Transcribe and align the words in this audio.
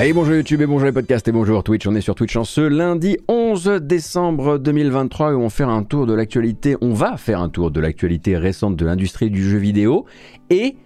Allez, 0.00 0.14
bonjour 0.14 0.34
YouTube 0.34 0.62
et 0.62 0.66
bonjour 0.66 0.86
les 0.86 0.92
podcasts 0.92 1.28
et 1.28 1.32
bonjour 1.32 1.62
Twitch. 1.62 1.86
On 1.86 1.94
est 1.94 2.00
sur 2.00 2.14
Twitch 2.14 2.34
en 2.34 2.44
ce 2.44 2.62
lundi 2.62 3.18
11 3.28 3.80
décembre 3.82 4.56
2023 4.56 5.34
où 5.34 5.42
on 5.42 5.50
un 5.68 5.82
tour 5.82 6.06
de 6.06 6.14
l'actualité. 6.14 6.74
On 6.80 6.94
va 6.94 7.18
faire 7.18 7.38
un 7.38 7.50
tour 7.50 7.70
de 7.70 7.80
l'actualité 7.80 8.38
récente 8.38 8.76
de 8.76 8.86
l'industrie 8.86 9.28
du 9.28 9.46
jeu 9.46 9.58
vidéo 9.58 10.06
et 10.48 10.76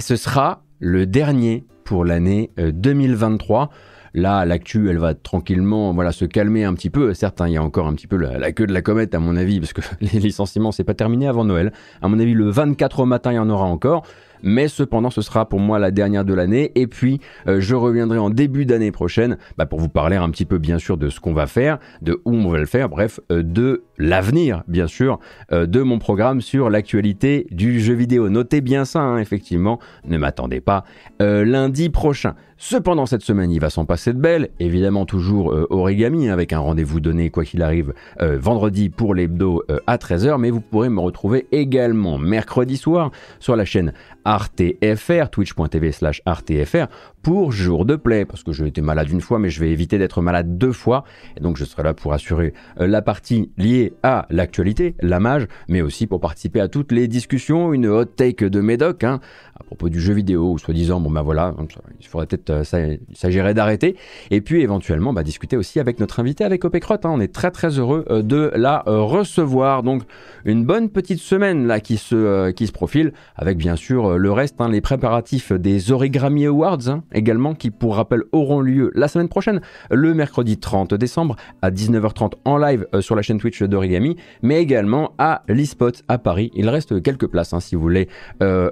ce 0.00 0.16
sera 0.16 0.64
le 0.80 1.06
dernier 1.06 1.64
pour 1.84 2.04
l'année 2.04 2.50
2023. 2.58 3.62
Euh, 3.62 3.76
Là, 4.16 4.44
l'actu, 4.44 4.88
elle 4.88 4.98
va 4.98 5.12
tranquillement, 5.14 5.92
se 6.12 6.24
calmer 6.24 6.62
un 6.62 6.74
petit 6.74 6.88
peu. 6.88 7.14
Certes, 7.14 7.40
hein, 7.40 7.48
il 7.48 7.54
y 7.54 7.56
a 7.56 7.62
encore 7.64 7.88
un 7.88 7.94
petit 7.94 8.06
peu 8.06 8.16
la, 8.16 8.52
queue 8.52 8.64
de 8.64 8.72
la 8.72 8.80
comète, 8.80 9.12
à 9.12 9.18
mon 9.18 9.34
avis, 9.34 9.58
parce 9.58 9.72
que 9.72 9.80
les 10.00 10.20
licenciements, 10.20 10.70
c'est 10.70 10.84
pas 10.84 10.94
terminé 10.94 11.26
avant 11.26 11.44
Noël. 11.44 11.72
À 12.00 12.06
mon 12.06 12.20
avis, 12.20 12.32
le 12.32 12.48
24 12.48 13.00
au 13.00 13.06
matin, 13.06 13.32
il 13.32 13.36
y 13.36 13.38
en 13.40 13.50
aura 13.50 13.64
encore 13.64 14.04
mais 14.44 14.68
cependant 14.68 15.10
ce 15.10 15.22
sera 15.22 15.48
pour 15.48 15.58
moi 15.58 15.78
la 15.78 15.90
dernière 15.90 16.24
de 16.24 16.34
l'année. 16.34 16.70
Et 16.76 16.86
puis 16.86 17.20
euh, 17.48 17.60
je 17.60 17.74
reviendrai 17.74 18.18
en 18.18 18.30
début 18.30 18.66
d'année 18.66 18.92
prochaine 18.92 19.38
bah, 19.58 19.66
pour 19.66 19.80
vous 19.80 19.88
parler 19.88 20.16
un 20.16 20.30
petit 20.30 20.44
peu 20.44 20.58
bien 20.58 20.78
sûr 20.78 20.96
de 20.96 21.08
ce 21.08 21.18
qu'on 21.18 21.32
va 21.32 21.46
faire, 21.46 21.78
de 22.02 22.20
où 22.24 22.34
on 22.34 22.48
va 22.48 22.58
le 22.58 22.66
faire, 22.66 22.88
bref, 22.88 23.18
euh, 23.32 23.42
de 23.42 23.82
l'avenir 23.98 24.62
bien 24.68 24.86
sûr 24.86 25.18
euh, 25.52 25.66
de 25.66 25.82
mon 25.82 25.98
programme 25.98 26.40
sur 26.40 26.70
l'actualité 26.70 27.46
du 27.50 27.80
jeu 27.80 27.94
vidéo. 27.94 28.28
Notez 28.28 28.60
bien 28.60 28.84
ça, 28.84 29.00
hein, 29.00 29.18
effectivement, 29.18 29.78
ne 30.06 30.18
m'attendez 30.18 30.60
pas 30.60 30.84
lundi 31.20 31.88
prochain. 31.88 32.34
Cependant, 32.56 33.06
cette 33.06 33.22
semaine, 33.22 33.50
il 33.50 33.60
va 33.60 33.70
s'en 33.70 33.84
passer 33.84 34.12
de 34.12 34.18
belle. 34.18 34.50
Évidemment, 34.60 35.06
toujours 35.06 35.54
origami, 35.70 36.28
avec 36.28 36.52
un 36.52 36.58
rendez-vous 36.58 37.00
donné, 37.00 37.30
quoi 37.30 37.44
qu'il 37.44 37.62
arrive, 37.62 37.94
vendredi 38.20 38.90
pour 38.90 39.14
l'hebdo 39.14 39.62
à 39.86 39.96
13h. 39.96 40.38
Mais 40.38 40.50
vous 40.50 40.60
pourrez 40.60 40.88
me 40.88 41.00
retrouver 41.00 41.46
également 41.52 42.18
mercredi 42.18 42.76
soir 42.76 43.10
sur 43.38 43.56
la 43.56 43.64
chaîne 43.64 43.92
RTFR, 44.26 45.28
twitch.tv 45.30 45.92
slash 45.92 46.22
RTFR, 46.26 46.86
pour 47.24 47.52
jour 47.52 47.86
de 47.86 47.96
play, 47.96 48.26
parce 48.26 48.42
que 48.42 48.52
j'ai 48.52 48.66
été 48.66 48.82
malade 48.82 49.08
une 49.08 49.22
fois, 49.22 49.38
mais 49.38 49.48
je 49.48 49.58
vais 49.58 49.70
éviter 49.70 49.96
d'être 49.96 50.20
malade 50.20 50.58
deux 50.58 50.72
fois, 50.72 51.04
et 51.38 51.40
donc 51.40 51.56
je 51.56 51.64
serai 51.64 51.82
là 51.82 51.94
pour 51.94 52.12
assurer 52.12 52.52
euh, 52.78 52.86
la 52.86 53.00
partie 53.00 53.50
liée 53.56 53.94
à 54.02 54.26
l'actualité, 54.28 54.94
la 55.00 55.20
mage, 55.20 55.46
mais 55.66 55.80
aussi 55.80 56.06
pour 56.06 56.20
participer 56.20 56.60
à 56.60 56.68
toutes 56.68 56.92
les 56.92 57.08
discussions, 57.08 57.72
une 57.72 57.86
hot 57.86 58.04
take 58.04 58.50
de 58.50 58.60
Médoc, 58.60 59.04
hein, 59.04 59.20
à 59.58 59.64
propos 59.64 59.88
du 59.88 60.00
jeu 60.00 60.14
vidéo, 60.14 60.52
ou 60.52 60.58
soi-disant, 60.58 61.00
bon 61.00 61.10
ben 61.10 61.22
voilà, 61.22 61.54
il 62.00 62.06
faudrait 62.06 62.26
peut-être, 62.26 62.50
euh, 62.50 62.96
il 63.08 63.16
s'agirait 63.16 63.54
d'arrêter, 63.54 63.96
et 64.30 64.40
puis 64.40 64.62
éventuellement 64.62 65.12
bah, 65.12 65.22
discuter 65.22 65.56
aussi 65.56 65.80
avec 65.80 66.00
notre 66.00 66.20
invité, 66.20 66.44
avec 66.44 66.64
Opecrot, 66.64 66.94
hein, 66.94 67.10
on 67.10 67.20
est 67.20 67.32
très 67.32 67.50
très 67.50 67.78
heureux 67.78 68.04
euh, 68.10 68.22
de 68.22 68.50
la 68.54 68.82
recevoir, 68.86 69.82
donc 69.82 70.02
une 70.44 70.64
bonne 70.64 70.90
petite 70.90 71.20
semaine 71.20 71.66
là 71.66 71.80
qui 71.80 71.96
se, 71.96 72.50
qui 72.50 72.66
se 72.66 72.72
profile, 72.72 73.12
avec 73.36 73.56
bien 73.58 73.76
sûr 73.76 74.18
le 74.18 74.32
reste, 74.32 74.60
hein, 74.60 74.68
les 74.68 74.80
préparatifs 74.80 75.52
des 75.52 75.92
Origami 75.92 76.46
Awards, 76.46 76.88
hein, 76.88 77.04
également, 77.12 77.54
qui 77.54 77.70
pour 77.70 77.96
rappel 77.96 78.22
auront 78.32 78.60
lieu 78.60 78.90
la 78.94 79.08
semaine 79.08 79.28
prochaine, 79.28 79.60
le 79.90 80.14
mercredi 80.14 80.58
30 80.58 80.94
décembre 80.94 81.36
à 81.62 81.70
19h30 81.70 82.32
en 82.44 82.58
live 82.58 82.86
euh, 82.94 83.00
sur 83.00 83.16
la 83.16 83.22
chaîne 83.22 83.38
Twitch 83.38 83.62
d'Origami, 83.62 84.16
mais 84.42 84.60
également 84.60 85.14
à 85.18 85.42
l'eSpot 85.48 85.92
à 86.08 86.18
Paris. 86.18 86.50
Il 86.54 86.68
reste 86.68 87.02
quelques 87.02 87.26
places 87.26 87.52
hein, 87.52 87.60
si 87.60 87.74
vous 87.74 87.82
voulez 87.82 88.08
euh, 88.42 88.68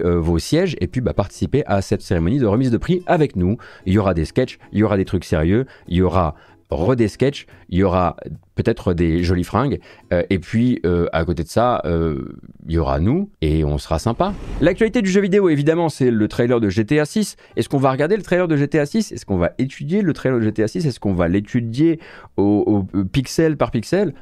euh, 0.00 0.20
vos 0.20 0.38
sièges 0.38 0.76
et 0.80 0.86
puis 0.86 1.00
bah, 1.00 1.14
participer 1.14 1.64
à 1.66 1.82
cette 1.82 2.02
cérémonie 2.02 2.38
de 2.38 2.46
remise 2.46 2.70
de 2.70 2.76
prix 2.76 3.02
avec 3.06 3.36
nous. 3.36 3.56
Il 3.86 3.92
y 3.92 3.98
aura 3.98 4.14
des 4.14 4.24
sketchs, 4.24 4.58
il 4.72 4.78
y 4.78 4.82
aura 4.82 4.96
des 4.96 5.04
trucs 5.04 5.24
sérieux, 5.24 5.66
il 5.88 5.96
y 5.96 6.02
aura 6.02 6.34
re 6.70 6.96
des 6.96 7.08
sketchs, 7.08 7.46
il 7.68 7.78
y 7.78 7.82
aura 7.82 8.16
peut-être 8.54 8.94
des 8.94 9.22
jolies 9.22 9.44
fringues, 9.44 9.78
euh, 10.10 10.22
et 10.30 10.38
puis 10.38 10.80
euh, 10.86 11.06
à 11.12 11.24
côté 11.26 11.42
de 11.42 11.48
ça, 11.48 11.82
il 11.84 12.72
y 12.72 12.78
aura 12.78 12.98
nous, 12.98 13.28
et 13.42 13.62
on 13.62 13.76
sera 13.76 13.98
sympa. 13.98 14.32
L'actualité 14.62 15.02
du 15.02 15.10
jeu 15.10 15.20
vidéo, 15.20 15.50
évidemment, 15.50 15.90
c'est 15.90 16.10
le 16.10 16.28
trailer 16.28 16.60
de 16.60 16.70
GTA 16.70 17.04
6. 17.04 17.36
Est-ce 17.56 17.68
qu'on 17.68 17.78
va 17.78 17.90
regarder 17.90 18.16
le 18.16 18.22
trailer 18.22 18.48
de 18.48 18.56
GTA 18.56 18.86
6 18.86 19.12
Est-ce 19.12 19.26
qu'on 19.26 19.36
va 19.36 19.52
étudier 19.58 20.00
le 20.00 20.14
trailer 20.14 20.38
de 20.38 20.44
GTA 20.44 20.68
6 20.68 20.86
Est-ce 20.86 21.00
qu'on 21.00 21.14
va 21.14 21.28
l'étudier 21.28 22.00
au, 22.36 22.86
pixel 23.12 23.58
par 23.58 23.70
pixel? 23.70 24.14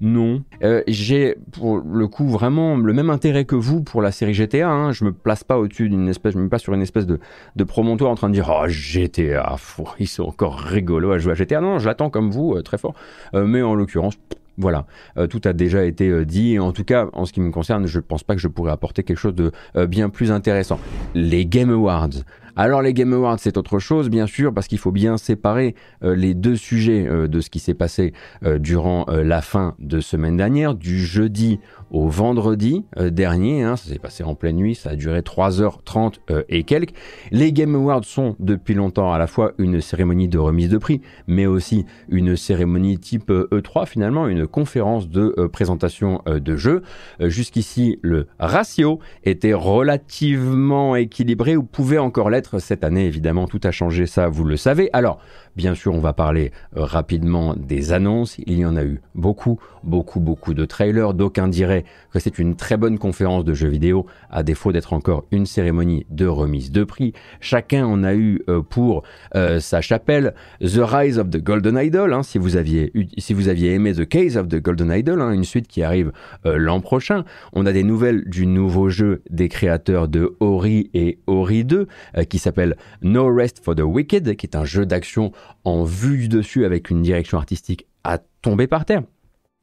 Non. 0.00 0.42
Euh, 0.62 0.82
j'ai 0.86 1.36
pour 1.52 1.78
le 1.78 2.06
coup 2.06 2.28
vraiment 2.28 2.76
le 2.76 2.92
même 2.92 3.10
intérêt 3.10 3.44
que 3.44 3.54
vous 3.54 3.82
pour 3.82 4.02
la 4.02 4.12
série 4.12 4.34
GTA. 4.34 4.68
Hein. 4.68 4.92
Je 4.92 5.04
me 5.04 5.12
place 5.12 5.44
pas 5.44 5.58
au-dessus 5.58 5.88
d'une 5.88 6.08
espèce, 6.08 6.34
je 6.34 6.38
me 6.38 6.44
mets 6.44 6.48
pas 6.48 6.58
sur 6.58 6.74
une 6.74 6.82
espèce 6.82 7.06
de, 7.06 7.18
de 7.56 7.64
promontoire 7.64 8.10
en 8.10 8.14
train 8.14 8.28
de 8.28 8.34
dire 8.34 8.50
oh 8.50 8.66
GTA, 8.68 9.56
ils 9.98 10.08
sont 10.08 10.24
encore 10.24 10.58
rigolos 10.58 11.12
à 11.12 11.18
jouer 11.18 11.32
à 11.32 11.34
GTA. 11.34 11.60
Non, 11.60 11.78
je 11.78 11.86
l'attends 11.86 12.10
comme 12.10 12.30
vous 12.30 12.54
euh, 12.54 12.62
très 12.62 12.78
fort. 12.78 12.94
Euh, 13.34 13.46
mais 13.46 13.62
en 13.62 13.74
l'occurrence, 13.74 14.14
voilà, 14.58 14.86
tout 15.28 15.42
a 15.44 15.52
déjà 15.52 15.84
été 15.84 16.24
dit. 16.24 16.58
En 16.58 16.72
tout 16.72 16.84
cas, 16.84 17.08
en 17.12 17.26
ce 17.26 17.34
qui 17.34 17.42
me 17.42 17.50
concerne, 17.50 17.86
je 17.86 17.98
ne 17.98 18.02
pense 18.02 18.22
pas 18.22 18.34
que 18.34 18.40
je 18.40 18.48
pourrais 18.48 18.72
apporter 18.72 19.02
quelque 19.02 19.18
chose 19.18 19.34
de 19.34 19.52
bien 19.86 20.08
plus 20.08 20.32
intéressant. 20.32 20.80
Les 21.14 21.44
Game 21.44 21.68
Awards. 21.68 22.24
Alors 22.58 22.80
les 22.80 22.94
Game 22.94 23.12
Awards, 23.12 23.38
c'est 23.38 23.58
autre 23.58 23.78
chose, 23.78 24.08
bien 24.08 24.26
sûr, 24.26 24.54
parce 24.54 24.66
qu'il 24.66 24.78
faut 24.78 24.90
bien 24.90 25.18
séparer 25.18 25.74
euh, 26.02 26.16
les 26.16 26.32
deux 26.32 26.56
sujets 26.56 27.06
euh, 27.06 27.28
de 27.28 27.42
ce 27.42 27.50
qui 27.50 27.58
s'est 27.58 27.74
passé 27.74 28.14
euh, 28.44 28.58
durant 28.58 29.04
la 29.08 29.42
fin 29.42 29.74
de 29.78 30.00
semaine 30.00 30.38
dernière, 30.38 30.74
du 30.74 30.98
jeudi 30.98 31.60
au 31.90 32.08
vendredi 32.08 32.84
dernier. 32.96 33.62
Hein, 33.62 33.76
ça 33.76 33.90
s'est 33.90 33.98
passé 33.98 34.24
en 34.24 34.34
pleine 34.34 34.56
nuit, 34.56 34.74
ça 34.74 34.90
a 34.90 34.96
duré 34.96 35.20
3h30 35.20 36.14
et 36.48 36.64
quelques. 36.64 36.94
Les 37.30 37.52
Game 37.52 37.74
Awards 37.74 38.04
sont 38.04 38.36
depuis 38.40 38.74
longtemps 38.74 39.12
à 39.12 39.18
la 39.18 39.26
fois 39.26 39.52
une 39.58 39.80
cérémonie 39.80 40.28
de 40.28 40.38
remise 40.38 40.70
de 40.70 40.78
prix, 40.78 41.02
mais 41.26 41.46
aussi 41.46 41.84
une 42.08 42.36
cérémonie 42.36 42.98
type 42.98 43.30
E3 43.30 43.82
e 43.82 43.86
finalement, 43.86 44.28
une 44.28 44.46
conférence 44.46 45.08
de 45.08 45.48
présentation 45.52 46.22
de 46.26 46.56
jeux. 46.56 46.82
Jusqu'ici, 47.20 47.98
le 48.02 48.26
ratio 48.38 48.98
était 49.24 49.54
relativement 49.54 50.96
équilibré 50.96 51.56
ou 51.56 51.62
pouvait 51.62 51.98
encore 51.98 52.30
l'être 52.30 52.45
cette 52.58 52.84
année, 52.84 53.06
évidemment, 53.06 53.46
tout 53.46 53.60
a 53.64 53.70
changé, 53.70 54.06
ça, 54.06 54.28
vous 54.28 54.44
le 54.44 54.56
savez. 54.56 54.90
Alors, 54.92 55.20
Bien 55.56 55.74
sûr, 55.74 55.94
on 55.94 56.00
va 56.00 56.12
parler 56.12 56.52
euh, 56.76 56.84
rapidement 56.84 57.54
des 57.56 57.92
annonces. 57.92 58.36
Il 58.46 58.58
y 58.58 58.66
en 58.66 58.76
a 58.76 58.84
eu 58.84 59.00
beaucoup, 59.14 59.58
beaucoup, 59.84 60.20
beaucoup 60.20 60.52
de 60.52 60.66
trailers. 60.66 61.14
D'aucuns 61.14 61.48
diraient 61.48 61.84
que 62.12 62.18
c'est 62.18 62.38
une 62.38 62.56
très 62.56 62.76
bonne 62.76 62.98
conférence 62.98 63.42
de 63.42 63.54
jeux 63.54 63.68
vidéo, 63.68 64.04
à 64.30 64.42
défaut 64.42 64.70
d'être 64.70 64.92
encore 64.92 65.24
une 65.30 65.46
cérémonie 65.46 66.04
de 66.10 66.26
remise 66.26 66.70
de 66.70 66.84
prix. 66.84 67.14
Chacun 67.40 67.86
en 67.86 68.04
a 68.04 68.14
eu 68.14 68.42
euh, 68.50 68.60
pour 68.60 69.02
euh, 69.34 69.58
sa 69.58 69.80
chapelle. 69.80 70.34
The 70.60 70.80
Rise 70.82 71.18
of 71.18 71.30
the 71.30 71.42
Golden 71.42 71.78
Idol, 71.78 72.12
hein, 72.12 72.22
si, 72.22 72.36
vous 72.36 72.56
aviez, 72.56 72.92
aimé 73.72 73.94
The 73.94 74.06
Case 74.06 74.36
of 74.36 74.48
the 74.48 74.60
Golden 74.60 74.92
Idol, 74.92 75.22
hein, 75.22 75.32
une 75.32 75.44
suite 75.44 75.68
qui 75.68 75.82
arrive 75.82 76.12
l'an 76.44 76.80
prochain. 76.80 77.24
On 77.54 77.64
a 77.64 77.72
des 77.72 77.82
nouvelles 77.82 78.28
du 78.28 78.46
nouveau 78.46 78.90
jeu 78.90 79.22
des 79.30 79.48
créateurs 79.48 80.08
de 80.08 80.36
Ori 80.40 80.90
et 80.92 81.18
Ori 81.26 81.64
2, 81.64 81.86
qui 82.28 82.38
s'appelle 82.38 82.76
No 83.02 83.32
Rest 83.32 83.64
for 83.64 83.74
the 83.74 83.80
Wicked, 83.80 84.36
qui 84.36 84.46
est 84.46 84.56
un 84.56 84.64
jeu 84.64 84.84
d'action 84.84 85.32
en 85.64 85.84
vue 85.84 86.18
du 86.18 86.28
dessus 86.28 86.64
avec 86.64 86.90
une 86.90 87.02
direction 87.02 87.38
artistique 87.38 87.86
à 88.04 88.18
tomber 88.42 88.66
par 88.66 88.84
terre 88.84 89.02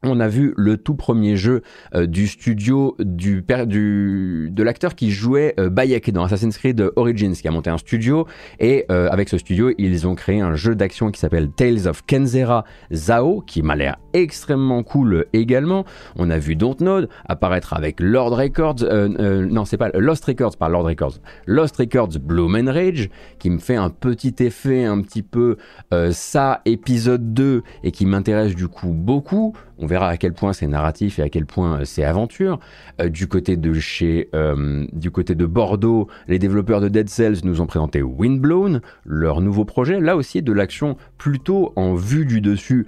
on 0.06 0.20
a 0.20 0.28
vu 0.28 0.54
le 0.56 0.76
tout 0.76 0.94
premier 0.94 1.36
jeu 1.36 1.62
euh, 1.94 2.06
du 2.06 2.26
studio 2.26 2.96
de 2.98 4.62
l'acteur 4.62 4.94
qui 4.94 5.10
jouait 5.10 5.54
euh, 5.58 5.70
Bayek 5.70 6.10
dans 6.10 6.24
Assassin's 6.24 6.56
Creed 6.56 6.90
Origins, 6.96 7.32
qui 7.32 7.48
a 7.48 7.50
monté 7.50 7.70
un 7.70 7.78
studio 7.78 8.26
et 8.60 8.84
euh, 8.90 9.08
avec 9.10 9.28
ce 9.28 9.38
studio 9.38 9.72
ils 9.78 10.06
ont 10.06 10.14
créé 10.14 10.40
un 10.40 10.54
jeu 10.54 10.74
d'action 10.74 11.10
qui 11.10 11.20
s'appelle 11.20 11.50
Tales 11.50 11.88
of 11.88 12.04
Kenzera 12.06 12.64
Zao, 12.92 13.40
qui 13.40 13.62
m'a 13.62 13.76
l'air 13.76 13.96
extrêmement 14.12 14.82
cool 14.82 15.26
également. 15.32 15.84
On 16.16 16.30
a 16.30 16.38
vu 16.38 16.56
Dontnod 16.56 17.08
apparaître 17.26 17.74
avec 17.74 18.00
Lord 18.00 18.36
Records, 18.36 18.84
non 19.10 19.64
c'est 19.64 19.76
pas 19.76 19.90
Lost 19.94 20.24
Records 20.24 20.56
par 20.56 20.68
Lord 20.68 20.84
Records, 20.84 21.18
Lost 21.46 21.76
Records 21.76 22.18
Bloom 22.20 22.54
and 22.56 22.72
Rage, 22.72 23.08
qui 23.38 23.50
me 23.50 23.58
fait 23.58 23.76
un 23.76 23.90
petit 23.90 24.34
effet 24.40 24.84
un 24.84 25.00
petit 25.00 25.22
peu 25.22 25.56
ça 26.10 26.60
épisode 26.64 27.34
2 27.34 27.62
et 27.82 27.90
qui 27.90 28.06
m'intéresse 28.06 28.54
du 28.54 28.68
coup 28.68 28.92
beaucoup. 28.92 29.54
On 29.78 29.86
verra 29.86 30.08
à 30.08 30.16
quel 30.16 30.32
point 30.32 30.52
c'est 30.52 30.66
narratif 30.66 31.18
et 31.18 31.22
à 31.22 31.28
quel 31.28 31.46
point 31.46 31.80
euh, 31.80 31.84
c'est 31.84 32.04
aventure. 32.04 32.60
Euh, 33.00 33.08
du 33.08 33.26
côté 33.26 33.56
de 33.56 33.72
chez, 33.74 34.28
euh, 34.34 34.86
du 34.92 35.10
côté 35.10 35.34
de 35.34 35.46
Bordeaux, 35.46 36.08
les 36.28 36.38
développeurs 36.38 36.80
de 36.80 36.88
Dead 36.88 37.08
Cells 37.08 37.38
nous 37.44 37.60
ont 37.60 37.66
présenté 37.66 38.02
Windblown, 38.02 38.80
leur 39.04 39.40
nouveau 39.40 39.64
projet. 39.64 40.00
Là 40.00 40.16
aussi, 40.16 40.42
de 40.42 40.52
l'action 40.52 40.96
plutôt 41.18 41.72
en 41.76 41.94
vue 41.94 42.26
du 42.26 42.40
dessus, 42.40 42.86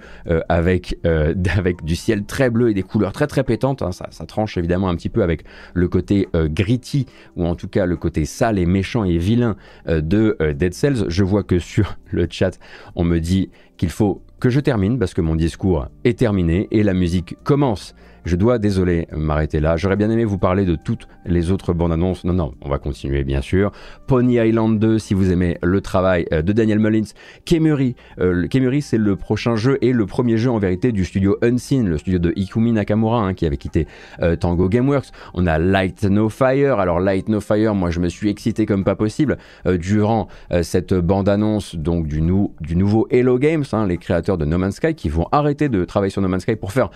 avec 0.49 0.97
avec 1.57 1.83
du 1.83 1.95
ciel 1.95 2.25
très 2.25 2.49
bleu 2.49 2.69
et 2.69 2.73
des 2.73 2.83
couleurs 2.83 3.11
très 3.11 3.27
très 3.27 3.43
pétantes. 3.43 3.81
Hein. 3.81 3.91
Ça, 3.91 4.07
ça, 4.11 4.25
tranche 4.25 4.57
évidemment 4.57 4.89
un 4.89 4.95
petit 4.95 5.09
peu 5.09 5.23
avec 5.23 5.43
le 5.73 5.87
côté 5.87 6.27
gritty 6.33 7.05
ou 7.35 7.45
en 7.45 7.55
tout 7.55 7.67
cas 7.67 7.85
le 7.85 7.95
côté 7.95 8.25
sale 8.25 8.59
et 8.59 8.65
méchant 8.65 9.03
et 9.03 9.17
vilain 9.17 9.55
de 9.87 10.37
Dead 10.53 10.73
Cells. 10.73 11.05
Je 11.07 11.23
vois 11.23 11.43
que 11.43 11.59
sur 11.59 11.97
le 12.11 12.27
chat, 12.29 12.59
on 12.95 13.03
me 13.03 13.19
dit 13.19 13.49
qu'il 13.77 13.89
faut 13.89 14.21
que 14.39 14.49
je 14.49 14.59
termine 14.59 14.99
parce 14.99 15.13
que 15.13 15.21
mon 15.21 15.35
discours 15.35 15.87
est 16.03 16.17
terminé 16.19 16.67
et 16.71 16.83
la 16.83 16.93
musique 16.93 17.37
commence. 17.43 17.95
Je 18.27 18.35
dois, 18.35 18.59
désolé, 18.59 19.07
m'arrêter 19.13 19.61
là. 19.61 19.77
J'aurais 19.77 19.95
bien 19.95 20.09
aimé 20.09 20.25
vous 20.25 20.37
parler 20.37 20.65
de 20.65 20.75
toutes 20.75 21.07
les 21.25 21.49
autres 21.49 21.71
bandes 21.71 21.93
annonces. 21.93 22.25
Non, 22.25 22.33
non, 22.33 22.53
on 22.59 22.67
va 22.67 22.77
continuer, 22.77 23.23
bien 23.23 23.39
sûr. 23.39 23.71
Pony 24.05 24.35
Island 24.35 24.79
2, 24.79 24.99
si 24.99 25.13
vous 25.13 25.31
aimez 25.31 25.57
le 25.63 25.79
travail 25.79 26.25
euh, 26.33 26.41
de 26.41 26.51
Daniel 26.51 26.79
Mullins. 26.79 27.07
Kemuri. 27.45 27.95
Euh, 28.19 28.45
c'est 28.81 28.97
le 28.97 29.15
prochain 29.15 29.55
jeu 29.55 29.77
et 29.81 29.93
le 29.93 30.05
premier 30.05 30.35
jeu 30.35 30.51
en 30.51 30.59
vérité 30.59 30.91
du 30.91 31.05
studio 31.05 31.37
Unseen, 31.41 31.87
le 31.87 31.97
studio 31.97 32.19
de 32.19 32.33
Ikumi 32.35 32.73
Nakamura, 32.73 33.21
hein, 33.21 33.33
qui 33.33 33.45
avait 33.45 33.55
quitté 33.55 33.87
euh, 34.21 34.35
Tango 34.35 34.67
Gameworks. 34.67 35.07
On 35.33 35.47
a 35.47 35.57
Light 35.57 36.03
No 36.03 36.27
Fire. 36.27 36.79
Alors, 36.79 36.99
Light 36.99 37.29
No 37.29 37.39
Fire, 37.39 37.75
moi, 37.75 37.91
je 37.91 38.01
me 38.01 38.09
suis 38.09 38.27
excité 38.27 38.65
comme 38.65 38.83
pas 38.83 38.95
possible 38.95 39.37
durant 39.65 40.27
cette 40.63 40.93
bande-annonce 40.93 41.75
donc 41.77 42.07
du, 42.07 42.21
du 42.59 42.75
nouveau 42.75 43.07
Hello 43.09 43.39
Games, 43.39 43.63
hein, 43.71 43.87
les 43.87 43.97
créateurs 43.97 44.37
de 44.37 44.43
No 44.43 44.57
Man's 44.57 44.75
Sky, 44.75 44.95
qui 44.95 45.07
vont 45.07 45.27
arrêter 45.31 45.69
de 45.69 45.85
travailler 45.85 46.11
sur 46.11 46.21
No 46.21 46.27
Man's 46.27 46.43
Sky 46.43 46.57
pour 46.57 46.73
faire 46.73 46.89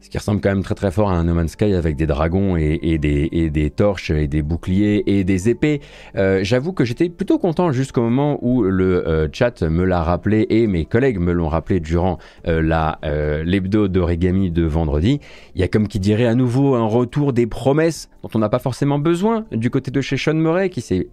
ce 0.00 0.08
qui 0.08 0.18
ressemble 0.18 0.40
quand 0.40 0.48
même 0.48 0.62
très 0.62 0.74
très 0.74 0.90
fort 0.90 1.10
à 1.10 1.14
un 1.14 1.24
No 1.24 1.34
Man's 1.34 1.52
Sky 1.52 1.74
avec 1.74 1.96
des 1.96 2.06
dragons 2.06 2.56
et, 2.56 2.98
des, 2.98 3.72
torches 3.74 4.10
et 4.10 4.26
des 4.28 4.42
boucliers 4.42 5.02
et 5.06 5.24
des 5.24 5.48
épées. 5.48 5.80
Euh, 6.16 6.40
j'avoue 6.42 6.72
que 6.72 6.84
j'étais 6.84 7.08
plutôt 7.08 7.38
content 7.38 7.70
jusqu'au 7.72 8.02
moment 8.02 8.38
où 8.42 8.62
le 8.62 9.06
euh, 9.06 9.28
chat 9.32 9.62
me 9.62 9.84
l'a 9.84 10.02
rappelé 10.02 10.46
et 10.48 10.66
mes 10.66 10.84
collègues 10.84 11.18
me 11.18 11.32
l'ont 11.32 11.48
rappelé 11.48 11.80
durant 11.80 12.18
euh, 12.46 12.62
la 12.62 12.98
l'hebdo 13.44 13.88
d'origami 13.88 14.50
de 14.50 14.64
vendredi. 14.64 15.20
Il 15.54 15.60
y 15.60 15.64
a 15.64 15.68
comme 15.68 15.88
qui 15.88 16.00
dirait 16.00 16.26
à 16.26 16.34
nouveau 16.34 16.74
un 16.74 16.86
retour 16.86 17.32
des 17.32 17.46
promesses 17.46 18.08
dont 18.22 18.30
on 18.34 18.38
n'a 18.38 18.48
pas 18.48 18.58
forcément 18.58 18.98
besoin 18.98 19.44
du 19.52 19.70
côté 19.70 19.90
de 19.90 20.00
chez 20.00 20.16
Sean 20.16 20.34
Murray 20.34 20.70
qui 20.70 20.80
s'est 20.80 21.08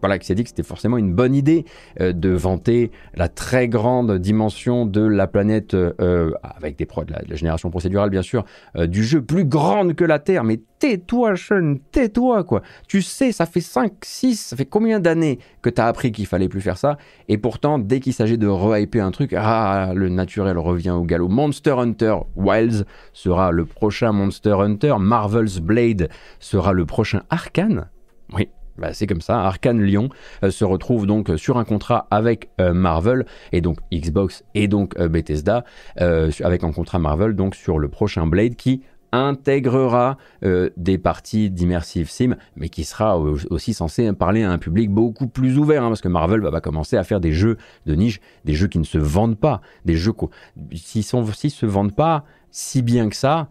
voilà, 0.00 0.18
qui 0.18 0.26
s'est 0.26 0.34
dit 0.34 0.42
que 0.42 0.50
c'était 0.50 0.62
forcément 0.62 0.98
une 0.98 1.14
bonne 1.14 1.34
idée 1.34 1.64
euh, 2.00 2.12
de 2.12 2.28
vanter 2.30 2.90
la 3.14 3.28
très 3.28 3.68
grande 3.68 4.18
dimension 4.18 4.84
de 4.84 5.00
la 5.00 5.26
planète, 5.26 5.74
euh, 5.74 6.30
avec 6.42 6.76
des 6.76 6.84
pro 6.84 7.04
de 7.04 7.12
la, 7.12 7.36
génération 7.36 7.70
procédurale 7.70 8.10
bien 8.10 8.22
sûr, 8.22 8.44
euh, 8.76 8.86
du 8.86 9.02
jeu 9.02 9.22
plus 9.22 9.44
grande 9.44 9.94
que 9.94 10.04
la 10.04 10.18
Terre. 10.18 10.44
Mais 10.44 10.60
tais-toi, 10.78 11.36
Sean, 11.36 11.76
tais-toi, 11.90 12.44
quoi. 12.44 12.60
Tu 12.86 13.00
sais, 13.00 13.32
ça 13.32 13.46
fait 13.46 13.62
5, 13.62 13.92
6, 14.02 14.36
ça 14.36 14.56
fait 14.56 14.66
combien 14.66 15.00
d'années 15.00 15.38
que 15.62 15.70
tu 15.70 15.80
as 15.80 15.86
appris 15.86 16.12
qu'il 16.12 16.26
fallait 16.26 16.48
plus 16.48 16.60
faire 16.60 16.76
ça? 16.76 16.98
Et 17.28 17.38
pourtant, 17.38 17.78
dès 17.78 18.00
qu'il 18.00 18.12
s'agit 18.12 18.36
de 18.36 18.46
rehyper 18.46 19.00
un 19.00 19.10
truc, 19.10 19.34
ah, 19.34 19.92
le 19.94 20.10
naturel 20.10 20.58
revient 20.58 20.90
au 20.90 21.04
galop. 21.04 21.28
Monster 21.28 21.76
Hunter 21.78 22.16
Wilds 22.36 22.84
sera 23.14 23.52
le 23.52 23.64
prochain 23.64 24.12
Monster 24.12 24.56
Hunter. 24.58 24.96
Marvel's 24.98 25.60
Blade 25.60 26.10
sera 26.40 26.74
le 26.74 26.84
prochain 26.84 27.22
Arkane. 27.30 27.88
Bah, 28.78 28.92
c'est 28.92 29.06
comme 29.06 29.20
ça. 29.20 29.40
Arkane 29.40 29.80
Lyon 29.80 30.08
euh, 30.42 30.50
se 30.50 30.64
retrouve 30.64 31.06
donc 31.06 31.30
sur 31.36 31.58
un 31.58 31.64
contrat 31.64 32.06
avec 32.10 32.50
euh, 32.60 32.72
Marvel 32.72 33.24
et 33.52 33.60
donc 33.60 33.78
Xbox 33.92 34.44
et 34.54 34.66
donc 34.68 34.98
euh, 34.98 35.08
Bethesda 35.08 35.64
avec 35.96 36.64
un 36.64 36.72
contrat 36.72 36.98
Marvel 36.98 37.34
donc 37.34 37.54
sur 37.54 37.78
le 37.78 37.88
prochain 37.88 38.26
Blade 38.26 38.56
qui 38.56 38.82
intégrera 39.12 40.16
des 40.42 40.98
parties 40.98 41.48
d'immersive 41.48 42.10
sim, 42.10 42.34
mais 42.56 42.68
qui 42.68 42.82
sera 42.82 43.16
aussi 43.18 43.72
censé 43.72 44.12
parler 44.12 44.42
à 44.42 44.50
un 44.50 44.58
public 44.58 44.90
beaucoup 44.90 45.28
plus 45.28 45.56
ouvert, 45.56 45.84
hein, 45.84 45.88
parce 45.88 46.00
que 46.00 46.08
Marvel 46.08 46.40
va, 46.40 46.60
commencer 46.60 46.96
à 46.96 47.04
faire 47.04 47.20
des 47.20 47.30
jeux 47.30 47.56
de 47.86 47.94
niche, 47.94 48.20
des 48.44 48.54
jeux 48.54 48.66
qui 48.66 48.80
ne 48.80 48.84
se 48.84 48.98
vendent 48.98 49.38
pas, 49.38 49.60
des 49.84 49.94
jeux 49.94 50.12
qui 50.72 50.98
ne 50.98 51.02
se 51.02 51.66
vendent 51.66 51.94
pas 51.94 52.24
si 52.50 52.82
bien 52.82 53.08
que 53.08 53.14
ça, 53.14 53.48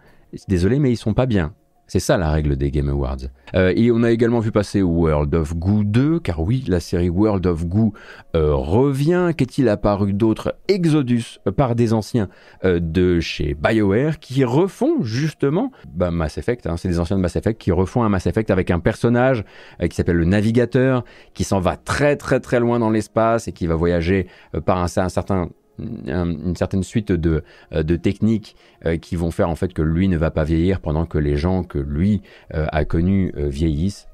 désolé, 0.49 0.79
mais 0.79 0.91
ils 0.91 0.97
sont 0.97 1.13
pas 1.13 1.27
bien. 1.27 1.53
C'est 1.87 1.99
ça 1.99 2.17
la 2.17 2.31
règle 2.31 2.55
des 2.55 2.71
Game 2.71 2.89
Awards. 2.89 3.17
Euh, 3.55 3.73
et 3.75 3.91
on 3.91 4.03
a 4.03 4.11
également 4.11 4.39
vu 4.39 4.51
passer 4.51 4.81
World 4.81 5.35
of 5.35 5.55
Goo 5.55 5.83
2, 5.83 6.19
car 6.19 6.41
oui, 6.41 6.63
la 6.67 6.79
série 6.79 7.09
World 7.09 7.45
of 7.45 7.65
Goo 7.67 7.93
euh, 8.35 8.55
revient. 8.55 9.31
Qu'est-il 9.37 9.69
apparu 9.69 10.13
d'autre? 10.13 10.55
Exodus 10.67 11.39
euh, 11.45 11.51
par 11.51 11.75
des 11.75 11.93
anciens 11.93 12.29
de 12.63 13.19
chez 13.19 13.55
BioWare 13.55 14.19
qui 14.19 14.43
refont 14.43 15.03
justement 15.03 15.71
bah, 15.93 16.11
Mass 16.11 16.37
Effect. 16.37 16.65
Hein, 16.67 16.77
c'est 16.77 16.87
des 16.87 16.99
anciens 16.99 17.17
de 17.17 17.21
Mass 17.21 17.35
Effect 17.35 17.59
qui 17.59 17.71
refont 17.71 18.03
un 18.03 18.09
Mass 18.09 18.25
Effect 18.25 18.49
avec 18.49 18.71
un 18.71 18.79
personnage 18.79 19.43
qui 19.81 19.95
s'appelle 19.95 20.15
le 20.15 20.25
Navigateur, 20.25 21.03
qui 21.33 21.43
s'en 21.43 21.59
va 21.59 21.75
très 21.75 22.15
très 22.15 22.39
très 22.39 22.59
loin 22.59 22.79
dans 22.79 22.89
l'espace 22.89 23.47
et 23.47 23.51
qui 23.51 23.67
va 23.67 23.75
voyager 23.75 24.27
par 24.65 24.77
un 24.77 24.87
certain 24.87 25.49
une 25.79 26.55
certaine 26.55 26.83
suite 26.83 27.11
de, 27.11 27.43
euh, 27.73 27.83
techniques 27.83 28.55
euh, 28.85 28.97
qui 28.97 29.15
vont 29.15 29.31
faire 29.31 29.49
en 29.49 29.55
fait 29.55 29.73
que 29.73 29.81
lui 29.81 30.07
ne 30.07 30.17
va 30.17 30.31
pas 30.31 30.43
vieillir 30.43 30.79
pendant 30.79 31.05
que 31.05 31.17
les 31.17 31.35
gens 31.35 31.63
que 31.63 31.79
lui 31.79 32.21
euh, 32.53 32.65
a 32.71 32.85
connus 32.85 33.33
vieillissent. 33.35 34.07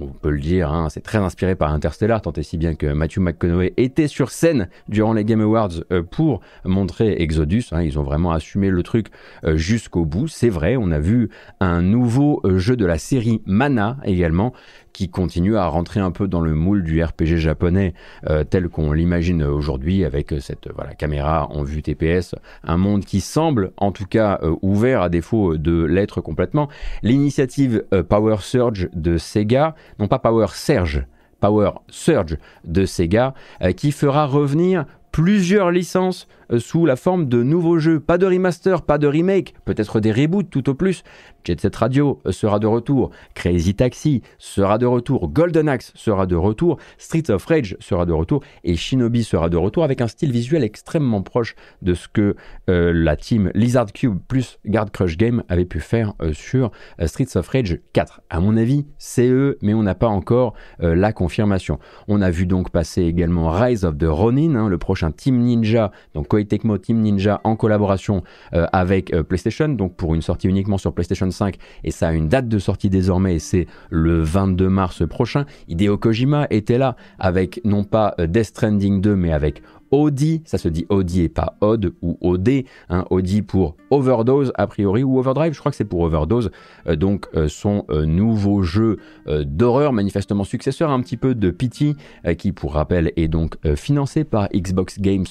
On 0.00 0.06
peut 0.06 0.30
le 0.30 0.40
dire, 0.40 0.72
hein, 0.72 0.88
c'est 0.90 1.00
très 1.00 1.18
inspiré 1.18 1.54
par 1.54 1.72
Interstellar, 1.72 2.20
tant 2.20 2.32
et 2.32 2.42
si 2.42 2.58
bien 2.58 2.74
que 2.74 2.86
Matthew 2.86 3.18
McConaughey 3.18 3.72
était 3.76 4.08
sur 4.08 4.30
scène 4.30 4.68
durant 4.88 5.12
les 5.12 5.24
Game 5.24 5.40
Awards 5.40 5.84
pour 6.10 6.40
montrer 6.64 7.22
Exodus. 7.22 7.64
Hein. 7.72 7.82
ils 7.82 7.98
ont 7.98 8.02
vraiment 8.02 8.32
assumé 8.32 8.70
le 8.70 8.82
truc 8.82 9.08
jusqu'au 9.54 10.04
bout. 10.04 10.28
C'est 10.28 10.48
vrai, 10.48 10.76
on 10.76 10.90
a 10.90 10.98
vu 10.98 11.30
un 11.60 11.82
nouveau 11.82 12.42
jeu 12.44 12.76
de 12.76 12.84
la 12.84 12.98
série 12.98 13.42
Mana 13.46 13.96
également, 14.04 14.52
qui 14.96 15.10
continue 15.10 15.58
à 15.58 15.66
rentrer 15.66 16.00
un 16.00 16.10
peu 16.10 16.26
dans 16.26 16.40
le 16.40 16.54
moule 16.54 16.82
du 16.82 17.04
RPG 17.04 17.36
japonais 17.36 17.92
euh, 18.30 18.44
tel 18.44 18.70
qu'on 18.70 18.92
l'imagine 18.92 19.42
aujourd'hui 19.42 20.06
avec 20.06 20.32
cette 20.40 20.72
voilà, 20.74 20.94
caméra 20.94 21.48
en 21.50 21.64
vue 21.64 21.82
TPS, 21.82 22.34
un 22.64 22.78
monde 22.78 23.04
qui 23.04 23.20
semble 23.20 23.72
en 23.76 23.92
tout 23.92 24.06
cas 24.06 24.38
euh, 24.42 24.56
ouvert 24.62 25.02
à 25.02 25.10
défaut 25.10 25.58
de 25.58 25.84
l'être 25.84 26.22
complètement. 26.22 26.70
L'initiative 27.02 27.84
euh, 27.92 28.02
Power 28.02 28.36
Surge 28.40 28.88
de 28.94 29.18
Sega, 29.18 29.74
non 29.98 30.08
pas 30.08 30.18
Power 30.18 30.48
Surge, 30.52 31.06
Power 31.40 31.72
Surge 31.88 32.38
de 32.64 32.86
Sega, 32.86 33.34
qui 33.76 33.92
fera 33.92 34.26
revenir 34.26 34.86
plusieurs 35.16 35.70
licences 35.70 36.28
euh, 36.45 36.45
sous 36.58 36.86
la 36.86 36.96
forme 36.96 37.26
de 37.26 37.42
nouveaux 37.42 37.78
jeux. 37.78 38.00
Pas 38.00 38.18
de 38.18 38.26
remaster, 38.26 38.82
pas 38.82 38.98
de 38.98 39.06
remake, 39.06 39.54
peut-être 39.64 40.00
des 40.00 40.12
reboots 40.12 40.50
tout 40.50 40.68
au 40.68 40.74
plus. 40.74 41.02
Jet 41.46 41.60
Set 41.60 41.76
Radio 41.76 42.20
euh, 42.26 42.32
sera 42.32 42.58
de 42.58 42.66
retour, 42.66 43.10
Crazy 43.34 43.74
Taxi 43.76 44.22
sera 44.36 44.78
de 44.78 44.86
retour, 44.86 45.28
Golden 45.28 45.68
Axe 45.68 45.92
sera 45.94 46.26
de 46.26 46.34
retour, 46.34 46.78
Streets 46.98 47.30
of 47.30 47.44
Rage 47.46 47.76
sera 47.78 48.04
de 48.04 48.12
retour 48.12 48.42
et 48.64 48.74
Shinobi 48.74 49.22
sera 49.22 49.48
de 49.48 49.56
retour 49.56 49.84
avec 49.84 50.00
un 50.00 50.08
style 50.08 50.32
visuel 50.32 50.64
extrêmement 50.64 51.22
proche 51.22 51.54
de 51.82 51.94
ce 51.94 52.08
que 52.08 52.34
euh, 52.68 52.92
la 52.92 53.14
team 53.14 53.52
Lizard 53.54 53.92
Cube 53.92 54.18
plus 54.26 54.58
Guard 54.66 54.90
Crush 54.90 55.16
Game 55.16 55.44
avait 55.48 55.64
pu 55.64 55.78
faire 55.78 56.14
sur 56.32 56.72
Streets 57.04 57.36
of 57.36 57.46
Rage 57.46 57.78
4. 57.92 58.22
À 58.28 58.40
mon 58.40 58.56
avis, 58.56 58.86
c'est 58.98 59.28
eux, 59.28 59.56
mais 59.62 59.74
on 59.74 59.84
n'a 59.84 59.94
pas 59.94 60.08
encore 60.08 60.54
la 60.80 61.12
confirmation. 61.12 61.78
On 62.08 62.20
a 62.22 62.30
vu 62.30 62.46
donc 62.46 62.70
passer 62.70 63.02
également 63.02 63.50
Rise 63.50 63.84
of 63.84 63.96
the 63.98 64.06
Ronin, 64.06 64.54
hein, 64.56 64.68
le 64.68 64.78
prochain 64.78 65.12
Team 65.12 65.38
Ninja, 65.38 65.92
donc 66.14 66.28
Koei 66.36 66.44
Tecmo 66.44 66.76
Team 66.76 67.00
Ninja 67.00 67.40
en 67.44 67.56
collaboration 67.56 68.22
euh, 68.52 68.66
avec 68.70 69.10
euh, 69.14 69.22
PlayStation, 69.22 69.68
donc 69.68 69.96
pour 69.96 70.14
une 70.14 70.20
sortie 70.20 70.48
uniquement 70.48 70.76
sur 70.76 70.92
PlayStation 70.92 71.30
5, 71.30 71.56
et 71.82 71.90
ça 71.90 72.08
a 72.08 72.12
une 72.12 72.28
date 72.28 72.46
de 72.46 72.58
sortie 72.58 72.90
désormais, 72.90 73.36
et 73.36 73.38
c'est 73.38 73.66
le 73.88 74.20
22 74.20 74.68
mars 74.68 75.08
prochain. 75.08 75.46
Hideo 75.66 75.96
Kojima 75.96 76.46
était 76.50 76.76
là 76.76 76.96
avec 77.18 77.62
non 77.64 77.84
pas 77.84 78.14
euh, 78.20 78.26
Death 78.26 78.48
Stranding 78.48 79.00
2, 79.00 79.16
mais 79.16 79.32
avec 79.32 79.62
Audi, 79.90 80.42
ça 80.44 80.58
se 80.58 80.68
dit 80.68 80.86
Audi 80.88 81.22
et 81.22 81.28
pas 81.28 81.56
Odd 81.60 81.92
ou 82.02 82.18
OD, 82.20 82.64
hein, 82.88 83.04
Audi 83.10 83.42
pour 83.42 83.76
Overdose 83.90 84.52
a 84.56 84.66
priori 84.66 85.02
ou 85.02 85.18
Overdrive, 85.18 85.52
je 85.52 85.60
crois 85.60 85.70
que 85.70 85.76
c'est 85.76 85.84
pour 85.84 86.00
Overdose, 86.00 86.50
euh, 86.86 86.96
donc 86.96 87.26
euh, 87.34 87.48
son 87.48 87.84
euh, 87.90 88.04
nouveau 88.04 88.62
jeu 88.62 88.98
d'horreur 89.26 89.92
manifestement 89.92 90.44
successeur 90.44 90.90
un 90.90 91.00
petit 91.00 91.16
peu 91.16 91.34
de 91.34 91.50
Pity 91.50 91.96
qui 92.38 92.52
pour 92.52 92.74
rappel 92.74 93.12
est 93.16 93.28
donc 93.28 93.56
financé 93.76 94.24
par 94.24 94.48
Xbox 94.54 95.00
Games 95.00 95.26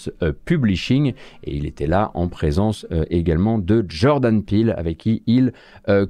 Publishing. 0.45 1.13
Et 1.43 1.55
il 1.55 1.65
était 1.65 1.87
là 1.87 2.11
en 2.13 2.27
présence 2.27 2.85
également 3.09 3.57
de 3.57 3.85
Jordan 3.87 4.43
Peele 4.43 4.73
avec 4.77 4.97
qui 4.97 5.23
il 5.27 5.53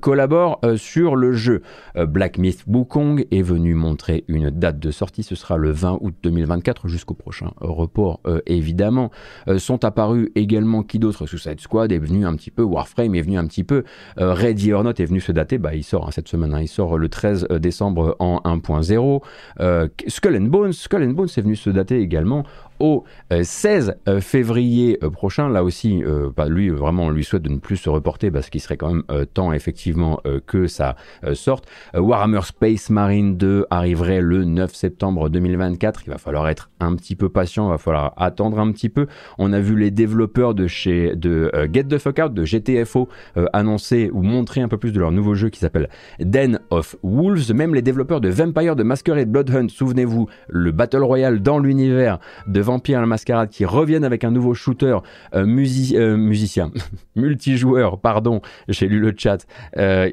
collabore 0.01 0.59
sur 0.77 1.15
le 1.15 1.33
jeu. 1.33 1.61
Black 1.95 2.37
Myth 2.37 2.63
Wukong 2.67 3.25
est 3.31 3.43
venu 3.43 3.75
montrer 3.75 4.23
une 4.27 4.49
date 4.49 4.79
de 4.79 4.91
sortie, 4.91 5.23
ce 5.23 5.35
sera 5.35 5.57
le 5.57 5.71
20 5.71 5.99
août 6.01 6.15
2024 6.23 6.87
jusqu'au 6.87 7.13
prochain 7.13 7.51
report 7.57 8.19
évidemment. 8.45 9.11
Euh, 9.47 9.59
sont 9.59 9.83
apparus 9.85 10.29
également 10.35 10.83
qui 10.83 10.99
d'autre 10.99 11.25
Suicide 11.25 11.59
Squad 11.59 11.91
est 11.91 11.99
venu 11.99 12.25
un 12.25 12.35
petit 12.35 12.51
peu, 12.51 12.63
Warframe 12.63 13.15
est 13.15 13.21
venu 13.21 13.37
un 13.37 13.47
petit 13.47 13.63
peu, 13.63 13.83
euh, 14.19 14.33
Ready 14.33 14.73
or 14.73 14.83
Not 14.83 14.93
est 14.99 15.05
venu 15.05 15.21
se 15.21 15.31
dater, 15.31 15.57
bah, 15.57 15.75
il 15.75 15.83
sort 15.83 16.07
hein, 16.07 16.11
cette 16.11 16.27
semaine, 16.27 16.53
hein. 16.53 16.61
il 16.61 16.67
sort 16.67 16.97
le 16.97 17.09
13 17.09 17.47
décembre 17.59 18.15
en 18.19 18.39
1.0. 18.43 19.89
Skull 20.07 20.35
and 20.35 20.45
Bones, 20.45 20.73
Skull 20.73 21.03
and 21.03 21.11
Bones 21.11 21.29
est 21.35 21.41
venu 21.41 21.55
se 21.55 21.69
dater 21.69 21.99
également 21.99 22.43
au 22.79 23.03
16 23.31 23.89
euh, 23.89 24.15
euh, 24.15 24.21
février 24.21 24.97
euh, 25.03 25.09
prochain. 25.09 25.49
Là 25.49 25.63
aussi, 25.63 26.03
bah, 26.35 26.47
lui, 26.47 26.69
vraiment, 26.69 27.03
on 27.03 27.09
lui 27.09 27.23
souhaite 27.23 27.43
de 27.43 27.49
ne 27.49 27.57
plus 27.57 27.77
se 27.77 27.89
reporter 27.89 28.31
parce 28.31 28.49
qu'il 28.49 28.61
serait 28.61 28.77
quand 28.77 28.93
même 28.93 29.25
temps, 29.33 29.53
effectivement, 29.53 30.19
que 30.45 30.67
ça 30.67 30.95
sorte. 31.33 31.65
Warhammer 31.93 32.41
Space 32.43 32.89
Marine 32.89 33.37
2 33.37 33.65
arriverait 33.69 34.21
le 34.21 34.43
9 34.43 34.73
septembre 34.73 35.29
2024. 35.29 36.03
Il 36.05 36.09
va 36.09 36.17
falloir 36.17 36.47
être 36.49 36.69
un 36.79 36.95
petit 36.95 37.15
peu 37.15 37.29
patient, 37.29 37.67
il 37.67 37.71
va 37.71 37.77
falloir 37.77 38.13
attendre 38.17 38.59
un 38.59 38.71
petit 38.71 38.89
peu. 38.89 39.07
On 39.37 39.53
a 39.53 39.59
vu 39.59 39.77
les 39.77 39.91
développeurs 39.91 40.53
de 40.53 40.67
chez 40.67 41.15
de 41.15 41.51
Get 41.71 41.85
the 41.85 41.97
Fuck 41.97 42.19
Out, 42.23 42.33
de 42.33 42.43
GTFO, 42.43 43.09
annoncer 43.53 44.09
ou 44.13 44.21
montrer 44.21 44.61
un 44.61 44.67
peu 44.67 44.77
plus 44.77 44.91
de 44.91 44.99
leur 44.99 45.11
nouveau 45.11 45.35
jeu 45.35 45.49
qui 45.49 45.59
s'appelle 45.59 45.89
Den 46.19 46.59
of 46.69 46.95
Wolves. 47.03 47.53
Même 47.53 47.73
les 47.75 47.81
développeurs 47.81 48.21
de 48.21 48.29
Vampire, 48.29 48.75
de 48.75 48.83
Masquerade 48.83 49.29
Bloodhunt, 49.29 49.69
souvenez-vous, 49.69 50.27
le 50.49 50.71
Battle 50.71 51.03
Royale 51.03 51.41
dans 51.41 51.59
l'univers 51.59 52.19
de 52.47 52.61
Vampire 52.65 52.99
la 52.99 53.05
Mascarade 53.05 53.49
qui 53.49 53.63
reviennent 53.65 54.03
avec 54.03 54.23
un 54.23 54.31
nouveau 54.31 54.53
shooter 54.53 54.97
musicien, 55.33 56.71
multijoueur, 57.15 57.99
pardon, 57.99 58.41
j'ai 58.67 58.87
lu 58.87 58.99
le 58.99 59.13
chat, 59.17 59.45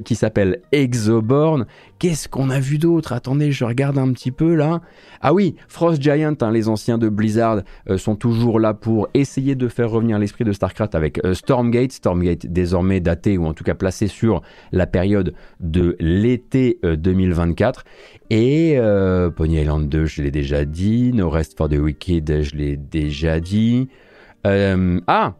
qui 0.05 0.15
s'appelle 0.15 0.61
Exoborn. 0.73 1.67
Qu'est-ce 2.03 2.29
qu'on 2.29 2.51
a 2.51 2.59
vu 2.59 2.79
d'autre? 2.79 3.13
Attendez, 3.13 3.53
je 3.53 3.65
regarde 3.65 3.97
un 3.97 4.13
petit 4.13 4.33
peu 4.33 4.57
là. 4.57 4.81
Ah 5.21 5.33
oui, 5.33 5.55
Frost 5.69 6.03
Giant, 6.03 6.35
hein, 6.41 6.51
les 6.51 6.69
anciens 6.69 6.99
de 6.99 7.09
Blizzard 7.09 7.61
sont 7.97 8.17
toujours 8.17 8.59
là 8.59 8.75
pour 8.75 9.07
essayer 9.15 9.55
de 9.55 9.69
faire 9.69 9.89
revenir 9.89 10.19
l'esprit 10.19 10.43
de 10.43 10.51
StarCraft 10.51 10.97
avec 10.97 11.21
Stormgate. 11.33 11.93
Stormgate 11.93 12.47
désormais 12.47 12.99
daté 12.99 13.39
ou 13.39 13.47
en 13.47 13.55
tout 13.55 13.63
cas 13.63 13.75
placé 13.75 14.09
sur 14.09 14.43
la 14.73 14.89
période 14.89 15.33
de 15.61 15.95
l'été 16.01 16.81
2024. 16.83 17.85
Et 18.31 18.79
euh, 18.79 19.31
Pony 19.31 19.61
Island 19.61 19.89
2, 19.89 20.05
je 20.07 20.23
l'ai 20.23 20.33
déjà 20.33 20.65
dit. 20.65 21.13
No 21.13 21.31
Rest 21.31 21.57
for 21.57 21.69
the 21.69 21.75
Wicked, 21.75 22.43
je 22.43 22.57
l'ai 22.57 22.77
déjà 22.77 23.39
dit. 23.39 23.87
Euh, 24.45 24.99
ah 25.07 25.35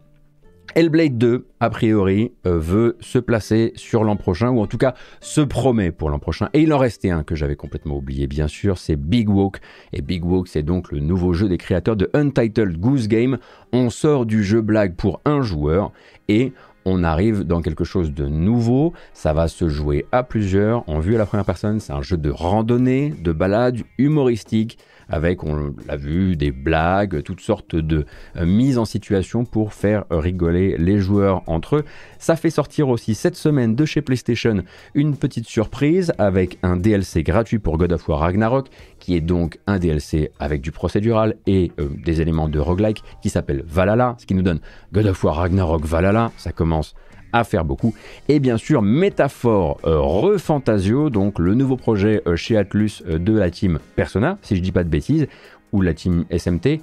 Hellblade 0.75 1.17
2, 1.17 1.45
a 1.59 1.69
priori, 1.69 2.31
euh, 2.47 2.57
veut 2.57 2.97
se 2.99 3.19
placer 3.19 3.73
sur 3.75 4.03
l'an 4.03 4.15
prochain, 4.15 4.49
ou 4.49 4.59
en 4.59 4.67
tout 4.67 4.77
cas 4.77 4.95
se 5.21 5.41
promet 5.41 5.91
pour 5.91 6.09
l'an 6.09 6.19
prochain. 6.19 6.49
Et 6.53 6.61
il 6.61 6.73
en 6.73 6.77
restait 6.77 7.11
un 7.11 7.23
que 7.23 7.35
j'avais 7.35 7.55
complètement 7.55 7.95
oublié, 7.95 8.27
bien 8.27 8.47
sûr, 8.47 8.77
c'est 8.77 8.95
Big 8.95 9.29
Walk. 9.29 9.59
Et 9.93 10.01
Big 10.01 10.25
Walk, 10.25 10.47
c'est 10.47 10.63
donc 10.63 10.91
le 10.91 10.99
nouveau 10.99 11.33
jeu 11.33 11.47
des 11.47 11.57
créateurs 11.57 11.95
de 11.95 12.09
Untitled 12.13 12.79
Goose 12.79 13.07
Game. 13.07 13.37
On 13.71 13.89
sort 13.89 14.25
du 14.25 14.43
jeu 14.43 14.61
blague 14.61 14.95
pour 14.95 15.21
un 15.25 15.41
joueur 15.41 15.91
et 16.27 16.53
on 16.85 17.03
arrive 17.03 17.43
dans 17.43 17.61
quelque 17.61 17.83
chose 17.83 18.11
de 18.11 18.25
nouveau. 18.25 18.93
Ça 19.13 19.33
va 19.33 19.47
se 19.47 19.69
jouer 19.69 20.05
à 20.11 20.23
plusieurs, 20.23 20.87
en 20.89 20.99
vue 20.99 21.15
à 21.15 21.17
la 21.17 21.25
première 21.25 21.45
personne. 21.45 21.79
C'est 21.79 21.93
un 21.93 22.01
jeu 22.01 22.17
de 22.17 22.29
randonnée, 22.29 23.13
de 23.21 23.31
balade, 23.31 23.81
humoristique 23.97 24.77
avec, 25.09 25.43
on 25.43 25.73
l'a 25.87 25.95
vu, 25.95 26.35
des 26.35 26.51
blagues, 26.51 27.21
toutes 27.23 27.41
sortes 27.41 27.75
de 27.75 28.05
euh, 28.37 28.45
mises 28.45 28.77
en 28.77 28.85
situation 28.85 29.45
pour 29.45 29.73
faire 29.73 30.05
rigoler 30.09 30.77
les 30.77 30.99
joueurs 30.99 31.43
entre 31.47 31.77
eux. 31.77 31.85
Ça 32.19 32.35
fait 32.35 32.49
sortir 32.49 32.89
aussi 32.89 33.15
cette 33.15 33.35
semaine 33.35 33.75
de 33.75 33.85
chez 33.85 34.01
PlayStation 34.01 34.63
une 34.93 35.15
petite 35.15 35.47
surprise 35.47 36.13
avec 36.17 36.57
un 36.63 36.77
DLC 36.77 37.23
gratuit 37.23 37.59
pour 37.59 37.77
God 37.77 37.93
of 37.93 38.07
War 38.07 38.19
Ragnarok, 38.19 38.67
qui 38.99 39.15
est 39.15 39.21
donc 39.21 39.59
un 39.67 39.79
DLC 39.79 40.31
avec 40.39 40.61
du 40.61 40.71
procédural 40.71 41.35
et 41.47 41.71
euh, 41.79 41.89
des 42.03 42.21
éléments 42.21 42.49
de 42.49 42.59
roguelike 42.59 43.03
qui 43.21 43.29
s'appelle 43.29 43.63
Valhalla, 43.67 44.15
ce 44.19 44.25
qui 44.25 44.33
nous 44.33 44.41
donne 44.41 44.59
God 44.93 45.07
of 45.07 45.23
War 45.23 45.35
Ragnarok 45.35 45.85
Valhalla. 45.85 46.31
Ça 46.37 46.51
commence 46.51 46.95
à 47.33 47.43
faire 47.43 47.65
beaucoup. 47.65 47.93
Et 48.29 48.39
bien 48.39 48.57
sûr, 48.57 48.81
Métaphore 48.81 49.79
euh, 49.85 49.99
Refantasio, 49.99 51.09
donc 51.09 51.39
le 51.39 51.55
nouveau 51.55 51.75
projet 51.75 52.21
euh, 52.27 52.35
chez 52.35 52.55
Atlus 52.55 53.03
euh, 53.07 53.17
de 53.17 53.33
la 53.33 53.49
team 53.49 53.79
Persona, 53.95 54.37
si 54.43 54.55
je 54.55 54.61
dis 54.61 54.71
pas 54.71 54.83
de 54.83 54.89
bêtises, 54.89 55.27
ou 55.73 55.81
la 55.81 55.93
team 55.93 56.23
SMT, 56.29 56.81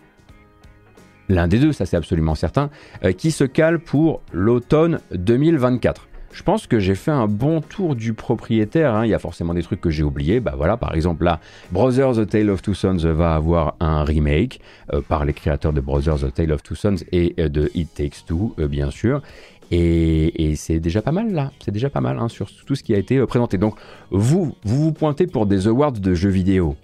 l'un 1.29 1.47
des 1.47 1.61
deux, 1.61 1.73
ça 1.73 1.87
c'est 1.87 1.97
absolument 1.97 2.35
certain, 2.35 2.71
qui 3.17 3.31
se 3.31 3.45
cale 3.45 3.79
pour 3.79 4.21
l'automne 4.33 4.99
2024. 5.13 6.09
Je 6.33 6.43
pense 6.43 6.67
que 6.67 6.81
j'ai 6.81 6.97
fait 6.97 7.13
un 7.13 7.27
bon 7.27 7.61
tour 7.61 7.95
du 7.95 8.15
propriétaire. 8.15 8.95
Hein. 8.95 9.05
Il 9.05 9.11
y 9.11 9.15
a 9.15 9.19
forcément 9.21 9.55
des 9.55 9.63
trucs 9.63 9.81
que 9.81 9.91
j'ai 9.91 10.03
oubliés. 10.03 10.41
Bah 10.41 10.55
voilà, 10.57 10.77
par 10.77 10.95
exemple 10.95 11.25
là, 11.25 11.41
Brothers 11.71 12.15
The 12.15 12.29
Tale 12.29 12.51
of 12.51 12.63
Two 12.63 12.75
Sons 12.75 12.99
va 12.99 13.35
avoir 13.35 13.77
un 13.81 14.03
remake 14.05 14.61
par 15.09 15.25
les 15.25 15.33
créateurs 15.33 15.73
de 15.73 15.81
Brothers 15.81 16.19
The 16.19 16.35
Tale 16.35 16.53
of 16.53 16.63
Two 16.63 16.75
Sons 16.75 16.97
et 17.13 17.35
de 17.37 17.71
It 17.75 17.95
Takes 17.95 18.25
Two, 18.27 18.55
bien 18.59 18.91
sûr. 18.91 19.23
Et, 19.71 20.55
c'est 20.57 20.81
déjà 20.81 21.01
pas 21.01 21.13
mal 21.13 21.33
là, 21.33 21.53
c'est 21.65 21.71
déjà 21.71 21.91
pas 21.91 22.01
mal 22.01 22.19
hein, 22.19 22.29
sur 22.29 22.51
tout 22.67 22.75
ce 22.75 22.83
qui 22.83 22.95
a 22.95 22.99
été 22.99 23.19
euh, 23.19 23.27
présenté. 23.27 23.57
Donc 23.57 23.77
vous, 24.11 24.55
vous 24.65 24.85
vous 24.85 24.93
pointez 24.93 25.27
pour 25.27 25.47
des 25.47 25.69
awards 25.69 25.93
de 25.93 26.15
jeux 26.15 26.31
vidéo. 26.31 26.77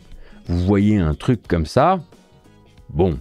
Vous 0.46 0.58
voyez 0.58 0.98
un 0.98 1.14
truc 1.14 1.48
comme 1.48 1.66
ça, 1.66 2.00
bon, 2.90 3.18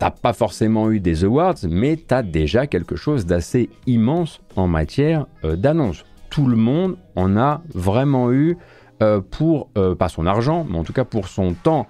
t'as 0.00 0.10
pas 0.10 0.32
forcément 0.32 0.90
eu 0.90 0.98
des 0.98 1.24
awards, 1.24 1.54
mais 1.68 1.96
t'as 1.96 2.22
déjà 2.22 2.66
quelque 2.66 2.96
chose 2.96 3.26
d'assez 3.26 3.70
immense 3.86 4.40
en 4.56 4.66
matière 4.66 5.26
euh, 5.44 5.54
d'annonce. 5.54 6.04
Tout 6.28 6.46
le 6.46 6.56
monde 6.56 6.96
en 7.14 7.36
a 7.36 7.62
vraiment 7.72 8.32
eu 8.32 8.56
euh, 9.00 9.20
pour, 9.20 9.70
pas 9.98 10.08
son 10.08 10.26
argent, 10.26 10.66
mais 10.68 10.76
en 10.76 10.82
tout 10.82 10.92
cas 10.92 11.04
pour 11.04 11.28
son 11.28 11.54
temps 11.54 11.86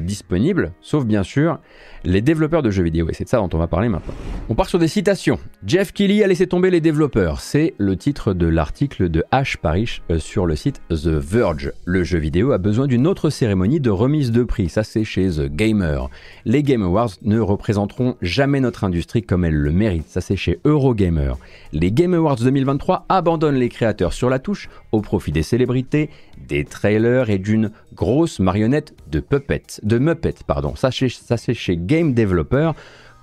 disponible, 0.00 0.72
sauf 0.80 1.04
bien 1.04 1.22
sûr 1.22 1.58
les 2.06 2.22
développeurs 2.22 2.62
de 2.62 2.70
jeux 2.70 2.84
vidéo. 2.84 3.08
Et 3.10 3.14
c'est 3.14 3.24
de 3.24 3.28
ça 3.28 3.38
dont 3.38 3.50
on 3.52 3.58
va 3.58 3.66
parler 3.66 3.88
maintenant. 3.88 4.14
On 4.48 4.54
part 4.54 4.68
sur 4.68 4.78
des 4.78 4.88
citations. 4.88 5.38
Jeff 5.66 5.92
Kelly 5.92 6.22
a 6.22 6.26
laissé 6.26 6.46
tomber 6.46 6.70
les 6.70 6.80
développeurs. 6.80 7.40
C'est 7.40 7.74
le 7.78 7.96
titre 7.96 8.32
de 8.32 8.46
l'article 8.46 9.08
de 9.08 9.24
Ash 9.32 9.56
Parrish 9.56 10.02
euh, 10.10 10.18
sur 10.18 10.46
le 10.46 10.56
site 10.56 10.80
The 10.88 11.08
Verge. 11.08 11.72
Le 11.84 12.04
jeu 12.04 12.18
vidéo 12.18 12.52
a 12.52 12.58
besoin 12.58 12.86
d'une 12.86 13.06
autre 13.06 13.28
cérémonie 13.28 13.80
de 13.80 13.90
remise 13.90 14.30
de 14.30 14.44
prix. 14.44 14.68
Ça, 14.68 14.84
c'est 14.84 15.04
chez 15.04 15.28
The 15.28 15.48
Gamer. 15.48 16.08
Les 16.44 16.62
Game 16.62 16.82
Awards 16.82 17.10
ne 17.22 17.40
représenteront 17.40 18.16
jamais 18.22 18.60
notre 18.60 18.84
industrie 18.84 19.22
comme 19.22 19.44
elle 19.44 19.54
le 19.54 19.72
mérite. 19.72 20.08
Ça, 20.08 20.20
c'est 20.20 20.36
chez 20.36 20.60
Eurogamer. 20.64 21.32
Les 21.72 21.90
Game 21.90 22.14
Awards 22.14 22.36
2023 22.36 23.06
abandonnent 23.08 23.56
les 23.56 23.68
créateurs 23.68 24.12
sur 24.12 24.30
la 24.30 24.38
touche 24.38 24.68
au 24.92 25.00
profit 25.00 25.32
des 25.32 25.42
célébrités, 25.42 26.10
des 26.48 26.64
trailers 26.64 27.30
et 27.30 27.38
d'une 27.38 27.70
grosse 27.94 28.38
marionnette 28.38 28.94
de 29.10 29.20
puppets, 29.20 29.80
de 29.82 29.98
Muppets, 29.98 30.44
pardon. 30.46 30.74
Ça, 30.76 30.90
c'est 30.90 31.54
chez 31.54 31.76
Game 31.76 32.14
Developer. 32.14 32.72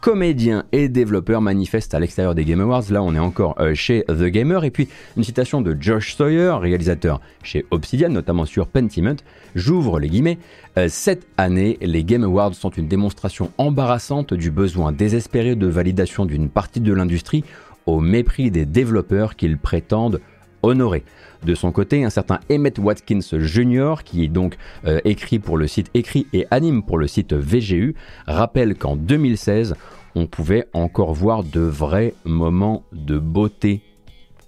Comédiens 0.04 0.66
et 0.74 0.90
développeurs 0.90 1.40
manifestent 1.40 1.94
à 1.94 2.00
l'extérieur 2.02 2.36
des 2.36 2.44
Game 2.44 2.60
Awards. 2.60 2.84
Là, 2.90 3.02
on 3.02 3.16
est 3.16 3.20
encore 3.20 3.56
euh, 3.62 3.74
chez 3.74 4.04
The 4.10 4.26
Gamer. 4.26 4.66
Et 4.66 4.70
puis, 4.70 4.90
une 5.16 5.24
citation 5.24 5.62
de 5.62 5.78
Josh 5.80 6.16
Sawyer, 6.16 6.58
réalisateur 6.60 7.22
chez 7.42 7.66
Obsidian, 7.72 8.10
notamment 8.10 8.44
sur 8.44 8.68
Pentiment. 8.68 9.16
J'ouvre 9.56 10.02
les 10.02 10.10
guillemets. 10.10 10.40
Euh, 10.78 10.88
cette 10.90 11.26
année, 11.38 11.78
les 11.80 12.04
Game 12.04 12.26
Awards 12.26 12.54
sont 12.54 12.72
une 12.72 12.90
démonstration 12.90 13.52
embarrassante 13.58 14.34
du 14.34 14.52
besoin 14.52 14.92
désespéré 14.92 15.56
de 15.56 15.68
validation 15.68 16.26
d'une 16.26 16.50
partie 16.50 16.82
de 16.82 16.92
l'industrie 16.92 17.46
au 17.86 18.02
mépris 18.02 18.52
des 18.52 18.66
développeurs 18.66 19.38
qu'ils 19.38 19.58
prétendent 19.58 20.20
honorer. 20.64 21.04
De 21.44 21.56
son 21.56 21.72
côté, 21.72 22.04
un 22.04 22.10
certain 22.10 22.40
Emmett 22.50 22.80
Watkins 22.80 23.20
Jr., 23.34 23.96
qui 24.04 24.24
est 24.24 24.30
donc 24.30 24.58
euh, 24.86 25.00
écrit 25.04 25.40
pour 25.40 25.58
le 25.58 25.68
site 25.68 25.90
écrit 25.94 26.26
et 26.34 26.48
anime 26.52 26.84
pour 26.84 26.98
le 26.98 27.08
site 27.08 27.34
VGU, 27.34 27.96
rappelle 28.28 28.76
qu'en 28.76 28.96
2016, 28.96 29.76
on 30.16 30.26
pouvait 30.26 30.68
encore 30.74 31.14
voir 31.14 31.44
de 31.44 31.60
vrais 31.60 32.14
moments 32.24 32.84
de 32.94 33.20
beauté 33.20 33.82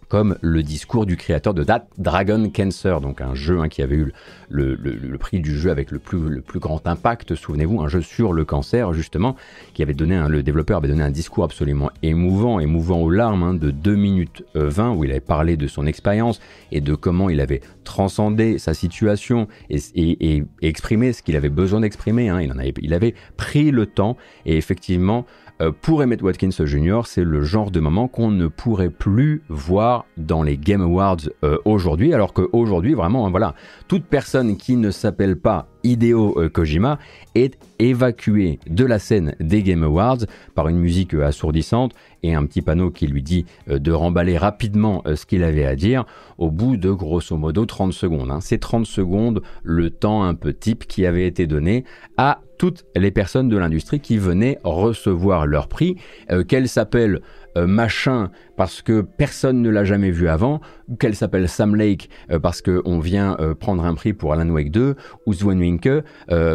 comme 0.09 0.38
le 0.41 0.63
discours 0.63 1.05
du 1.05 1.17
créateur 1.17 1.53
de 1.53 1.63
That 1.63 1.88
Dragon 1.97 2.50
Cancer, 2.53 3.01
donc 3.01 3.21
un 3.21 3.35
jeu 3.35 3.59
hein, 3.59 3.69
qui 3.69 3.81
avait 3.81 3.95
eu 3.95 4.13
le, 4.50 5.17
prix 5.17 5.39
du 5.39 5.57
jeu 5.57 5.71
avec 5.71 5.91
le 5.91 6.00
plus, 6.00 6.29
le 6.29 6.41
plus 6.41 6.59
grand 6.59 6.85
impact, 6.88 7.35
souvenez-vous, 7.35 7.81
un 7.81 7.88
jeu 7.88 8.01
sur 8.01 8.33
le 8.33 8.45
cancer 8.45 8.93
justement, 8.93 9.35
qui 9.74 9.83
avait 9.83 9.93
donné, 9.93 10.15
un, 10.15 10.27
le 10.27 10.43
développeur 10.43 10.77
avait 10.77 10.88
donné 10.88 11.03
un 11.03 11.12
discours 11.12 11.43
absolument 11.43 11.89
émouvant, 12.03 12.59
émouvant 12.59 13.00
aux 13.00 13.09
larmes, 13.09 13.43
hein, 13.43 13.53
de 13.53 13.71
2 13.71 13.95
minutes 13.95 14.43
20, 14.53 14.93
où 14.93 15.03
il 15.03 15.12
avait 15.12 15.19
parlé 15.19 15.57
de 15.57 15.67
son 15.67 15.85
expérience 15.85 16.39
et 16.71 16.81
de 16.81 16.95
comment 16.95 17.29
il 17.29 17.39
avait 17.39 17.62
transcendé 17.83 18.57
sa 18.59 18.74
situation 18.74 19.47
et, 19.69 20.43
exprimé 20.62 21.13
ce 21.13 21.21
qu'il 21.21 21.35
avait 21.35 21.50
besoin 21.50 21.81
d'exprimer. 21.81 22.29
Hein. 22.29 22.41
Il, 22.41 22.51
avait, 22.51 22.74
il 22.81 22.93
avait 22.93 23.15
pris 23.38 23.71
le 23.71 23.85
temps 23.85 24.17
et 24.45 24.57
effectivement 24.57 25.25
euh, 25.25 25.44
pour 25.81 26.01
Emmett 26.01 26.21
Watkins 26.21 26.50
Jr., 26.65 27.01
c'est 27.05 27.24
le 27.24 27.41
genre 27.41 27.71
de 27.71 27.79
moment 27.79 28.07
qu'on 28.07 28.29
ne 28.29 28.47
pourrait 28.47 28.89
plus 28.89 29.41
voir 29.47 30.05
dans 30.17 30.43
les 30.43 30.57
Game 30.57 30.81
Awards 30.81 31.17
euh, 31.43 31.57
aujourd'hui, 31.65 32.13
alors 32.13 32.33
qu'aujourd'hui, 32.33 32.93
vraiment, 32.93 33.29
voilà, 33.29 33.55
toute 33.87 34.05
personne 34.05 34.57
qui 34.57 34.75
ne 34.75 34.91
s'appelle 34.91 35.37
pas 35.37 35.67
Hideo 35.83 36.39
euh, 36.39 36.49
Kojima 36.49 36.99
est 37.35 37.57
évacué 37.79 38.59
de 38.67 38.85
la 38.85 38.99
scène 38.99 39.35
des 39.39 39.63
Game 39.63 39.83
Awards 39.83 40.25
par 40.55 40.67
une 40.67 40.79
musique 40.79 41.13
assourdissante 41.13 41.93
et 42.23 42.33
un 42.33 42.45
petit 42.45 42.61
panneau 42.61 42.89
qui 42.89 43.07
lui 43.07 43.21
dit 43.21 43.45
de 43.67 43.91
remballer 43.91 44.37
rapidement 44.37 45.03
ce 45.13 45.25
qu'il 45.25 45.43
avait 45.43 45.65
à 45.65 45.75
dire 45.75 46.05
au 46.37 46.49
bout 46.49 46.77
de 46.77 46.89
grosso 46.91 47.37
modo 47.37 47.65
30 47.65 47.93
secondes. 47.93 48.31
Hein. 48.31 48.39
C'est 48.41 48.57
30 48.57 48.85
secondes 48.85 49.41
le 49.63 49.91
temps 49.91 50.23
un 50.23 50.33
peu 50.33 50.53
type 50.53 50.87
qui 50.87 51.05
avait 51.05 51.27
été 51.27 51.45
donné 51.45 51.83
à 52.17 52.41
toutes 52.57 52.85
les 52.95 53.11
personnes 53.11 53.49
de 53.49 53.57
l'industrie 53.57 53.99
qui 53.99 54.17
venaient 54.17 54.59
recevoir 54.63 55.45
leur 55.45 55.67
prix, 55.67 55.97
euh, 56.31 56.43
qu'elles 56.43 56.69
s'appellent 56.69 57.21
euh, 57.57 57.67
machin 57.67 58.29
parce 58.57 58.81
que 58.81 59.01
personne 59.01 59.62
ne 59.62 59.69
l'a 59.69 59.83
jamais 59.83 60.12
vu 60.12 60.29
avant, 60.29 60.62
ou 60.88 60.95
qu'elle 60.95 61.15
s'appelle 61.15 61.50
Sam 61.50 61.75
Lake 61.75 62.09
euh, 62.31 62.39
parce 62.39 62.62
qu'on 62.62 63.00
vient 63.00 63.38
prendre 63.59 63.83
un 63.83 63.93
prix 63.95 64.13
pour 64.13 64.33
Alan 64.33 64.50
Wake 64.50 64.71
2, 64.71 64.95
ou 65.25 65.33
Sven 65.33 65.59
Winke, 65.59 66.03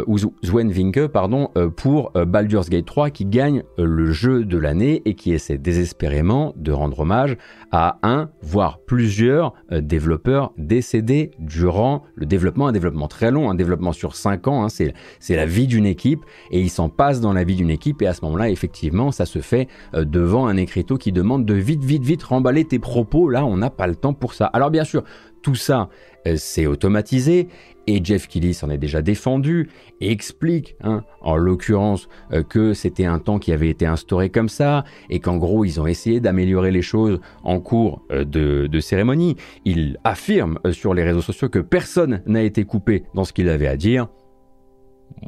ou 0.06 0.18
Sven 0.42 0.92
pardon, 1.12 1.50
pour 1.76 2.12
Baldur's 2.12 2.70
Gate 2.70 2.86
3 2.86 3.10
qui 3.10 3.24
gagne 3.26 3.62
le 3.76 4.10
jeu 4.12 4.44
de 4.44 4.56
l'année 4.56 5.02
et 5.04 5.14
qui 5.14 5.32
essaie 5.32 5.58
désespérément 5.58 6.54
de 6.56 6.72
rendre 6.72 7.00
hommage 7.00 7.36
à 7.70 7.98
un, 8.02 8.30
voire 8.40 8.78
plusieurs 8.78 9.52
développeurs 9.70 10.52
décédés 10.56 11.32
durant 11.38 12.04
le 12.14 12.26
développement, 12.26 12.68
un 12.68 12.72
développement 12.72 13.08
très 13.08 13.30
long, 13.30 13.50
un 13.50 13.54
développement 13.54 13.92
sur 13.92 14.16
5 14.16 14.48
ans, 14.48 14.64
hein, 14.64 14.68
c'est 14.68 15.36
la 15.36 15.46
vie 15.46 15.66
d'une 15.66 15.86
équipe 15.86 16.20
et 16.50 16.60
il 16.60 16.70
s'en 16.70 16.88
passe 16.88 17.20
dans 17.20 17.32
la 17.32 17.44
vie 17.44 17.56
d'une 17.56 17.70
équipe 17.70 18.00
et 18.02 18.06
à 18.06 18.14
ce 18.14 18.24
moment-là, 18.24 18.48
effectivement, 18.48 19.12
ça 19.12 19.26
se 19.26 19.40
fait 19.40 19.68
devant 19.94 20.46
un 20.46 20.56
écriture 20.56 20.89
Qui 20.98 21.12
demande 21.12 21.44
de 21.44 21.54
vite, 21.54 21.84
vite, 21.84 22.04
vite 22.04 22.22
remballer 22.22 22.64
tes 22.64 22.78
propos. 22.78 23.28
Là, 23.28 23.44
on 23.44 23.56
n'a 23.56 23.70
pas 23.70 23.86
le 23.86 23.94
temps 23.94 24.12
pour 24.12 24.34
ça. 24.34 24.46
Alors 24.46 24.70
bien 24.70 24.84
sûr, 24.84 25.04
tout 25.42 25.54
ça, 25.54 25.88
euh, 26.26 26.34
c'est 26.36 26.66
automatisé 26.66 27.48
et 27.86 28.04
Jeff 28.04 28.28
Kelly 28.28 28.54
s'en 28.54 28.70
est 28.70 28.78
déjà 28.78 29.02
défendu 29.02 29.68
et 30.00 30.10
explique, 30.10 30.76
hein, 30.82 31.02
en 31.22 31.36
l'occurrence, 31.36 32.08
euh, 32.32 32.42
que 32.42 32.74
c'était 32.74 33.06
un 33.06 33.18
temps 33.18 33.38
qui 33.38 33.52
avait 33.52 33.70
été 33.70 33.86
instauré 33.86 34.28
comme 34.28 34.48
ça 34.48 34.84
et 35.08 35.18
qu'en 35.20 35.38
gros 35.38 35.64
ils 35.64 35.80
ont 35.80 35.86
essayé 35.86 36.20
d'améliorer 36.20 36.70
les 36.70 36.82
choses 36.82 37.20
en 37.42 37.60
cours 37.60 38.02
euh, 38.12 38.24
de, 38.24 38.80
cérémonie. 38.80 39.36
Il 39.64 39.98
affirme 40.04 40.58
sur 40.72 40.94
les 40.94 41.02
réseaux 41.02 41.22
sociaux 41.22 41.48
que 41.48 41.58
personne 41.58 42.22
n'a 42.26 42.42
été 42.42 42.64
coupé 42.64 43.04
dans 43.14 43.24
ce 43.24 43.32
qu'il 43.32 43.48
avait 43.48 43.66
à 43.66 43.76
dire. 43.76 44.08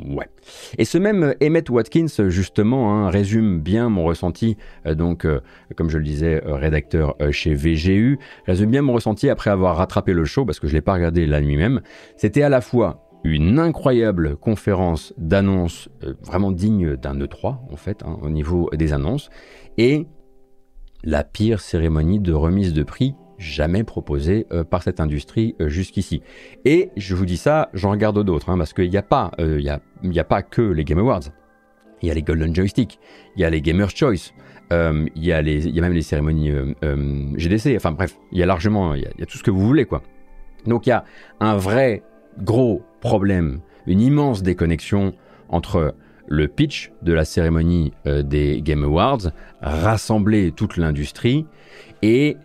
Ouais. 0.06 0.28
Et 0.78 0.84
ce 0.84 0.98
même 0.98 1.34
Emmett 1.42 1.68
Watkins, 1.68 2.28
justement, 2.28 2.92
hein, 2.92 3.10
résume 3.10 3.60
bien 3.60 3.88
mon 3.88 4.04
ressenti, 4.04 4.56
donc, 4.86 5.26
comme 5.76 5.90
je 5.90 5.98
le 5.98 6.04
disais, 6.04 6.42
rédacteur 6.44 7.16
chez 7.30 7.54
VGU, 7.54 8.18
résume 8.46 8.70
bien 8.70 8.82
mon 8.82 8.94
ressenti 8.94 9.28
après 9.28 9.50
avoir 9.50 9.76
rattrapé 9.76 10.12
le 10.12 10.24
show, 10.24 10.44
parce 10.44 10.60
que 10.60 10.66
je 10.66 10.72
ne 10.72 10.78
l'ai 10.78 10.82
pas 10.82 10.94
regardé 10.94 11.26
la 11.26 11.40
nuit 11.40 11.56
même. 11.56 11.82
C'était 12.16 12.42
à 12.42 12.48
la 12.48 12.60
fois 12.60 13.02
une 13.24 13.58
incroyable 13.58 14.36
conférence 14.36 15.14
d'annonces 15.16 15.88
euh, 16.04 16.14
vraiment 16.22 16.50
digne 16.50 16.96
d'un 16.96 17.18
E3 17.18 17.58
en 17.70 17.76
fait 17.76 18.02
hein, 18.02 18.18
au 18.22 18.30
niveau 18.30 18.68
des 18.72 18.92
annonces 18.92 19.30
et 19.78 20.06
la 21.04 21.24
pire 21.24 21.60
cérémonie 21.60 22.20
de 22.20 22.32
remise 22.32 22.72
de 22.72 22.82
prix 22.82 23.14
jamais 23.38 23.84
proposée 23.84 24.46
euh, 24.52 24.64
par 24.64 24.82
cette 24.82 25.00
industrie 25.00 25.54
euh, 25.60 25.68
jusqu'ici. 25.68 26.22
Et 26.64 26.90
je 26.96 27.14
vous 27.14 27.26
dis 27.26 27.36
ça, 27.36 27.70
j'en 27.74 27.90
regarde 27.90 28.22
d'autres 28.24 28.50
hein, 28.50 28.58
parce 28.58 28.72
qu'il 28.72 28.90
n'y 28.90 28.96
a 28.96 29.02
pas, 29.02 29.30
il 29.38 29.60
y 29.60 30.20
a, 30.20 30.24
pas 30.24 30.42
que 30.42 30.62
les 30.62 30.84
Game 30.84 30.98
Awards. 30.98 31.24
Il 32.02 32.08
y 32.08 32.10
a 32.10 32.14
les 32.14 32.22
Golden 32.22 32.54
Joystick, 32.54 32.98
il 33.36 33.42
y 33.42 33.44
a 33.44 33.50
les 33.50 33.62
Gamers 33.62 33.90
Choice, 33.90 34.32
il 34.72 35.10
y, 35.14 35.26
y 35.26 35.32
a 35.32 35.42
même 35.82 35.92
les 35.92 36.02
cérémonies 36.02 36.52
GDC. 37.36 37.76
Enfin 37.76 37.92
bref, 37.92 38.18
il 38.32 38.38
y 38.38 38.42
a 38.42 38.46
largement, 38.46 38.94
il 38.94 39.02
y 39.02 39.22
a 39.22 39.26
tout 39.26 39.38
ce 39.38 39.42
que 39.44 39.52
vous 39.52 39.64
voulez 39.64 39.84
quoi. 39.84 40.02
Donc 40.66 40.86
il 40.86 40.90
y 40.90 40.92
a 40.92 41.04
un 41.38 41.56
vrai 41.56 42.02
gros 42.38 42.82
problème, 43.00 43.60
une 43.86 44.00
immense 44.00 44.42
déconnexion 44.42 45.14
entre 45.48 45.94
le 46.28 46.48
pitch 46.48 46.92
de 47.02 47.12
la 47.12 47.24
cérémonie 47.24 47.92
euh, 48.06 48.22
des 48.22 48.62
Game 48.62 48.84
Awards, 48.84 49.32
rassembler 49.60 50.52
toute 50.52 50.76
l'industrie, 50.76 51.46
et 52.00 52.36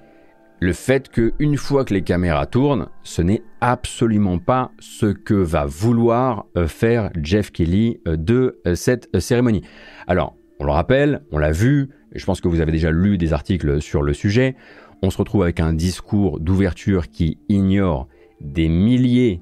le 0.60 0.74
fait 0.74 1.10
qu'une 1.10 1.58
fois 1.58 1.86
que 1.86 1.94
les 1.94 2.02
caméras 2.02 2.48
tournent, 2.48 2.88
ce 3.04 3.22
n'est 3.22 3.44
absolument 3.62 4.40
pas 4.40 4.72
ce 4.80 5.08
que 5.08 5.36
va 5.36 5.66
vouloir 5.66 6.46
euh, 6.56 6.68
faire 6.68 7.12
Jeff 7.22 7.52
Kelly 7.52 8.00
euh, 8.08 8.18
de 8.18 8.60
cette 8.74 9.10
cérémonie. 9.20 9.62
Alors, 10.08 10.36
on 10.60 10.66
le 10.66 10.72
rappelle, 10.72 11.22
on 11.32 11.38
l'a 11.38 11.52
vu, 11.52 11.90
je 12.14 12.26
pense 12.26 12.42
que 12.42 12.48
vous 12.48 12.62
avez 12.62 12.72
déjà 12.72 12.90
lu 12.90 13.18
des 13.18 13.34
articles 13.34 13.82
sur 13.82 14.02
le 14.02 14.14
sujet, 14.14 14.56
on 15.04 15.12
se 15.12 15.18
retrouve 15.18 15.44
avec 15.44 15.60
un 15.60 15.74
discours 15.74 16.40
d'ouverture 16.40 17.10
qui 17.10 17.38
ignore 17.50 18.08
des 18.42 18.68
milliers 18.68 19.42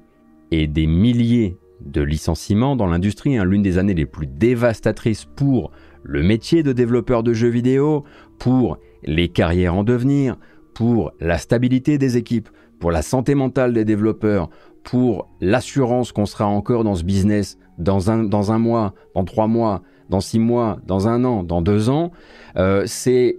et 0.50 0.66
des 0.66 0.86
milliers 0.86 1.56
de 1.80 2.02
licenciements 2.02 2.76
dans 2.76 2.86
l'industrie, 2.86 3.38
hein, 3.38 3.44
l'une 3.44 3.62
des 3.62 3.78
années 3.78 3.94
les 3.94 4.06
plus 4.06 4.26
dévastatrices 4.26 5.24
pour 5.24 5.70
le 6.02 6.22
métier 6.22 6.62
de 6.62 6.72
développeur 6.72 7.22
de 7.22 7.32
jeux 7.32 7.48
vidéo, 7.48 8.04
pour 8.38 8.78
les 9.02 9.28
carrières 9.28 9.74
en 9.74 9.84
devenir, 9.84 10.36
pour 10.76 11.12
la 11.20 11.38
stabilité 11.38 11.96
des 11.96 12.18
équipes, 12.18 12.50
pour 12.80 12.90
la 12.90 13.00
santé 13.00 13.34
mentale 13.34 13.72
des 13.72 13.86
développeurs, 13.86 14.50
pour 14.84 15.26
l'assurance 15.40 16.12
qu'on 16.12 16.26
sera 16.26 16.44
encore 16.44 16.84
dans 16.84 16.94
ce 16.94 17.02
business 17.02 17.56
dans 17.78 18.10
un, 18.10 18.58
mois, 18.58 18.92
dans 19.14 19.24
trois 19.24 19.46
mois, 19.46 19.80
dans 20.10 20.20
six 20.20 20.38
mois, 20.38 20.78
dans 20.86 21.08
un 21.08 21.24
an, 21.24 21.44
dans 21.44 21.62
deux 21.62 21.88
ans. 21.88 22.12
Euh, 22.58 22.82
c'est 22.84 23.38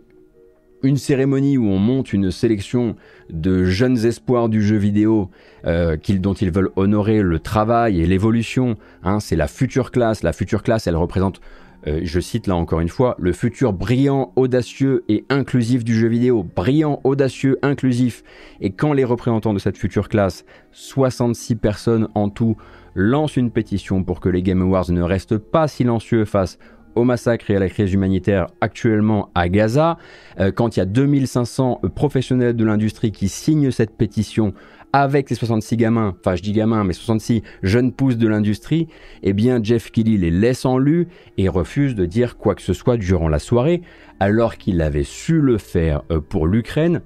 une 0.82 0.98
cérémonie 0.98 1.60
où 1.60 1.68
on 1.68 1.78
monte 1.78 2.12
une 2.12 2.32
sélection 2.32 2.96
de 3.30 3.66
jeunes 3.66 4.04
espoirs 4.04 4.50
du 4.50 4.64
jeu 4.64 4.78
vidéo 4.78 5.30
euh, 5.68 5.96
dont 6.20 6.34
ils 6.34 6.50
veulent 6.50 6.72
honorer 6.76 7.22
le 7.22 7.38
travail 7.38 8.02
et 8.02 8.08
l'évolution. 8.08 8.78
Hein, 9.04 9.20
c'est 9.20 9.36
la 9.36 9.48
future 9.48 9.92
classe. 9.92 10.24
La 10.24 10.34
future 10.34 10.64
classe, 10.64 10.88
elle 10.88 10.96
représente, 10.96 11.40
euh, 11.88 12.00
je 12.04 12.20
cite 12.20 12.48
là 12.48 12.56
encore 12.56 12.80
une 12.80 12.90
fois, 12.90 13.16
le 13.18 13.32
futur 13.32 13.74
brillant, 13.74 14.34
audacieux 14.36 15.04
et 15.08 15.26
inclusif 15.30 15.84
du 15.84 15.96
jeu 15.96 16.08
vidéo. 16.08 16.44
Brillant, 16.44 17.00
audacieux, 17.04 17.58
inclusif. 17.62 18.24
Et 18.62 18.72
quand 18.72 18.94
les 18.94 19.04
représentants 19.04 19.54
de 19.54 19.60
cette 19.60 19.78
future 19.78 20.10
classe, 20.10 20.46
66 20.72 21.56
personnes 21.56 22.10
en 22.16 22.30
tout, 22.30 22.58
lancent 22.96 23.38
une 23.38 23.52
pétition 23.52 24.04
pour 24.04 24.20
que 24.20 24.30
les 24.30 24.42
Game 24.42 24.62
Awards 24.62 24.92
ne 24.92 25.02
restent 25.02 25.38
pas 25.38 25.68
silencieux 25.68 26.26
face 26.26 26.58
au 26.98 27.04
massacre 27.04 27.52
et 27.52 27.56
à 27.56 27.60
la 27.60 27.70
crise 27.70 27.94
humanitaire 27.94 28.48
actuellement 28.60 29.30
à 29.36 29.50
Gaza, 29.50 29.98
euh, 30.40 30.52
quand 30.52 30.76
il 30.76 30.80
y 30.80 30.82
a 30.82 30.86
2500 30.86 31.82
professionnels 31.96 32.56
de 32.56 32.66
l'industrie 32.66 33.12
qui 33.12 33.30
signent 33.30 33.72
cette 33.72 33.96
pétition 33.96 34.54
avec 34.94 35.30
les 35.30 35.36
66 35.36 35.78
gamins, 35.78 36.16
enfin 36.20 36.36
je 36.36 36.42
dis 36.42 36.54
gamins, 36.54 36.84
mais 36.84 36.94
66 36.94 37.44
jeunes 37.64 37.92
pousses 37.92 38.18
de 38.18 38.28
l'industrie, 38.28 38.88
eh 39.24 39.34
bien 39.34 39.60
Jeff 39.62 39.92
Kelly 39.92 40.18
les 40.18 40.32
laisse 40.32 40.66
en 40.66 40.78
lu 40.78 41.08
et 41.38 41.50
refuse 41.50 41.96
de 41.96 42.06
dire 42.06 42.38
quoi 42.38 42.56
que 42.56 42.62
ce 42.62 42.74
soit 42.74 42.98
durant 42.98 43.30
la 43.30 43.40
soirée, 43.40 43.82
alors 44.20 44.58
qu'il 44.58 44.82
avait 44.82 45.04
su 45.04 45.42
le 45.42 45.58
faire 45.58 46.04
euh, 46.12 46.20
pour 46.22 46.48
l'Ukraine 46.48 47.02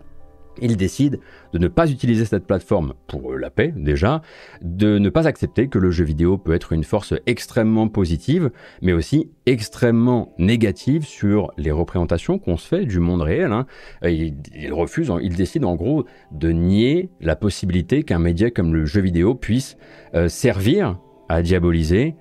il 0.59 0.77
décide 0.77 1.19
de 1.53 1.59
ne 1.59 1.67
pas 1.67 1.89
utiliser 1.89 2.25
cette 2.25 2.45
plateforme 2.45 2.93
pour 3.07 3.33
la 3.33 3.49
paix 3.49 3.73
déjà, 3.75 4.21
de 4.61 4.99
ne 4.99 5.09
pas 5.09 5.27
accepter 5.27 5.67
que 5.67 5.79
le 5.79 5.91
jeu 5.91 6.03
vidéo 6.03 6.37
peut 6.37 6.53
être 6.53 6.73
une 6.73 6.83
force 6.83 7.13
extrêmement 7.25 7.87
positive, 7.87 8.51
mais 8.81 8.93
aussi 8.93 9.29
extrêmement 9.45 10.33
négative 10.37 11.05
sur 11.05 11.51
les 11.57 11.71
représentations 11.71 12.39
qu'on 12.39 12.57
se 12.57 12.67
fait 12.67 12.85
du 12.85 12.99
monde 12.99 13.21
réel. 13.21 13.51
Hein. 13.51 13.65
Il 14.03 15.35
décide 15.35 15.65
en 15.65 15.75
gros 15.75 16.05
de 16.31 16.51
nier 16.51 17.09
la 17.21 17.35
possibilité 17.35 18.03
qu'un 18.03 18.19
média 18.19 18.51
comme 18.51 18.73
le 18.73 18.85
jeu 18.85 19.01
vidéo 19.01 19.35
puisse 19.35 19.77
euh, 20.15 20.27
servir 20.27 20.99
à 21.29 21.41
diaboliser, 21.41 22.15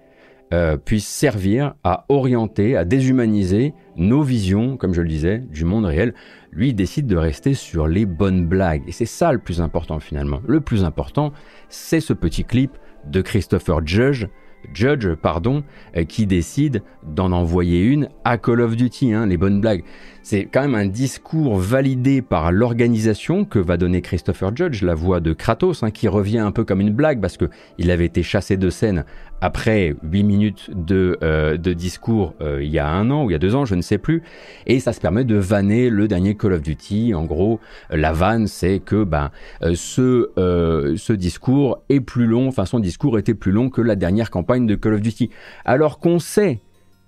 euh, 0.53 0.77
puisse 0.77 1.07
servir 1.07 1.75
à 1.85 2.07
orienter, 2.09 2.77
à 2.77 2.85
déshumaniser 2.85 3.73
nos 3.97 4.23
visions, 4.23 4.77
comme 4.77 4.95
je 4.95 5.03
le 5.03 5.09
disais, 5.09 5.39
du 5.39 5.65
monde 5.65 5.85
réel. 5.85 6.13
Lui, 6.53 6.75
décide 6.75 7.07
de 7.07 7.17
rester 7.17 7.55
sur 7.55 7.87
les 7.87 8.07
bonnes 8.07 8.47
blagues. 8.47 8.83
Et 8.89 8.93
c'est 8.93 9.07
ça 9.07 9.33
le 9.33 9.39
plus 9.39 9.61
important 9.61 10.01
finalement. 10.01 10.41
Le 10.47 10.61
plus 10.61 10.85
important, 10.85 11.33
c'est 11.69 12.01
ce 12.01 12.13
petit 12.13 12.45
clip 12.45 12.73
de 13.07 13.23
Christopher 13.23 13.87
Judge, 13.87 14.27
Judge, 14.75 15.09
pardon, 15.15 15.65
euh, 15.97 16.05
qui 16.05 16.27
décide 16.27 16.83
d'en 17.03 17.33
envoyer 17.33 17.83
une 17.83 18.09
à 18.25 18.39
Call 18.39 18.61
of 18.61 18.77
Duty, 18.77 19.13
hein, 19.13 19.27
les 19.27 19.37
bonnes 19.37 19.61
blagues. 19.61 19.85
C'est 20.23 20.45
quand 20.45 20.61
même 20.61 20.75
un 20.75 20.87
discours 20.87 21.57
validé 21.57 22.21
par 22.21 22.53
l'organisation 22.53 23.47
que 23.47 23.59
va 23.59 23.79
donner 23.79 24.03
Christopher 24.03 24.55
Judge, 24.55 24.83
la 24.83 24.95
voix 24.95 25.21
de 25.21 25.33
Kratos, 25.33 25.83
hein, 25.83 25.91
qui 25.91 26.09
revient 26.09 26.39
un 26.39 26.53
peu 26.53 26.65
comme 26.65 26.83
une 26.83 26.93
blague 26.93 27.21
parce 27.23 27.39
qu'il 27.39 27.91
avait 27.91 28.05
été 28.05 28.23
chassé 28.23 28.59
de 28.59 28.69
scène 28.69 29.05
après 29.41 29.97
8 30.03 30.23
minutes 30.23 30.71
de, 30.75 31.19
euh, 31.23 31.57
discours 31.57 32.35
euh, 32.43 32.63
il 32.63 32.71
y 32.71 32.79
a 32.79 32.87
un 32.87 33.11
an 33.11 33.25
ou 33.25 33.31
il 33.31 33.33
y 33.33 33.37
a 33.37 33.39
deux 33.39 33.55
ans, 33.55 33.65
je 33.65 33.75
ne 33.75 33.81
sais 33.81 33.97
plus, 33.97 34.23
et 34.67 34.79
ça 34.79 34.93
se 34.93 35.01
permet 35.01 35.25
de 35.25 35.37
vanner 35.37 35.89
le 35.89 36.07
dernier 36.07 36.37
Call 36.37 36.53
of 36.53 36.61
Duty. 36.61 37.15
En 37.15 37.25
gros, 37.25 37.59
la 37.89 38.13
vanne, 38.13 38.47
c'est 38.47 38.81
que 38.81 39.05
ben, 39.05 39.31
euh, 39.63 39.73
ce, 39.75 40.31
ce 40.97 41.13
discours 41.15 41.83
est 41.89 42.01
plus 42.01 42.27
long, 42.27 42.49
enfin 42.49 42.67
son 42.67 42.79
discours 42.79 43.19
était 43.19 43.35
plus 43.35 43.53
long 43.53 43.71
que 43.71 43.81
la 43.81 43.97
dernière 43.97 44.31
campagne 44.31 44.67
de 44.67 44.75
Call 44.75 44.95
of 44.95 45.01
Duty. 45.01 45.31
Alors 45.65 45.99
qu'on 45.99 46.19
sait 46.19 46.61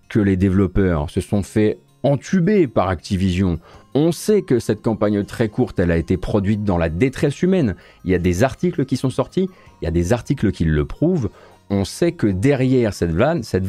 que 0.08 0.18
les 0.18 0.36
développeurs 0.36 1.10
se 1.10 1.20
sont 1.20 1.42
fait 1.42 1.78
entuber 2.02 2.66
par 2.66 2.88
Activision. 2.88 3.58
On 3.94 4.12
sait 4.12 4.42
que 4.42 4.58
cette 4.58 4.82
campagne 4.82 5.24
très 5.24 5.48
courte, 5.48 5.78
elle 5.78 5.90
a 5.90 5.96
été 5.96 6.16
produite 6.16 6.64
dans 6.64 6.78
la 6.78 6.88
détresse 6.88 7.42
humaine. 7.42 7.76
Il 8.04 8.10
y 8.10 8.14
a 8.14 8.18
des 8.18 8.42
articles 8.42 8.84
qui 8.86 8.96
sont 8.96 9.10
sortis, 9.10 9.48
il 9.80 9.84
y 9.84 9.88
a 9.88 9.90
des 9.90 10.12
articles 10.12 10.50
qui 10.52 10.64
le 10.64 10.84
prouvent 10.84 11.30
on 11.72 11.84
sait 11.84 12.12
que 12.12 12.26
derrière 12.26 12.92
cette 12.92 13.12
vanne, 13.12 13.42
cette 13.42 13.64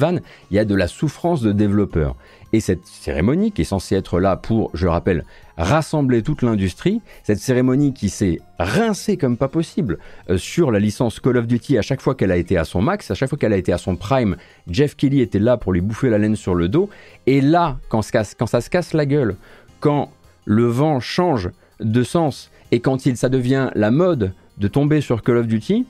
il 0.52 0.56
y 0.56 0.60
a 0.60 0.66
de 0.66 0.76
la 0.76 0.88
souffrance 0.88 1.42
de 1.42 1.54
développeurs. 1.54 2.16
Et 2.52 2.60
cette 2.60 2.86
cérémonie 2.86 3.52
qui 3.52 3.62
est 3.62 3.66
censée 3.66 3.96
être 3.96 4.20
là 4.20 4.36
pour, 4.36 4.70
je 4.74 4.86
le 4.86 4.92
rappelle, 4.92 5.26
rassembler 5.58 6.22
toute 6.22 6.42
l'industrie, 6.42 7.02
cette 7.24 7.40
cérémonie 7.40 7.94
qui 7.94 8.10
s'est 8.10 8.40
rincée 8.60 9.18
comme 9.18 9.38
pas 9.38 9.48
possible 9.48 9.98
euh, 10.30 10.38
sur 10.38 10.70
la 10.70 10.80
licence 10.80 11.20
Call 11.20 11.38
of 11.38 11.48
Duty 11.48 11.78
à 11.78 11.82
chaque 11.82 12.02
fois 12.02 12.14
qu'elle 12.14 12.32
a 12.32 12.38
été 12.38 12.58
à 12.58 12.66
son 12.66 12.82
max, 12.82 13.10
à 13.10 13.16
chaque 13.16 13.30
fois 13.30 13.38
qu'elle 13.38 13.54
a 13.54 13.58
été 13.58 13.72
à 13.72 13.78
son 13.78 13.96
prime, 13.96 14.36
Jeff 14.70 14.96
Kelly 14.96 15.22
était 15.22 15.40
là 15.40 15.58
pour 15.58 15.74
lui 15.74 15.82
bouffer 15.82 16.10
la 16.10 16.18
laine 16.18 16.36
sur 16.36 16.54
le 16.54 16.68
dos. 16.68 16.90
Et 17.26 17.42
là, 17.42 17.78
quand, 17.90 18.02
quand 18.12 18.48
ça 18.48 18.62
se 18.62 18.70
casse 18.70 18.94
la 18.94 19.06
gueule, 19.06 19.36
quand 19.80 20.12
le 20.46 20.66
vent 20.66 21.00
change 21.00 21.50
de 21.80 22.04
sens 22.04 22.52
et 22.72 22.82
quand 22.82 23.06
il, 23.06 23.18
ça 23.18 23.30
devient 23.30 23.70
la 23.76 23.90
mode 23.90 24.34
de 24.58 24.68
tomber 24.68 25.02
sur 25.02 25.24
Call 25.24 25.38
of 25.38 25.48
Duty, 25.48 25.86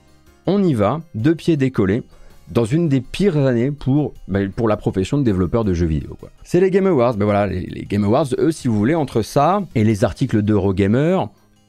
on 0.45 0.63
y 0.63 0.73
va, 0.73 1.01
deux 1.15 1.35
pieds 1.35 1.57
décollés, 1.57 2.03
dans 2.51 2.65
une 2.65 2.89
des 2.89 3.01
pires 3.01 3.37
années 3.37 3.71
pour, 3.71 4.13
bah, 4.27 4.39
la 4.67 4.77
profession 4.77 5.17
de 5.17 5.23
développeur 5.23 5.63
de 5.63 5.73
jeux 5.73 5.85
vidéo. 5.85 6.17
C'est 6.43 6.59
les 6.59 6.69
Game 6.69 6.87
Awards, 6.87 7.15
ben 7.15 7.25
voilà, 7.25 7.47
les, 7.47 7.85
Game 7.89 8.03
Awards, 8.03 8.27
eux, 8.37 8.51
si 8.51 8.67
vous 8.67 8.77
voulez, 8.77 8.95
entre 8.95 9.21
ça 9.21 9.63
et 9.75 9.83
les 9.83 10.03
articles 10.03 10.41
d'Eurogamer, 10.41 11.19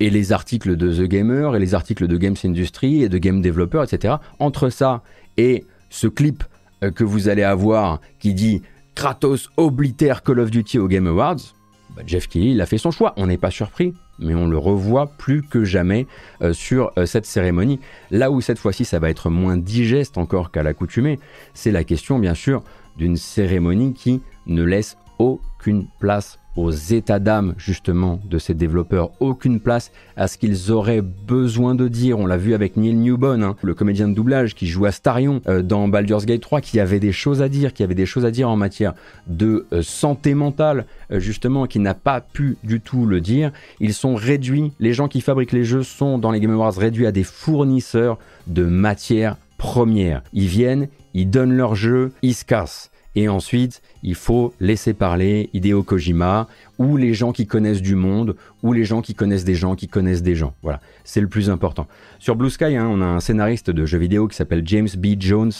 et 0.00 0.10
les 0.10 0.32
articles 0.32 0.76
de 0.76 0.92
The 0.92 1.08
Gamer, 1.08 1.54
et 1.54 1.58
les 1.58 1.74
articles 1.74 2.08
de 2.08 2.16
Games 2.16 2.36
Industry, 2.44 3.02
et 3.02 3.08
de 3.08 3.18
Game 3.18 3.40
Developer, 3.40 3.84
etc., 3.84 4.16
entre 4.38 4.68
ça 4.68 5.02
et 5.36 5.64
ce 5.88 6.08
clip 6.08 6.42
euh, 6.82 6.90
que 6.90 7.04
vous 7.04 7.28
allez 7.28 7.44
avoir 7.44 8.00
qui 8.18 8.34
dit 8.34 8.62
Kratos 8.94 9.50
oblitère 9.56 10.22
Call 10.22 10.40
of 10.40 10.50
Duty 10.50 10.78
aux 10.78 10.88
Game 10.88 11.06
Awards, 11.06 11.54
bah, 11.96 12.02
Jeff 12.06 12.28
Kelly, 12.28 12.60
a 12.60 12.66
fait 12.66 12.78
son 12.78 12.90
choix. 12.90 13.14
On 13.16 13.26
n'est 13.26 13.38
pas 13.38 13.50
surpris, 13.50 13.94
mais 14.18 14.34
on 14.34 14.46
le 14.46 14.58
revoit 14.58 15.06
plus 15.06 15.42
que 15.42 15.64
jamais 15.64 16.06
euh, 16.42 16.52
sur 16.52 16.92
euh, 16.98 17.06
cette 17.06 17.26
cérémonie. 17.26 17.80
Là 18.10 18.30
où 18.30 18.40
cette 18.40 18.58
fois-ci, 18.58 18.84
ça 18.84 18.98
va 18.98 19.10
être 19.10 19.30
moins 19.30 19.56
digeste 19.56 20.18
encore 20.18 20.50
qu'à 20.50 20.62
l'accoutumée, 20.62 21.18
c'est 21.52 21.70
la 21.70 21.84
question, 21.84 22.18
bien 22.18 22.34
sûr, 22.34 22.62
d'une 22.96 23.16
cérémonie 23.16 23.94
qui 23.94 24.22
ne 24.46 24.62
laisse 24.62 24.96
aucune 25.18 25.86
place 26.00 26.38
aux 26.56 26.70
états 26.70 27.18
d'âme 27.18 27.54
justement 27.56 28.20
de 28.24 28.38
ces 28.38 28.54
développeurs, 28.54 29.10
aucune 29.20 29.60
place 29.60 29.90
à 30.16 30.28
ce 30.28 30.38
qu'ils 30.38 30.70
auraient 30.70 31.02
besoin 31.02 31.74
de 31.74 31.88
dire. 31.88 32.18
On 32.18 32.26
l'a 32.26 32.36
vu 32.36 32.54
avec 32.54 32.76
Neil 32.76 32.94
Newbon, 32.94 33.42
hein, 33.42 33.56
le 33.62 33.74
comédien 33.74 34.08
de 34.08 34.14
doublage 34.14 34.54
qui 34.54 34.66
joue 34.66 34.86
Astarion 34.86 35.40
euh, 35.48 35.62
dans 35.62 35.88
Baldur's 35.88 36.26
Gate 36.26 36.40
3, 36.40 36.60
qui 36.60 36.80
avait 36.80 37.00
des 37.00 37.12
choses 37.12 37.42
à 37.42 37.48
dire, 37.48 37.72
qui 37.72 37.82
avait 37.82 37.94
des 37.94 38.06
choses 38.06 38.24
à 38.24 38.30
dire 38.30 38.48
en 38.48 38.56
matière 38.56 38.94
de 39.26 39.66
euh, 39.72 39.82
santé 39.82 40.34
mentale, 40.34 40.86
euh, 41.10 41.18
justement, 41.18 41.66
qui 41.66 41.78
n'a 41.78 41.94
pas 41.94 42.20
pu 42.20 42.56
du 42.62 42.80
tout 42.80 43.06
le 43.06 43.20
dire. 43.20 43.50
Ils 43.80 43.94
sont 43.94 44.14
réduits, 44.14 44.72
les 44.78 44.92
gens 44.92 45.08
qui 45.08 45.20
fabriquent 45.20 45.52
les 45.52 45.64
jeux 45.64 45.82
sont 45.82 46.18
dans 46.18 46.30
les 46.30 46.40
Game 46.40 46.52
Awards 46.52 46.74
réduits 46.74 47.06
à 47.06 47.12
des 47.12 47.24
fournisseurs 47.24 48.18
de 48.46 48.64
matières 48.64 49.36
premières. 49.58 50.22
Ils 50.32 50.46
viennent, 50.46 50.88
ils 51.14 51.28
donnent 51.28 51.56
leur 51.56 51.74
jeu, 51.74 52.12
ils 52.22 52.34
se 52.34 52.44
cassent. 52.44 52.90
Et 53.16 53.28
ensuite, 53.28 53.80
il 54.04 54.14
faut 54.14 54.52
laisser 54.60 54.92
parler 54.92 55.48
Hideo 55.54 55.82
Kojima, 55.82 56.46
ou 56.78 56.98
les 56.98 57.14
gens 57.14 57.32
qui 57.32 57.46
connaissent 57.46 57.80
du 57.80 57.94
monde, 57.94 58.36
ou 58.62 58.74
les 58.74 58.84
gens 58.84 59.00
qui 59.00 59.14
connaissent 59.14 59.44
des 59.44 59.54
gens 59.54 59.74
qui 59.74 59.88
connaissent 59.88 60.22
des 60.22 60.34
gens. 60.34 60.52
Voilà, 60.62 60.80
c'est 61.04 61.22
le 61.22 61.26
plus 61.26 61.48
important. 61.48 61.86
Sur 62.18 62.36
Blue 62.36 62.50
Sky, 62.50 62.76
hein, 62.76 62.86
on 62.90 63.00
a 63.00 63.06
un 63.06 63.20
scénariste 63.20 63.70
de 63.70 63.86
jeux 63.86 63.98
vidéo 63.98 64.28
qui 64.28 64.36
s'appelle 64.36 64.62
James 64.66 64.88
B. 64.96 65.18
Jones, 65.18 65.52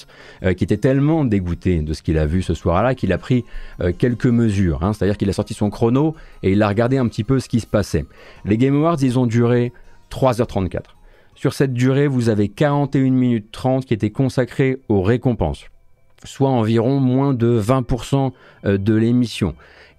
euh, 0.43 0.53
qui 0.53 0.63
était 0.63 0.77
tellement 0.77 1.25
dégoûté 1.25 1.81
de 1.81 1.95
ce 1.95 2.03
qu'il 2.03 2.19
a 2.19 2.27
vu 2.27 2.43
ce 2.43 2.53
soir-là 2.53 2.95
qu'il 2.95 3.13
a 3.13 3.19
pris 3.19 3.45
euh, 3.81 3.93
quelques 3.97 4.27
mesures. 4.27 4.85
Hein. 4.85 4.93
C'est-à-dire 4.93 5.17
qu'il 5.17 5.31
a 5.31 5.33
sorti 5.33 5.55
son 5.55 5.71
chrono 5.71 6.15
et 6.43 6.53
il 6.53 6.63
a 6.63 6.69
regardé 6.69 6.99
un 6.99 7.09
petit 7.09 7.25
peu 7.25 7.41
ce 7.41 7.49
qui 7.49 7.61
se 7.61 7.67
passait. 7.67 8.05
Les 8.45 8.59
Game 8.59 8.77
Awards, 8.77 8.99
ils 9.01 9.19
ont 9.19 9.27
duré 9.27 9.73
3h34. 10.11 10.83
Sur 11.35 11.55
cette 11.55 11.73
durée, 11.73 12.09
vous 12.09 12.29
avez 12.29 12.49
41 12.49 13.11
minutes 13.11 13.51
30 13.53 13.87
qui 13.87 13.95
étaient 13.95 14.11
consacrées 14.11 14.81
aux 14.89 15.03
récompenses 15.03 15.65
soit 16.25 16.51
environ 16.51 17.01
moins 17.01 17.35
de 17.35 17.61
20% 17.61 18.33
euh, 18.65 18.79
de 18.79 18.95
l'émission. 18.95 19.55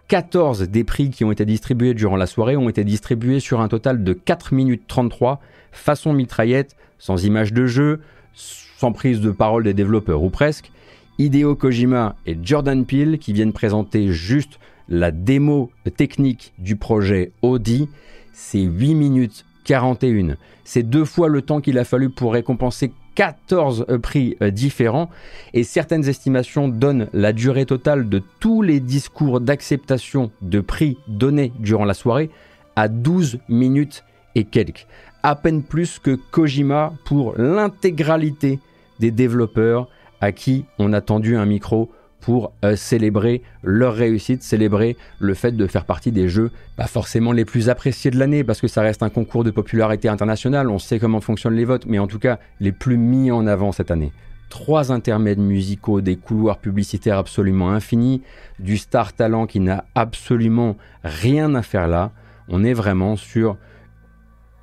14 0.08 0.64
des 0.64 0.84
prix 0.84 1.10
qui 1.10 1.24
ont 1.24 1.32
été 1.32 1.46
distribués 1.46 1.94
durant 1.94 2.16
la 2.16 2.28
soirée 2.28 2.56
ont 2.58 2.70
été 2.70 2.84
distribués 2.84 3.40
sur 3.40 3.62
un 3.62 3.68
total 3.68 4.04
de 4.04 4.14
4 4.14 4.54
minutes 4.54 4.84
33, 4.88 5.40
façon 5.72 6.14
mitraillette, 6.14 6.76
sans 7.00 7.26
image 7.26 7.54
de 7.54 7.66
jeu, 7.66 8.02
sans 8.34 8.92
prise 8.92 9.20
de 9.20 9.32
parole 9.32 9.64
des 9.64 9.74
développeurs 9.74 10.22
ou 10.22 10.30
presque. 10.30 10.72
Hideo 11.18 11.56
Kojima 11.56 12.16
et 12.26 12.38
Jordan 12.42 12.86
Peele 12.86 13.18
qui 13.18 13.34
viennent 13.34 13.54
présenter 13.54 14.12
juste 14.12 14.60
la 14.90 15.12
démo 15.12 15.72
technique 15.98 16.54
du 16.60 16.76
projet 16.76 17.32
Audi, 17.42 17.90
c'est 18.34 18.62
8 18.62 18.94
minutes 18.94 19.46
41. 19.64 20.36
C'est 20.64 20.84
deux 20.84 21.06
fois 21.06 21.30
le 21.30 21.42
temps 21.42 21.62
qu'il 21.62 21.80
a 21.80 21.86
fallu 21.86 22.10
pour 22.10 22.34
récompenser 22.34 22.92
14 23.16 23.86
euh, 23.90 23.98
prix 23.98 24.38
euh, 24.42 24.52
différents 24.52 25.10
et 25.54 25.64
certaines 25.64 26.08
estimations 26.08 26.68
donnent 26.68 27.08
la 27.14 27.34
durée 27.34 27.66
totale 27.66 28.10
de 28.10 28.22
tous 28.40 28.62
les 28.62 28.80
discours 28.80 29.42
d'acceptation 29.42 30.32
de 30.42 30.60
prix 30.60 30.98
donnés 31.08 31.52
durant 31.60 31.86
la 31.86 31.94
soirée 31.94 32.30
à 32.76 32.88
12 32.88 33.40
minutes 33.50 34.04
et 34.36 34.44
quelques. 34.44 34.86
À 35.24 35.36
peine 35.36 35.64
plus 35.64 35.98
que 35.98 36.20
Kojima 36.32 36.94
pour 37.06 37.34
l'intégralité 37.38 38.60
des 39.00 39.12
développeurs 39.12 39.88
à 40.22 40.32
qui 40.32 40.66
on 40.78 40.94
a 40.94 41.02
tendu 41.02 41.36
un 41.36 41.46
micro 41.46 41.90
pour 42.20 42.54
euh, 42.64 42.76
célébrer 42.76 43.44
leur 43.64 43.94
réussite, 43.94 44.42
célébrer 44.42 44.98
le 45.20 45.34
fait 45.34 45.52
de 45.52 45.68
faire 45.68 45.86
partie 45.86 46.12
des 46.12 46.28
jeux 46.28 46.52
pas 46.76 46.88
forcément 46.88 47.32
les 47.32 47.46
plus 47.46 47.70
appréciés 47.70 48.12
de 48.12 48.18
l'année, 48.18 48.44
parce 48.44 48.60
que 48.60 48.68
ça 48.68 48.82
reste 48.82 49.04
un 49.04 49.10
concours 49.10 49.44
de 49.44 49.52
popularité 49.52 50.10
internationale, 50.10 50.70
on 50.70 50.80
sait 50.80 51.00
comment 51.00 51.22
fonctionnent 51.22 51.56
les 51.56 51.66
votes, 51.66 51.86
mais 51.86 52.00
en 52.00 52.08
tout 52.08 52.20
cas 52.20 52.40
les 52.60 52.72
plus 52.72 52.98
mis 52.98 53.32
en 53.32 53.48
avant 53.48 53.72
cette 53.72 53.92
année. 53.92 54.12
Trois 54.50 54.92
intermèdes 54.92 55.40
musicaux, 55.40 56.02
des 56.02 56.16
couloirs 56.16 56.60
publicitaires 56.60 57.18
absolument 57.18 57.72
infinis, 57.72 58.22
du 58.60 58.78
star 58.78 59.14
talent 59.14 59.48
qui 59.48 59.60
n'a 59.60 59.86
absolument 59.96 60.78
rien 61.04 61.56
à 61.56 61.62
faire 61.62 61.88
là. 61.88 62.12
On 62.48 62.64
est 62.64 62.74
vraiment 62.74 63.16
sur 63.16 63.58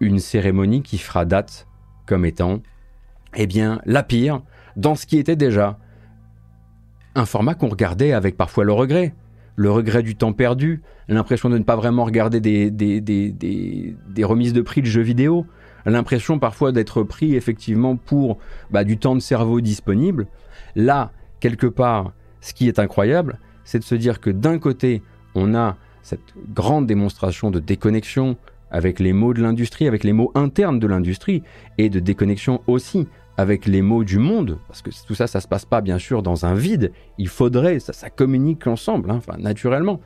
une 0.00 0.18
cérémonie 0.18 0.82
qui 0.82 0.98
fera 0.98 1.24
date 1.24 1.66
comme 2.06 2.24
étant, 2.24 2.60
eh 3.36 3.46
bien, 3.46 3.80
la 3.84 4.02
pire 4.02 4.42
dans 4.76 4.94
ce 4.94 5.06
qui 5.06 5.18
était 5.18 5.36
déjà 5.36 5.78
un 7.14 7.26
format 7.26 7.54
qu'on 7.54 7.68
regardait 7.68 8.12
avec 8.12 8.36
parfois 8.36 8.64
le 8.64 8.72
regret. 8.72 9.14
Le 9.54 9.70
regret 9.70 10.02
du 10.02 10.16
temps 10.16 10.32
perdu, 10.32 10.80
l'impression 11.08 11.50
de 11.50 11.58
ne 11.58 11.62
pas 11.62 11.76
vraiment 11.76 12.04
regarder 12.04 12.40
des, 12.40 14.24
remises 14.24 14.52
de 14.54 14.62
prix 14.62 14.80
de 14.80 14.86
jeux 14.86 15.02
vidéo, 15.02 15.46
l'impression 15.84 16.38
parfois 16.38 16.72
d'être 16.72 17.02
pris 17.02 17.34
effectivement 17.34 17.96
pour 17.96 18.38
bah, 18.70 18.84
du 18.84 18.96
temps 18.96 19.14
de 19.14 19.20
cerveau 19.20 19.60
disponible. 19.60 20.26
Là, 20.74 21.12
quelque 21.40 21.66
part, 21.66 22.12
ce 22.40 22.54
qui 22.54 22.66
est 22.66 22.78
incroyable, 22.78 23.38
c'est 23.64 23.78
de 23.78 23.84
se 23.84 23.94
dire 23.94 24.20
que 24.20 24.30
d'un 24.30 24.58
côté, 24.58 25.02
on 25.34 25.54
a 25.54 25.76
cette 26.02 26.34
grande 26.54 26.86
démonstration 26.86 27.50
de 27.50 27.60
déconnexion 27.60 28.36
avec 28.70 29.00
les 29.00 29.12
mots 29.12 29.34
de 29.34 29.42
l'industrie, 29.42 29.86
avec 29.86 30.02
les 30.02 30.14
mots 30.14 30.32
internes 30.34 30.78
de 30.78 30.86
l'industrie, 30.86 31.42
et 31.76 31.90
de 31.90 32.00
déconnexion 32.00 32.62
aussi 32.66 33.06
avec 33.42 33.66
les 33.66 33.82
mots 33.82 34.04
du 34.04 34.18
monde, 34.18 34.58
parce 34.68 34.82
que 34.82 34.90
tout 35.06 35.16
ça, 35.16 35.26
ça 35.26 35.40
se 35.40 35.48
passe 35.48 35.64
pas 35.64 35.80
bien 35.80 35.98
sûr 35.98 36.22
dans 36.22 36.46
un 36.46 36.54
vide. 36.54 36.92
Il 37.18 37.26
faudrait, 37.26 37.80
ça, 37.80 37.92
ça 37.92 38.08
communique 38.08 38.68
ensemble, 38.68 39.10
hein, 39.10 39.16
enfin, 39.16 39.36
naturellement. 39.36 40.00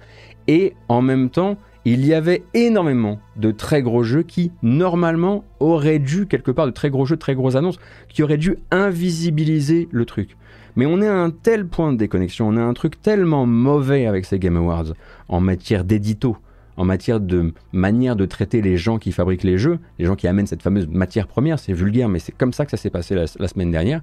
Et 0.48 0.72
en 0.88 1.02
même 1.02 1.28
temps, 1.28 1.58
il 1.84 2.06
y 2.06 2.14
avait 2.14 2.44
énormément 2.54 3.20
de 3.36 3.50
très 3.50 3.82
gros 3.82 4.02
jeux 4.02 4.22
qui, 4.22 4.52
normalement, 4.62 5.44
auraient 5.60 5.98
dû, 5.98 6.26
quelque 6.26 6.50
part, 6.50 6.64
de 6.64 6.70
très 6.70 6.88
gros 6.88 7.04
jeux, 7.04 7.16
de 7.16 7.20
très 7.20 7.34
grosses 7.34 7.56
annonces, 7.56 7.78
qui 8.08 8.22
auraient 8.22 8.38
dû 8.38 8.56
invisibiliser 8.70 9.86
le 9.92 10.06
truc. 10.06 10.36
Mais 10.74 10.86
on 10.86 11.02
est 11.02 11.06
à 11.06 11.14
un 11.14 11.30
tel 11.30 11.66
point 11.66 11.92
de 11.92 11.98
déconnexion, 11.98 12.48
on 12.48 12.56
a 12.56 12.62
un 12.62 12.74
truc 12.74 13.00
tellement 13.02 13.44
mauvais 13.44 14.06
avec 14.06 14.24
ces 14.24 14.38
Game 14.38 14.56
Awards 14.56 14.94
en 15.28 15.40
matière 15.40 15.84
d'édito, 15.84 16.38
en 16.76 16.84
matière 16.84 17.20
de 17.20 17.52
manière 17.72 18.16
de 18.16 18.26
traiter 18.26 18.60
les 18.60 18.76
gens 18.76 18.98
qui 18.98 19.12
fabriquent 19.12 19.44
les 19.44 19.58
jeux, 19.58 19.78
les 19.98 20.04
gens 20.04 20.16
qui 20.16 20.28
amènent 20.28 20.46
cette 20.46 20.62
fameuse 20.62 20.86
matière 20.88 21.26
première, 21.26 21.58
c'est 21.58 21.72
vulgaire, 21.72 22.08
mais 22.08 22.18
c'est 22.18 22.32
comme 22.32 22.52
ça 22.52 22.64
que 22.64 22.70
ça 22.70 22.76
s'est 22.76 22.90
passé 22.90 23.14
la, 23.14 23.48
semaine 23.48 23.70
dernière, 23.70 24.02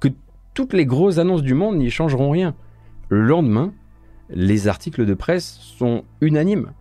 que 0.00 0.08
toutes 0.54 0.72
les 0.72 0.86
grosses 0.86 1.18
annonces 1.18 1.42
du 1.42 1.54
monde 1.54 1.76
n'y 1.76 1.90
changeront 1.90 2.30
rien. 2.30 2.54
Le 3.08 3.22
lendemain, 3.22 3.72
les 4.30 4.68
articles 4.68 5.04
de 5.04 5.14
presse 5.14 5.58
sont 5.60 6.04
unanimes. 6.20 6.72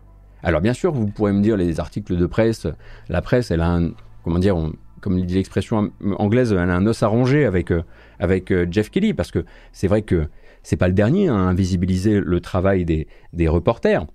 Alors 0.44 0.62
bien 0.62 0.74
sûr, 0.74 0.92
vous 0.94 1.08
pourrez 1.08 1.34
me 1.34 1.42
dire 1.42 1.58
les 1.58 1.80
articles 1.80 2.18
de 2.18 2.26
presse, 2.26 2.68
la 3.10 3.22
presse, 3.22 3.52
elle 3.52 3.62
a 3.62 3.70
un, 3.70 3.92
comment 4.24 4.40
dire, 4.40 4.56
comme 5.02 5.22
dit 5.26 5.36
l'expression 5.36 5.92
anglaise, 6.18 6.54
elle 6.54 6.70
a 6.70 6.76
un 6.76 6.86
os 6.86 7.04
à 7.04 7.08
ronger 7.08 7.46
avec, 7.46 7.72
euh, 7.72 7.84
avec 8.20 8.52
euh, 8.52 8.66
Jeff 8.70 8.90
Kelly, 8.90 9.14
parce 9.14 9.32
que 9.32 9.46
c'est 9.74 9.88
vrai 9.88 10.02
que 10.02 10.28
c'est 10.64 10.78
pas 10.78 10.88
le 10.88 10.94
dernier 10.94 11.28
à 11.28 11.34
invisibiliser 11.34 12.22
le 12.22 12.40
travail 12.40 12.86
des, 12.86 13.08
des 13.34 13.50
reporters 13.50 14.06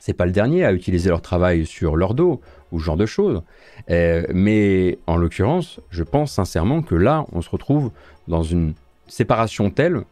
c'est 0.00 0.14
pas 0.14 0.26
le 0.26 0.32
dernier 0.32 0.64
à 0.64 0.72
utiliser 0.72 1.10
leur 1.10 1.22
travail 1.22 1.66
sur 1.66 1.94
leur 1.94 2.14
dos 2.14 2.40
ou 2.72 2.80
ce 2.80 2.84
genre 2.84 2.96
de 2.96 3.06
choses. 3.06 3.42
Euh, 3.90 4.24
mais 4.34 4.98
en 5.06 5.16
l'occurrence, 5.16 5.80
je 5.90 6.02
pense 6.02 6.32
sincèrement 6.32 6.82
que 6.82 6.94
là, 6.94 7.26
on 7.32 7.42
se 7.42 7.50
retrouve 7.50 7.92
dans 8.26 8.42
une 8.42 8.74
séparation 9.06 9.70
telle 9.70 10.02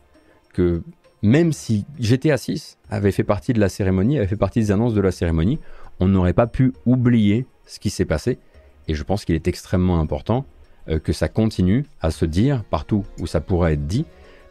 que 0.52 0.82
même 1.22 1.52
si 1.52 1.84
GTA 1.98 2.36
6 2.36 2.78
avait 2.90 3.10
fait 3.12 3.24
partie 3.24 3.52
de 3.52 3.60
la 3.60 3.68
cérémonie, 3.68 4.18
avait 4.18 4.28
fait 4.28 4.36
partie 4.36 4.60
des 4.60 4.70
annonces 4.70 4.94
de 4.94 5.00
la 5.00 5.10
cérémonie, 5.10 5.58
on 6.00 6.06
n'aurait 6.06 6.32
pas 6.32 6.46
pu 6.46 6.72
oublier 6.86 7.46
ce 7.66 7.80
qui 7.80 7.90
s'est 7.90 8.04
passé. 8.04 8.38
Et 8.86 8.94
je 8.94 9.02
pense 9.02 9.24
qu'il 9.24 9.34
est 9.34 9.48
extrêmement 9.48 10.00
important 10.00 10.46
euh, 10.88 10.98
que 10.98 11.12
ça 11.12 11.28
continue 11.28 11.86
à 12.00 12.10
se 12.10 12.24
dire 12.24 12.62
partout 12.64 13.04
où 13.18 13.26
ça 13.26 13.40
pourrait 13.40 13.72
être 13.72 13.86
dit, 13.86 14.04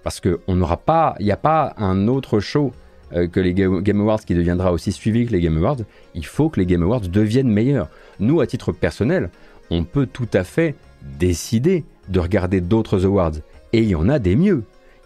parce 0.04 0.20
qu'on 0.20 0.56
n'aura 0.56 0.78
pas, 0.78 1.16
il 1.20 1.26
n'y 1.26 1.32
a 1.32 1.38
pas 1.38 1.74
un 1.78 2.08
autre 2.08 2.40
show 2.40 2.72
euh, 3.14 3.28
que 3.28 3.40
les 3.40 3.54
Game 3.54 4.02
Awards 4.02 4.24
qui 4.24 4.36
deviendra 4.36 4.72
aussi 4.72 4.92
suivi 4.92 5.26
que 5.26 5.32
les 5.32 5.42
Game 5.42 5.58
Awards, 5.58 5.78
il 6.16 6.26
faut 6.26 6.50
que 6.50 6.60
les 6.60 6.66
Game 6.66 6.84
Awards 6.84 7.02
deviennent 7.02 7.50
meilleurs. 7.50 7.90
Nous, 8.20 8.42
à 8.42 8.48
titre 8.48 8.72
personnel, 8.72 9.30
on 9.70 9.84
peut 9.84 10.06
tout 10.06 10.30
à 10.34 10.44
fait 10.44 10.76
décider 11.20 11.86
de 12.10 12.20
regarder 12.20 12.62
d'autres 12.62 13.06
awards. 13.06 13.34
Et 13.74 13.80
il 13.80 13.90
y 13.90 13.96
en 13.96 14.10
a 14.10 14.20
des 14.20 14.36
mieux. 14.36 14.64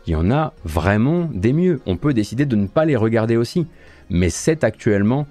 Il 0.08 0.14
y 0.14 0.16
en 0.16 0.32
a 0.32 0.54
vraiment 0.66 1.30
des 1.34 1.54
mieux. 1.54 1.80
On 1.86 1.98
peut 1.98 2.14
décider 2.14 2.46
de 2.46 2.56
ne 2.56 2.68
pas 2.68 2.86
les 2.86 2.96
regarder 2.96 3.38
aussi. 3.38 3.68
Mais 4.10 4.30
c'est 4.30 4.64
actuellement 4.64 5.28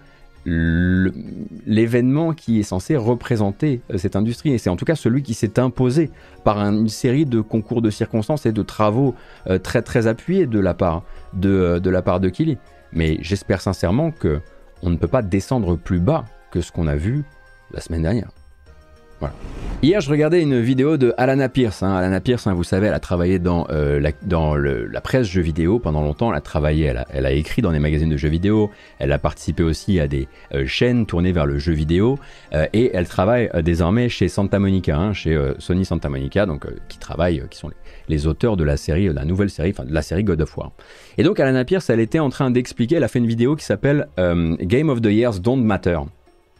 l'événement 0.46 2.32
qui 2.32 2.60
est 2.60 2.64
censé 2.64 2.96
représenter 2.96 3.82
euh, 3.92 3.98
cette 3.98 4.16
industrie. 4.16 4.52
Et 4.52 4.58
c'est 4.58 4.70
en 4.70 4.76
tout 4.76 4.86
cas 4.86 4.94
celui 4.94 5.22
qui 5.22 5.34
s'est 5.34 5.58
imposé 5.58 6.10
par 6.44 6.58
une 6.58 6.88
série 6.88 7.26
de 7.26 7.40
concours 7.40 7.82
de 7.82 7.90
circonstances 7.90 8.46
et 8.46 8.52
de 8.52 8.62
travaux 8.62 9.14
euh, 9.48 9.58
très 9.58 9.82
très 9.82 10.06
appuyés 10.06 10.46
de 10.46 10.58
la 10.58 10.72
part 10.72 11.02
de, 11.32 11.50
euh, 11.50 11.80
de 11.80 11.90
la 11.90 12.02
part 12.02 12.20
de 12.20 12.28
Kili. 12.28 12.58
Mais 12.92 13.18
j'espère 13.20 13.60
sincèrement 13.60 14.10
que 14.10 14.40
on 14.82 14.90
ne 14.90 14.96
peut 14.96 15.08
pas 15.08 15.22
descendre 15.22 15.76
plus 15.76 16.00
bas 16.00 16.24
que 16.50 16.60
ce 16.60 16.72
qu'on 16.72 16.86
a 16.86 16.96
vu 16.96 17.24
la 17.72 17.80
semaine 17.80 18.02
dernière. 18.02 18.30
Voilà. 19.20 19.34
Hier, 19.82 20.00
je 20.00 20.10
regardais 20.10 20.42
une 20.42 20.60
vidéo 20.60 20.96
de 20.96 21.14
Alana 21.18 21.50
Pierce. 21.50 21.82
Hein. 21.82 21.94
Alana 21.94 22.20
Pierce, 22.20 22.46
hein, 22.46 22.54
vous 22.54 22.64
savez, 22.64 22.86
elle 22.86 22.94
a 22.94 23.00
travaillé 23.00 23.38
dans, 23.38 23.66
euh, 23.70 24.00
la, 24.00 25.00
presse 25.00 25.26
jeux 25.26 25.42
vidéo 25.42 25.78
pendant 25.78 26.02
longtemps. 26.02 26.32
Elle 26.32 26.40
a 26.40 27.04
elle 27.10 27.26
a, 27.26 27.32
écrit 27.32 27.60
dans 27.60 27.72
des 27.72 27.78
magazines 27.78 28.08
de 28.08 28.16
jeux 28.16 28.28
vidéo. 28.28 28.70
Elle 28.98 29.12
a 29.12 29.18
participé 29.18 29.62
aussi 29.62 30.00
à 30.00 30.08
des 30.08 30.26
euh, 30.54 30.66
chaînes 30.66 31.04
tournées 31.04 31.32
vers 31.32 31.46
le 31.46 31.58
jeu 31.58 31.72
vidéo. 31.72 32.18
Et 32.72 32.90
elle 32.94 33.08
travaille 33.08 33.50
désormais 33.62 34.08
chez 34.08 34.28
Santa 34.28 34.58
Monica, 34.58 34.96
hein, 34.96 35.12
chez 35.12 35.38
Sony 35.58 35.84
Santa 35.84 36.08
Monica, 36.08 36.46
donc 36.46 36.66
qui 36.88 36.98
travaille, 36.98 37.42
qui 37.50 37.58
sont 37.58 37.68
les, 37.68 37.76
les, 38.10 38.26
auteurs 38.26 38.56
de 38.56 38.64
la 38.64 38.76
série, 38.76 39.08
la 39.12 39.24
nouvelle 39.24 39.50
série, 39.50 39.70
enfin 39.70 39.84
de 39.84 39.94
la 39.94 40.02
série 40.02 40.24
God 40.24 40.42
of 40.42 40.56
War. 40.56 40.72
Et 41.18 41.22
donc 41.22 41.40
Alana 41.40 41.64
Pierce, 41.64 41.88
elle 41.90 42.00
était 42.00 42.18
en 42.18 42.28
train 42.28 42.50
d'expliquer. 42.50 42.96
Elle 42.96 43.04
a 43.04 43.08
fait 43.08 43.18
une 43.18 43.26
vidéo 43.26 43.56
qui 43.56 43.64
s'appelle 43.64 44.08
Game 44.18 44.88
of 44.88 45.00
the 45.00 45.06
Years 45.06 45.40
Don't 45.40 45.62
Matter. 45.62 45.98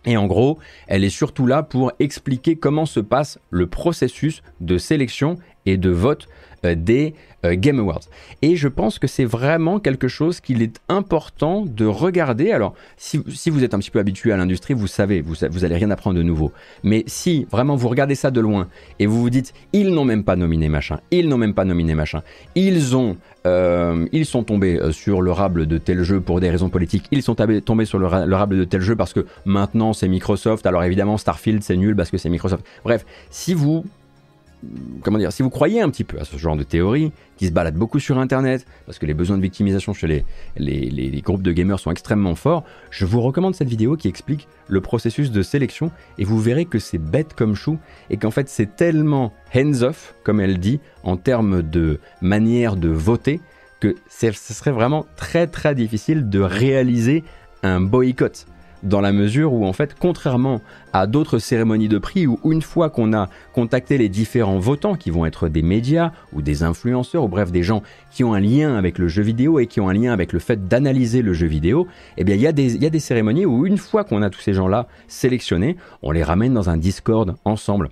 Et 0.06 0.16
en 0.16 0.26
gros, 0.26 0.58
elle 0.86 1.04
est 1.04 1.10
surtout 1.10 1.46
là 1.46 1.62
pour 1.62 1.92
expliquer 1.98 2.56
comment 2.56 2.86
se 2.86 3.00
passe 3.00 3.38
le 3.50 3.66
processus 3.66 4.42
de 4.60 4.78
sélection 4.78 5.36
et 5.66 5.76
de 5.76 5.90
vote 5.90 6.26
euh, 6.26 6.49
des 6.64 7.14
euh, 7.46 7.55
Game 7.57 7.79
Awards. 7.79 8.03
Et 8.42 8.55
je 8.57 8.68
pense 8.68 8.99
que 8.99 9.07
c'est 9.07 9.25
vraiment 9.25 9.81
quelque 9.81 10.09
chose 10.09 10.40
qu'il 10.40 10.61
est 10.61 10.79
important 10.90 11.64
de 11.64 11.87
regarder. 11.87 12.53
Alors, 12.53 12.75
si, 12.99 13.18
vous 13.51 13.64
êtes 13.64 13.73
un 13.73 13.79
petit 13.79 13.90
peu 13.90 13.99
habitué 13.99 14.31
à 14.31 14.37
l'industrie, 14.37 14.75
vous 14.75 14.87
savez, 14.87 15.23
vous, 15.23 15.37
vous 15.51 15.64
allez 15.64 15.77
rien 15.77 15.90
apprendre 15.90 16.18
de 16.18 16.23
nouveau. 16.23 16.53
Mais 16.83 17.03
si 17.07 17.46
vraiment 17.51 17.77
vous 17.77 17.88
regardez 17.88 18.14
ça 18.14 18.31
de 18.31 18.40
loin 18.40 18.68
et 18.99 19.07
vous 19.07 19.20
vous 19.20 19.31
dites, 19.31 19.55
ils 19.73 19.90
n'ont 19.90 20.05
même 20.05 20.23
pas 20.23 20.37
nominé 20.37 20.68
machin, 20.68 21.01
ils 21.11 21.29
n'ont 21.29 21.38
même 21.38 21.55
pas 21.55 21.64
nominé 21.64 21.94
machin, 21.94 22.23
ils 22.55 22.94
ont, 22.94 23.16
euh, 23.46 24.07
ils 24.12 24.27
sont 24.27 24.42
tombés 24.42 24.79
sur 24.92 25.23
le 25.23 25.33
rable 25.33 25.66
de 25.66 25.79
tel 25.79 26.03
jeu 26.03 26.20
pour 26.20 26.40
des 26.40 26.51
raisons 26.51 26.68
politiques, 26.68 27.07
ils 27.11 27.23
sont 27.23 27.35
tombés 27.35 27.85
sur 27.87 27.99
le, 27.99 28.27
le 28.27 28.37
rable 28.37 28.59
de 28.59 28.64
tel 28.64 28.83
jeu 28.83 28.96
parce 28.96 29.14
que 29.14 29.25
maintenant 29.46 29.94
c'est 29.94 30.09
Microsoft. 30.09 30.66
Alors 30.66 30.85
évidemment, 30.85 31.16
Starfield 31.16 31.62
c'est 31.62 31.77
nul 31.77 31.96
parce 31.96 32.11
que 32.11 32.18
c'est 32.18 32.29
Microsoft. 32.29 32.64
Bref, 32.85 33.07
si 33.31 33.55
vous 33.55 33.85
comment 35.03 35.18
dire, 35.18 35.33
si 35.33 35.42
vous 35.42 35.51
croyez 35.51 35.81
un 35.81 35.90
petit 35.90 36.05
peu 36.05 36.18
à 36.20 36.25
ce 36.25 36.37
genre 36.37 36.57
de 36.57 36.62
théorie, 36.62 37.12
qui 37.37 37.46
se 37.46 37.53
balade 37.53 37.75
beaucoup 37.75 37.99
sur 37.99 38.18
Internet, 38.18 38.66
parce 38.87 38.99
que 38.99 39.07
les 39.07 39.14
besoins 39.14 39.37
de 39.37 39.42
victimisation 39.42 39.94
chez 39.94 40.07
les, 40.07 40.25
les, 40.57 41.20
groupes 41.23 41.42
de 41.42 41.53
gamers 41.53 41.79
sont 41.79 41.90
extrêmement 41.90 42.35
forts, 42.35 42.64
je 42.90 43.07
vous 43.07 43.20
recommande 43.20 43.55
cette 43.55 43.68
vidéo 43.68 43.96
qui 43.96 44.09
explique 44.09 44.49
le 44.68 44.81
processus 44.81 45.31
de 45.31 45.42
sélection, 45.42 45.90
et 46.18 46.25
vous 46.25 46.38
verrez 46.38 46.66
que 46.66 46.79
c'est 46.79 46.99
bête 46.99 47.35
comme 47.35 47.55
chou, 47.55 47.79
et 48.11 48.16
qu'en 48.16 48.31
fait 48.31 48.49
c'est 48.49 48.77
tellement 48.77 49.33
hands-off, 49.55 50.14
comme 50.25 50.40
elle 50.40 50.59
dit, 50.59 50.81
en 51.03 51.16
termes 51.16 51.62
de 51.62 52.01
manière 52.20 52.77
de 52.77 52.88
voter, 52.88 53.40
que 53.81 53.96
ce 54.09 54.33
serait 54.33 54.73
vraiment 54.73 55.07
très 55.16 55.46
très 55.46 55.75
difficile 55.75 56.29
de 56.29 56.40
réaliser 56.40 57.25
un 57.62 57.81
boycott 57.81 58.46
dans 58.83 59.01
la 59.01 59.12
mesure 59.12 59.53
où 59.53 59.64
en 59.66 59.73
fait, 59.73 59.95
contrairement 59.99 60.61
à 60.93 61.07
d'autres 61.07 61.38
cérémonies 61.38 61.88
de 61.88 61.99
prix 61.99 62.27
où 62.27 62.38
une 62.45 62.62
fois 62.62 62.90
qu'on 62.90 63.12
a 63.12 63.29
contacté 63.53 63.99
les 63.99 64.09
différents 64.09 64.59
votants, 64.59 64.95
qui 64.95 65.11
vont 65.11 65.27
être 65.27 65.49
des 65.49 65.62
médias 65.62 66.12
ou 66.33 66.43
des 66.43 66.62
influenceurs, 66.62 67.25
ou 67.25 67.29
bref 67.29 67.53
des 67.53 67.62
gens 67.62 67.83
qui 68.11 68.25
ont 68.25 68.35
un 68.35 68.40
lien 68.40 68.77
avec 68.77 68.99
le 68.99 69.09
jeu 69.09 69.23
vidéo 69.23 69.59
et 69.59 69.66
qui 69.66 69.81
ont 69.81 69.88
un 69.88 69.95
lien 69.95 70.12
avec 70.12 70.33
le 70.33 70.38
fait 70.38 70.69
d'analyser 70.69 71.23
le 71.23 71.33
jeu 71.33 71.47
vidéo, 71.47 71.87
eh 72.16 72.25
bien 72.25 72.35
il 72.35 72.40
y, 72.40 72.47
a 72.47 72.53
des, 72.53 72.77
y 72.77 72.87
a 72.87 72.90
des 72.90 73.01
cérémonies 73.01 73.47
où 73.47 73.66
une 73.66 73.79
fois 73.79 74.05
qu'on 74.05 74.23
a 74.23 74.31
tous 74.31 74.40
ces 74.40 74.55
gens-là 74.55 74.87
sélectionnés, 75.09 75.77
on 76.03 76.11
les 76.11 76.23
ramène 76.23 76.55
dans 76.55 76.71
un 76.71 76.77
Discord 76.77 77.37
ensemble 77.45 77.90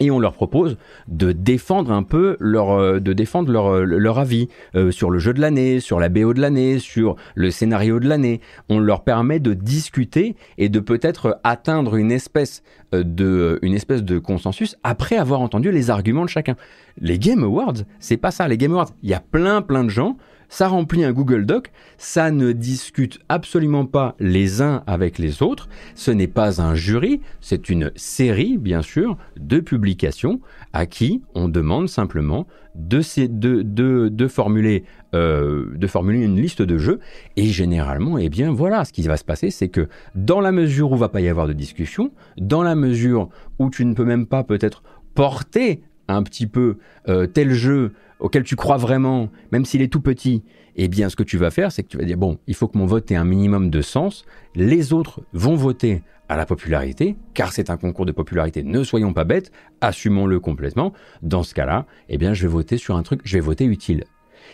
et 0.00 0.10
on 0.10 0.18
leur 0.18 0.32
propose 0.32 0.78
de 1.08 1.32
défendre 1.32 1.92
un 1.92 2.02
peu 2.02 2.36
leur, 2.40 2.70
euh, 2.70 3.00
de 3.00 3.12
défendre 3.12 3.52
leur, 3.52 3.66
euh, 3.66 3.84
leur 3.84 4.18
avis 4.18 4.48
euh, 4.74 4.90
sur 4.90 5.10
le 5.10 5.18
jeu 5.18 5.34
de 5.34 5.40
l'année, 5.40 5.80
sur 5.80 6.00
la 6.00 6.08
BO 6.08 6.34
de 6.34 6.40
l'année, 6.40 6.78
sur 6.78 7.16
le 7.34 7.50
scénario 7.50 8.00
de 8.00 8.08
l'année. 8.08 8.40
On 8.68 8.78
leur 8.78 9.04
permet 9.04 9.38
de 9.38 9.54
discuter 9.54 10.34
et 10.58 10.68
de 10.68 10.80
peut-être 10.80 11.38
atteindre 11.44 11.96
une 11.96 12.12
espèce 12.12 12.62
de, 12.92 13.58
une 13.62 13.74
espèce 13.74 14.02
de 14.02 14.18
consensus 14.18 14.76
après 14.82 15.16
avoir 15.16 15.40
entendu 15.40 15.70
les 15.70 15.90
arguments 15.90 16.24
de 16.24 16.30
chacun. 16.30 16.56
Les 17.00 17.18
Game 17.18 17.42
Awards, 17.42 17.84
c'est 18.00 18.18
pas 18.18 18.30
ça. 18.30 18.48
Les 18.48 18.58
Game 18.58 18.72
Awards, 18.72 18.90
il 19.02 19.10
y 19.10 19.14
a 19.14 19.20
plein 19.20 19.62
plein 19.62 19.84
de 19.84 19.88
gens 19.88 20.16
ça 20.52 20.68
remplit 20.68 21.02
un 21.02 21.12
Google 21.12 21.46
Doc, 21.46 21.72
ça 21.96 22.30
ne 22.30 22.52
discute 22.52 23.20
absolument 23.30 23.86
pas 23.86 24.14
les 24.20 24.60
uns 24.60 24.82
avec 24.86 25.16
les 25.16 25.42
autres, 25.42 25.66
ce 25.94 26.10
n'est 26.10 26.26
pas 26.26 26.60
un 26.60 26.74
jury, 26.74 27.22
c'est 27.40 27.70
une 27.70 27.90
série, 27.96 28.58
bien 28.58 28.82
sûr, 28.82 29.16
de 29.38 29.60
publications 29.60 30.40
à 30.74 30.84
qui 30.84 31.22
on 31.34 31.48
demande 31.48 31.88
simplement 31.88 32.46
de, 32.74 33.00
euh, 35.14 35.88
formuler 35.88 36.22
une 36.22 36.36
liste 36.36 36.60
de 36.60 36.76
jeux. 36.76 37.00
Et 37.36 37.46
généralement, 37.46 38.18
eh 38.18 38.28
bien 38.28 38.52
voilà, 38.52 38.84
ce 38.84 38.92
qui 38.92 39.00
va 39.02 39.16
se 39.16 39.24
passer, 39.24 39.50
c'est 39.50 39.70
que 39.70 39.88
dans 40.14 40.42
la 40.42 40.52
mesure 40.52 40.92
où 40.92 40.96
va 40.98 41.08
pas 41.08 41.22
y 41.22 41.28
avoir 41.28 41.46
de 41.46 41.54
discussion, 41.54 42.12
dans 42.36 42.62
la 42.62 42.74
mesure 42.74 43.30
où 43.58 43.70
tu 43.70 43.86
ne 43.86 43.94
peux 43.94 44.04
même 44.04 44.26
pas 44.26 44.44
peut-être 44.44 44.82
porter 45.14 45.80
un 46.08 46.22
petit 46.22 46.46
peu 46.46 46.78
euh, 47.08 47.26
tel 47.26 47.52
jeu 47.52 47.92
auquel 48.18 48.44
tu 48.44 48.56
crois 48.56 48.76
vraiment, 48.76 49.30
même 49.50 49.64
s'il 49.64 49.82
est 49.82 49.92
tout 49.92 50.00
petit, 50.00 50.44
eh 50.76 50.88
bien 50.88 51.08
ce 51.08 51.16
que 51.16 51.22
tu 51.22 51.36
vas 51.38 51.50
faire, 51.50 51.72
c'est 51.72 51.82
que 51.82 51.88
tu 51.88 51.98
vas 51.98 52.04
dire, 52.04 52.16
bon, 52.16 52.38
il 52.46 52.54
faut 52.54 52.68
que 52.68 52.78
mon 52.78 52.86
vote 52.86 53.10
ait 53.10 53.16
un 53.16 53.24
minimum 53.24 53.68
de 53.70 53.82
sens, 53.82 54.24
les 54.54 54.92
autres 54.92 55.22
vont 55.32 55.56
voter 55.56 56.02
à 56.28 56.36
la 56.36 56.46
popularité, 56.46 57.16
car 57.34 57.52
c'est 57.52 57.68
un 57.68 57.76
concours 57.76 58.06
de 58.06 58.12
popularité, 58.12 58.62
ne 58.62 58.84
soyons 58.84 59.12
pas 59.12 59.24
bêtes, 59.24 59.50
assumons-le 59.80 60.40
complètement, 60.40 60.92
dans 61.22 61.42
ce 61.42 61.52
cas-là, 61.54 61.86
eh 62.08 62.16
bien 62.16 62.32
je 62.32 62.42
vais 62.42 62.52
voter 62.52 62.78
sur 62.78 62.96
un 62.96 63.02
truc, 63.02 63.20
je 63.24 63.34
vais 63.34 63.40
voter 63.40 63.64
utile. 63.64 64.04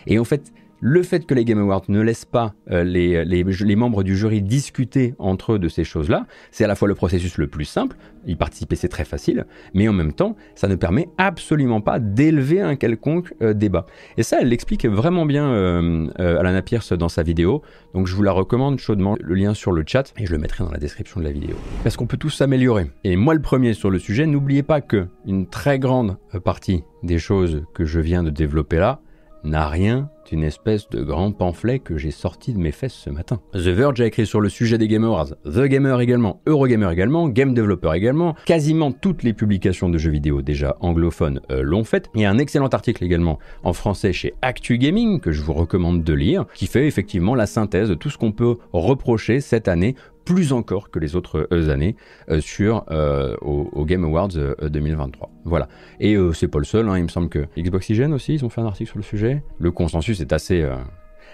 Et 0.07 0.19
en 0.19 0.23
fait, 0.23 0.51
le 0.81 1.03
fait 1.03 1.25
que 1.25 1.33
les 1.33 1.45
Game 1.45 1.59
Awards 1.59 1.83
ne 1.87 2.01
laissent 2.01 2.25
pas 2.25 2.53
euh, 2.71 2.83
les, 2.83 3.75
membres 3.75 4.03
du 4.03 4.15
jury 4.15 4.41
discuter 4.41 5.15
entre 5.19 5.53
eux 5.53 5.59
de 5.59 5.67
ces 5.67 5.83
choses-là, 5.83 6.25
c'est 6.51 6.63
à 6.63 6.67
la 6.67 6.75
fois 6.75 6.87
le 6.87 6.95
processus 6.95 7.37
le 7.37 7.47
plus 7.47 7.65
simple, 7.65 7.97
y 8.25 8.35
participer 8.35 8.75
c'est 8.75 8.89
très 8.89 9.05
facile, 9.05 9.45
mais 9.73 9.87
en 9.87 9.93
même 9.93 10.13
temps, 10.13 10.35
ça 10.55 10.67
ne 10.67 10.75
permet 10.75 11.09
absolument 11.17 11.81
pas 11.81 11.99
d'élever 11.99 12.61
un 12.61 12.75
quelconque 12.75 13.33
euh, 13.41 13.53
débat. 13.53 13.85
Et 14.17 14.23
ça, 14.23 14.37
elle 14.41 14.49
l'explique 14.49 14.85
vraiment 14.85 15.25
bien, 15.25 15.51
euh, 15.51 16.07
Alana 16.17 16.61
Pierce, 16.61 16.93
dans 16.93 17.09
sa 17.09 17.23
vidéo, 17.23 17.61
donc 17.93 18.07
je 18.07 18.15
vous 18.15 18.23
la 18.23 18.31
recommande 18.31 18.79
chaudement, 18.79 19.17
le 19.19 19.35
lien 19.35 19.53
sur 19.53 19.71
le 19.71 19.83
chat, 19.85 20.13
et 20.17 20.25
je 20.25 20.31
le 20.31 20.37
mettrai 20.37 20.63
dans 20.63 20.71
la 20.71 20.79
description 20.79 21.19
de 21.19 21.25
la 21.25 21.31
vidéo. 21.31 21.55
Parce 21.83 21.97
qu'on 21.97 22.07
peut 22.07 22.17
tous 22.17 22.29
s'améliorer. 22.29 22.91
Et 23.03 23.15
moi 23.15 23.33
le 23.33 23.41
premier 23.41 23.73
sur 23.73 23.89
le 23.89 23.99
sujet, 23.99 24.25
n'oubliez 24.25 24.63
pas 24.63 24.81
que 24.81 25.07
une 25.25 25.47
très 25.47 25.79
grande 25.79 26.17
partie 26.43 26.83
des 27.03 27.19
choses 27.19 27.63
que 27.73 27.85
je 27.85 27.99
viens 27.99 28.23
de 28.23 28.29
développer 28.29 28.77
là, 28.77 29.01
n'a 29.43 29.67
rien 29.67 30.09
d'une 30.29 30.43
espèce 30.43 30.89
de 30.89 31.03
grand 31.03 31.31
pamphlet 31.31 31.79
que 31.79 31.97
j'ai 31.97 32.11
sorti 32.11 32.53
de 32.53 32.59
mes 32.59 32.71
fesses 32.71 32.93
ce 32.93 33.09
matin. 33.09 33.39
The 33.53 33.67
Verge 33.67 34.01
a 34.01 34.05
écrit 34.05 34.25
sur 34.25 34.41
le 34.41 34.49
sujet 34.49 34.77
des 34.77 34.87
Game 34.87 35.03
Awards, 35.03 35.35
The 35.45 35.65
Gamer 35.65 35.99
également, 36.01 36.41
Eurogamer 36.45 36.91
également, 36.91 37.27
Game 37.27 37.53
Developer 37.53 37.91
également, 37.95 38.35
quasiment 38.45 38.91
toutes 38.91 39.23
les 39.23 39.33
publications 39.33 39.89
de 39.89 39.97
jeux 39.97 40.11
vidéo 40.11 40.41
déjà 40.41 40.77
anglophones 40.81 41.41
euh, 41.51 41.61
l'ont 41.61 41.83
fait. 41.83 42.09
Il 42.15 42.21
y 42.21 42.25
a 42.25 42.31
un 42.31 42.37
excellent 42.37 42.67
article 42.67 43.03
également 43.03 43.39
en 43.63 43.73
français 43.73 44.13
chez 44.13 44.33
Actu 44.41 44.77
Gaming 44.77 45.19
que 45.19 45.31
je 45.31 45.41
vous 45.41 45.53
recommande 45.53 46.03
de 46.03 46.13
lire, 46.13 46.45
qui 46.53 46.67
fait 46.67 46.87
effectivement 46.87 47.35
la 47.35 47.45
synthèse 47.45 47.89
de 47.89 47.95
tout 47.95 48.09
ce 48.09 48.17
qu'on 48.17 48.31
peut 48.31 48.55
reprocher 48.71 49.41
cette 49.41 49.67
année 49.67 49.95
plus 50.29 50.53
encore 50.53 50.91
que 50.91 50.99
les 50.99 51.15
autres 51.15 51.47
euh, 51.51 51.69
années 51.71 51.95
euh, 52.29 52.39
sur 52.39 52.85
euh, 52.91 53.35
au, 53.41 53.83
Game 53.85 54.03
Awards 54.03 54.29
2023. 54.61 55.31
Voilà. 55.45 55.67
Et 55.99 56.15
c'est 56.33 56.47
pas 56.47 56.59
le 56.59 56.65
seul, 56.65 56.87
hein, 56.87 56.97
il 56.97 57.03
me 57.03 57.07
semble 57.07 57.29
que 57.29 57.47
Xboxygen 57.57 58.13
aussi, 58.13 58.35
ils 58.35 58.45
ont 58.45 58.49
fait 58.49 58.61
un 58.61 58.67
article 58.67 58.91
sur 58.91 58.99
le 58.99 59.03
sujet. 59.03 59.41
Le 59.57 59.71
consensus 59.71 60.18
est 60.21 60.33
assez 60.33 60.65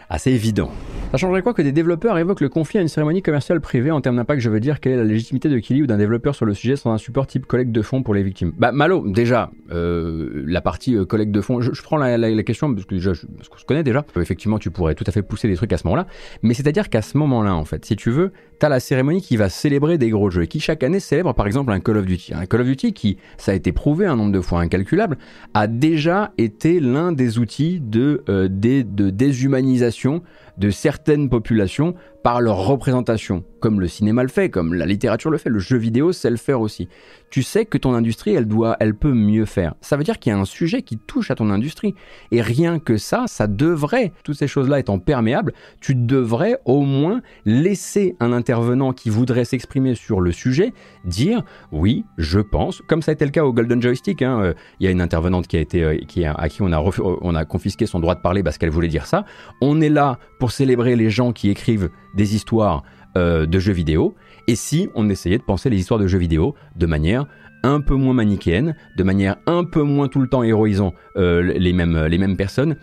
assez 0.09 0.31
évident. 0.31 0.71
Ça 1.11 1.17
changerait 1.17 1.41
quoi 1.41 1.53
que 1.53 1.61
des 1.61 1.71
développeurs 1.71 2.17
évoquent 2.17 2.41
le 2.41 2.49
conflit 2.49 2.79
à 2.79 2.81
une 2.81 2.87
cérémonie 2.87 3.21
commerciale 3.21 3.61
privée 3.61 3.91
En 3.91 4.01
termes 4.01 4.17
d'impact, 4.17 4.41
je 4.41 4.49
veux 4.49 4.59
dire, 4.59 4.79
quelle 4.79 4.93
est 4.93 4.97
la 4.97 5.03
légitimité 5.03 5.49
de 5.49 5.57
Kili 5.59 5.83
ou 5.83 5.87
d'un 5.87 5.97
développeur 5.97 6.35
sur 6.35 6.45
le 6.45 6.53
sujet 6.53 6.75
sans 6.75 6.91
un 6.91 6.97
support 6.97 7.25
type 7.25 7.45
collecte 7.45 7.71
de 7.71 7.81
fonds 7.81 8.03
pour 8.03 8.13
les 8.13 8.23
victimes? 8.23 8.51
Bah, 8.57 8.71
Malo, 8.71 9.07
déjà, 9.07 9.51
euh, 9.71 10.43
la 10.45 10.61
partie 10.61 10.95
euh, 10.95 11.05
collecte 11.05 11.31
de 11.31 11.41
fonds, 11.41 11.61
je, 11.61 11.81
prends 11.81 11.97
la, 11.97 12.43
question 12.43 12.73
parce 12.73 12.85
que, 12.85 12.97
je, 12.97 13.11
parce 13.11 13.49
qu'on 13.49 13.57
se 13.57 13.65
connaît 13.65 13.83
déjà. 13.83 14.05
effectivement, 14.17 14.59
tu 14.59 14.71
pourrais 14.71 14.95
tout 14.95 15.05
à 15.07 15.11
fait 15.11 15.21
pousser 15.21 15.47
des 15.47 15.55
trucs 15.55 15.71
à 15.73 15.77
ce 15.77 15.87
moment-là. 15.87 16.07
Mais 16.41 16.53
c'est-à-dire 16.53 16.89
qu'à 16.89 17.01
ce 17.01 17.17
moment-là, 17.17 17.55
en 17.55 17.65
fait, 17.65 17.85
si 17.85 17.95
tu 17.95 18.11
veux, 18.11 18.31
t'as 18.59 18.69
la 18.69 18.79
cérémonie 18.79 19.21
qui 19.21 19.37
va 19.37 19.49
célébrer 19.49 19.97
des 19.97 20.09
gros 20.09 20.29
jeux 20.29 20.45
qui 20.45 20.59
chaque 20.59 20.83
année 20.83 20.99
célèbre 20.99 21.33
par 21.33 21.47
exemple 21.47 21.71
un 21.71 21.79
Call 21.79 21.97
of 21.97 22.05
Duty. 22.05 22.33
Un 22.33 22.45
Call 22.45 22.61
of 22.61 22.67
Duty 22.67 22.93
qui, 22.93 23.17
ça 23.37 23.51
a 23.51 23.55
été 23.55 23.71
prouvé 23.71 24.05
un 24.05 24.15
nombre 24.15 24.31
de 24.31 24.41
fois 24.41 24.61
incalculable, 24.61 25.17
a 25.53 25.67
déjà 25.67 26.33
été 26.37 26.79
l'un 26.79 27.11
des 27.11 27.39
outils 27.39 27.79
de, 27.79 28.23
euh, 28.29 28.47
de 28.49 29.09
déshumanisation 29.09 30.21
de 30.57 30.69
certaines 30.69 31.29
populations 31.29 31.95
par 32.25 32.41
leur 32.41 32.57
représentation, 32.57 33.43
comme 33.59 33.79
le 33.79 33.87
cinéma 33.87 34.23
le 34.23 34.29
fait, 34.29 34.49
comme 34.49 34.73
la 34.73 34.87
littérature 34.87 35.29
le 35.29 35.37
fait, 35.37 35.49
le 35.49 35.59
jeu 35.59 35.77
vidéo 35.77 36.11
sait 36.11 36.31
le 36.31 36.37
faire 36.37 36.59
aussi. 36.59 36.89
Tu 37.29 37.43
sais 37.43 37.65
que 37.65 37.77
ton 37.77 37.93
industrie, 37.93 38.33
elle 38.33 38.47
doit, 38.47 38.77
elle 38.79 38.95
peut 38.95 39.13
mieux 39.13 39.45
faire. 39.45 39.75
Ça 39.81 39.95
veut 39.95 40.03
dire 40.03 40.17
qu'il 40.17 40.31
y 40.31 40.33
a 40.35 40.39
un 40.39 40.45
sujet 40.45 40.81
qui 40.81 40.97
touche 40.97 41.29
à 41.29 41.35
ton 41.35 41.51
industrie. 41.51 41.93
Et 42.31 42.41
rien 42.41 42.79
que 42.79 42.97
ça, 42.97 43.25
ça 43.27 43.45
devrait, 43.45 44.11
toutes 44.23 44.37
ces 44.37 44.47
choses-là 44.47 44.79
étant 44.79 44.97
perméables, 44.97 45.53
tu 45.81 45.93
devrais 45.93 46.57
au 46.65 46.81
moins 46.81 47.21
laisser 47.45 48.15
un 48.19 48.31
intervenant 48.31 48.91
qui 48.91 49.11
voudrait 49.11 49.45
s'exprimer 49.45 49.93
sur 49.93 50.19
le 50.19 50.31
sujet 50.31 50.73
dire 51.03 51.43
oui, 51.71 52.05
je 52.17 52.39
pense, 52.39 52.81
comme 52.87 53.03
ça 53.03 53.11
a 53.11 53.13
été 53.13 53.25
le 53.25 53.31
cas 53.31 53.43
au 53.43 53.53
Golden 53.53 53.81
Joystick. 53.81 54.23
Hein, 54.23 54.39
euh, 54.41 54.53
il 54.79 54.85
y 54.85 54.87
a 54.87 54.91
une 54.91 55.01
intervenante 55.01 55.45
qui 55.45 55.57
a 55.57 55.59
été, 55.59 55.83
euh, 55.83 55.97
qui 56.07 56.25
à 56.25 56.49
qui 56.49 56.63
on 56.63 56.71
a, 56.71 56.83
on 56.99 57.35
a 57.35 57.45
confisqué 57.45 57.85
son 57.85 57.99
droit 57.99 58.15
de 58.15 58.21
parler 58.21 58.41
parce 58.41 58.57
qu'elle 58.57 58.71
voulait 58.71 58.87
dire 58.87 59.05
ça. 59.05 59.25
On 59.61 59.79
est 59.79 59.89
là 59.89 60.17
pour 60.39 60.44
célébrer 60.51 60.95
les 60.95 61.09
gens 61.09 61.31
qui 61.31 61.49
écrivent 61.49 61.89
des 62.15 62.35
histoires 62.35 62.83
de 63.15 63.59
jeux 63.59 63.71
vidéo, 63.71 64.13
et 64.49 64.55
si 64.55 64.89
on 64.93 65.09
essayait 65.09 65.37
de 65.37 65.43
penser 65.43 65.69
les 65.69 65.77
histoires 65.77 66.01
de 66.01 66.05
jeux 66.05 66.17
vidéo 66.17 66.53
de 66.75 66.85
manière 66.85 67.27
un 67.63 67.79
peu 67.79 67.95
moins 67.95 68.13
manichéenne, 68.13 68.75
de 68.97 69.03
manière 69.03 69.37
un 69.47 69.63
peu 69.63 69.83
moins 69.83 70.09
tout 70.09 70.19
le 70.19 70.27
temps 70.27 70.43
héroïsant 70.43 70.93
les, 71.15 71.71
mêmes, 71.71 72.07
les 72.07 72.17
mêmes 72.17 72.35
personnes, 72.35 72.75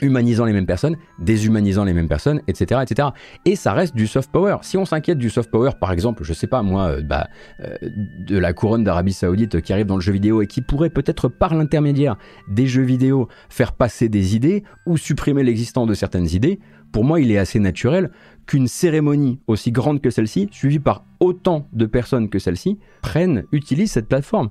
humanisant 0.00 0.44
les 0.44 0.52
mêmes 0.52 0.66
personnes, 0.66 0.96
déshumanisant 1.18 1.84
les 1.84 1.92
mêmes 1.92 2.08
personnes, 2.08 2.40
etc., 2.46 2.82
etc. 2.82 3.08
Et 3.44 3.56
ça 3.56 3.72
reste 3.72 3.94
du 3.94 4.06
soft 4.06 4.30
power. 4.30 4.58
Si 4.62 4.76
on 4.76 4.84
s'inquiète 4.84 5.18
du 5.18 5.30
soft 5.30 5.50
power, 5.50 5.72
par 5.80 5.92
exemple, 5.92 6.24
je 6.24 6.32
sais 6.32 6.46
pas 6.46 6.62
moi, 6.62 6.88
euh, 6.88 7.02
bah, 7.02 7.28
euh, 7.60 7.76
de 7.82 8.38
la 8.38 8.52
couronne 8.52 8.84
d'Arabie 8.84 9.12
Saoudite 9.12 9.60
qui 9.60 9.72
arrive 9.72 9.86
dans 9.86 9.96
le 9.96 10.02
jeu 10.02 10.12
vidéo 10.12 10.42
et 10.42 10.46
qui 10.46 10.60
pourrait 10.60 10.90
peut-être 10.90 11.28
par 11.28 11.54
l'intermédiaire 11.54 12.16
des 12.48 12.66
jeux 12.66 12.82
vidéo 12.82 13.28
faire 13.48 13.72
passer 13.72 14.08
des 14.08 14.36
idées 14.36 14.64
ou 14.86 14.96
supprimer 14.96 15.42
l'existence 15.42 15.88
de 15.88 15.94
certaines 15.94 16.28
idées, 16.28 16.60
pour 16.96 17.04
moi, 17.04 17.20
il 17.20 17.30
est 17.30 17.36
assez 17.36 17.60
naturel 17.60 18.10
qu'une 18.46 18.68
cérémonie 18.68 19.38
aussi 19.48 19.70
grande 19.70 20.00
que 20.00 20.08
celle-ci, 20.08 20.48
suivie 20.50 20.78
par 20.78 21.04
autant 21.20 21.68
de 21.74 21.84
personnes 21.84 22.30
que 22.30 22.38
celle-ci, 22.38 22.78
prenne, 23.02 23.44
utilise 23.52 23.92
cette 23.92 24.08
plateforme. 24.08 24.48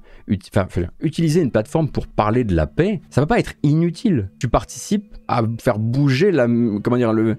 enfin, 0.55 0.67
utiliser 1.01 1.41
une 1.41 1.49
plateforme 1.49 1.89
pour 1.89 2.05
parler 2.05 2.43
de 2.43 2.55
la 2.55 2.67
paix, 2.67 3.01
ça 3.09 3.19
va 3.19 3.25
pas 3.25 3.39
être 3.39 3.55
inutile. 3.63 4.29
Tu 4.39 4.47
participes 4.47 5.17
à 5.27 5.41
faire 5.59 5.79
bouger 5.79 6.31
la, 6.31 6.45
comment 6.45 6.97
dire, 6.97 7.13
le, 7.13 7.37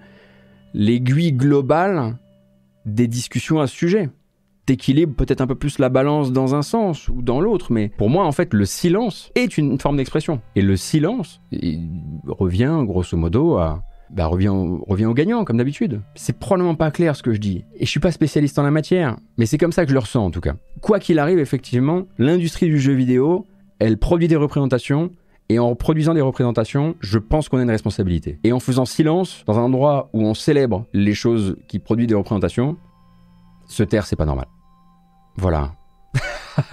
l'aiguille 0.74 1.34
globale 1.34 2.18
des 2.84 3.06
discussions 3.06 3.60
à 3.60 3.68
ce 3.68 3.76
sujet. 3.76 4.10
T'équilibres 4.64 5.14
peut-être 5.14 5.40
un 5.40 5.46
peu 5.46 5.54
plus 5.54 5.78
la 5.78 5.88
balance 5.88 6.32
dans 6.32 6.56
un 6.56 6.62
sens 6.62 7.08
ou 7.08 7.22
dans 7.22 7.40
l'autre, 7.40 7.70
mais 7.70 7.90
pour 7.90 8.10
moi, 8.10 8.26
en 8.26 8.32
fait, 8.32 8.52
le 8.52 8.64
silence 8.64 9.30
est 9.36 9.56
une 9.56 9.78
forme 9.78 9.98
d'expression. 9.98 10.40
Et 10.56 10.62
le 10.62 10.76
silence 10.76 11.40
revient, 12.26 12.80
grosso 12.84 13.16
modo, 13.16 13.58
à 13.58 13.84
bah, 14.10 14.26
revient, 14.26 14.48
au, 14.48 15.14
gagnant, 15.14 15.44
comme 15.44 15.56
d'habitude. 15.56 16.00
C'est 16.14 16.38
probablement 16.38 16.74
pas 16.74 16.90
clair 16.90 17.16
ce 17.16 17.22
que 17.22 17.32
je 17.32 17.40
dis. 17.40 17.64
Et 17.76 17.84
je 17.84 17.90
suis 17.90 18.00
pas 18.00 18.12
spécialiste 18.12 18.58
en 18.58 18.62
la 18.62 18.70
matière, 18.70 19.16
mais 19.38 19.46
c'est 19.46 19.58
comme 19.58 19.72
ça 19.72 19.84
que 19.84 19.88
je 19.88 19.94
le 19.94 20.00
ressens 20.00 20.24
en 20.24 20.30
tout 20.30 20.40
cas. 20.40 20.54
Quoi 20.80 21.00
qu'il 21.00 21.18
arrive, 21.18 21.38
effectivement, 21.38 22.04
l'industrie 22.18 22.66
du 22.66 22.78
jeu 22.78 22.92
vidéo, 22.92 23.46
elle 23.78 23.98
produit 23.98 24.28
des 24.28 24.36
représentations, 24.36 25.10
et 25.48 25.58
en 25.58 25.74
produisant 25.74 26.14
des 26.14 26.20
représentations, 26.20 26.96
je 27.00 27.18
pense 27.18 27.48
qu'on 27.48 27.58
a 27.58 27.62
une 27.62 27.70
responsabilité. 27.70 28.38
Et 28.42 28.52
en 28.52 28.60
faisant 28.60 28.84
silence, 28.84 29.44
dans 29.46 29.58
un 29.58 29.62
endroit 29.62 30.10
où 30.12 30.22
on 30.22 30.34
célèbre 30.34 30.86
les 30.92 31.14
choses 31.14 31.56
qui 31.68 31.78
produisent 31.78 32.08
des 32.08 32.14
représentations, 32.14 32.76
se 33.68 33.82
taire, 33.82 34.06
c'est 34.06 34.16
pas 34.16 34.26
normal. 34.26 34.46
Voilà. 35.36 35.72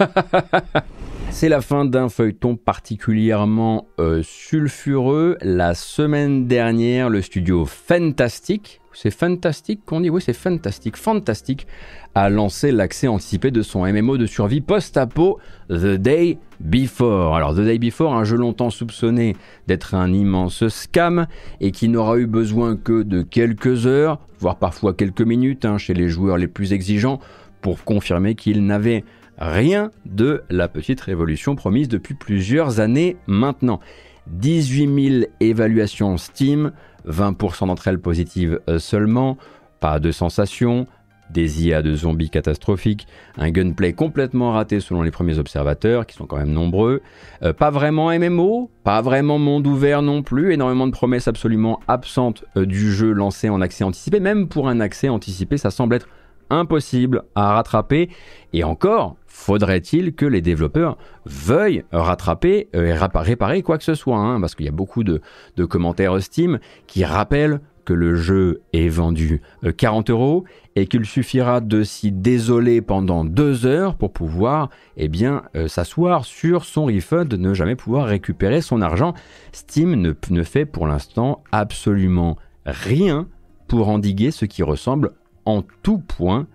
C'est 1.34 1.48
la 1.48 1.60
fin 1.60 1.84
d'un 1.84 2.08
feuilleton 2.08 2.54
particulièrement 2.54 3.88
euh, 3.98 4.22
sulfureux. 4.22 5.36
La 5.42 5.74
semaine 5.74 6.46
dernière, 6.46 7.10
le 7.10 7.20
studio 7.22 7.64
Fantastic, 7.64 8.80
c'est 8.92 9.10
Fantastic 9.10 9.84
qu'on 9.84 10.00
dit, 10.00 10.10
oui 10.10 10.22
c'est 10.24 10.32
Fantastic, 10.32 10.96
Fantastic, 10.96 11.66
a 12.14 12.30
lancé 12.30 12.70
l'accès 12.70 13.08
anticipé 13.08 13.50
de 13.50 13.62
son 13.62 13.84
MMO 13.84 14.16
de 14.16 14.26
survie 14.26 14.60
post-apo 14.60 15.40
The 15.68 15.96
Day 15.96 16.38
Before. 16.60 17.34
Alors 17.34 17.52
The 17.52 17.62
Day 17.62 17.78
Before, 17.78 18.14
un 18.14 18.22
jeu 18.22 18.36
longtemps 18.36 18.70
soupçonné 18.70 19.34
d'être 19.66 19.96
un 19.96 20.12
immense 20.12 20.68
scam 20.68 21.26
et 21.60 21.72
qui 21.72 21.88
n'aura 21.88 22.16
eu 22.16 22.26
besoin 22.26 22.76
que 22.76 23.02
de 23.02 23.22
quelques 23.22 23.88
heures, 23.88 24.20
voire 24.38 24.56
parfois 24.56 24.94
quelques 24.94 25.22
minutes 25.22 25.64
hein, 25.64 25.78
chez 25.78 25.94
les 25.94 26.08
joueurs 26.08 26.38
les 26.38 26.48
plus 26.48 26.72
exigeants 26.72 27.18
pour 27.60 27.82
confirmer 27.82 28.36
qu'il 28.36 28.64
n'avait 28.66 29.04
Rien 29.38 29.90
de 30.06 30.42
la 30.50 30.68
petite 30.68 31.00
révolution 31.00 31.56
promise 31.56 31.88
depuis 31.88 32.14
plusieurs 32.14 32.80
années 32.80 33.16
maintenant. 33.26 33.80
18 34.28 35.08
000 35.20 35.24
évaluations 35.40 36.16
Steam, 36.16 36.72
20% 37.06 37.66
d'entre 37.66 37.88
elles 37.88 38.00
positives 38.00 38.60
euh, 38.68 38.78
seulement, 38.78 39.36
pas 39.80 39.98
de 39.98 40.12
sensation, 40.12 40.86
des 41.30 41.66
IA 41.66 41.82
de 41.82 41.94
zombies 41.94 42.30
catastrophiques, 42.30 43.06
un 43.36 43.50
gunplay 43.50 43.92
complètement 43.92 44.52
raté 44.52 44.80
selon 44.80 45.02
les 45.02 45.10
premiers 45.10 45.38
observateurs, 45.38 46.06
qui 46.06 46.16
sont 46.16 46.26
quand 46.26 46.36
même 46.36 46.52
nombreux, 46.52 47.02
euh, 47.42 47.52
pas 47.52 47.70
vraiment 47.70 48.16
MMO, 48.16 48.70
pas 48.82 49.00
vraiment 49.02 49.38
monde 49.38 49.66
ouvert 49.66 50.02
non 50.02 50.22
plus, 50.22 50.52
énormément 50.52 50.86
de 50.86 50.92
promesses 50.92 51.28
absolument 51.28 51.80
absentes 51.88 52.44
euh, 52.56 52.66
du 52.66 52.92
jeu 52.92 53.12
lancé 53.12 53.48
en 53.48 53.60
accès 53.60 53.84
anticipé, 53.84 54.20
même 54.20 54.48
pour 54.48 54.68
un 54.68 54.80
accès 54.80 55.08
anticipé, 55.08 55.56
ça 55.56 55.70
semble 55.70 55.96
être 55.96 56.08
impossible 56.50 57.22
à 57.34 57.54
rattraper, 57.54 58.10
et 58.52 58.64
encore, 58.64 59.16
faudrait-il 59.26 60.14
que 60.14 60.26
les 60.26 60.40
développeurs 60.40 60.96
veuillent 61.26 61.84
rattraper 61.92 62.68
euh, 62.76 62.86
et 62.86 62.92
réparer 62.94 63.62
quoi 63.62 63.78
que 63.78 63.84
ce 63.84 63.94
soit, 63.94 64.18
hein, 64.18 64.40
parce 64.40 64.54
qu'il 64.54 64.66
y 64.66 64.68
a 64.68 64.72
beaucoup 64.72 65.04
de, 65.04 65.20
commentaires 65.68 66.22
Steam 66.22 66.60
qui 66.86 67.04
rappellent 67.04 67.60
que 67.84 67.92
le 67.92 68.14
jeu 68.14 68.62
est 68.72 68.88
vendu 68.88 69.42
40 69.76 70.08
euh, 70.08 70.12
euros 70.12 70.44
et 70.76 70.86
qu'il 70.86 71.04
suffira 71.04 71.60
de 71.60 71.82
s'y 71.82 72.12
désoler 72.12 72.80
pendant 72.80 73.24
deux 73.24 73.66
heures 73.66 73.96
pour 73.96 74.12
pouvoir 74.12 74.70
eh 74.96 75.08
bien 75.08 75.42
euh, 75.54 75.68
s'asseoir 75.68 76.24
sur 76.24 76.64
son 76.64 76.86
refund, 76.86 77.34
ne 77.34 77.54
jamais 77.54 77.76
pouvoir 77.76 78.06
récupérer 78.06 78.60
son 78.60 78.80
argent. 78.80 79.14
Steam 79.52 79.94
ne, 79.96 80.14
ne 80.30 80.42
fait 80.42 80.64
pour 80.64 80.86
l'instant 80.86 81.42
absolument 81.52 82.36
rien 82.64 83.26
pour 83.68 83.88
endiguer 83.88 84.30
ce 84.30 84.44
qui 84.44 84.62
ressemble 84.62 85.12
en 85.46 85.62
tout 85.82 85.98
point 85.98 86.46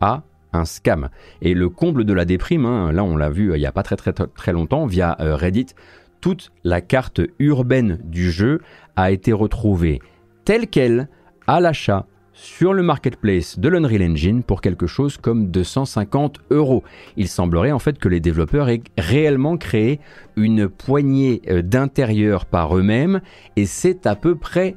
à 0.00 0.22
un 0.52 0.64
scam. 0.64 1.08
Et 1.42 1.54
le 1.54 1.68
comble 1.68 2.04
de 2.04 2.12
la 2.12 2.24
déprime, 2.24 2.66
hein, 2.66 2.92
là 2.92 3.04
on 3.04 3.16
l'a 3.16 3.30
vu 3.30 3.50
euh, 3.50 3.56
il 3.56 3.60
n'y 3.60 3.66
a 3.66 3.72
pas 3.72 3.82
très 3.82 3.96
très 3.96 4.12
très 4.12 4.52
longtemps 4.52 4.86
via 4.86 5.16
euh, 5.20 5.36
Reddit, 5.36 5.74
toute 6.20 6.50
la 6.64 6.80
carte 6.80 7.20
urbaine 7.38 7.98
du 8.04 8.30
jeu 8.30 8.60
a 8.96 9.10
été 9.10 9.32
retrouvée 9.32 10.00
telle 10.44 10.68
qu'elle 10.68 11.08
à 11.46 11.60
l'achat 11.60 12.06
sur 12.32 12.74
le 12.74 12.82
marketplace 12.82 13.58
de 13.58 13.68
l'Unreal 13.68 14.02
Engine 14.02 14.42
pour 14.42 14.60
quelque 14.60 14.86
chose 14.86 15.16
comme 15.16 15.50
250 15.50 16.40
euros. 16.50 16.84
Il 17.16 17.28
semblerait 17.28 17.72
en 17.72 17.78
fait 17.78 17.98
que 17.98 18.08
les 18.08 18.20
développeurs 18.20 18.68
aient 18.68 18.82
réellement 18.98 19.56
créé 19.56 20.00
une 20.36 20.68
poignée 20.68 21.40
euh, 21.48 21.62
d'intérieur 21.62 22.44
par 22.44 22.76
eux-mêmes 22.76 23.20
et 23.56 23.64
c'est 23.64 24.06
à 24.06 24.16
peu 24.16 24.36
près 24.36 24.76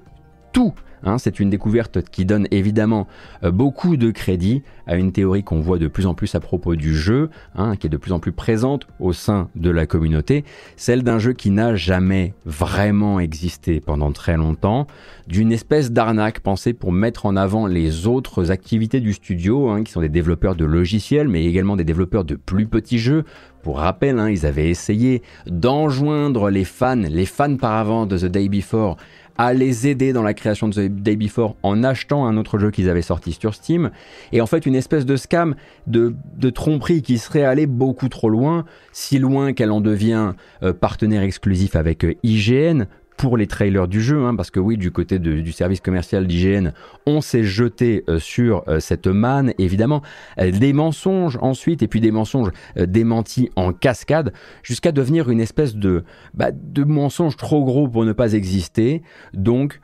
tout. 0.53 0.73
Hein, 1.03 1.17
c'est 1.17 1.39
une 1.39 1.49
découverte 1.49 2.01
qui 2.01 2.25
donne 2.25 2.47
évidemment 2.51 3.07
euh, 3.43 3.51
beaucoup 3.51 3.97
de 3.97 4.12
crédit 4.12 4.63
à 4.89 4.95
une 4.95 5.12
théorie 5.12 5.43
qu'on 5.43 5.60
voit 5.60 5.78
de 5.78 5.88
plus 5.88 6.08
en 6.08 6.15
plus 6.15 6.34
à 6.34 6.39
propos 6.39 6.75
du 6.75 6.95
jeu, 6.95 7.30
hein, 7.56 7.75
qui 7.75 7.86
est 7.86 7.91
de 7.91 7.97
plus 7.97 8.12
en 8.12 8.19
plus 8.19 8.32
présente 8.32 8.88
au 8.99 9.13
sein 9.13 9.47
de 9.56 9.69
la 9.69 9.86
communauté, 9.86 10.43
celle 10.78 11.04
d'un 11.04 11.19
jeu 11.19 11.34
qui 11.34 11.52
n'a 11.52 11.75
jamais 11.75 12.34
vraiment 12.43 13.19
existé 13.19 13.82
pendant 13.82 14.12
très 14.12 14.36
longtemps, 14.36 14.88
d'une 15.28 15.52
espèce 15.52 15.91
d'arnaque 15.91 16.39
pensée 16.39 16.73
pour 16.73 16.91
mettre 16.91 17.28
en 17.28 17.36
avant 17.36 17.67
les 17.67 18.08
autres 18.08 18.49
activités 18.49 18.99
du 18.99 19.13
studio, 19.13 19.69
hein, 19.69 19.84
qui 19.84 19.91
sont 19.91 20.02
des 20.02 20.10
développeurs 20.10 20.56
de 20.56 20.65
logiciels, 20.65 21.28
mais 21.28 21.45
également 21.45 21.75
des 21.75 21.84
développeurs 21.84 22.25
de 22.25 22.34
plus 22.34 22.65
petits 22.65 22.97
jeux, 22.97 23.25
pour 23.62 23.78
rappel, 23.78 24.19
ils 24.32 24.47
avaient 24.47 24.69
essayé 24.69 25.21
d'enjoindre 25.45 26.49
les 26.49 26.63
fans, 26.63 26.95
les 26.95 27.25
fans 27.28 27.58
par 27.58 27.73
avant 27.73 28.08
de 28.08 28.17
The 28.17 28.25
Day 28.25 28.49
Before, 28.49 28.97
à 29.39 29.54
les 29.54 29.88
aider 29.88 30.12
dans 30.12 30.21
la 30.21 30.34
création 30.34 30.67
de 30.67 30.73
The 30.73 30.91
Day 30.91 31.15
Before 31.15 31.56
en 31.63 31.82
achetant 31.82 32.25
un 32.25 32.36
autre 32.36 32.60
jeu 32.60 32.71
qu'ils 32.71 32.89
avaient 32.89 33.02
sorti 33.02 33.32
sur 33.32 33.56
Steam. 33.56 33.89
Et 34.34 34.41
en 34.41 34.45
fait, 34.45 34.65
une 34.65 34.75
espèce 34.79 35.05
de 35.05 35.15
scam, 35.15 35.55
de, 35.85 36.15
tromperie 36.49 37.03
qui 37.03 37.19
serait 37.19 37.43
allé 37.43 37.67
beaucoup 37.67 38.09
trop 38.09 38.29
loin, 38.29 38.65
si 38.91 39.19
loin 39.19 39.53
qu'elle 39.53 39.71
en 39.71 39.81
devient 39.81 40.33
euh, 40.63 40.73
partenaire 40.73 41.21
exclusif 41.21 41.75
avec 41.75 42.03
euh, 42.03 42.15
IGN 42.23 42.85
pour 43.17 43.37
les 43.37 43.47
trailers 43.47 43.87
du 43.87 44.01
jeu, 44.01 44.25
hein, 44.25 44.33
parce 44.33 44.49
que 44.49 44.59
oui, 44.61 44.77
du 44.77 44.91
côté 44.91 45.19
du 45.19 45.51
service 45.51 45.81
commercial 45.81 46.25
d'IGN, 46.25 46.69
on 47.05 47.19
s'est 47.19 47.43
jeté 47.43 48.05
euh, 48.07 48.17
sur 48.17 48.63
cette 48.79 49.07
manne, 49.07 49.53
évidemment, 49.57 50.01
des 50.37 50.71
mensonges 50.71 51.37
ensuite, 51.41 51.83
et 51.83 51.89
puis 51.89 51.99
des 51.99 52.11
mensonges 52.11 52.51
démentis 52.77 53.49
en 53.57 53.73
cascade, 53.73 54.31
jusqu'à 54.63 54.93
devenir 54.93 55.29
une 55.29 55.41
espèce 55.41 55.75
de, 55.75 56.05
bah, 56.33 56.51
de 56.53 56.85
mensonge 56.85 57.35
trop 57.35 57.65
gros 57.65 57.89
pour 57.89 58.05
ne 58.05 58.13
pas 58.13 58.31
exister, 58.31 59.03
donc 59.33 59.81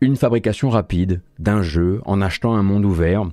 une 0.00 0.16
fabrication 0.16 0.70
rapide 0.70 1.22
d'un 1.38 1.62
jeu 1.62 2.00
en 2.04 2.20
achetant 2.20 2.54
un 2.54 2.62
monde 2.62 2.84
ouvert, 2.84 3.24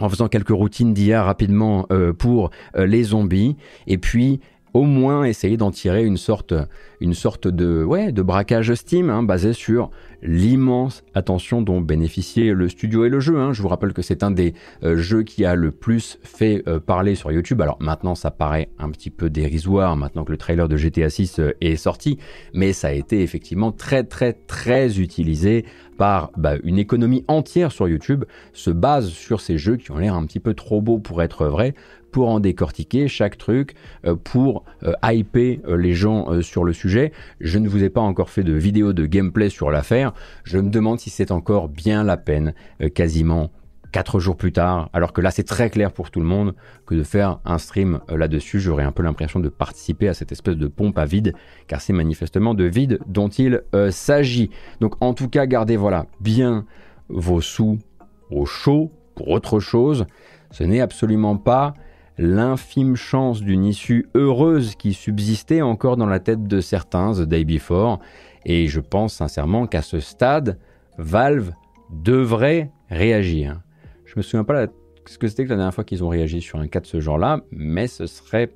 en 0.00 0.08
faisant 0.08 0.28
quelques 0.28 0.50
routines 0.50 0.94
d'IA 0.94 1.22
rapidement 1.22 1.86
pour 2.18 2.50
les 2.76 3.02
zombies, 3.02 3.56
et 3.86 3.98
puis 3.98 4.40
au 4.78 4.84
moins 4.84 5.24
essayer 5.24 5.56
d'en 5.56 5.72
tirer 5.72 6.04
une 6.04 6.16
sorte, 6.16 6.54
de, 6.54 7.82
ouais, 7.82 8.12
de 8.12 8.22
braquage 8.22 8.74
Steam 8.74 9.10
hein, 9.10 9.24
basé 9.24 9.52
sur 9.52 9.90
l'immense 10.22 11.02
attention 11.14 11.62
dont 11.62 11.80
bénéficiait 11.80 12.52
le 12.54 12.68
studio 12.68 13.04
et 13.04 13.08
le 13.08 13.18
jeu. 13.18 13.40
Hein. 13.40 13.52
Je 13.52 13.60
vous 13.60 13.66
rappelle 13.66 13.92
que 13.92 14.02
c'est 14.02 14.22
un 14.22 14.30
des 14.30 14.54
euh, 14.84 14.96
jeux 14.96 15.24
qui 15.24 15.44
a 15.44 15.56
le 15.56 15.72
plus 15.72 16.18
fait 16.22 16.62
euh, 16.68 16.78
parler 16.78 17.16
sur 17.16 17.32
YouTube. 17.32 17.60
Alors 17.60 17.76
maintenant 17.80 18.14
ça 18.14 18.30
paraît 18.30 18.68
un 18.78 18.90
petit 18.90 19.10
peu 19.10 19.30
dérisoire 19.30 19.96
maintenant 19.96 20.24
que 20.24 20.30
le 20.30 20.38
trailer 20.38 20.68
de 20.68 20.76
GTA 20.76 21.10
6 21.10 21.40
euh, 21.40 21.52
est 21.60 21.74
sorti, 21.74 22.18
mais 22.54 22.72
ça 22.72 22.88
a 22.88 22.92
été 22.92 23.22
effectivement 23.22 23.72
très 23.72 24.04
très 24.04 24.32
très 24.32 25.00
utilisé 25.00 25.64
par 25.96 26.30
bah, 26.36 26.54
une 26.62 26.78
économie 26.78 27.24
entière 27.26 27.72
sur 27.72 27.88
YouTube 27.88 28.24
se 28.52 28.70
base 28.70 29.08
sur 29.08 29.40
ces 29.40 29.58
jeux 29.58 29.76
qui 29.76 29.90
ont 29.90 29.98
l'air 29.98 30.14
un 30.14 30.24
petit 30.24 30.40
peu 30.40 30.54
trop 30.54 30.80
beaux 30.80 31.00
pour 31.00 31.20
être 31.22 31.46
vrais 31.46 31.74
pour 32.18 32.30
en 32.30 32.40
décortiquer 32.40 33.06
chaque 33.06 33.38
truc, 33.38 33.76
euh, 34.04 34.16
pour 34.16 34.64
euh, 34.82 34.92
hyper 35.04 35.58
euh, 35.68 35.76
les 35.76 35.94
gens 35.94 36.42
sur 36.42 36.64
le 36.64 36.72
sujet. 36.72 37.12
Je 37.40 37.60
ne 37.60 37.68
vous 37.68 37.84
ai 37.84 37.90
pas 37.90 38.00
encore 38.00 38.28
fait 38.28 38.42
de 38.42 38.54
vidéo 38.54 38.92
de 38.92 39.06
gameplay 39.06 39.50
sur 39.50 39.70
l'affaire. 39.70 40.12
Je 40.42 40.58
me 40.58 40.68
demande 40.68 40.98
si 40.98 41.10
c'est 41.10 41.30
encore 41.30 41.68
bien 41.68 42.02
la 42.02 42.16
peine, 42.16 42.54
quasiment 42.92 43.52
quatre 43.92 44.18
jours 44.18 44.36
plus 44.36 44.50
tard, 44.50 44.90
alors 44.92 45.12
que 45.12 45.20
là 45.20 45.30
c'est 45.30 45.44
très 45.44 45.70
clair 45.70 45.92
pour 45.92 46.10
tout 46.10 46.18
le 46.18 46.26
monde 46.26 46.56
que 46.86 46.96
de 46.96 47.04
faire 47.04 47.38
un 47.44 47.58
stream 47.58 48.00
là-dessus, 48.08 48.58
j'aurais 48.58 48.82
un 48.82 48.90
peu 48.90 49.04
l'impression 49.04 49.38
de 49.38 49.48
participer 49.48 50.08
à 50.08 50.14
cette 50.14 50.32
espèce 50.32 50.56
de 50.56 50.66
pompe 50.66 50.98
à 50.98 51.04
vide, 51.04 51.34
car 51.68 51.80
c'est 51.80 51.92
manifestement 51.92 52.52
de 52.52 52.64
vide 52.64 52.98
dont 53.06 53.28
il 53.28 53.62
s'agit. 53.90 54.50
Donc 54.80 54.96
en 55.00 55.14
tout 55.14 55.28
cas, 55.28 55.46
gardez 55.46 55.76
voilà 55.76 56.06
bien 56.20 56.66
vos 57.08 57.40
sous 57.40 57.78
au 58.32 58.44
chaud 58.44 58.90
pour 59.14 59.28
autre 59.28 59.60
chose. 59.60 60.04
Ce 60.50 60.64
n'est 60.64 60.80
absolument 60.80 61.36
pas 61.36 61.74
l'infime 62.18 62.96
chance 62.96 63.40
d'une 63.40 63.64
issue 63.64 64.08
heureuse 64.14 64.74
qui 64.74 64.92
subsistait 64.92 65.62
encore 65.62 65.96
dans 65.96 66.06
la 66.06 66.18
tête 66.18 66.44
de 66.44 66.60
certains 66.60 67.14
The 67.14 67.22
Day 67.22 67.44
Before, 67.44 68.00
et 68.44 68.66
je 68.66 68.80
pense 68.80 69.14
sincèrement 69.14 69.66
qu'à 69.66 69.82
ce 69.82 70.00
stade, 70.00 70.58
Valve 70.98 71.52
devrait 71.90 72.72
réagir. 72.90 73.60
Je 74.04 74.14
me 74.16 74.22
souviens 74.22 74.44
pas 74.44 74.66
ce 75.06 75.16
que 75.16 75.28
c'était 75.28 75.44
que 75.44 75.50
la 75.50 75.56
dernière 75.56 75.74
fois 75.74 75.84
qu'ils 75.84 76.04
ont 76.04 76.08
réagi 76.08 76.40
sur 76.40 76.58
un 76.58 76.66
cas 76.66 76.80
de 76.80 76.86
ce 76.86 77.00
genre-là, 77.00 77.40
mais 77.50 77.86
ce 77.86 78.06
serait, 78.06 78.50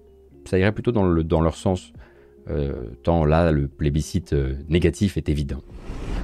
ça 0.44 0.58
irait 0.58 0.72
plutôt 0.72 0.92
dans, 0.92 1.04
le, 1.04 1.24
dans 1.24 1.40
leur 1.40 1.54
sens, 1.54 1.92
euh, 2.51 2.72
tant 3.03 3.24
là 3.24 3.53
le 3.53 3.68
plébiscite 3.68 4.32
euh, 4.32 4.55
négatif 4.68 5.16
est 5.16 5.28
évident. 5.28 5.61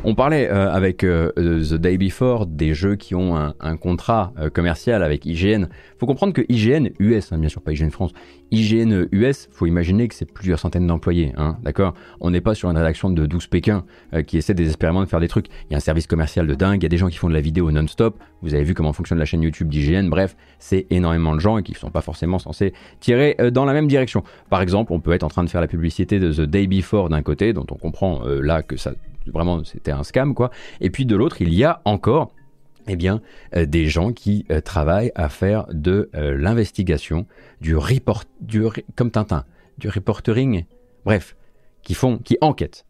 On 0.05 0.15
parlait 0.15 0.49
euh, 0.49 0.71
avec 0.71 0.99
The 0.99 1.75
Day 1.75 1.99
Before 1.99 2.47
des 2.47 2.73
jeux 2.73 2.95
qui 2.95 3.17
ont 3.17 3.37
un, 3.37 3.77
contrat 3.77 4.33
commercial 4.55 5.03
avec 5.03 5.27
IGN. 5.27 5.67
Faut 5.99 6.07
comprendre 6.07 6.33
que 6.33 6.43
IGN 6.49 6.91
US, 7.01 7.33
hein, 7.33 7.39
bien 7.39 7.49
sûr 7.49 7.61
pas 7.61 7.73
IGN 7.73 7.91
France, 7.91 8.13
IGN 8.53 9.09
US, 9.11 9.49
faut 9.51 9.67
imaginer 9.67 10.07
que 10.07 10.15
c'est 10.15 10.31
plusieurs 10.31 10.61
centaines 10.61 10.87
d'employés, 10.87 11.33
hein, 11.37 11.57
d'accord? 11.65 11.95
On 12.21 12.31
n'est 12.31 12.41
pas 12.41 12.55
sur 12.55 12.71
une 12.71 12.77
rédaction 12.77 13.11
de 13.11 13.27
12 13.27 13.49
Pékin 13.49 13.85
qui 14.27 14.39
essaie 14.39 14.55
désespérément 14.55 15.01
de 15.03 15.09
faire 15.09 15.19
des 15.19 15.27
trucs. 15.27 15.49
Il 15.69 15.73
y 15.73 15.75
a 15.75 15.79
un 15.79 15.81
service 15.81 16.07
commercial 16.07 16.47
de 16.47 16.55
dingue, 16.55 16.81
il 16.81 16.85
y 16.85 16.87
a 16.87 16.91
des 16.91 16.97
gens 16.97 17.09
qui 17.09 17.17
font 17.17 17.29
de 17.29 17.35
la 17.35 17.41
vidéo 17.41 17.73
non-stop. 17.73 18.19
Vous 18.43 18.55
avez 18.55 18.63
vu 18.63 18.75
comment 18.75 18.93
fonctionne 18.93 19.19
la 19.19 19.25
chaîne 19.25 19.43
YouTube 19.43 19.69
d'IGN. 19.69 20.09
Bref, 20.09 20.37
c'est 20.61 20.87
énormément 20.91 21.35
de 21.35 21.41
gens 21.41 21.59
et 21.59 21.65
qui 21.65 21.73
ne 21.73 21.79
sont 21.79 21.91
pas 21.91 22.03
forcément 22.03 22.39
censés 22.39 22.73
tirer 23.01 23.37
dans 23.53 23.65
la 23.65 23.73
même 23.73 23.89
direction. 23.89 24.23
Par 24.49 24.63
exemple, 24.63 24.93
on 24.93 25.01
peut 25.01 25.13
être 25.13 25.25
en 25.25 25.29
train 25.29 25.43
de 25.43 25.51
faire 25.51 25.61
la 25.61 25.67
publicité 25.67 26.08
de 26.19 26.33
The 26.33 26.49
Day 26.49 26.67
Before 26.67 27.09
d'un 27.09 27.23
côté, 27.23 27.53
dont 27.53 27.67
on 27.71 27.77
comprend 27.77 28.23
là 28.25 28.63
que 28.63 28.77
ça 28.77 28.93
vraiment 29.27 29.63
c'était 29.65 29.91
un 29.91 30.05
scam 30.05 30.35
quoi. 30.35 30.51
Et 30.81 30.91
puis 30.91 31.05
de 31.05 31.15
l'autre, 31.15 31.43
il 31.43 31.53
y 31.53 31.65
a 31.65 31.83
encore 31.85 32.33
eh 32.89 32.97
bien, 32.97 33.21
euh, 33.55 33.67
des 33.67 33.87
gens 33.87 34.13
qui 34.13 34.47
euh, 34.51 34.61
travaillent 34.61 35.13
à 35.15 35.29
faire 35.29 35.67
de 35.73 36.11
euh, 36.15 36.37
l'investigation, 36.37 37.27
du 37.61 37.77
report, 37.77 38.25
du, 38.41 38.63
comme 38.97 39.11
Tintin, 39.11 39.45
du 39.77 39.89
reportering, 39.89 40.65
bref, 41.05 41.37
qui 41.83 41.95
font, 41.95 42.19
qui 42.19 42.37
enquêtent 42.41 42.85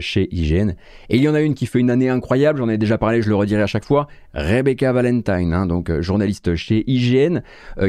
chez 0.00 0.28
IGN. 0.30 0.74
Et 1.08 1.16
il 1.16 1.22
y 1.22 1.28
en 1.30 1.34
a 1.34 1.40
une 1.40 1.54
qui 1.54 1.64
fait 1.64 1.80
une 1.80 1.90
année 1.90 2.10
incroyable, 2.10 2.58
j'en 2.58 2.68
ai 2.68 2.76
déjà 2.76 2.98
parlé, 2.98 3.22
je 3.22 3.30
le 3.30 3.34
redirai 3.34 3.62
à 3.62 3.66
chaque 3.66 3.86
fois, 3.86 4.08
Rebecca 4.34 4.92
Valentine, 4.92 5.54
hein, 5.54 5.64
donc 5.64 5.90
journaliste 6.00 6.54
chez 6.54 6.84
IGN, 6.86 7.40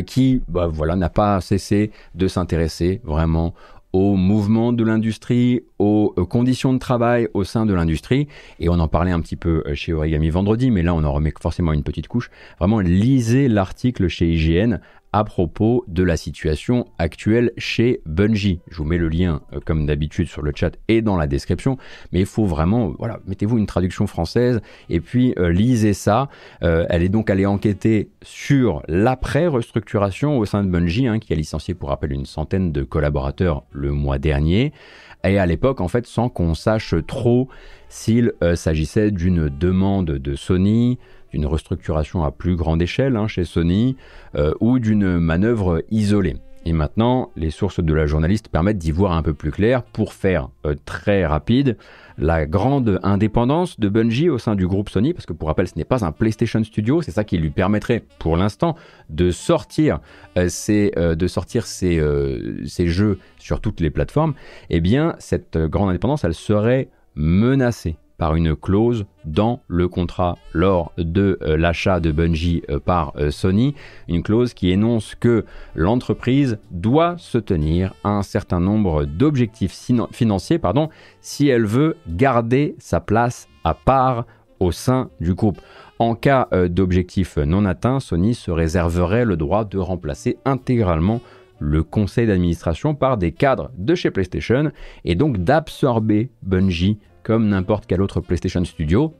qui, 0.05 0.41
bah, 0.47 0.67
voilà, 0.67 0.95
n'a 0.95 1.09
pas 1.09 1.41
cessé 1.41 1.91
de 2.15 2.29
s'intéresser 2.29 3.01
vraiment 3.03 3.53
au 3.93 4.15
mouvement 4.15 4.73
de 4.73 4.83
l'industrie, 4.83 5.63
aux 5.79 6.13
conditions 6.29 6.73
de 6.73 6.79
travail 6.79 7.27
au 7.33 7.43
sein 7.43 7.65
de 7.65 7.73
l'industrie. 7.73 8.27
Et 8.59 8.69
on 8.69 8.79
en 8.79 8.87
parlait 8.87 9.11
un 9.11 9.19
petit 9.21 9.35
peu 9.35 9.63
euh, 9.65 9.75
chez 9.75 9.93
Origami 9.93 10.29
vendredi, 10.29 10.71
mais 10.71 10.83
là 10.83 10.93
on 10.93 11.03
en 11.03 11.11
remet 11.11 11.33
forcément 11.39 11.73
une 11.73 11.83
petite 11.83 12.07
couche. 12.07 12.29
Vraiment, 12.59 12.79
lisez 12.79 13.47
l'article 13.47 14.07
chez 14.07 14.31
IGN 14.31 14.79
à 15.13 15.23
propos 15.23 15.83
de 15.87 16.03
la 16.03 16.15
situation 16.15 16.85
actuelle 16.97 17.51
chez 17.57 18.01
Bungie. 18.05 18.59
Je 18.69 18.77
vous 18.77 18.85
mets 18.85 18.97
le 18.97 19.09
lien, 19.09 19.41
euh, 19.53 19.59
comme 19.65 19.85
d'habitude, 19.85 20.27
sur 20.27 20.41
le 20.41 20.51
chat 20.55 20.77
et 20.87 21.01
dans 21.01 21.17
la 21.17 21.27
description. 21.27 21.77
Mais 22.11 22.21
il 22.21 22.25
faut 22.25 22.45
vraiment, 22.45 22.93
voilà, 22.97 23.19
mettez-vous 23.27 23.57
une 23.57 23.65
traduction 23.65 24.07
française 24.07 24.61
et 24.89 25.01
puis 25.01 25.33
euh, 25.37 25.51
lisez 25.51 25.93
ça. 25.93 26.29
Euh, 26.63 26.85
elle 26.89 27.03
est 27.03 27.09
donc 27.09 27.29
allée 27.29 27.45
enquêter 27.45 28.09
sur 28.21 28.83
l'après-restructuration 28.87 30.37
au 30.37 30.45
sein 30.45 30.63
de 30.63 30.69
Bungie, 30.69 31.07
hein, 31.07 31.19
qui 31.19 31.33
a 31.33 31.35
licencié, 31.35 31.73
pour 31.73 31.89
rappel, 31.89 32.13
une 32.13 32.25
centaine 32.25 32.71
de 32.71 32.83
collaborateurs 32.83 33.63
le 33.71 33.91
mois 33.91 34.17
dernier. 34.17 34.71
Et 35.23 35.37
à 35.37 35.45
l'époque, 35.45 35.81
en 35.81 35.87
fait, 35.87 36.07
sans 36.07 36.29
qu'on 36.29 36.55
sache 36.55 36.95
trop 37.05 37.47
s'il 37.89 38.33
s'agissait 38.55 39.11
d'une 39.11 39.49
demande 39.49 40.05
de 40.07 40.35
Sony, 40.35 40.97
d'une 41.31 41.45
restructuration 41.45 42.23
à 42.23 42.31
plus 42.31 42.55
grande 42.55 42.81
échelle 42.81 43.15
hein, 43.15 43.27
chez 43.27 43.45
Sony 43.45 43.95
euh, 44.35 44.53
ou 44.59 44.79
d'une 44.79 45.19
manœuvre 45.19 45.83
isolée. 45.89 46.37
Et 46.63 46.73
maintenant, 46.73 47.31
les 47.35 47.49
sources 47.49 47.79
de 47.79 47.93
la 47.93 48.05
journaliste 48.05 48.47
permettent 48.49 48.77
d'y 48.77 48.91
voir 48.91 49.13
un 49.13 49.23
peu 49.23 49.33
plus 49.33 49.51
clair 49.51 49.81
pour 49.81 50.13
faire 50.13 50.49
euh, 50.65 50.75
très 50.85 51.25
rapide 51.25 51.75
la 52.19 52.45
grande 52.45 52.99
indépendance 53.01 53.79
de 53.79 53.89
Bungie 53.89 54.29
au 54.29 54.37
sein 54.37 54.55
du 54.55 54.67
groupe 54.67 54.89
Sony, 54.89 55.13
parce 55.13 55.25
que 55.25 55.33
pour 55.33 55.47
rappel, 55.47 55.67
ce 55.67 55.73
n'est 55.75 55.85
pas 55.85 56.05
un 56.05 56.11
PlayStation 56.11 56.63
Studio, 56.63 57.01
c'est 57.01 57.11
ça 57.11 57.23
qui 57.23 57.39
lui 57.39 57.49
permettrait 57.49 58.03
pour 58.19 58.37
l'instant 58.37 58.75
de 59.09 59.31
sortir, 59.31 59.99
euh, 60.37 61.15
de 61.15 61.27
sortir 61.27 61.65
ses, 61.65 61.97
jeux 62.87 63.17
sur 63.39 63.59
toutes 63.59 63.79
les 63.79 63.89
plateformes. 63.89 64.35
Eh 64.69 64.81
bien, 64.81 65.15
cette 65.17 65.57
grande 65.57 65.89
indépendance, 65.89 66.23
elle 66.23 66.35
serait 66.35 66.89
menacée 67.15 67.95
par 68.21 68.35
une 68.35 68.55
clause 68.55 69.05
dans 69.25 69.63
le 69.67 69.87
contrat 69.87 70.37
lors 70.53 70.91
de 70.99 71.39
euh, 71.41 71.57
l'achat 71.57 71.99
de 71.99 72.11
Bungie 72.11 72.61
euh, 72.69 72.79
par 72.79 73.13
euh, 73.17 73.31
Sony, 73.31 73.73
une 74.07 74.21
clause 74.21 74.53
qui 74.53 74.69
énonce 74.69 75.15
que 75.15 75.43
l'entreprise 75.73 76.59
doit 76.69 77.15
se 77.17 77.39
tenir 77.39 77.95
à 78.03 78.09
un 78.09 78.21
certain 78.21 78.59
nombre 78.59 79.05
d'objectifs 79.05 79.75
financiers 80.11 80.59
pardon, 80.59 80.89
si 81.19 81.47
elle 81.47 81.65
veut 81.65 81.97
garder 82.07 82.75
sa 82.77 82.99
place 82.99 83.47
à 83.63 83.73
part 83.73 84.27
au 84.59 84.71
sein 84.71 85.09
du 85.19 85.33
groupe. 85.33 85.59
En 85.97 86.13
cas 86.13 86.47
d'objectif 86.69 87.37
non 87.37 87.65
atteint, 87.65 87.99
Sony 87.99 88.35
se 88.35 88.51
réserverait 88.51 89.25
le 89.25 89.35
droit 89.35 89.65
de 89.65 89.79
remplacer 89.79 90.37
intégralement 90.45 91.21
le 91.57 91.81
conseil 91.81 92.27
d'administration 92.27 92.93
par 92.93 93.17
des 93.17 93.31
cadres 93.31 93.71
de 93.77 93.95
chez 93.95 94.11
PlayStation 94.11 94.71
et 95.05 95.15
donc 95.15 95.39
d'absorber 95.39 96.29
Bungie 96.43 96.99
comme 97.23 97.47
n'importe 97.47 97.85
quel 97.87 98.01
autre 98.01 98.21
PlayStation 98.21 98.63
Studio, 98.63 99.13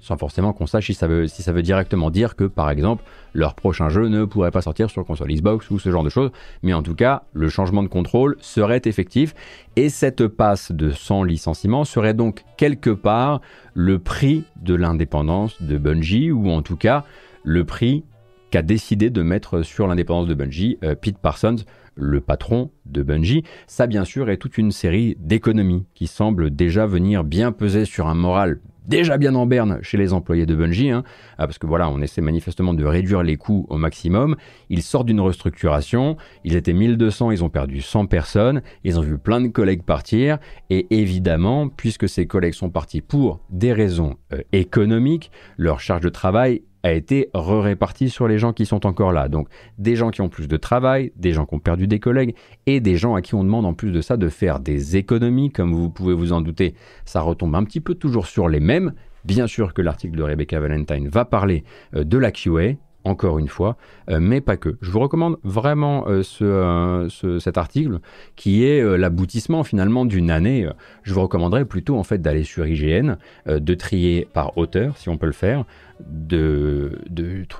sans 0.00 0.16
forcément 0.16 0.52
qu'on 0.52 0.66
sache 0.66 0.86
si 0.86 0.94
ça, 0.94 1.06
veut, 1.06 1.62
directement 1.62 2.10
dire 2.10 2.36
que, 2.36 2.44
par 2.44 2.70
exemple, 2.70 3.04
leur 3.34 3.54
prochain 3.54 3.88
jeu 3.88 4.08
ne 4.08 4.24
pourrait 4.24 4.50
pas 4.50 4.62
sortir 4.62 4.90
sur 4.90 5.04
console 5.04 5.32
Xbox 5.32 5.70
ou 5.70 5.78
ce 5.78 5.90
genre 5.90 6.04
de 6.04 6.08
choses, 6.08 6.30
mais 6.62 6.72
en 6.72 6.82
tout 6.82 6.94
cas, 6.94 7.22
le 7.32 7.48
changement 7.48 7.82
de 7.82 7.88
contrôle 7.88 8.36
serait 8.40 8.82
effectif, 8.84 9.34
et 9.76 9.88
cette 9.88 10.26
passe 10.26 10.72
de 10.72 10.90
100 10.90 11.24
licenciements 11.24 11.84
serait 11.84 12.14
donc 12.14 12.44
quelque 12.56 12.90
part 12.90 13.40
le 13.74 13.98
prix 13.98 14.44
de 14.62 14.74
l'indépendance 14.74 15.60
de 15.62 15.78
Bungie, 15.78 16.30
ou 16.30 16.50
en 16.50 16.62
tout 16.62 16.76
cas 16.76 17.04
le 17.44 17.64
prix 17.64 18.04
qu'a 18.50 18.62
décidé 18.62 19.10
de 19.10 19.22
mettre 19.22 19.62
sur 19.62 19.86
l'indépendance 19.86 20.28
de 20.28 20.34
Bungie 20.34 20.78
euh, 20.82 20.94
Pete 20.94 21.18
Parsons, 21.18 21.56
le 21.94 22.20
patron 22.20 22.70
de 22.86 23.02
Bungie. 23.02 23.42
Ça, 23.66 23.86
bien 23.86 24.04
sûr, 24.04 24.30
est 24.30 24.36
toute 24.36 24.58
une 24.58 24.70
série 24.70 25.16
d'économies 25.20 25.86
qui 25.94 26.06
semblent 26.06 26.50
déjà 26.50 26.86
venir 26.86 27.24
bien 27.24 27.52
peser 27.52 27.84
sur 27.84 28.06
un 28.06 28.14
moral 28.14 28.60
déjà 28.88 29.18
bien 29.18 29.34
en 29.34 29.46
berne 29.46 29.78
chez 29.82 29.98
les 29.98 30.12
employés 30.12 30.46
de 30.46 30.54
Bungie, 30.54 30.90
hein. 30.90 31.04
ah, 31.36 31.46
parce 31.46 31.58
que 31.58 31.66
voilà, 31.66 31.88
on 31.90 32.00
essaie 32.00 32.22
manifestement 32.22 32.74
de 32.74 32.84
réduire 32.84 33.22
les 33.22 33.36
coûts 33.36 33.66
au 33.68 33.76
maximum. 33.76 34.34
Ils 34.70 34.82
sortent 34.82 35.06
d'une 35.06 35.20
restructuration, 35.20 36.16
ils 36.42 36.56
étaient 36.56 36.72
1200, 36.72 37.30
ils 37.30 37.44
ont 37.44 37.50
perdu 37.50 37.82
100 37.82 38.06
personnes, 38.06 38.62
ils 38.84 38.98
ont 38.98 39.02
vu 39.02 39.18
plein 39.18 39.40
de 39.40 39.48
collègues 39.48 39.82
partir, 39.82 40.38
et 40.70 40.86
évidemment, 40.90 41.68
puisque 41.68 42.08
ces 42.08 42.26
collègues 42.26 42.54
sont 42.54 42.70
partis 42.70 43.02
pour 43.02 43.40
des 43.50 43.72
raisons 43.72 44.16
euh, 44.32 44.40
économiques, 44.52 45.30
leur 45.58 45.80
charge 45.80 46.00
de 46.00 46.08
travail 46.08 46.62
a 46.82 46.92
été 46.92 47.30
re-réparti 47.34 48.10
sur 48.10 48.28
les 48.28 48.38
gens 48.38 48.52
qui 48.52 48.66
sont 48.66 48.86
encore 48.86 49.12
là. 49.12 49.28
Donc 49.28 49.48
des 49.78 49.96
gens 49.96 50.10
qui 50.10 50.20
ont 50.20 50.28
plus 50.28 50.48
de 50.48 50.56
travail, 50.56 51.12
des 51.16 51.32
gens 51.32 51.46
qui 51.46 51.54
ont 51.54 51.60
perdu 51.60 51.86
des 51.86 52.00
collègues 52.00 52.34
et 52.66 52.80
des 52.80 52.96
gens 52.96 53.14
à 53.14 53.22
qui 53.22 53.34
on 53.34 53.44
demande 53.44 53.66
en 53.66 53.74
plus 53.74 53.92
de 53.92 54.00
ça 54.00 54.16
de 54.16 54.28
faire 54.28 54.60
des 54.60 54.96
économies, 54.96 55.50
comme 55.50 55.72
vous 55.72 55.90
pouvez 55.90 56.14
vous 56.14 56.32
en 56.32 56.40
douter. 56.40 56.74
Ça 57.04 57.20
retombe 57.20 57.54
un 57.54 57.64
petit 57.64 57.80
peu 57.80 57.94
toujours 57.94 58.26
sur 58.26 58.48
les 58.48 58.60
mêmes. 58.60 58.92
Bien 59.24 59.46
sûr 59.46 59.74
que 59.74 59.82
l'article 59.82 60.16
de 60.16 60.22
Rebecca 60.22 60.58
Valentine 60.60 61.08
va 61.08 61.24
parler 61.24 61.64
euh, 61.94 62.04
de 62.04 62.18
la 62.18 62.30
QA, 62.30 62.76
encore 63.04 63.38
une 63.38 63.48
fois, 63.48 63.76
euh, 64.10 64.18
mais 64.20 64.40
pas 64.40 64.56
que. 64.56 64.76
Je 64.80 64.90
vous 64.90 65.00
recommande 65.00 65.36
vraiment 65.44 66.06
euh, 66.08 66.22
ce, 66.22 67.38
cet 67.40 67.58
article 67.58 67.98
qui 68.36 68.64
est 68.64 68.82
l'aboutissement 68.96 69.64
finalement 69.64 70.04
d'une 70.04 70.30
année. 70.30 70.68
Je 71.02 71.14
vous 71.14 71.22
recommanderais 71.22 71.64
plutôt 71.64 71.96
en 71.96 72.04
fait 72.04 72.18
d'aller 72.18 72.44
sur 72.44 72.66
IGN, 72.66 73.16
de 73.46 73.74
trier 73.74 74.28
par 74.32 74.56
auteur 74.56 74.96
si 74.96 75.08
on 75.08 75.16
peut 75.16 75.26
le 75.26 75.32
faire, 75.32 75.64
de, 76.00 76.98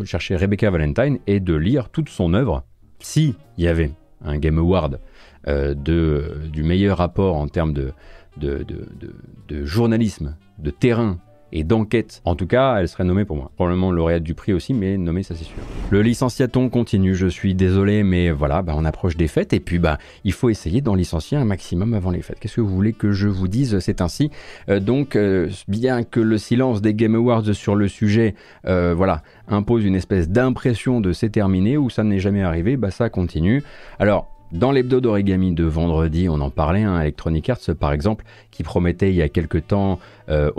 chercher 0.04 0.36
Rebecca 0.36 0.70
Valentine 0.70 1.18
et 1.26 1.40
de 1.40 1.54
lire 1.54 1.88
toute 1.90 2.08
son 2.08 2.34
œuvre. 2.34 2.64
Si 3.00 3.34
il 3.56 3.64
y 3.64 3.68
avait 3.68 3.92
un 4.24 4.38
Game 4.38 4.58
Award 4.58 5.00
euh, 5.46 5.74
de, 5.74 6.40
du 6.52 6.62
meilleur 6.62 6.98
rapport 6.98 7.36
en 7.36 7.48
termes 7.48 7.72
de, 7.72 7.92
de, 8.36 9.64
journalisme, 9.64 10.36
de 10.58 10.70
terrain 10.70 11.18
et 11.52 11.64
d'enquête. 11.64 12.20
En 12.24 12.34
tout 12.34 12.46
cas, 12.46 12.76
elle 12.76 12.88
serait 12.88 13.04
nommée 13.04 13.24
pour 13.24 13.36
moi. 13.36 13.50
Probablement 13.56 13.90
lauréate 13.90 14.22
du 14.22 14.34
prix 14.34 14.52
aussi, 14.52 14.74
mais 14.74 14.96
nommée, 14.96 15.22
ça 15.22 15.34
c'est 15.34 15.44
sûr. 15.44 15.56
Le 15.90 16.02
licenciaton 16.02 16.68
continue, 16.68 17.14
je 17.14 17.26
suis 17.26 17.54
désolé, 17.54 18.02
mais 18.02 18.30
voilà, 18.30 18.62
bah, 18.62 18.74
on 18.76 18.84
approche 18.84 19.16
des 19.16 19.28
fêtes 19.28 19.52
et 19.52 19.60
puis 19.60 19.78
bah, 19.78 19.98
il 20.24 20.32
faut 20.32 20.50
essayer 20.50 20.80
d'en 20.80 20.94
licencier 20.94 21.38
un 21.38 21.44
maximum 21.44 21.94
avant 21.94 22.10
les 22.10 22.22
fêtes. 22.22 22.38
Qu'est-ce 22.40 22.56
que 22.56 22.60
vous 22.60 22.74
voulez 22.74 22.92
que 22.92 23.12
je 23.12 23.28
vous 23.28 23.48
dise? 23.48 23.78
C'est 23.78 24.00
ainsi. 24.00 24.30
Euh, 24.68 24.80
donc, 24.80 25.16
euh, 25.16 25.48
bien 25.66 26.02
que 26.02 26.20
le 26.20 26.38
silence 26.38 26.82
des 26.82 26.94
Game 26.94 27.14
Awards 27.14 27.54
sur 27.54 27.74
le 27.74 27.88
sujet, 27.88 28.34
euh, 28.66 28.94
voilà, 28.94 29.22
impose 29.48 29.84
une 29.84 29.94
espèce 29.94 30.28
d'impression 30.28 31.00
de 31.00 31.12
c'est 31.12 31.30
terminé 31.30 31.76
ou 31.76 31.90
ça 31.90 32.04
n'est 32.04 32.20
jamais 32.20 32.42
arrivé, 32.42 32.76
bah 32.76 32.90
ça 32.90 33.08
continue. 33.10 33.62
Alors, 33.98 34.28
dans 34.52 34.72
l'hebdo 34.72 35.00
d'origami 35.00 35.52
de 35.52 35.64
vendredi, 35.64 36.28
on 36.28 36.40
en 36.40 36.50
parlait, 36.50 36.82
hein, 36.82 37.00
Electronic 37.00 37.50
Arts 37.50 37.74
par 37.78 37.92
exemple, 37.92 38.24
qui 38.50 38.62
promettait 38.62 39.10
il 39.10 39.16
y 39.16 39.22
a 39.22 39.28
quelques 39.28 39.66
temps 39.66 39.98
euh, 40.28 40.50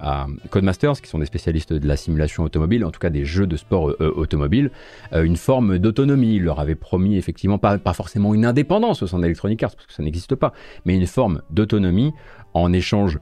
à 0.00 0.26
Codemasters, 0.50 1.00
qui 1.00 1.08
sont 1.08 1.18
des 1.18 1.26
spécialistes 1.26 1.72
de 1.72 1.86
la 1.86 1.96
simulation 1.96 2.42
automobile, 2.44 2.84
en 2.84 2.90
tout 2.90 3.00
cas 3.00 3.10
des 3.10 3.24
jeux 3.24 3.46
de 3.46 3.56
sport 3.56 3.90
euh, 3.90 4.12
automobile, 4.16 4.70
euh, 5.12 5.24
une 5.24 5.36
forme 5.36 5.78
d'autonomie. 5.78 6.36
Il 6.36 6.44
leur 6.44 6.60
avait 6.60 6.74
promis 6.74 7.16
effectivement 7.16 7.58
pas, 7.58 7.78
pas 7.78 7.92
forcément 7.92 8.34
une 8.34 8.46
indépendance 8.46 9.02
au 9.02 9.06
sein 9.06 9.18
d'Electronic 9.18 9.62
Arts, 9.62 9.74
parce 9.76 9.86
que 9.86 9.92
ça 9.92 10.02
n'existe 10.02 10.34
pas, 10.34 10.52
mais 10.84 10.94
une 10.94 11.06
forme 11.06 11.42
d'autonomie 11.50 12.12
en 12.54 12.72
échange 12.72 13.18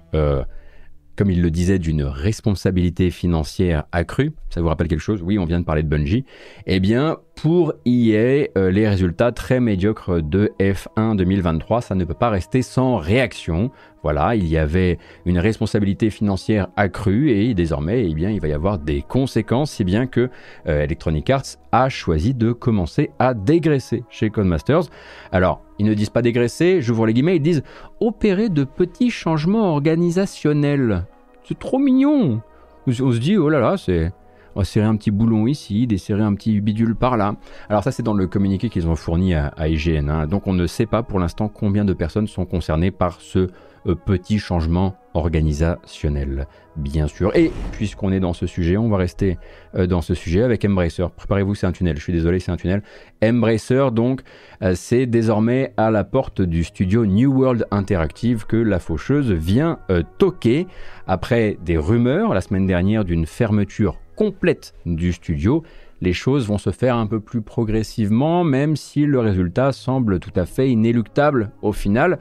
comme 1.22 1.30
il 1.30 1.40
le 1.40 1.52
disait, 1.52 1.78
d'une 1.78 2.02
responsabilité 2.02 3.12
financière 3.12 3.84
accrue. 3.92 4.32
Ça 4.50 4.60
vous 4.60 4.66
rappelle 4.66 4.88
quelque 4.88 4.98
chose? 4.98 5.22
Oui, 5.22 5.38
on 5.38 5.44
vient 5.44 5.60
de 5.60 5.64
parler 5.64 5.84
de 5.84 5.88
Bungie. 5.88 6.24
Eh 6.66 6.80
bien, 6.80 7.18
pour 7.36 7.74
EA, 7.86 8.48
euh, 8.58 8.72
les 8.72 8.88
résultats 8.88 9.30
très 9.30 9.60
médiocres 9.60 10.20
de 10.20 10.50
F1 10.58 11.14
2023, 11.14 11.80
ça 11.80 11.94
ne 11.94 12.04
peut 12.04 12.12
pas 12.12 12.28
rester 12.28 12.62
sans 12.62 12.96
réaction. 12.96 13.70
Voilà, 14.02 14.34
il 14.34 14.48
y 14.48 14.58
avait 14.58 14.98
une 15.24 15.38
responsabilité 15.38 16.10
financière 16.10 16.66
accrue 16.76 17.30
et 17.30 17.54
désormais, 17.54 18.04
eh 18.04 18.14
bien, 18.14 18.30
il 18.30 18.40
va 18.40 18.48
y 18.48 18.52
avoir 18.52 18.80
des 18.80 19.02
conséquences, 19.02 19.70
si 19.70 19.84
bien 19.84 20.08
que 20.08 20.28
euh, 20.66 20.82
Electronic 20.82 21.30
Arts 21.30 21.56
a 21.70 21.88
choisi 21.88 22.34
de 22.34 22.50
commencer 22.50 23.10
à 23.20 23.32
dégraisser 23.32 24.02
chez 24.10 24.28
Codemasters. 24.30 24.90
Alors, 25.30 25.62
ils 25.78 25.86
ne 25.86 25.94
disent 25.94 26.10
pas 26.10 26.22
dégraisser, 26.22 26.82
j'ouvre 26.82 27.06
les 27.06 27.14
guillemets, 27.14 27.36
ils 27.36 27.42
disent 27.42 27.62
opérer 28.00 28.48
de 28.48 28.64
petits 28.64 29.10
changements 29.10 29.70
organisationnels. 29.70 31.06
C'est 31.44 31.58
trop 31.58 31.78
mignon. 31.78 32.40
On 32.86 32.92
se 32.92 33.18
dit, 33.18 33.36
oh 33.36 33.48
là 33.48 33.60
là, 33.60 33.76
c'est 33.76 34.12
on 34.54 34.60
va 34.60 34.64
serrer 34.64 34.86
un 34.86 34.96
petit 34.96 35.10
boulon 35.10 35.46
ici, 35.46 35.86
desserrer 35.86 36.22
un 36.22 36.34
petit 36.34 36.60
bidule 36.60 36.94
par 36.94 37.16
là. 37.16 37.36
Alors 37.68 37.82
ça 37.82 37.90
c'est 37.90 38.02
dans 38.02 38.14
le 38.14 38.26
communiqué 38.26 38.68
qu'ils 38.68 38.86
ont 38.86 38.96
fourni 38.96 39.34
à, 39.34 39.52
IGN. 39.58 40.10
Hein. 40.10 40.26
Donc 40.26 40.46
on 40.46 40.52
ne 40.52 40.66
sait 40.66 40.86
pas 40.86 41.02
pour 41.02 41.18
l'instant 41.18 41.48
combien 41.48 41.84
de 41.84 41.92
personnes 41.92 42.26
sont 42.26 42.44
concernées 42.44 42.90
par 42.90 43.20
ce 43.20 43.48
euh, 43.86 43.94
petit 43.94 44.38
changement 44.38 44.94
organisationnel, 45.14 46.46
bien 46.76 47.06
sûr. 47.06 47.34
Et 47.36 47.50
puisqu'on 47.72 48.12
est 48.12 48.20
dans 48.20 48.32
ce 48.32 48.46
sujet, 48.46 48.76
on 48.76 48.88
va 48.88 48.96
rester 48.96 49.38
euh, 49.74 49.86
dans 49.86 50.00
ce 50.00 50.14
sujet 50.14 50.42
avec 50.42 50.64
Embracer. 50.64 51.06
Préparez-vous, 51.16 51.54
c'est 51.54 51.66
un 51.66 51.72
tunnel. 51.72 51.96
Je 51.96 52.02
suis 52.02 52.12
désolé, 52.12 52.40
c'est 52.40 52.52
un 52.52 52.56
tunnel. 52.56 52.82
Embracer, 53.22 53.90
donc, 53.92 54.22
euh, 54.62 54.74
c'est 54.74 55.06
désormais 55.06 55.72
à 55.76 55.90
la 55.90 56.04
porte 56.04 56.42
du 56.42 56.64
studio 56.64 57.06
New 57.06 57.32
World 57.32 57.66
Interactive 57.70 58.46
que 58.46 58.56
la 58.56 58.78
faucheuse 58.78 59.30
vient 59.32 59.78
toquer 60.18 60.66
après 61.06 61.58
des 61.64 61.76
rumeurs 61.76 62.34
la 62.34 62.40
semaine 62.40 62.66
dernière 62.66 63.04
d'une 63.04 63.26
fermeture 63.26 63.98
complète 64.16 64.74
du 64.86 65.12
studio, 65.12 65.62
les 66.00 66.12
choses 66.12 66.46
vont 66.46 66.58
se 66.58 66.70
faire 66.70 66.96
un 66.96 67.06
peu 67.06 67.20
plus 67.20 67.42
progressivement, 67.42 68.44
même 68.44 68.76
si 68.76 69.06
le 69.06 69.20
résultat 69.20 69.72
semble 69.72 70.18
tout 70.18 70.32
à 70.36 70.46
fait 70.46 70.70
inéluctable 70.70 71.50
au 71.62 71.72
final. 71.72 72.18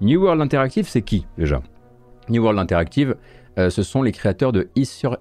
New 0.00 0.22
World 0.22 0.40
Interactive, 0.40 0.86
c'est 0.88 1.02
qui 1.02 1.26
déjà? 1.36 1.60
New 2.28 2.42
World 2.42 2.58
Interactive, 2.58 3.16
euh, 3.58 3.70
ce 3.70 3.82
sont 3.82 4.02
les 4.02 4.12
créateurs 4.12 4.52
de 4.52 4.68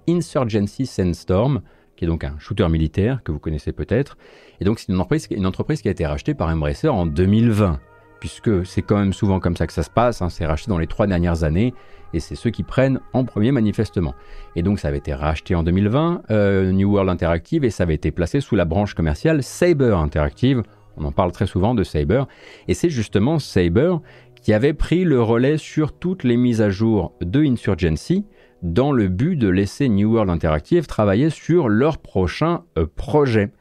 Insurgency 0.08 0.86
Sandstorm, 0.86 1.62
qui 1.96 2.06
est 2.06 2.08
donc 2.08 2.24
un 2.24 2.36
shooter 2.40 2.68
militaire 2.70 3.22
que 3.24 3.32
vous 3.32 3.40
connaissez 3.40 3.72
peut-être. 3.72 4.18
Et 4.60 4.66
donc 4.66 4.80
c'est 4.80 4.90
une 4.90 4.96
entreprise, 4.96 5.28
une 5.32 5.46
entreprise 5.46 5.82
qui 5.82 5.88
a 5.88 5.92
été 5.92 6.06
rachetée 6.06 6.34
par 6.34 6.50
Embracer 6.50 6.88
en 6.88 7.06
2020, 7.06 7.80
puisque 8.20 8.66
c'est 8.66 8.82
quand 8.82 8.98
même 8.98 9.14
souvent 9.14 9.40
comme 9.40 9.56
ça 9.56 9.68
que 9.68 9.74
ça 9.74 9.84
se 9.84 9.90
passe, 9.90 10.22
hein. 10.22 10.30
c'est 10.30 10.46
racheté 10.46 10.70
dans 10.70 10.80
les 10.80 10.88
trois 10.88 11.08
dernières 11.08 11.44
années, 11.44 11.74
et 12.14 12.20
c'est 12.20 12.36
ceux 12.36 12.52
qui 12.52 12.64
prennent 12.64 13.00
en 13.12 13.26
premier 13.26 13.52
manifestement. 13.52 14.16
Et 14.56 14.64
donc 14.64 14.80
ça 14.80 14.88
avait 14.88 14.98
été 14.98 15.14
racheté 15.14 15.56
en 15.56 15.64
2020, 15.64 16.24
euh, 16.32 16.72
New 16.72 16.92
World 16.92 17.10
Interactive, 17.10 17.64
et 17.66 17.70
ça 17.70 17.84
avait 17.84 17.96
été 17.96 18.12
placé 18.12 18.40
sous 18.40 18.56
la 18.56 18.66
branche 18.66 18.94
commerciale 18.94 19.44
Saber 19.44 19.96
Interactive. 19.96 20.64
On 20.96 21.06
en 21.06 21.12
parle 21.12 21.32
très 21.32 21.48
souvent 21.48 21.74
de 21.74 21.84
Saber, 21.84 22.24
et 22.68 22.74
c'est 22.74 22.90
justement 22.90 23.40
Saber 23.40 23.96
qui 24.44 24.54
avait 24.54 24.74
pris 24.74 25.06
le 25.06 25.22
relais 25.22 25.58
sur 25.58 25.94
toutes 25.94 26.24
les 26.24 26.38
mises 26.38 26.62
à 26.62 26.70
jour 26.70 27.14
de 27.22 27.44
Insurgency 27.44 28.26
dans 28.62 28.92
le 28.92 29.08
but 29.08 29.38
de 29.38 29.48
laisser 29.48 29.88
New 29.90 30.12
World 30.12 30.30
Interactive 30.30 30.86
travailler 30.86 31.30
sur 31.30 31.70
leur 31.70 31.98
prochain 31.98 32.64
euh, 32.78 32.86
projet. 32.94 33.52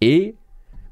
Et 0.00 0.36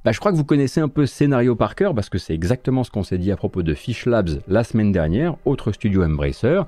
bah, 0.04 0.12
je 0.12 0.18
crois 0.18 0.32
que 0.32 0.36
vous 0.36 0.44
connaissez 0.44 0.80
un 0.80 0.88
peu 0.88 1.06
scénario 1.06 1.54
par 1.54 1.76
cœur 1.76 1.94
parce 1.94 2.08
que 2.08 2.18
c'est 2.18 2.34
exactement 2.34 2.84
ce 2.84 2.90
qu'on 2.90 3.04
s'est 3.04 3.18
dit 3.18 3.30
à 3.30 3.36
propos 3.36 3.62
de 3.62 3.74
Fish 3.74 4.06
Labs 4.06 4.40
la 4.48 4.64
semaine 4.64 4.92
dernière, 4.92 5.36
autre 5.44 5.70
studio 5.70 6.04
Embracer. 6.04 6.62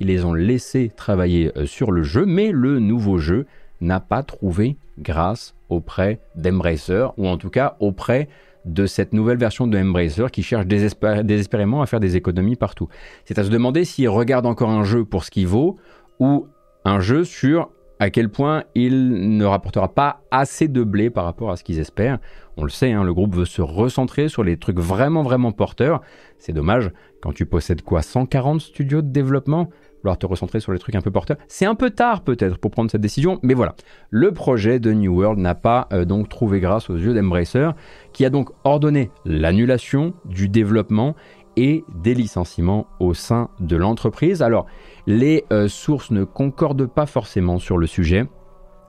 Ils 0.00 0.08
les 0.08 0.24
ont 0.24 0.34
laissés 0.34 0.90
travailler 0.94 1.52
euh, 1.56 1.66
sur 1.66 1.92
le 1.92 2.02
jeu, 2.02 2.26
mais 2.26 2.50
le 2.50 2.80
nouveau 2.80 3.18
jeu 3.18 3.46
n'a 3.80 4.00
pas 4.00 4.24
trouvé 4.24 4.76
grâce 4.98 5.54
auprès 5.68 6.20
d'Embracer, 6.34 7.06
ou 7.18 7.28
en 7.28 7.38
tout 7.38 7.50
cas 7.50 7.76
auprès 7.80 8.28
de 8.66 8.86
cette 8.86 9.12
nouvelle 9.12 9.38
version 9.38 9.66
de 9.66 9.78
Embracer 9.78 10.26
qui 10.30 10.42
cherche 10.42 10.66
désespérément 10.66 11.80
à 11.80 11.86
faire 11.86 12.00
des 12.00 12.16
économies 12.16 12.56
partout. 12.56 12.88
C'est 13.24 13.38
à 13.38 13.44
se 13.44 13.50
demander 13.50 13.84
s'ils 13.84 14.08
regardent 14.08 14.46
encore 14.46 14.70
un 14.70 14.84
jeu 14.84 15.04
pour 15.04 15.24
ce 15.24 15.30
qu'il 15.30 15.46
vaut, 15.46 15.76
ou 16.18 16.48
un 16.84 17.00
jeu 17.00 17.24
sur 17.24 17.70
à 17.98 18.10
quel 18.10 18.28
point 18.28 18.64
il 18.74 19.36
ne 19.38 19.44
rapportera 19.44 19.94
pas 19.94 20.20
assez 20.30 20.68
de 20.68 20.84
blé 20.84 21.08
par 21.08 21.24
rapport 21.24 21.50
à 21.50 21.56
ce 21.56 21.64
qu'ils 21.64 21.78
espèrent. 21.78 22.18
On 22.58 22.64
le 22.64 22.68
sait, 22.70 22.92
hein, 22.92 23.04
le 23.04 23.14
groupe 23.14 23.34
veut 23.34 23.46
se 23.46 23.62
recentrer 23.62 24.28
sur 24.28 24.44
les 24.44 24.58
trucs 24.58 24.78
vraiment 24.78 25.22
vraiment 25.22 25.52
porteurs. 25.52 26.02
C'est 26.38 26.52
dommage, 26.52 26.90
quand 27.22 27.32
tu 27.32 27.46
possèdes 27.46 27.82
quoi 27.82 28.02
140 28.02 28.60
studios 28.60 29.00
de 29.00 29.08
développement? 29.08 29.70
Te 30.14 30.26
recentrer 30.26 30.60
sur 30.60 30.72
les 30.72 30.78
trucs 30.78 30.94
un 30.94 31.00
peu 31.00 31.10
porteurs. 31.10 31.38
C'est 31.48 31.66
un 31.66 31.74
peu 31.74 31.90
tard 31.90 32.22
peut-être 32.22 32.58
pour 32.58 32.70
prendre 32.70 32.88
cette 32.88 33.00
décision, 33.00 33.40
mais 33.42 33.54
voilà. 33.54 33.74
Le 34.10 34.30
projet 34.30 34.78
de 34.78 34.92
New 34.92 35.12
World 35.12 35.40
n'a 35.40 35.56
pas 35.56 35.88
euh, 35.92 36.04
donc 36.04 36.28
trouvé 36.28 36.60
grâce 36.60 36.88
aux 36.88 36.96
yeux 36.96 37.14
d'Embracer, 37.14 37.70
qui 38.12 38.24
a 38.24 38.30
donc 38.30 38.50
ordonné 38.62 39.10
l'annulation 39.24 40.14
du 40.24 40.48
développement 40.48 41.16
et 41.56 41.84
des 41.92 42.14
licenciements 42.14 42.86
au 43.00 43.14
sein 43.14 43.48
de 43.58 43.76
l'entreprise. 43.76 44.42
Alors, 44.42 44.66
les 45.08 45.44
euh, 45.52 45.66
sources 45.66 46.12
ne 46.12 46.22
concordent 46.22 46.86
pas 46.86 47.06
forcément 47.06 47.58
sur 47.58 47.78
le 47.78 47.88
sujet. 47.88 48.26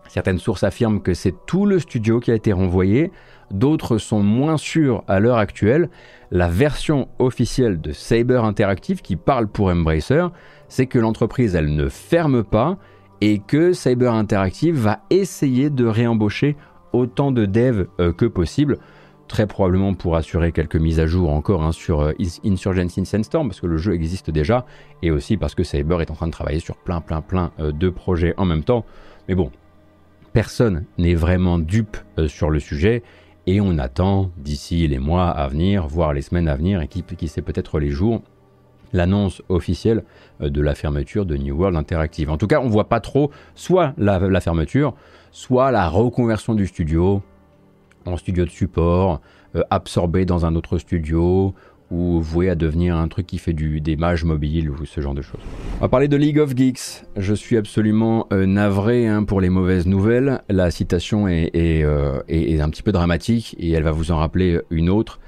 Certaines 0.10 0.38
sources 0.38 0.64
affirment 0.64 1.02
que 1.02 1.14
c'est 1.14 1.34
tout 1.46 1.66
le 1.66 1.80
studio 1.80 2.20
qui 2.20 2.32
a 2.32 2.36
été 2.36 2.54
renvoyé, 2.54 3.12
d'autres 3.52 3.98
sont 3.98 4.22
moins 4.22 4.58
sûrs 4.58 5.04
à 5.08 5.20
l'heure 5.20 5.38
actuelle. 5.38 5.90
La 6.32 6.48
version 6.48 7.10
officielle 7.20 7.80
de 7.80 7.92
Saber 7.92 8.42
Interactive 8.44 9.02
qui 9.02 9.16
parle 9.16 9.48
pour 9.48 9.68
Embracer, 9.68 10.28
c'est 10.70 10.88
que 10.88 11.00
l'entreprise 11.00 11.56
elle 11.56 11.76
ne 11.76 11.90
ferme 11.90 12.44
pas 12.44 12.78
et 13.22 13.40
que 13.40 13.74
Saber 13.74 14.08
Interactive 14.08 14.76
va 14.76 15.00
essayer 15.10 15.70
de 15.70 15.86
réembaucher 15.86 16.56
autant 16.94 17.32
de 17.32 17.46
devs 17.46 17.88
euh, 18.00 18.14
que 18.14 18.26
possible 18.26 18.78
très 19.28 19.46
probablement 19.46 19.94
pour 19.94 20.16
assurer 20.16 20.52
quelques 20.52 20.76
mises 20.76 21.00
à 21.00 21.06
jour 21.06 21.32
encore 21.32 21.64
hein, 21.64 21.72
sur 21.72 22.02
euh, 22.02 22.14
Insurgency 22.46 23.06
Sandstorm, 23.06 23.50
parce 23.50 23.62
que 23.62 23.68
le 23.68 23.78
jeu 23.78 23.94
existe 23.94 24.32
déjà, 24.32 24.66
et 25.04 25.12
aussi 25.12 25.38
parce 25.38 25.56
que 25.56 25.64
Saber 25.64 25.98
est 26.02 26.12
en 26.12 26.16
train 26.16 26.28
de 26.28 26.32
travailler 26.32 26.60
sur 26.60 26.78
plein 26.78 27.02
plein 27.02 27.22
plein 27.22 27.52
euh, 27.60 27.72
de 27.72 27.90
projets 27.90 28.34
en 28.38 28.46
même 28.46 28.64
temps. 28.64 28.86
Mais 29.28 29.36
bon, 29.36 29.52
personne 30.34 30.86
n'est 30.98 31.16
vraiment 31.16 31.60
dupe 31.60 31.98
euh, 32.18 32.28
sur 32.28 32.50
le 32.50 32.60
sujet, 32.60 33.04
et 33.46 33.62
on 33.62 33.78
attend 33.78 34.32
d'ici 34.38 34.88
les 34.88 35.00
mois 35.00 35.30
à 35.30 35.48
venir, 35.48 35.88
voire 35.88 36.14
les 36.14 36.22
semaines 36.22 36.48
à 36.48 36.56
venir, 36.56 36.82
et 36.82 36.88
qui 36.88 37.28
sait 37.28 37.42
peut-être 37.42 37.80
les 37.80 37.90
jours, 37.90 38.22
l'annonce 38.94 39.42
officielle 39.50 40.04
de 40.40 40.62
la 40.62 40.76
fermeture 40.76 41.26
de 41.26 41.36
New 41.36 41.56
World 41.56 41.78
Interactive. 41.78 42.30
En 42.30 42.38
tout 42.38 42.48
cas, 42.48 42.60
on 42.62 42.68
voit 42.68 42.90
pas 42.90 43.00
trop 43.00 43.32
soit 43.56 43.94
la 43.98 44.42
fermeture, 44.42 44.94
soit 45.32 45.72
la 45.72 45.90
reconversion 45.90 46.56
du 46.56 46.68
studio, 46.68 47.22
en 48.06 48.18
studio 48.18 48.46
de 48.46 48.50
support, 48.50 49.22
euh, 49.56 49.64
absorbé 49.70 50.26
dans 50.26 50.46
un 50.46 50.56
autre 50.56 50.78
studio, 50.78 51.54
ou 51.90 52.20
voué 52.20 52.50
à 52.50 52.56
devenir 52.56 52.98
un 52.98 53.08
truc 53.08 53.28
qui 53.28 53.38
fait 53.38 53.54
du, 53.54 53.80
des 53.80 53.96
mages 53.96 54.26
mobiles 54.26 54.70
ou 54.70 54.86
ce 54.86 55.00
genre 55.00 55.14
de 55.14 55.22
choses. 55.22 55.40
On 55.78 55.82
va 55.82 55.88
parler 55.88 56.10
de 56.10 56.18
League 56.18 56.40
of 56.40 56.54
Geeks. 56.56 57.06
Je 57.16 57.34
suis 57.34 57.56
absolument 57.56 58.28
euh, 58.34 58.46
navré 58.46 59.08
hein, 59.08 59.24
pour 59.24 59.40
les 59.40 59.50
mauvaises 59.50 59.88
nouvelles. 59.88 60.42
La 60.50 60.70
citation 60.70 61.28
euh, 61.28 61.48
est, 62.28 62.60
un 62.60 62.70
petit 62.70 62.84
peu 62.84 62.92
dramatique 62.92 63.56
et 63.58 63.72
elle 63.72 63.84
va 63.84 63.92
vous 63.92 64.12
en 64.12 64.18
rappeler 64.18 64.60
une 64.70 64.90
autre. 64.90 65.20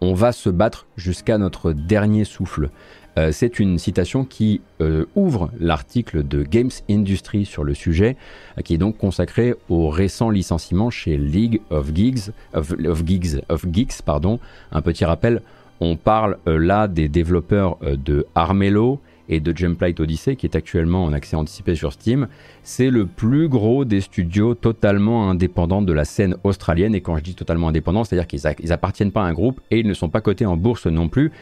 On 0.00 0.14
va 0.14 0.30
se 0.30 0.50
battre 0.50 0.86
jusqu'à 0.96 1.38
notre 1.38 1.72
dernier 1.72 2.24
souffle. 2.24 2.70
Euh, 3.16 3.30
c'est 3.32 3.60
une 3.60 3.78
citation 3.78 4.24
qui 4.24 4.60
euh, 4.80 5.06
ouvre 5.14 5.50
l'article 5.60 6.26
de 6.26 6.42
Games 6.42 6.70
Industry 6.90 7.44
sur 7.44 7.64
le 7.64 7.74
sujet, 7.74 8.16
euh, 8.58 8.62
qui 8.62 8.74
est 8.74 8.78
donc 8.78 8.98
consacré 8.98 9.54
au 9.68 9.88
récent 9.88 10.30
licenciement 10.30 10.90
chez 10.90 11.16
League 11.16 11.60
of 11.70 11.94
Geeks, 11.94 12.30
of, 12.54 12.74
Geeks, 13.06 14.02
pardon. 14.04 14.40
Un 14.72 14.82
petit 14.82 15.04
rappel, 15.04 15.42
on 15.80 15.96
parle 15.96 16.38
là 16.46 16.88
des 16.88 17.08
développeurs 17.08 17.78
de 17.82 18.26
Armello 18.34 19.00
et 19.28 19.40
de 19.40 19.56
Gemplite 19.56 20.00
Odyssey, 20.00 20.36
qui 20.36 20.46
est 20.46 20.56
actuellement 20.56 21.04
en 21.04 21.12
accès 21.12 21.36
anticipé 21.36 21.74
sur 21.74 21.92
Steam. 21.92 22.28
C'est 22.62 22.90
le 22.90 23.06
plus 23.06 23.48
gros 23.48 23.84
des 23.84 24.00
studios 24.00 24.54
totalement 24.54 25.30
indépendants 25.30 25.82
de 25.82 25.92
la 25.92 26.04
scène 26.04 26.36
australienne. 26.44 26.94
Et 26.94 27.00
quand 27.00 27.16
je 27.16 27.22
dis 27.22 27.34
totalement 27.34 27.68
indépendants, 27.68 28.04
c'est-à-dire 28.04 28.26
qu'ils 28.26 28.68
n'appartiennent 28.68 29.12
pas 29.12 29.22
à 29.22 29.26
un 29.26 29.32
groupe 29.32 29.60
et 29.70 29.80
ils 29.80 29.86
ne 29.86 29.94
sont 29.94 30.08
pas 30.08 30.20
cotés 30.20 30.46
en 30.46 30.56
bourse 30.56 30.86
non 30.86 31.08
plus. 31.08 31.32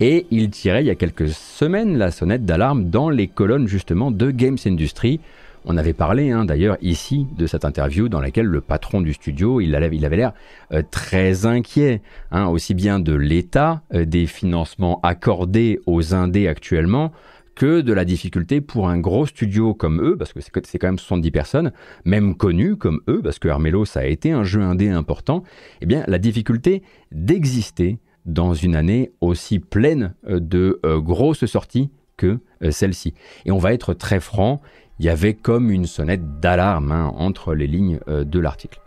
Et 0.00 0.26
ils 0.30 0.50
tiraient 0.50 0.82
il 0.82 0.86
y 0.86 0.90
a 0.90 0.94
quelques 0.94 1.28
semaines 1.28 1.96
la 1.96 2.10
sonnette 2.10 2.44
d'alarme 2.44 2.90
dans 2.90 3.08
les 3.08 3.28
colonnes 3.28 3.66
justement 3.66 4.10
de 4.10 4.30
Games 4.30 4.58
Industry. 4.66 5.20
On 5.64 5.78
avait 5.78 5.94
parlé 5.94 6.30
hein, 6.30 6.44
d'ailleurs 6.44 6.76
ici 6.82 7.26
de 7.36 7.46
cette 7.46 7.64
interview 7.64 8.08
dans 8.08 8.20
laquelle 8.20 8.46
le 8.46 8.60
patron 8.60 9.00
du 9.00 9.14
studio, 9.14 9.60
il, 9.60 9.74
avait 9.74 9.88
l'air 9.88 10.32
euh, 10.72 10.82
très 10.88 11.46
inquiet, 11.46 12.02
hein, 12.30 12.46
aussi 12.46 12.74
bien 12.74 13.00
de 13.00 13.14
l'état 13.14 13.82
euh, 13.94 14.04
des 14.04 14.26
financements 14.26 15.00
accordés 15.02 15.80
aux 15.86 16.14
indés 16.14 16.46
actuellement 16.46 17.10
que 17.56 17.80
de 17.80 17.92
la 17.94 18.04
difficulté 18.04 18.60
pour 18.60 18.90
un 18.90 18.98
gros 18.98 19.24
studio 19.24 19.72
comme 19.72 20.02
eux, 20.02 20.16
parce 20.18 20.34
que 20.34 20.40
c'est 20.62 20.78
quand 20.78 20.88
même 20.88 20.98
70 20.98 21.30
personnes, 21.30 21.72
même 22.04 22.36
connus 22.36 22.76
comme 22.76 23.00
eux, 23.08 23.22
parce 23.24 23.38
que 23.38 23.48
Armello 23.48 23.86
ça 23.86 24.00
a 24.00 24.04
été 24.04 24.30
un 24.30 24.44
jeu 24.44 24.60
indé 24.60 24.90
important, 24.90 25.42
eh 25.80 25.86
bien 25.86 26.04
la 26.06 26.18
difficulté 26.18 26.82
d'exister 27.12 27.98
dans 28.26 28.54
une 28.54 28.76
année 28.76 29.12
aussi 29.20 29.58
pleine 29.58 30.14
euh, 30.28 30.40
de 30.40 30.80
grosses 30.98 31.46
sorties 31.46 31.90
que 32.16 32.38
celle-ci. 32.70 33.12
Et 33.44 33.50
on 33.50 33.58
va 33.58 33.74
être 33.74 33.92
très 33.92 34.20
franc, 34.20 34.62
il 34.98 35.04
y 35.04 35.08
avait 35.08 35.34
comme 35.34 35.70
une 35.70 35.86
sonnette 35.86 36.40
d'alarme 36.40 36.92
hein, 36.92 37.12
entre 37.16 37.54
les 37.54 37.66
lignes 37.66 38.00
euh, 38.08 38.24
de 38.24 38.38
l'article. 38.38 38.80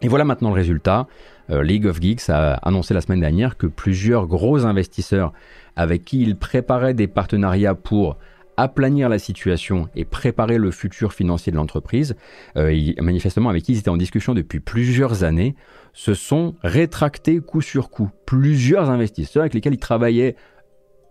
Et 0.00 0.08
voilà 0.08 0.24
maintenant 0.24 0.50
le 0.50 0.54
résultat. 0.54 1.06
Euh, 1.50 1.62
League 1.62 1.86
of 1.86 2.00
Geeks 2.00 2.28
a 2.28 2.54
annoncé 2.54 2.94
la 2.94 3.00
semaine 3.00 3.20
dernière 3.20 3.56
que 3.56 3.66
plusieurs 3.66 4.26
gros 4.26 4.66
investisseurs 4.66 5.32
avec 5.76 6.04
qui 6.04 6.20
il 6.20 6.36
préparait 6.36 6.94
des 6.94 7.06
partenariats 7.06 7.74
pour 7.74 8.18
aplanir 8.58 9.08
la 9.08 9.20
situation 9.20 9.88
et 9.94 10.04
préparer 10.04 10.58
le 10.58 10.72
futur 10.72 11.12
financier 11.12 11.52
de 11.52 11.56
l'entreprise, 11.56 12.16
euh, 12.56 12.92
manifestement 13.00 13.48
avec 13.48 13.62
qui 13.62 13.72
ils 13.72 13.78
étaient 13.78 13.88
en 13.88 13.96
discussion 13.96 14.34
depuis 14.34 14.58
plusieurs 14.58 15.22
années, 15.22 15.54
se 15.92 16.12
sont 16.12 16.56
rétractés 16.62 17.38
coup 17.38 17.60
sur 17.60 17.88
coup. 17.88 18.10
Plusieurs 18.26 18.90
investisseurs 18.90 19.42
avec 19.42 19.54
lesquels 19.54 19.74
ils 19.74 19.78
travaillaient 19.78 20.34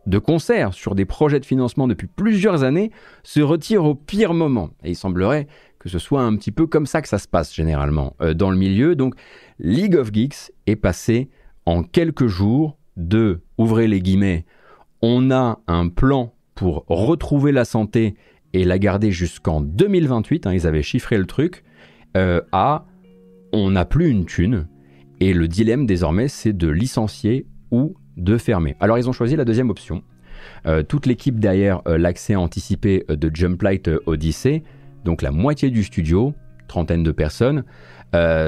de 0.07 0.17
concert 0.19 0.73
sur 0.73 0.93
des 0.93 1.05
projets 1.05 1.39
de 1.39 1.45
financement 1.45 1.87
depuis 1.87 2.07
plusieurs 2.07 2.63
années 2.63 2.91
se 3.23 3.39
retire 3.39 3.85
au 3.85 3.95
pire 3.95 4.33
moment. 4.33 4.69
Et 4.83 4.91
il 4.91 4.95
semblerait 4.95 5.47
que 5.79 5.89
ce 5.89 5.99
soit 5.99 6.21
un 6.21 6.35
petit 6.35 6.51
peu 6.51 6.67
comme 6.67 6.85
ça 6.85 7.01
que 7.01 7.07
ça 7.07 7.17
se 7.17 7.27
passe 7.29 7.53
généralement 7.53 8.15
euh, 8.21 8.33
dans 8.33 8.51
le 8.51 8.57
milieu. 8.57 8.95
Donc 8.95 9.15
League 9.59 9.95
of 9.95 10.13
Geeks 10.13 10.51
est 10.65 10.75
passé 10.75 11.29
en 11.65 11.83
quelques 11.83 12.27
jours 12.27 12.77
de, 12.97 13.41
ouvrez 13.57 13.87
les 13.87 14.01
guillemets, 14.01 14.45
on 15.01 15.31
a 15.31 15.59
un 15.67 15.87
plan 15.87 16.33
pour 16.58 16.86
retrouver 16.88 17.51
la 17.51 17.64
santé 17.64 18.16
et 18.53 18.66
la 18.66 18.80
garder 18.80 19.12
jusqu'en 19.12 19.62
2028, 19.62 20.47
hein, 20.47 20.53
ils 20.53 20.68
avaient 20.68 20.82
chiffré 20.82 21.18
le 21.18 21.26
truc, 21.26 21.64
euh, 22.18 22.41
à 22.51 22.86
on 23.53 23.72
n'a 23.72 23.86
plus 23.86 24.10
une 24.10 24.26
thune. 24.26 24.68
Et 25.20 25.34
le 25.34 25.47
dilemme 25.47 25.86
désormais, 25.86 26.28
c'est 26.28 26.53
de 26.53 26.68
licencier 26.68 27.45
ou 27.72 27.95
de 28.18 28.38
fermer. 28.38 28.76
Alors 28.80 28.97
ils 28.97 29.08
ont 29.08 29.14
choisi 29.14 29.36
la 29.36 29.45
deuxième 29.45 29.70
option. 29.70 30.03
Euh, 30.66 30.82
toute 30.84 31.05
l'équipe 31.05 31.39
derrière 31.39 31.82
euh, 31.88 31.97
l'accès 31.97 32.36
anticipé 32.36 33.05
de 33.08 33.32
Jumplight 33.34 33.89
Odyssey, 34.05 34.64
donc 35.05 35.22
la 35.22 35.32
moitié 35.32 35.70
du 35.70 35.84
studio, 35.84 36.34
trentaine 36.68 37.03
de 37.03 37.12
personnes, 37.12 37.64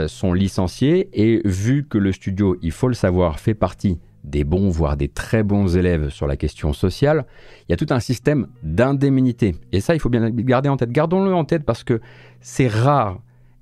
sont 0.07 0.33
licenciés 0.33 1.09
et 1.13 1.41
vu 1.45 1.85
que 1.87 1.99
le 1.99 2.11
studio, 2.11 2.57
il 2.63 2.71
faut 2.71 2.87
le 2.87 2.95
savoir, 2.95 3.39
fait 3.39 3.53
partie 3.53 3.99
des 4.23 4.43
bons, 4.43 4.69
voire 4.69 4.97
des 4.97 5.07
très 5.07 5.43
bons 5.43 5.77
élèves 5.77 6.09
sur 6.09 6.27
la 6.27 6.37
question 6.37 6.73
sociale, 6.73 7.25
il 7.67 7.71
y 7.71 7.73
a 7.73 7.77
tout 7.77 7.87
un 7.89 7.99
système 7.99 8.47
d'indemnité. 8.63 9.55
Et 9.71 9.81
ça, 9.81 9.95
il 9.95 9.99
faut 9.99 10.09
bien 10.09 10.21
le 10.21 10.29
garder 10.29 10.69
en 10.69 10.77
tête. 10.77 10.91
Gardons-le 10.91 11.33
en 11.33 11.45
tête 11.45 11.63
parce 11.63 11.83
que 11.83 12.01
c'est 12.41 12.67
rare 12.67 13.19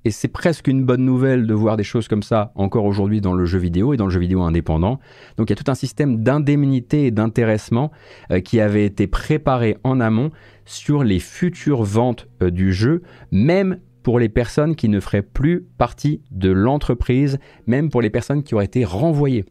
et 0.07 0.11
c'est 0.11 0.29
presque 0.29 0.67
une 0.67 0.85
bonne 0.85 1.03
nouvelle 1.03 1.47
de 1.47 1.53
voir 1.53 1.75
des 1.75 1.83
choses 1.83 2.07
comme 2.07 2.23
ça 2.23 2.53
encore 2.55 2.85
aujourd'hui 2.85 3.19
dans 3.19 3.33
le 3.33 3.45
jeu 3.45 3.59
vidéo 3.59 3.93
et 3.93 3.97
dans 3.97 4.05
le 4.05 4.11
jeu 4.11 4.21
vidéo 4.21 4.41
indépendant. 4.41 4.99
Donc 5.37 5.49
il 5.49 5.51
y 5.51 5.53
a 5.53 5.61
tout 5.61 5.69
un 5.69 5.75
système 5.75 6.23
d'indemnité 6.23 7.07
et 7.07 7.11
d'intéressement 7.11 7.91
euh, 8.31 8.39
qui 8.39 8.61
avait 8.61 8.85
été 8.85 9.07
préparé 9.07 9.75
en 9.83 9.99
amont 9.99 10.31
sur 10.63 11.03
les 11.03 11.19
futures 11.19 11.83
ventes 11.83 12.27
euh, 12.41 12.51
du 12.51 12.71
jeu, 12.71 13.01
même 13.31 13.79
pour 14.01 14.17
les 14.17 14.29
personnes 14.29 14.77
qui 14.77 14.87
ne 14.87 15.01
feraient 15.01 15.21
plus 15.21 15.65
partie 15.77 16.21
de 16.31 16.51
l'entreprise, 16.51 17.37
même 17.65 17.89
pour 17.89 18.01
les 18.01 18.09
personnes 18.09 18.43
qui 18.43 18.55
auraient 18.55 18.63
été 18.63 18.85
renvoyées. 18.85 19.43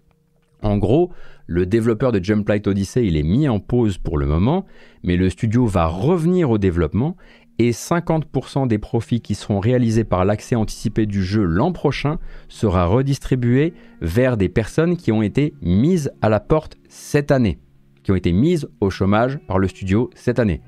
En 0.67 0.79
gros, 0.79 1.13
le 1.47 1.65
développeur 1.65 2.11
de 2.11 2.23
Jumplight 2.23 2.67
Odyssey, 2.67 3.07
il 3.07 3.17
est 3.17 3.23
mis 3.23 3.49
en 3.49 3.61
pause 3.61 3.99
pour 3.99 4.19
le 4.19 4.27
moment, 4.27 4.67
mais 5.05 5.17
le 5.17 5.31
studio 5.31 5.65
va 5.65 5.87
revenir 5.87 6.51
au 6.51 6.59
développement 6.59 7.17
et 7.61 7.71
50% 7.71 8.67
des 8.67 8.79
profits 8.79 9.21
qui 9.21 9.37
seront 9.37 9.61
réalisés 9.61 10.03
par 10.03 10.25
l'accès 10.25 10.57
anticipé 10.57 11.07
du 11.07 11.23
jeu 11.23 11.45
l'an 11.45 11.71
prochain 11.71 12.19
sera 12.49 12.85
redistribué 12.87 13.75
vers 14.01 14.37
des 14.37 14.49
personnes 14.49 14.97
qui 14.97 15.13
ont 15.13 15.23
été 15.23 15.55
mises 15.63 16.11
à 16.21 16.29
la 16.29 16.41
porte 16.41 16.77
cette 16.89 17.31
année, 17.31 17.61
qui 18.03 18.11
ont 18.11 18.17
été 18.17 18.33
mises 18.33 18.69
au 18.81 18.91
chômage 18.91 19.39
par 19.47 19.61
le 19.61 19.69
studio 19.69 20.11
cette 20.17 20.41
année. 20.41 20.63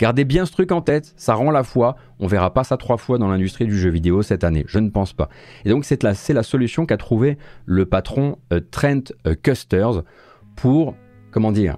Gardez 0.00 0.24
bien 0.24 0.46
ce 0.46 0.52
truc 0.52 0.72
en 0.72 0.80
tête, 0.80 1.12
ça 1.16 1.34
rend 1.34 1.50
la 1.50 1.62
foi. 1.62 1.94
On 2.20 2.26
verra 2.26 2.54
pas 2.54 2.64
ça 2.64 2.78
trois 2.78 2.96
fois 2.96 3.18
dans 3.18 3.28
l'industrie 3.28 3.66
du 3.66 3.78
jeu 3.78 3.90
vidéo 3.90 4.22
cette 4.22 4.44
année, 4.44 4.64
je 4.66 4.78
ne 4.78 4.88
pense 4.88 5.12
pas. 5.12 5.28
Et 5.66 5.68
donc 5.68 5.84
c'est 5.84 6.02
la, 6.02 6.42
solution 6.42 6.86
qu'a 6.86 6.96
trouvé 6.96 7.36
le 7.66 7.84
patron 7.84 8.38
euh, 8.50 8.60
Trent 8.70 9.12
euh, 9.26 9.34
Custers 9.34 10.02
pour, 10.56 10.94
comment 11.30 11.52
dire, 11.52 11.76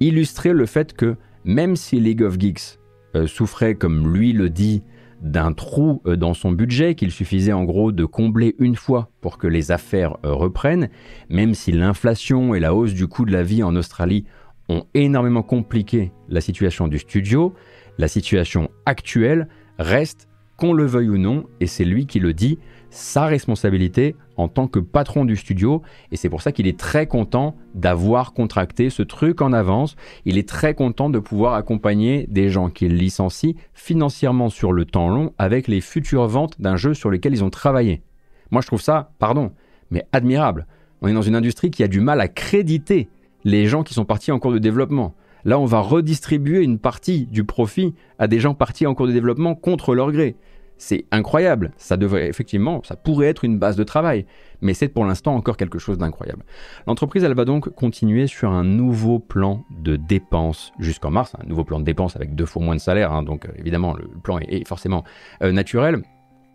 illustrer 0.00 0.52
le 0.52 0.66
fait 0.66 0.94
que 0.94 1.14
même 1.44 1.76
si 1.76 2.00
League 2.00 2.22
of 2.22 2.40
Geeks 2.40 2.80
euh, 3.14 3.28
souffrait, 3.28 3.76
comme 3.76 4.12
lui 4.12 4.32
le 4.32 4.50
dit, 4.50 4.82
d'un 5.20 5.52
trou 5.52 6.02
dans 6.06 6.32
son 6.32 6.50
budget 6.50 6.94
qu'il 6.94 7.10
suffisait 7.10 7.52
en 7.52 7.64
gros 7.64 7.92
de 7.92 8.06
combler 8.06 8.56
une 8.58 8.74
fois 8.74 9.10
pour 9.20 9.36
que 9.36 9.46
les 9.46 9.70
affaires 9.70 10.16
reprennent, 10.22 10.88
même 11.28 11.52
si 11.52 11.72
l'inflation 11.72 12.54
et 12.54 12.60
la 12.60 12.74
hausse 12.74 12.94
du 12.94 13.06
coût 13.06 13.26
de 13.26 13.32
la 13.32 13.42
vie 13.42 13.62
en 13.62 13.76
Australie 13.76 14.24
ont 14.70 14.86
énormément 14.94 15.42
compliqué 15.42 16.12
la 16.28 16.40
situation 16.40 16.88
du 16.88 16.98
studio, 16.98 17.54
la 17.98 18.08
situation 18.08 18.70
actuelle 18.86 19.48
reste, 19.78 20.28
qu'on 20.56 20.72
le 20.72 20.84
veuille 20.84 21.08
ou 21.08 21.18
non, 21.18 21.46
et 21.60 21.66
c'est 21.66 21.84
lui 21.84 22.06
qui 22.06 22.20
le 22.20 22.34
dit, 22.34 22.58
sa 22.90 23.26
responsabilité 23.26 24.14
en 24.36 24.48
tant 24.48 24.66
que 24.66 24.78
patron 24.78 25.24
du 25.24 25.36
studio 25.36 25.82
et 26.10 26.16
c'est 26.16 26.28
pour 26.28 26.42
ça 26.42 26.52
qu'il 26.52 26.66
est 26.66 26.78
très 26.78 27.06
content 27.06 27.56
d'avoir 27.74 28.32
contracté 28.32 28.90
ce 28.90 29.02
truc 29.02 29.42
en 29.42 29.52
avance. 29.52 29.96
Il 30.24 30.38
est 30.38 30.48
très 30.48 30.74
content 30.74 31.08
de 31.08 31.18
pouvoir 31.18 31.54
accompagner 31.54 32.26
des 32.28 32.48
gens 32.48 32.68
qu'il 32.68 32.96
licencie 32.96 33.56
financièrement 33.74 34.48
sur 34.48 34.72
le 34.72 34.84
temps 34.84 35.08
long 35.08 35.32
avec 35.38 35.68
les 35.68 35.80
futures 35.80 36.26
ventes 36.26 36.60
d'un 36.60 36.76
jeu 36.76 36.94
sur 36.94 37.10
lequel 37.10 37.32
ils 37.32 37.44
ont 37.44 37.50
travaillé. 37.50 38.02
Moi 38.50 38.60
je 38.60 38.66
trouve 38.66 38.82
ça, 38.82 39.12
pardon, 39.18 39.52
mais 39.90 40.04
admirable. 40.12 40.66
On 41.00 41.08
est 41.08 41.14
dans 41.14 41.22
une 41.22 41.36
industrie 41.36 41.70
qui 41.70 41.82
a 41.82 41.88
du 41.88 42.00
mal 42.00 42.20
à 42.20 42.28
créditer 42.28 43.08
les 43.44 43.66
gens 43.66 43.82
qui 43.82 43.94
sont 43.94 44.04
partis 44.04 44.32
en 44.32 44.38
cours 44.38 44.52
de 44.52 44.58
développement. 44.58 45.14
Là, 45.44 45.58
on 45.58 45.64
va 45.64 45.80
redistribuer 45.80 46.62
une 46.62 46.78
partie 46.78 47.26
du 47.26 47.44
profit 47.44 47.94
à 48.18 48.28
des 48.28 48.40
gens 48.40 48.54
partis 48.54 48.86
en 48.86 48.94
cours 48.94 49.06
de 49.06 49.12
développement 49.12 49.54
contre 49.54 49.94
leur 49.94 50.12
gré. 50.12 50.36
C'est 50.76 51.04
incroyable. 51.10 51.72
Ça 51.76 51.98
devrait 51.98 52.28
effectivement, 52.28 52.82
ça 52.84 52.96
pourrait 52.96 53.26
être 53.26 53.44
une 53.44 53.58
base 53.58 53.76
de 53.76 53.84
travail, 53.84 54.24
mais 54.62 54.72
c'est 54.72 54.88
pour 54.88 55.04
l'instant 55.04 55.34
encore 55.34 55.58
quelque 55.58 55.78
chose 55.78 55.98
d'incroyable. 55.98 56.42
L'entreprise, 56.86 57.22
elle 57.22 57.34
va 57.34 57.44
donc 57.44 57.68
continuer 57.68 58.26
sur 58.26 58.50
un 58.50 58.64
nouveau 58.64 59.18
plan 59.18 59.64
de 59.70 59.96
dépenses 59.96 60.72
jusqu'en 60.78 61.10
mars, 61.10 61.34
un 61.38 61.46
nouveau 61.46 61.64
plan 61.64 61.80
de 61.80 61.84
dépenses 61.84 62.16
avec 62.16 62.34
deux 62.34 62.46
fois 62.46 62.62
moins 62.62 62.76
de 62.76 62.80
salaire, 62.80 63.12
hein. 63.12 63.22
donc 63.22 63.44
euh, 63.44 63.52
évidemment 63.58 63.92
le 63.94 64.08
plan 64.22 64.38
est, 64.38 64.66
forcément 64.66 65.04
euh, 65.42 65.52
naturel 65.52 66.02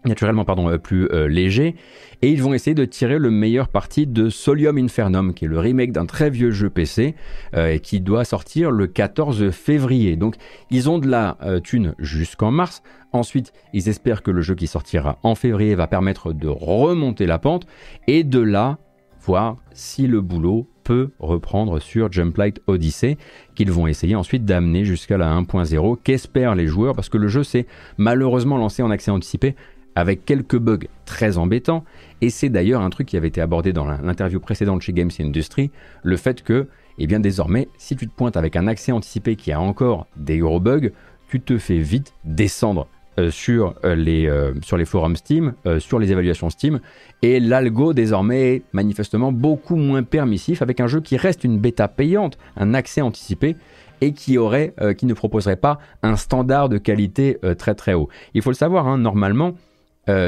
naturellement 0.05 0.45
pardon, 0.45 0.69
euh, 0.69 0.77
plus 0.77 1.07
euh, 1.11 1.27
léger, 1.27 1.75
et 2.21 2.29
ils 2.29 2.41
vont 2.41 2.53
essayer 2.53 2.73
de 2.73 2.85
tirer 2.85 3.19
le 3.19 3.29
meilleur 3.31 3.67
parti 3.67 4.07
de 4.07 4.29
Solium 4.29 4.77
Infernum, 4.77 5.33
qui 5.33 5.45
est 5.45 5.47
le 5.47 5.59
remake 5.59 5.91
d'un 5.91 6.05
très 6.05 6.29
vieux 6.29 6.51
jeu 6.51 6.69
PC, 6.69 7.15
euh, 7.55 7.73
et 7.73 7.79
qui 7.79 7.99
doit 8.01 8.25
sortir 8.25 8.71
le 8.71 8.87
14 8.87 9.51
février. 9.51 10.15
Donc 10.15 10.35
ils 10.71 10.89
ont 10.89 10.99
de 10.99 11.07
la 11.07 11.37
thune 11.63 11.95
jusqu'en 11.99 12.51
mars, 12.51 12.83
ensuite 13.11 13.53
ils 13.73 13.89
espèrent 13.89 14.23
que 14.23 14.31
le 14.31 14.41
jeu 14.41 14.55
qui 14.55 14.67
sortira 14.67 15.19
en 15.23 15.35
février 15.35 15.75
va 15.75 15.87
permettre 15.87 16.33
de 16.33 16.47
remonter 16.47 17.25
la 17.25 17.39
pente, 17.39 17.67
et 18.07 18.23
de 18.23 18.39
là, 18.39 18.77
voir 19.21 19.57
si 19.73 20.07
le 20.07 20.21
boulot 20.21 20.67
peut 20.85 21.09
reprendre 21.19 21.79
sur 21.79 22.11
Jumplight 22.11 22.61
Odyssey, 22.67 23.17
qu'ils 23.55 23.71
vont 23.71 23.87
essayer 23.87 24.15
ensuite 24.15 24.45
d'amener 24.45 24.85
jusqu'à 24.85 25.17
la 25.17 25.33
1.0, 25.33 25.97
qu'espèrent 26.03 26.55
les 26.55 26.67
joueurs, 26.67 26.95
parce 26.95 27.09
que 27.09 27.17
le 27.17 27.27
jeu 27.27 27.43
s'est 27.43 27.65
malheureusement 27.97 28.57
lancé 28.57 28.83
en 28.83 28.91
accès 28.91 29.11
anticipé 29.11 29.55
avec 29.95 30.25
quelques 30.25 30.57
bugs 30.57 30.87
très 31.05 31.37
embêtants, 31.37 31.83
et 32.21 32.29
c'est 32.29 32.49
d'ailleurs 32.49 32.81
un 32.81 32.89
truc 32.89 33.07
qui 33.07 33.17
avait 33.17 33.29
été 33.29 33.41
abordé 33.41 33.73
dans 33.73 33.85
l'interview 33.85 34.39
précédente 34.39 34.81
chez 34.81 34.93
Games 34.93 35.11
Industry, 35.19 35.71
le 36.03 36.17
fait 36.17 36.43
que, 36.43 36.67
eh 36.97 37.07
bien 37.07 37.19
désormais, 37.19 37.69
si 37.77 37.95
tu 37.95 38.07
te 38.07 38.13
pointes 38.13 38.37
avec 38.37 38.55
un 38.55 38.67
accès 38.67 38.91
anticipé 38.91 39.35
qui 39.35 39.51
a 39.51 39.59
encore 39.59 40.07
des 40.17 40.37
gros 40.37 40.59
bugs, 40.59 40.89
tu 41.27 41.41
te 41.41 41.57
fais 41.57 41.79
vite 41.79 42.13
descendre 42.23 42.87
euh, 43.17 43.31
sur, 43.31 43.75
euh, 43.85 43.95
les, 43.95 44.27
euh, 44.27 44.53
sur 44.61 44.75
les 44.75 44.83
forums 44.83 45.15
Steam, 45.15 45.53
sur 45.79 45.99
les 45.99 46.11
évaluations 46.11 46.49
Steam, 46.49 46.81
et 47.21 47.39
l'algo 47.39 47.93
désormais 47.93 48.55
est 48.55 48.63
manifestement 48.73 49.31
beaucoup 49.31 49.77
moins 49.77 50.03
permissif 50.03 50.61
avec 50.61 50.81
un 50.81 50.87
jeu 50.87 50.99
qui 50.99 51.15
reste 51.15 51.45
une 51.45 51.57
bêta 51.57 51.87
payante, 51.87 52.37
un 52.57 52.73
accès 52.73 52.99
anticipé, 52.99 53.55
et 54.01 54.11
qui, 54.11 54.37
aurait, 54.37 54.73
qui 54.97 55.05
ne 55.05 55.13
proposerait 55.13 55.55
pas 55.55 55.79
un 56.03 56.17
standard 56.17 56.67
de 56.67 56.77
qualité 56.77 57.39
très 57.57 57.73
très 57.75 57.93
haut. 57.93 58.09
Il 58.33 58.41
faut 58.41 58.49
le 58.49 58.55
savoir, 58.55 58.87
hein, 58.87 58.97
normalement, 58.97 59.55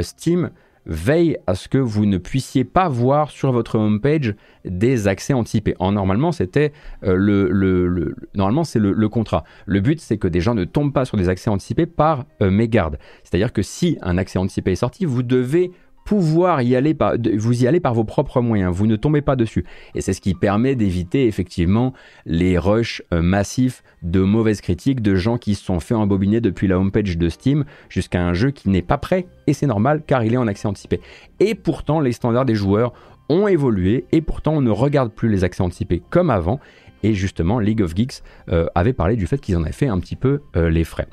Steam 0.01 0.51
veille 0.87 1.37
à 1.45 1.53
ce 1.53 1.67
que 1.67 1.77
vous 1.77 2.05
ne 2.05 2.17
puissiez 2.17 2.63
pas 2.63 2.87
voir 2.87 3.29
sur 3.29 3.51
votre 3.51 3.77
homepage 3.77 4.33
des 4.65 5.07
accès 5.07 5.33
anticipés. 5.33 5.75
En 5.79 5.91
normalement, 5.91 6.31
c'était 6.31 6.71
euh, 7.03 7.15
le, 7.15 8.15
normalement 8.33 8.63
c'est 8.63 8.79
le, 8.79 9.09
contrat. 9.09 9.43
Le 9.65 9.81
but, 9.81 9.99
c'est 9.99 10.17
que 10.17 10.27
des 10.27 10.39
gens 10.39 10.55
ne 10.55 10.63
tombent 10.63 10.93
pas 10.93 11.05
sur 11.05 11.17
des 11.17 11.29
accès 11.29 11.49
anticipés 11.49 11.85
par 11.85 12.25
euh, 12.41 12.49
mégarde. 12.49 12.97
C'est-à-dire 13.23 13.53
que 13.53 13.61
si 13.61 13.97
un 14.01 14.17
accès 14.17 14.39
anticipé 14.39 14.71
est 14.71 14.75
sorti, 14.75 15.05
vous 15.05 15.23
devez 15.23 15.71
pouvoir 16.07 16.61
y 16.61 16.73
aller 16.73 16.93
par, 16.93 17.15
vous 17.35 17.63
y 17.63 17.67
allez 17.67 17.81
par 17.81 17.93
vos 17.93 18.05
propres 18.05 18.39
moyens, 18.39 18.73
vous 18.73 18.87
ne 18.87 18.95
tombez 18.95 19.21
pas 19.21 19.35
dessus. 19.35 19.65
Et 19.93 19.99
c'est 19.99 20.13
ce 20.13 20.21
qui 20.21 20.33
permet 20.33 20.73
d'éviter 20.73 21.27
effectivement 21.27 21.91
les 22.25 22.57
rushs 22.57 23.03
euh, 23.13 23.21
massifs 23.21 23.83
de 24.03 24.21
mauvaises 24.21 24.61
critiques 24.61 25.01
de 25.01 25.15
gens 25.15 25.37
qui 25.37 25.53
se 25.53 25.65
sont 25.65 25.81
fait 25.81 25.95
embobiner 25.95 26.39
depuis 26.39 26.69
la 26.69 26.79
homepage 26.79 27.17
de 27.17 27.27
Steam 27.27 27.65
jusqu'à 27.89 28.25
un 28.25 28.33
jeu 28.33 28.51
qui 28.51 28.69
n'est 28.69 28.81
pas 28.81 28.97
prêt, 28.97 29.27
et 29.47 29.53
c'est 29.53 29.67
normal 29.67 30.01
car 30.07 30.23
il 30.23 30.33
est 30.33 30.37
en 30.37 30.47
accès 30.47 30.69
anticipé. 30.69 31.01
Et 31.41 31.55
pourtant, 31.55 31.99
les 31.99 32.13
standards 32.13 32.45
des 32.45 32.55
joueurs 32.55 32.93
ont 33.27 33.49
évolué, 33.49 34.05
et 34.13 34.21
pourtant 34.21 34.53
on 34.53 34.61
ne 34.61 34.71
regarde 34.71 35.11
plus 35.11 35.27
les 35.27 35.43
accès 35.43 35.61
anticipés 35.61 36.01
comme 36.09 36.29
avant, 36.29 36.61
et 37.03 37.15
justement 37.15 37.59
League 37.59 37.81
of 37.81 37.93
Geeks 37.93 38.23
euh, 38.47 38.67
avait 38.75 38.93
parlé 38.93 39.17
du 39.17 39.27
fait 39.27 39.39
qu'ils 39.39 39.57
en 39.57 39.63
avaient 39.63 39.73
fait 39.73 39.87
un 39.87 39.99
petit 39.99 40.15
peu 40.15 40.39
euh, 40.55 40.69
les 40.69 40.85
frais. 40.85 41.09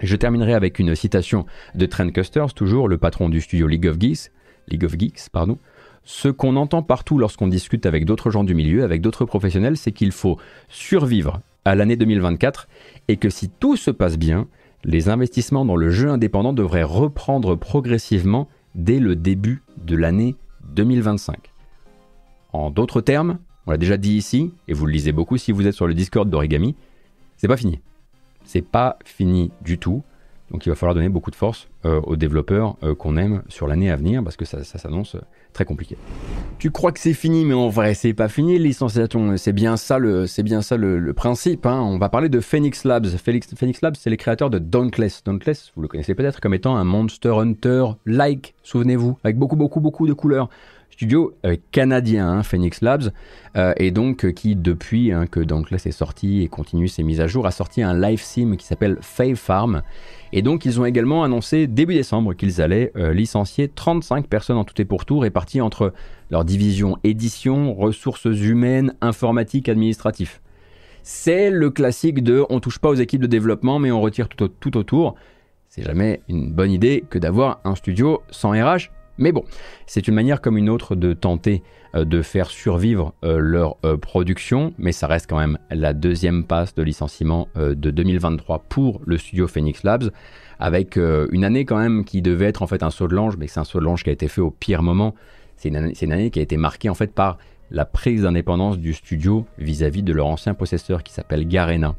Je 0.00 0.14
terminerai 0.16 0.52
avec 0.52 0.78
une 0.78 0.94
citation 0.94 1.46
de 1.74 1.86
Trent 1.86 2.10
Custers, 2.10 2.52
toujours 2.52 2.86
le 2.88 2.98
patron 2.98 3.28
du 3.30 3.40
studio 3.40 3.66
League 3.66 3.86
of 3.86 3.98
Geeks. 3.98 4.30
League 4.68 4.84
of 4.84 4.94
Geeks, 4.98 5.30
pardon. 5.32 5.58
Ce 6.04 6.28
qu'on 6.28 6.56
entend 6.56 6.82
partout 6.82 7.18
lorsqu'on 7.18 7.48
discute 7.48 7.86
avec 7.86 8.04
d'autres 8.04 8.30
gens 8.30 8.44
du 8.44 8.54
milieu, 8.54 8.84
avec 8.84 9.00
d'autres 9.00 9.24
professionnels, 9.24 9.76
c'est 9.76 9.92
qu'il 9.92 10.12
faut 10.12 10.38
survivre 10.68 11.40
à 11.64 11.74
l'année 11.74 11.96
2024 11.96 12.68
et 13.08 13.16
que 13.16 13.30
si 13.30 13.48
tout 13.48 13.76
se 13.76 13.90
passe 13.90 14.18
bien, 14.18 14.48
les 14.84 15.08
investissements 15.08 15.64
dans 15.64 15.76
le 15.76 15.90
jeu 15.90 16.10
indépendant 16.10 16.52
devraient 16.52 16.82
reprendre 16.82 17.56
progressivement 17.56 18.48
dès 18.74 19.00
le 19.00 19.16
début 19.16 19.62
de 19.84 19.96
l'année 19.96 20.36
2025. 20.74 21.52
En 22.52 22.70
d'autres 22.70 23.00
termes, 23.00 23.38
on 23.66 23.70
l'a 23.70 23.78
déjà 23.78 23.96
dit 23.96 24.12
ici, 24.12 24.52
et 24.68 24.74
vous 24.74 24.86
le 24.86 24.92
lisez 24.92 25.12
beaucoup 25.12 25.38
si 25.38 25.52
vous 25.52 25.66
êtes 25.66 25.74
sur 25.74 25.86
le 25.86 25.94
Discord 25.94 26.28
d'Origami, 26.28 26.76
c'est 27.36 27.48
pas 27.48 27.56
fini 27.56 27.80
c'est 28.46 28.62
pas 28.62 28.98
fini 29.04 29.50
du 29.60 29.78
tout. 29.78 30.02
Donc 30.50 30.64
il 30.64 30.68
va 30.68 30.76
falloir 30.76 30.94
donner 30.94 31.08
beaucoup 31.08 31.32
de 31.32 31.36
force 31.36 31.68
euh, 31.84 32.00
aux 32.02 32.14
développeurs 32.14 32.76
euh, 32.84 32.94
qu'on 32.94 33.16
aime 33.16 33.42
sur 33.48 33.66
l'année 33.66 33.90
à 33.90 33.96
venir 33.96 34.22
parce 34.22 34.36
que 34.36 34.44
ça, 34.44 34.62
s'annonce 34.62 35.16
très 35.52 35.64
compliqué. 35.64 35.96
Tu 36.58 36.70
crois 36.70 36.92
que 36.92 37.00
c'est 37.00 37.14
fini, 37.14 37.44
mais 37.44 37.54
en 37.54 37.68
vrai 37.68 37.94
c'est 37.94 38.14
pas 38.14 38.28
fini. 38.28 38.56
Licenciation, 38.58 39.36
c'est 39.36 39.52
bien 39.52 39.76
ça 39.76 39.98
le, 39.98 40.28
c'est 40.28 40.44
bien 40.44 40.62
ça 40.62 40.76
le, 40.76 41.12
principe. 41.14 41.66
Hein. 41.66 41.80
On 41.80 41.98
va 41.98 42.08
parler 42.08 42.28
de 42.28 42.38
Phoenix 42.38 42.84
Labs. 42.84 43.06
Phoenix, 43.06 43.48
Phoenix 43.56 43.80
Labs, 43.80 43.96
c'est 43.98 44.10
les 44.10 44.16
créateurs 44.16 44.50
de 44.50 44.60
Dauntless. 44.60 45.24
Dauntless, 45.24 45.72
vous 45.74 45.82
le 45.82 45.88
connaissez 45.88 46.14
peut-être 46.14 46.40
comme 46.40 46.54
étant 46.54 46.76
un 46.76 46.84
Monster 46.84 47.30
Hunter 47.30 47.86
like, 48.04 48.54
souvenez-vous, 48.62 49.18
avec 49.24 49.36
beaucoup 49.36 49.56
beaucoup 49.56 49.80
beaucoup 49.80 50.06
de 50.06 50.12
couleurs 50.12 50.48
studio 50.96 51.36
euh, 51.44 51.56
canadien, 51.72 52.26
hein, 52.26 52.42
Phoenix 52.42 52.80
Labs, 52.80 53.12
euh, 53.54 53.74
et 53.76 53.90
donc 53.90 54.24
euh, 54.24 54.30
qui 54.30 54.56
depuis 54.56 55.12
hein, 55.12 55.26
que 55.26 55.40
Dauntless 55.40 55.84
est 55.84 55.90
sorti 55.90 56.42
et 56.42 56.48
continue 56.48 56.88
ses 56.88 57.02
mises 57.02 57.20
à 57.20 57.26
jour, 57.26 57.46
a 57.46 57.50
sorti 57.50 57.82
un 57.82 57.92
live 57.92 58.22
sim 58.22 58.56
qui 58.56 58.64
s'appelle 58.64 58.96
Fave 59.02 59.34
Farm. 59.34 59.82
Et 60.32 60.40
donc 60.40 60.64
ils 60.64 60.80
ont 60.80 60.86
également 60.86 61.22
annoncé 61.22 61.66
début 61.66 61.92
décembre 61.92 62.32
qu'ils 62.32 62.62
allaient 62.62 62.92
licencier 63.12 63.68
35 63.68 64.26
personnes 64.26 64.56
en 64.56 64.64
tout 64.64 64.80
et 64.80 64.86
pour 64.86 65.04
tout, 65.04 65.18
réparties 65.18 65.60
entre 65.60 65.92
leur 66.30 66.46
division 66.46 66.96
édition, 67.04 67.74
ressources 67.74 68.24
humaines, 68.24 68.94
informatique, 69.02 69.68
administratif. 69.68 70.40
C'est 71.02 71.50
le 71.50 71.70
classique 71.70 72.22
de 72.22 72.44
on 72.48 72.58
touche 72.58 72.78
pas 72.78 72.88
aux 72.88 72.94
équipes 72.94 73.20
de 73.20 73.26
développement 73.26 73.78
mais 73.78 73.90
on 73.90 74.00
retire 74.00 74.28
tout, 74.28 74.48
tout 74.48 74.76
autour. 74.78 75.14
C'est 75.68 75.82
jamais 75.82 76.22
une 76.28 76.50
bonne 76.52 76.70
idée 76.70 77.04
que 77.10 77.18
d'avoir 77.18 77.60
un 77.64 77.74
studio 77.74 78.22
sans 78.30 78.52
RH 78.52 78.95
mais 79.18 79.32
bon, 79.32 79.44
c'est 79.86 80.08
une 80.08 80.14
manière 80.14 80.40
comme 80.40 80.58
une 80.58 80.68
autre 80.68 80.94
de 80.94 81.12
tenter 81.12 81.62
euh, 81.96 82.04
de 82.04 82.22
faire 82.22 82.50
survivre 82.50 83.14
euh, 83.24 83.38
leur 83.38 83.76
euh, 83.84 83.96
production, 83.96 84.74
mais 84.78 84.92
ça 84.92 85.06
reste 85.06 85.28
quand 85.28 85.38
même 85.38 85.58
la 85.70 85.92
deuxième 85.94 86.44
passe 86.44 86.74
de 86.74 86.82
licenciement 86.82 87.48
de 87.56 87.90
2023 87.90 88.64
pour 88.68 89.00
le 89.06 89.16
studio 89.16 89.46
Phoenix 89.46 89.82
Labs, 89.82 90.10
avec 90.58 90.96
une 90.96 91.44
année 91.44 91.64
quand 91.64 91.78
même 91.78 92.04
qui 92.04 92.22
devait 92.22 92.46
être 92.46 92.62
en 92.62 92.66
fait 92.66 92.82
un 92.82 92.90
saut 92.90 93.08
de 93.08 93.14
l'ange, 93.14 93.36
mais 93.36 93.46
c'est 93.46 93.60
un 93.60 93.64
saut 93.64 93.78
de 93.78 93.84
l'ange 93.84 94.04
qui 94.04 94.10
a 94.10 94.12
été 94.12 94.28
fait 94.28 94.40
au 94.40 94.50
pire 94.50 94.82
moment. 94.82 95.14
C'est 95.56 95.68
une, 95.68 96.12
année 96.12 96.30
qui 96.30 96.38
a 96.38 96.42
été 96.42 96.56
marquée 96.56 96.88
en 96.88 96.94
fait 96.94 97.12
par 97.12 97.38
la 97.70 97.84
prise 97.84 98.22
d'indépendance 98.22 98.78
du 98.78 98.92
studio 98.92 99.46
vis-à-vis 99.58 100.02
de 100.02 100.12
leur 100.12 100.26
ancien 100.26 100.54
possesseur 100.54 101.02
qui 101.02 101.12
s'appelle 101.12 101.46
Garena. 101.46 101.94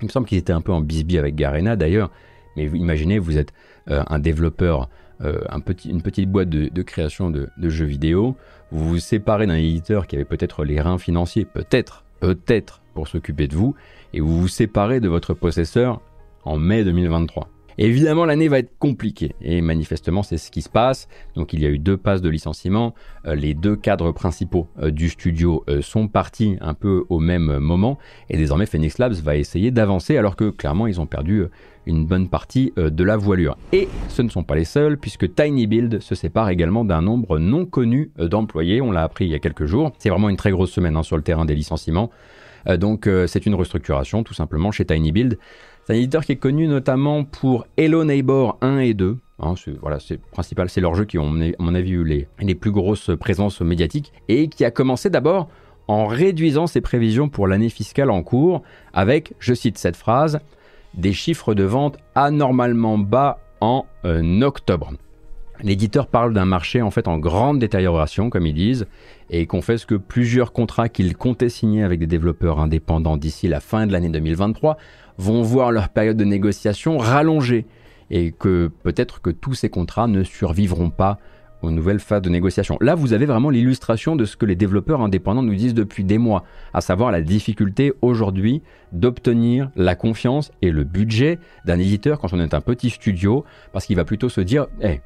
Il 0.00 0.06
me 0.06 0.10
semble 0.10 0.26
qu'ils 0.26 0.38
étaient 0.38 0.52
un 0.52 0.60
peu 0.60 0.72
en 0.72 0.80
bisbille 0.80 1.18
avec 1.18 1.34
Garena 1.34 1.76
d'ailleurs, 1.76 2.10
mais 2.56 2.64
imaginez, 2.64 3.18
vous 3.18 3.38
êtes 3.38 3.52
un 3.86 4.18
développeur 4.18 4.88
euh, 5.22 5.40
une 5.84 6.02
petite 6.02 6.30
boîte 6.30 6.48
de, 6.48 6.82
création 6.82 7.30
de, 7.30 7.48
jeux 7.68 7.86
vidéo, 7.86 8.36
vous 8.70 8.88
vous 8.88 8.98
séparez 8.98 9.46
d'un 9.46 9.54
éditeur 9.54 10.06
qui 10.06 10.16
avait 10.16 10.24
peut-être 10.24 10.64
les 10.64 10.80
reins 10.80 10.98
financiers, 10.98 11.44
peut-être, 11.44 12.04
peut-être 12.20 12.82
pour 12.94 13.08
s'occuper 13.08 13.48
de 13.48 13.54
vous, 13.54 13.74
et 14.12 14.20
vous 14.20 14.40
vous 14.40 14.48
séparez 14.48 15.00
de 15.00 15.08
votre 15.08 15.34
possesseur 15.34 16.00
en 16.44 16.58
mai 16.58 16.84
2023. 16.84 17.48
Évidemment, 17.78 18.24
l'année 18.24 18.48
va 18.48 18.58
être 18.58 18.78
compliquée 18.78 19.34
et 19.40 19.60
manifestement, 19.60 20.22
c'est 20.22 20.38
ce 20.38 20.50
qui 20.50 20.62
se 20.62 20.68
passe. 20.68 21.08
Donc, 21.34 21.52
il 21.52 21.60
y 21.60 21.66
a 21.66 21.68
eu 21.68 21.78
deux 21.78 21.96
passes 21.96 22.22
de 22.22 22.28
licenciement. 22.28 22.94
Euh, 23.26 23.34
les 23.34 23.54
deux 23.54 23.76
cadres 23.76 24.12
principaux 24.12 24.68
euh, 24.80 24.90
du 24.90 25.08
studio 25.08 25.64
sont 25.80 26.08
partis 26.08 26.56
un 26.60 26.74
peu 26.74 27.04
au 27.08 27.18
même 27.18 27.58
moment 27.58 27.98
et 28.30 28.36
désormais, 28.36 28.66
Phoenix 28.66 28.98
Labs 28.98 29.14
va 29.14 29.36
essayer 29.36 29.70
d'avancer 29.70 30.16
alors 30.16 30.36
que 30.36 30.50
clairement, 30.50 30.86
ils 30.86 31.00
ont 31.00 31.06
perdu 31.06 31.44
une 31.86 32.04
bonne 32.04 32.28
partie 32.28 32.72
euh, 32.78 32.90
de 32.90 33.04
la 33.04 33.16
voilure. 33.16 33.56
Et 33.72 33.88
ce 34.08 34.22
ne 34.22 34.28
sont 34.28 34.42
pas 34.42 34.56
les 34.56 34.64
seuls, 34.64 34.98
puisque 34.98 35.34
Tiny 35.34 35.66
Build 35.66 36.00
se 36.00 36.14
sépare 36.14 36.50
également 36.50 36.84
d'un 36.84 37.00
nombre 37.00 37.38
non 37.38 37.64
connu 37.64 38.10
euh, 38.18 38.28
d'employés, 38.28 38.80
on 38.80 38.90
l'a 38.90 39.02
appris 39.02 39.24
il 39.24 39.30
y 39.30 39.34
a 39.34 39.38
quelques 39.38 39.66
jours. 39.66 39.92
C'est 39.98 40.10
vraiment 40.10 40.28
une 40.28 40.36
très 40.36 40.50
grosse 40.50 40.72
semaine 40.72 40.96
hein, 40.96 41.02
sur 41.02 41.16
le 41.16 41.22
terrain 41.22 41.44
des 41.44 41.54
licenciements. 41.54 42.10
Euh, 42.68 42.76
donc 42.76 43.08
c'est 43.28 43.46
une 43.46 43.54
restructuration 43.54 44.24
tout 44.24 44.34
simplement 44.34 44.72
chez 44.72 44.84
Tiny 44.84 45.12
Build. 45.12 45.38
C'est 45.86 45.92
un 45.92 45.96
éditeur 45.96 46.24
qui 46.24 46.32
est 46.32 46.36
connu 46.36 46.66
notamment 46.66 47.22
pour 47.22 47.64
Hello 47.76 48.02
Neighbor 48.02 48.58
1 48.60 48.78
et 48.78 48.92
2. 48.92 49.18
Hein, 49.38 49.54
c'est, 49.56 49.78
voilà, 49.78 50.00
c'est 50.00 50.20
principal, 50.20 50.68
c'est 50.68 50.80
leurs 50.80 50.96
jeux 50.96 51.04
qui 51.04 51.16
ont, 51.16 51.32
à 51.40 51.62
mon 51.62 51.76
avis, 51.76 51.92
eu 51.92 52.02
les, 52.02 52.26
les 52.40 52.56
plus 52.56 52.72
grosses 52.72 53.12
présences 53.20 53.60
médiatiques 53.60 54.12
et 54.26 54.48
qui 54.48 54.64
a 54.64 54.72
commencé 54.72 55.10
d'abord 55.10 55.48
en 55.86 56.06
réduisant 56.06 56.66
ses 56.66 56.80
prévisions 56.80 57.28
pour 57.28 57.46
l'année 57.46 57.68
fiscale 57.68 58.10
en 58.10 58.24
cours 58.24 58.62
avec, 58.94 59.34
je 59.38 59.54
cite 59.54 59.78
cette 59.78 59.94
phrase, 59.94 60.40
des 60.94 61.12
chiffres 61.12 61.54
de 61.54 61.62
vente 61.62 61.98
anormalement 62.16 62.98
bas 62.98 63.38
en 63.60 63.86
euh, 64.04 64.40
octobre. 64.40 64.92
L'éditeur 65.62 66.08
parle 66.08 66.34
d'un 66.34 66.44
marché 66.44 66.82
en 66.82 66.90
fait 66.90 67.08
en 67.08 67.18
grande 67.18 67.60
détérioration, 67.60 68.28
comme 68.28 68.46
ils 68.46 68.54
disent, 68.54 68.86
et 69.30 69.46
confesse 69.46 69.84
que 69.84 69.94
plusieurs 69.94 70.52
contrats 70.52 70.88
qu'ils 70.88 71.16
comptaient 71.16 71.48
signer 71.48 71.82
avec 71.82 72.00
des 72.00 72.06
développeurs 72.06 72.58
indépendants 72.60 73.16
d'ici 73.16 73.48
la 73.48 73.60
fin 73.60 73.86
de 73.86 73.92
l'année 73.92 74.10
2023 74.10 74.76
vont 75.18 75.42
voir 75.42 75.72
leur 75.72 75.88
période 75.88 76.16
de 76.16 76.24
négociation 76.24 76.98
rallongée, 76.98 77.66
et 78.10 78.32
que 78.32 78.70
peut-être 78.82 79.20
que 79.20 79.30
tous 79.30 79.54
ces 79.54 79.68
contrats 79.68 80.06
ne 80.06 80.22
survivront 80.22 80.90
pas 80.90 81.18
aux 81.62 81.70
nouvelles 81.70 82.00
phases 82.00 82.22
de 82.22 82.28
négociation. 82.28 82.76
Là, 82.80 82.94
vous 82.94 83.12
avez 83.12 83.26
vraiment 83.26 83.50
l'illustration 83.50 84.14
de 84.14 84.24
ce 84.24 84.36
que 84.36 84.46
les 84.46 84.56
développeurs 84.56 85.00
indépendants 85.00 85.42
nous 85.42 85.54
disent 85.54 85.74
depuis 85.74 86.04
des 86.04 86.18
mois, 86.18 86.44
à 86.74 86.80
savoir 86.80 87.10
la 87.10 87.22
difficulté 87.22 87.92
aujourd'hui 88.02 88.62
d'obtenir 88.92 89.70
la 89.74 89.94
confiance 89.94 90.52
et 90.62 90.70
le 90.70 90.84
budget 90.84 91.38
d'un 91.64 91.78
éditeur 91.78 92.20
quand 92.20 92.32
on 92.32 92.40
est 92.40 92.54
un 92.54 92.60
petit 92.60 92.90
studio, 92.90 93.44
parce 93.72 93.86
qu'il 93.86 93.96
va 93.96 94.04
plutôt 94.04 94.28
se 94.28 94.40
dire, 94.40 94.66
hey, 94.80 95.00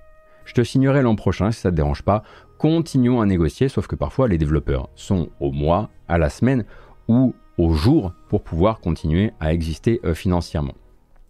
je 0.44 0.54
te 0.54 0.62
signerai 0.62 1.02
l'an 1.02 1.14
prochain 1.14 1.52
si 1.52 1.60
ça 1.60 1.70
ne 1.70 1.72
te 1.72 1.76
dérange 1.76 2.02
pas, 2.02 2.24
continuons 2.58 3.20
à 3.20 3.26
négocier, 3.26 3.68
sauf 3.68 3.86
que 3.86 3.96
parfois 3.96 4.28
les 4.28 4.36
développeurs 4.36 4.88
sont 4.96 5.30
au 5.38 5.52
mois, 5.52 5.88
à 6.08 6.18
la 6.18 6.28
semaine 6.28 6.64
ou 7.08 7.34
au 7.60 7.74
jour 7.74 8.12
pour 8.28 8.42
pouvoir 8.42 8.80
continuer 8.80 9.32
à 9.38 9.52
exister 9.52 10.00
euh, 10.04 10.14
financièrement. 10.14 10.74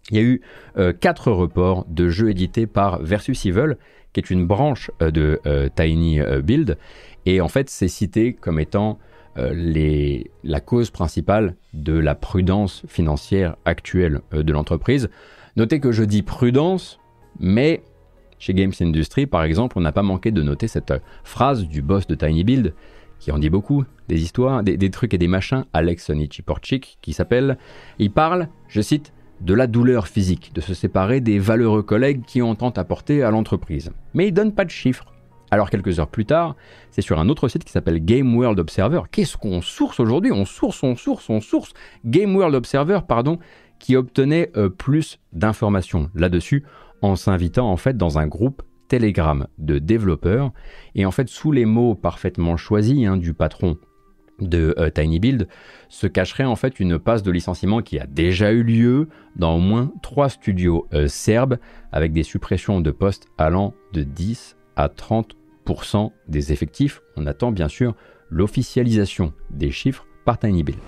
Il 0.09 0.17
y 0.17 0.19
a 0.19 0.23
eu 0.23 0.41
euh, 0.77 0.93
quatre 0.93 1.31
reports 1.31 1.85
de 1.89 2.09
jeux 2.09 2.29
édités 2.29 2.67
par 2.67 3.01
Versus 3.03 3.45
Evil, 3.45 3.75
qui 4.13 4.21
est 4.21 4.29
une 4.29 4.47
branche 4.47 4.91
euh, 5.01 5.11
de 5.11 5.39
Tiny 5.75 6.21
Build. 6.41 6.77
Et 7.25 7.41
en 7.41 7.49
fait, 7.49 7.69
c'est 7.69 7.87
cité 7.87 8.33
comme 8.33 8.59
étant 8.59 8.97
la 9.35 10.59
cause 10.59 10.89
principale 10.89 11.55
de 11.73 11.93
la 11.93 12.15
prudence 12.15 12.83
financière 12.87 13.55
actuelle 13.63 14.19
de 14.33 14.51
l'entreprise. 14.51 15.09
Notez 15.55 15.79
que 15.79 15.93
je 15.93 16.03
dis 16.03 16.21
prudence, 16.21 16.99
mais 17.39 17.81
chez 18.39 18.53
Games 18.53 18.73
Industry, 18.81 19.27
par 19.27 19.43
exemple, 19.43 19.77
on 19.77 19.81
n'a 19.81 19.93
pas 19.93 20.03
manqué 20.03 20.31
de 20.31 20.41
noter 20.41 20.67
cette 20.67 20.93
phrase 21.23 21.65
du 21.65 21.81
boss 21.81 22.07
de 22.07 22.15
Tiny 22.15 22.43
Build, 22.43 22.73
qui 23.21 23.31
en 23.31 23.37
dit 23.37 23.51
beaucoup, 23.51 23.85
des 24.09 24.23
histoires, 24.23 24.63
des, 24.63 24.89
trucs 24.89 25.13
et 25.13 25.19
des 25.19 25.27
machins, 25.27 25.63
Alex 25.73 26.09
Nichiporchik, 26.09 26.97
qui 27.01 27.13
s'appelle, 27.13 27.59
il 27.99 28.11
parle, 28.11 28.49
je 28.67 28.81
cite, 28.81 29.13
de 29.41 29.53
la 29.53 29.67
douleur 29.67 30.07
physique, 30.07 30.51
de 30.55 30.59
se 30.59 30.73
séparer 30.73 31.21
des 31.21 31.37
valeureux 31.37 31.83
collègues 31.83 32.23
qui 32.25 32.41
ont 32.41 32.55
tant 32.55 32.71
apporté 32.71 33.21
à 33.21 33.29
l'entreprise. 33.29 33.91
Mais 34.15 34.27
il 34.27 34.31
donne 34.31 34.53
pas 34.53 34.65
de 34.65 34.71
chiffres. 34.71 35.05
Alors 35.51 35.69
quelques 35.69 35.99
heures 35.99 36.09
plus 36.09 36.25
tard, 36.25 36.55
c'est 36.89 37.03
sur 37.03 37.19
un 37.19 37.29
autre 37.29 37.47
site 37.47 37.63
qui 37.63 37.71
s'appelle 37.71 38.03
Game 38.03 38.35
World 38.35 38.59
Observer. 38.59 39.01
Qu'est-ce 39.11 39.37
qu'on 39.37 39.61
source 39.61 39.99
aujourd'hui? 39.99 40.31
On 40.31 40.45
source, 40.45 40.81
on 40.81 40.95
source, 40.95 41.29
on 41.29 41.41
source. 41.41 41.73
Game 42.03 42.35
World 42.35 42.55
Observer, 42.55 43.01
pardon, 43.07 43.37
qui 43.77 43.95
obtenait 43.95 44.51
euh, 44.57 44.69
plus 44.69 45.19
d'informations 45.31 46.09
là-dessus 46.15 46.63
en 47.03 47.15
s'invitant 47.15 47.69
en 47.69 47.77
fait 47.77 47.97
dans 47.97 48.17
un 48.17 48.25
groupe 48.25 48.63
Telegram 48.91 49.47
de 49.57 49.79
développeurs. 49.79 50.51
Et 50.95 51.05
en 51.05 51.11
fait, 51.11 51.29
sous 51.29 51.53
les 51.53 51.63
mots 51.63 51.95
parfaitement 51.95 52.57
choisis 52.57 53.07
hein, 53.07 53.15
du 53.15 53.33
patron 53.33 53.77
de 54.41 54.75
euh, 54.77 54.89
TinyBuild, 54.89 55.47
se 55.87 56.07
cacherait 56.07 56.43
en 56.43 56.57
fait 56.57 56.77
une 56.81 56.99
passe 56.99 57.23
de 57.23 57.31
licenciement 57.31 57.81
qui 57.81 57.99
a 57.99 58.05
déjà 58.05 58.51
eu 58.51 58.63
lieu 58.63 59.07
dans 59.37 59.55
au 59.55 59.59
moins 59.59 59.93
trois 60.01 60.27
studios 60.27 60.89
euh, 60.93 61.07
serbes 61.07 61.57
avec 61.93 62.11
des 62.11 62.23
suppressions 62.23 62.81
de 62.81 62.91
postes 62.91 63.27
allant 63.37 63.73
de 63.93 64.03
10 64.03 64.57
à 64.75 64.89
30% 64.89 66.11
des 66.27 66.51
effectifs. 66.51 67.01
On 67.15 67.27
attend 67.27 67.53
bien 67.53 67.69
sûr 67.69 67.95
l'officialisation 68.29 69.31
des 69.51 69.71
chiffres 69.71 70.05
par 70.25 70.39
TinyBuild. 70.39 70.79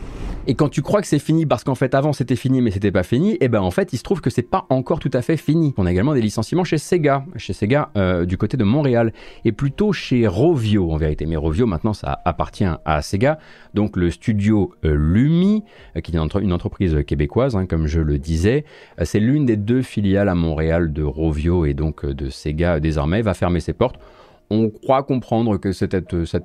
Et 0.45 0.55
quand 0.55 0.67
tu 0.67 0.81
crois 0.81 0.99
que 0.99 1.07
c'est 1.07 1.19
fini 1.19 1.45
parce 1.45 1.63
qu'en 1.63 1.75
fait 1.75 1.95
avant 1.95 2.11
c'était 2.11 2.36
fini 2.36 2.61
mais 2.61 2.69
c'était 2.69 2.91
pas 2.91 3.03
fini, 3.03 3.36
et 3.36 3.38
eh 3.41 3.47
ben 3.47 3.61
en 3.61 3.71
fait 3.71 3.93
il 3.93 3.97
se 3.97 4.03
trouve 4.03 4.19
que 4.19 4.29
c'est 4.29 4.41
pas 4.41 4.65
encore 4.69 4.99
tout 4.99 5.11
à 5.13 5.21
fait 5.21 5.38
fini. 5.38 5.73
On 5.77 5.86
a 5.86 5.91
également 5.91 6.13
des 6.13 6.21
licenciements 6.21 6.65
chez 6.65 6.77
Sega, 6.77 7.23
chez 7.38 7.53
Sega 7.53 7.91
euh, 7.95 8.25
du 8.25 8.38
côté 8.38 8.57
de 8.57 8.65
Montréal, 8.65 9.13
et 9.45 9.53
plutôt 9.53 9.93
chez 9.93 10.27
Rovio 10.27 10.91
en 10.91 10.97
vérité. 10.97 11.25
Mais 11.25 11.38
Rovio 11.38 11.65
maintenant 11.65 11.93
ça 11.93 12.21
appartient 12.25 12.65
à 12.84 13.01
Sega, 13.01 13.39
donc 13.73 13.95
le 13.95 14.11
studio 14.11 14.73
euh, 14.84 14.93
Lumi, 14.93 15.63
euh, 15.95 16.01
qui 16.01 16.11
est 16.11 16.19
une, 16.19 16.53
entreprise 16.53 17.03
québécoise 17.07 17.55
hein, 17.55 17.65
comme 17.65 17.88
je 17.88 18.01
le 18.01 18.19
disais, 18.19 18.65
c'est 19.03 19.21
l'une 19.21 19.45
des 19.45 19.55
deux 19.55 19.81
filiales 19.81 20.27
à 20.27 20.36
Montréal 20.36 20.91
de 20.91 21.03
Rovio 21.03 21.65
et 21.65 21.73
donc 21.73 22.05
de 22.05 22.29
Sega 22.29 22.81
désormais 22.81 23.21
va 23.21 23.34
fermer 23.34 23.61
ses 23.61 23.73
portes 23.73 23.97
on 24.53 24.69
croit 24.69 25.03
comprendre 25.03 25.57
que 25.57 25.71
cette, 25.71 25.95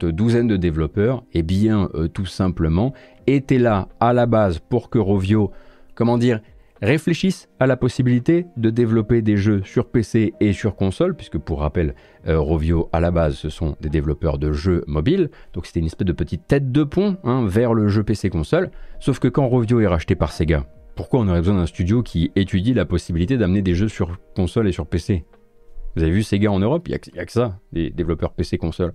douzaine 0.05 0.49
de 0.49 0.57
développeurs, 0.57 1.25
eh 1.35 1.43
bien, 1.43 1.89
euh, 1.95 2.09
tout 2.09 2.27
simplement, 2.27 2.95
étaient 3.27 3.59
là 3.59 3.89
à 4.01 4.13
la 4.13 4.27
base 4.27 4.59
pour 4.59 4.91
que 4.91 4.99
Rovio, 4.99 5.51
comment 5.95 6.19
dire, 6.19 6.41
réfléchisse 6.81 7.49
à 7.59 7.67
la 7.67 7.77
possibilité 7.77 8.47
de 8.57 8.71
développer 8.71 9.21
des 9.21 9.37
jeux 9.37 9.63
sur 9.65 9.87
PC 9.87 10.33
et 10.41 10.53
sur 10.53 10.77
console, 10.77 11.15
puisque 11.15 11.39
pour 11.39 11.61
rappel, 11.61 11.95
euh, 12.27 12.39
Rovio 12.39 12.89
à 12.93 13.01
la 13.01 13.11
base 13.11 13.35
ce 13.35 13.51
sont 13.51 13.77
des 13.81 13.89
développeurs 13.89 14.39
de 14.39 14.53
jeux 14.53 14.85
mobiles, 14.87 15.31
donc 15.53 15.67
c'était 15.67 15.81
une 15.81 15.87
espèce 15.87 16.07
de 16.07 16.13
petite 16.13 16.47
tête 16.47 16.71
de 16.71 16.85
pont 16.85 17.17
hein, 17.25 17.45
vers 17.47 17.75
le 17.75 17.89
jeu 17.89 18.05
PC 18.05 18.31
console, 18.31 18.71
sauf 19.01 19.19
que 19.19 19.29
quand 19.29 19.49
Rovio 19.49 19.81
est 19.81 19.87
racheté 19.87 20.15
par 20.15 20.33
Sega, 20.33 20.65
pourquoi 20.95 21.21
on 21.21 21.29
aurait 21.29 21.41
besoin 21.41 21.57
d'un 21.57 21.67
studio 21.67 22.03
qui 22.03 22.31
étudie 22.37 22.75
la 22.75 22.85
possibilité 22.85 23.37
d'amener 23.37 23.63
des 23.63 23.75
jeux 23.75 23.89
sur 23.89 24.19
console 24.35 24.69
et 24.69 24.73
sur 24.73 24.87
PC 24.87 25.25
vous 25.99 26.05
avez 26.05 26.13
vu 26.13 26.23
Sega 26.23 26.51
en 26.51 26.61
Europe, 26.61 26.87
il 26.87 26.97
n'y 27.13 27.19
a, 27.19 27.27
que 27.27 27.33
ça, 27.33 27.59
des 27.73 27.91
développeurs 27.91 28.33
PC 28.33 28.57
console. 28.57 28.93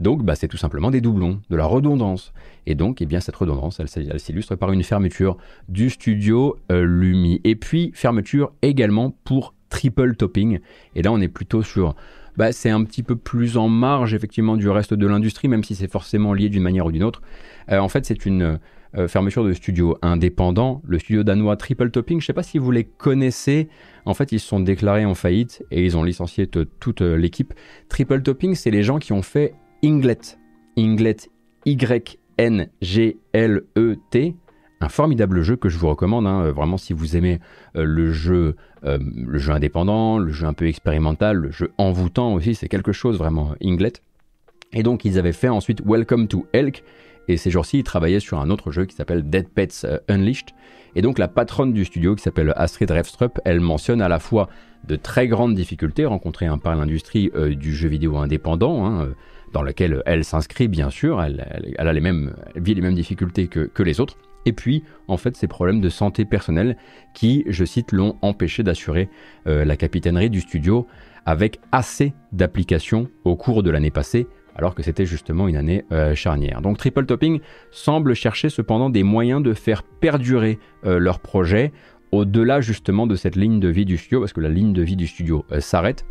Donc 0.00 0.24
bah, 0.24 0.34
c'est 0.36 0.48
tout 0.48 0.56
simplement 0.56 0.90
des 0.90 1.02
doublons, 1.02 1.42
de 1.50 1.56
la 1.56 1.66
redondance. 1.66 2.32
Et 2.64 2.74
donc 2.74 3.02
eh 3.02 3.06
bien, 3.06 3.20
cette 3.20 3.36
redondance, 3.36 3.78
elle, 3.78 4.18
s'illustre 4.18 4.56
par 4.56 4.72
une 4.72 4.82
fermeture 4.82 5.36
du 5.68 5.90
studio 5.90 6.56
euh, 6.72 6.82
Lumi. 6.82 7.42
Et 7.44 7.56
puis 7.56 7.92
fermeture 7.94 8.52
également 8.62 9.14
pour 9.24 9.52
triple 9.68 10.16
topping. 10.16 10.60
Et 10.94 11.02
là 11.02 11.12
on 11.12 11.20
est 11.20 11.28
plutôt 11.28 11.62
sur... 11.62 11.94
Bah, 12.38 12.52
c'est 12.52 12.70
un 12.70 12.84
petit 12.84 13.02
peu 13.02 13.16
plus 13.16 13.58
en 13.58 13.68
marge 13.68 14.14
effectivement 14.14 14.56
du 14.56 14.68
reste 14.70 14.94
de 14.94 15.06
l'industrie, 15.06 15.48
même 15.48 15.64
si 15.64 15.74
c'est 15.74 15.90
forcément 15.90 16.32
lié 16.32 16.48
d'une 16.48 16.62
manière 16.62 16.86
ou 16.86 16.92
d'une 16.92 17.04
autre. 17.04 17.20
Euh, 17.70 17.78
en 17.78 17.88
fait 17.88 18.06
c'est 18.06 18.24
une 18.24 18.58
euh, 18.96 19.08
fermeture 19.08 19.44
de 19.44 19.52
studio 19.52 19.98
indépendant, 20.00 20.80
le 20.86 20.98
studio 20.98 21.22
danois 21.22 21.56
Triple 21.56 21.90
Topping. 21.90 22.18
Je 22.18 22.24
ne 22.24 22.26
sais 22.26 22.32
pas 22.32 22.42
si 22.42 22.56
vous 22.58 22.70
les 22.70 22.84
connaissez. 22.84 23.68
En 24.06 24.14
fait, 24.14 24.32
ils 24.32 24.40
se 24.40 24.48
sont 24.48 24.60
déclarés 24.60 25.04
en 25.04 25.14
faillite 25.14 25.62
et 25.70 25.84
ils 25.84 25.98
ont 25.98 26.02
licencié 26.02 26.46
toute 26.46 27.02
euh, 27.02 27.16
l'équipe. 27.16 27.52
Triple 27.90 28.22
Topping, 28.22 28.54
c'est 28.54 28.70
les 28.70 28.82
gens 28.82 28.98
qui 28.98 29.12
ont 29.12 29.20
fait 29.20 29.52
Inglet. 29.84 30.18
Inglet, 30.78 31.16
Y-N-G-L-E-T. 31.66 32.66
Un 34.80 34.88
formidable 34.88 35.42
jeu 35.42 35.56
que 35.56 35.68
je 35.68 35.78
vous 35.78 35.88
recommande, 35.88 36.26
hein. 36.26 36.50
vraiment 36.50 36.76
si 36.78 36.92
vous 36.92 37.16
aimez 37.16 37.40
euh, 37.76 37.84
le 37.84 38.12
jeu, 38.12 38.56
le 38.82 39.38
jeu 39.38 39.52
indépendant, 39.52 40.18
le 40.18 40.32
jeu 40.32 40.46
un 40.46 40.52
peu 40.52 40.68
expérimental, 40.68 41.36
le 41.38 41.50
jeu 41.50 41.72
envoûtant 41.76 42.34
aussi, 42.34 42.54
c'est 42.54 42.68
quelque 42.68 42.92
chose 42.92 43.18
vraiment 43.18 43.54
Inglet. 43.62 43.94
Et 44.72 44.82
donc 44.82 45.04
ils 45.04 45.18
avaient 45.18 45.32
fait 45.32 45.48
ensuite 45.48 45.80
Welcome 45.84 46.28
to 46.28 46.46
Elk, 46.52 46.84
et 47.28 47.36
ces 47.36 47.50
jours-ci, 47.50 47.78
il 47.78 47.84
travaillait 47.84 48.20
sur 48.20 48.38
un 48.38 48.50
autre 48.50 48.70
jeu 48.70 48.84
qui 48.84 48.94
s'appelle 48.94 49.28
Dead 49.28 49.48
Pets 49.48 49.84
euh, 49.84 49.98
Unleashed. 50.08 50.50
Et 50.94 51.02
donc 51.02 51.18
la 51.18 51.28
patronne 51.28 51.72
du 51.72 51.84
studio, 51.84 52.14
qui 52.14 52.22
s'appelle 52.22 52.52
Astrid 52.56 52.90
Refstrup, 52.90 53.38
elle 53.44 53.60
mentionne 53.60 54.00
à 54.00 54.08
la 54.08 54.18
fois 54.18 54.48
de 54.86 54.96
très 54.96 55.26
grandes 55.26 55.54
difficultés 55.54 56.06
rencontrées 56.06 56.46
hein, 56.46 56.58
par 56.58 56.76
l'industrie 56.76 57.30
euh, 57.34 57.54
du 57.54 57.74
jeu 57.74 57.88
vidéo 57.88 58.16
indépendant, 58.16 58.86
hein, 58.86 59.02
euh, 59.02 59.14
dans 59.52 59.62
laquelle 59.62 60.02
elle 60.06 60.24
s'inscrit 60.24 60.68
bien 60.68 60.90
sûr, 60.90 61.22
elle, 61.22 61.74
a 61.78 61.92
les 61.92 62.00
mêmes, 62.00 62.34
vit 62.56 62.74
les 62.74 62.82
mêmes 62.82 62.94
difficultés 62.94 63.48
que, 63.48 63.82
les 63.82 64.00
autres. 64.00 64.16
Et 64.44 64.52
puis, 64.52 64.84
en 65.08 65.16
fait, 65.16 65.36
ces 65.36 65.48
problèmes 65.48 65.80
de 65.80 65.88
santé 65.88 66.24
personnelle 66.24 66.76
qui, 67.14 67.44
je 67.48 67.64
cite, 67.64 67.90
l'ont 67.90 68.16
empêché 68.22 68.62
d'assurer 68.62 69.08
la 69.44 69.76
capitainerie 69.76 70.30
du 70.30 70.40
studio 70.40 70.86
avec 71.24 71.58
assez 71.72 72.14
d'applications 72.32 73.08
au 73.24 73.34
cours 73.36 73.62
de 73.62 73.70
l'année 73.70 73.90
passée, 73.90 74.28
alors 74.56 74.74
que 74.74 74.82
c'était 74.82 75.06
justement 75.06 75.48
une 75.48 75.56
année 75.56 75.84
euh, 75.92 76.14
charnière. 76.14 76.62
Donc 76.62 76.78
Triple 76.78 77.06
Topping 77.06 77.40
semble 77.70 78.14
chercher 78.14 78.48
cependant 78.48 78.90
des 78.90 79.02
moyens 79.02 79.42
de 79.42 79.52
faire 79.52 79.82
perdurer 79.82 80.58
euh, 80.84 80.98
leur 80.98 81.20
projet 81.20 81.72
au-delà 82.12 82.60
justement 82.60 83.06
de 83.06 83.16
cette 83.16 83.36
ligne 83.36 83.60
de 83.60 83.68
vie 83.68 83.84
du 83.84 83.96
studio, 83.96 84.20
parce 84.20 84.32
que 84.32 84.40
la 84.40 84.48
ligne 84.48 84.72
de 84.72 84.82
vie 84.82 84.96
du 84.96 85.06
studio 85.06 85.44
euh, 85.52 85.60
s'arrête. 85.60 86.06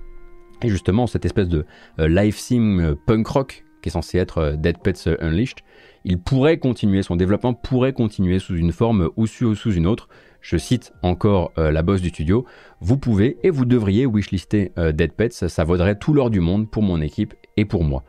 Et 0.61 0.69
justement, 0.69 1.07
cette 1.07 1.25
espèce 1.25 1.49
de 1.49 1.65
live 1.97 2.37
sim 2.37 2.95
punk 3.05 3.27
rock 3.27 3.65
qui 3.81 3.89
est 3.89 3.91
censé 3.91 4.17
être 4.17 4.55
Dead 4.57 4.77
Pets 4.81 5.09
Unleashed, 5.19 5.57
il 6.05 6.17
pourrait 6.17 6.59
continuer, 6.59 7.03
son 7.03 7.17
développement 7.17 7.53
pourrait 7.53 7.91
continuer 7.91 8.39
sous 8.39 8.55
une 8.55 8.71
forme 8.71 9.09
ou 9.17 9.27
sous 9.27 9.53
une 9.73 9.85
autre. 9.85 10.07
Je 10.39 10.55
cite 10.55 10.93
encore 11.03 11.51
la 11.57 11.83
boss 11.83 12.01
du 12.01 12.07
studio, 12.07 12.45
vous 12.79 12.97
pouvez 12.97 13.37
et 13.43 13.49
vous 13.49 13.65
devriez 13.65 14.05
wishlister 14.05 14.71
Dead 14.77 15.11
Pets, 15.11 15.33
ça 15.33 15.63
vaudrait 15.65 15.99
tout 15.99 16.13
l'or 16.13 16.29
du 16.29 16.39
monde 16.39 16.71
pour 16.71 16.83
mon 16.83 17.01
équipe 17.01 17.33
et 17.57 17.65
pour 17.65 17.83
moi. 17.83 18.05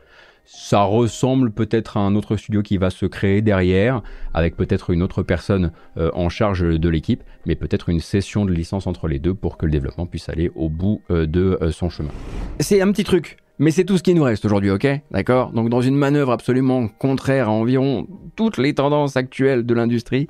Ça 0.49 0.83
ressemble 0.83 1.51
peut-être 1.51 1.97
à 1.97 1.99
un 1.99 2.15
autre 2.15 2.37
studio 2.37 2.61
qui 2.61 2.77
va 2.77 2.89
se 2.89 3.05
créer 3.05 3.41
derrière, 3.41 4.01
avec 4.33 4.55
peut-être 4.55 4.91
une 4.91 5.03
autre 5.03 5.21
personne 5.21 5.73
euh, 5.97 6.09
en 6.13 6.29
charge 6.29 6.61
de 6.61 6.89
l'équipe, 6.89 7.21
mais 7.45 7.55
peut-être 7.55 7.89
une 7.89 7.99
session 7.99 8.45
de 8.45 8.53
licence 8.53 8.87
entre 8.87 9.09
les 9.09 9.19
deux 9.19 9.33
pour 9.33 9.57
que 9.57 9.65
le 9.65 9.73
développement 9.73 10.05
puisse 10.05 10.29
aller 10.29 10.49
au 10.55 10.69
bout 10.69 11.01
euh, 11.11 11.27
de 11.27 11.57
euh, 11.61 11.71
son 11.71 11.89
chemin. 11.89 12.11
C'est 12.61 12.79
un 12.79 12.89
petit 12.93 13.03
truc, 13.03 13.35
mais 13.59 13.71
c'est 13.71 13.83
tout 13.83 13.97
ce 13.97 14.03
qui 14.03 14.13
nous 14.13 14.23
reste 14.23 14.45
aujourd'hui, 14.45 14.71
ok? 14.71 14.87
D'accord? 15.11 15.51
Donc 15.51 15.67
dans 15.67 15.81
une 15.81 15.97
manœuvre 15.97 16.31
absolument 16.31 16.87
contraire 16.87 17.49
à 17.49 17.51
environ 17.51 18.07
toutes 18.37 18.57
les 18.57 18.73
tendances 18.73 19.17
actuelles 19.17 19.65
de 19.65 19.73
l'industrie, 19.73 20.27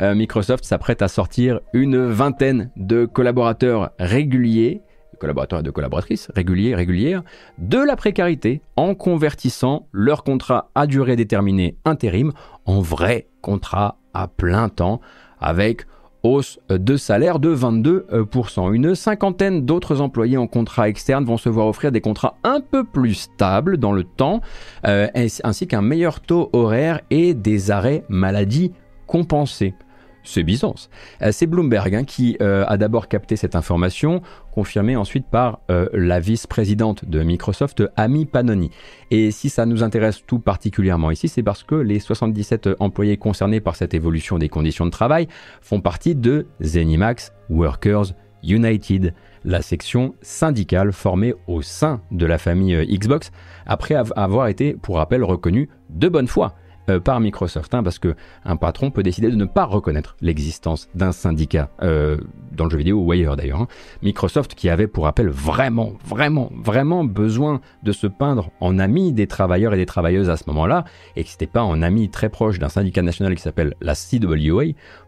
Microsoft 0.00 0.64
s'apprête 0.64 1.02
à 1.02 1.08
sortir 1.08 1.60
une 1.72 2.06
vingtaine 2.06 2.70
de 2.76 3.04
collaborateurs 3.04 3.90
réguliers 3.98 4.80
collaborateurs 5.18 5.60
et 5.60 5.62
de 5.62 5.70
collaboratrices 5.70 6.30
réguliers, 6.34 6.74
régulières, 6.74 7.22
de 7.58 7.78
la 7.78 7.96
précarité 7.96 8.62
en 8.76 8.94
convertissant 8.94 9.86
leur 9.92 10.24
contrat 10.24 10.70
à 10.74 10.86
durée 10.86 11.16
déterminée 11.16 11.76
intérim 11.84 12.32
en 12.66 12.80
vrai 12.80 13.28
contrat 13.42 13.98
à 14.14 14.28
plein 14.28 14.68
temps 14.68 15.00
avec 15.40 15.86
hausse 16.22 16.58
de 16.68 16.96
salaire 16.96 17.38
de 17.38 17.54
22%. 17.54 18.72
Une 18.72 18.94
cinquantaine 18.94 19.64
d'autres 19.64 20.00
employés 20.00 20.36
en 20.36 20.46
contrat 20.46 20.88
externe 20.88 21.24
vont 21.24 21.36
se 21.36 21.48
voir 21.48 21.66
offrir 21.66 21.92
des 21.92 22.00
contrats 22.00 22.36
un 22.44 22.60
peu 22.60 22.84
plus 22.84 23.14
stables 23.14 23.78
dans 23.78 23.92
le 23.92 24.04
temps, 24.04 24.40
euh, 24.86 25.08
ainsi 25.14 25.66
qu'un 25.66 25.82
meilleur 25.82 26.20
taux 26.20 26.50
horaire 26.52 27.00
et 27.10 27.34
des 27.34 27.70
arrêts 27.70 28.04
maladie 28.08 28.72
compensés 29.06 29.74
c'est 30.22 30.42
Byzance. 30.42 30.90
Euh, 31.22 31.30
c'est 31.32 31.46
Bloomberg 31.46 31.94
hein, 31.94 32.04
qui 32.04 32.36
euh, 32.40 32.64
a 32.66 32.76
d'abord 32.76 33.08
capté 33.08 33.36
cette 33.36 33.56
information, 33.56 34.22
confirmée 34.52 34.96
ensuite 34.96 35.26
par 35.26 35.60
euh, 35.70 35.88
la 35.92 36.20
vice-présidente 36.20 37.04
de 37.04 37.22
Microsoft, 37.22 37.82
Amy 37.96 38.26
Panoni. 38.26 38.70
Et 39.10 39.30
si 39.30 39.48
ça 39.48 39.66
nous 39.66 39.82
intéresse 39.82 40.22
tout 40.26 40.38
particulièrement 40.38 41.10
ici, 41.10 41.28
c'est 41.28 41.42
parce 41.42 41.62
que 41.62 41.74
les 41.74 41.98
77 41.98 42.70
employés 42.78 43.16
concernés 43.16 43.60
par 43.60 43.76
cette 43.76 43.94
évolution 43.94 44.38
des 44.38 44.48
conditions 44.48 44.86
de 44.86 44.90
travail 44.90 45.28
font 45.60 45.80
partie 45.80 46.14
de 46.14 46.46
Zenimax 46.62 47.32
Workers 47.48 48.14
United, 48.44 49.14
la 49.44 49.62
section 49.62 50.14
syndicale 50.22 50.92
formée 50.92 51.34
au 51.46 51.62
sein 51.62 52.02
de 52.10 52.26
la 52.26 52.38
famille 52.38 52.76
Xbox, 52.86 53.32
après 53.66 53.94
avoir 53.94 54.48
été, 54.48 54.74
pour 54.74 54.96
rappel, 54.96 55.24
reconnue 55.24 55.68
de 55.90 56.08
bonne 56.08 56.28
foi 56.28 56.54
euh, 56.88 57.00
par 57.00 57.20
Microsoft, 57.20 57.74
hein, 57.74 57.82
parce 57.82 57.98
que 57.98 58.14
un 58.44 58.56
patron 58.56 58.90
peut 58.90 59.02
décider 59.02 59.30
de 59.30 59.36
ne 59.36 59.44
pas 59.44 59.64
reconnaître 59.64 60.16
l'existence 60.20 60.88
d'un 60.94 61.12
syndicat 61.12 61.70
euh, 61.82 62.16
dans 62.52 62.64
le 62.64 62.70
jeu 62.70 62.78
vidéo 62.78 63.00
ou 63.00 63.12
ailleurs 63.12 63.36
d'ailleurs. 63.36 63.60
Hein. 63.60 63.68
Microsoft 64.02 64.54
qui 64.54 64.68
avait 64.68 64.86
pour 64.86 65.04
rappel 65.04 65.28
vraiment, 65.28 65.92
vraiment, 66.04 66.50
vraiment 66.54 67.04
besoin 67.04 67.60
de 67.82 67.92
se 67.92 68.06
peindre 68.06 68.50
en 68.60 68.78
ami 68.78 69.12
des 69.12 69.26
travailleurs 69.26 69.74
et 69.74 69.76
des 69.76 69.86
travailleuses 69.86 70.30
à 70.30 70.36
ce 70.36 70.44
moment-là, 70.48 70.84
et 71.16 71.24
qui 71.24 71.32
n'était 71.32 71.46
pas 71.46 71.62
en 71.62 71.82
ami 71.82 72.08
très 72.10 72.28
proche 72.28 72.58
d'un 72.58 72.68
syndicat 72.68 73.02
national 73.02 73.34
qui 73.34 73.42
s'appelle 73.42 73.74
la 73.80 73.94
CWA. 73.94 74.64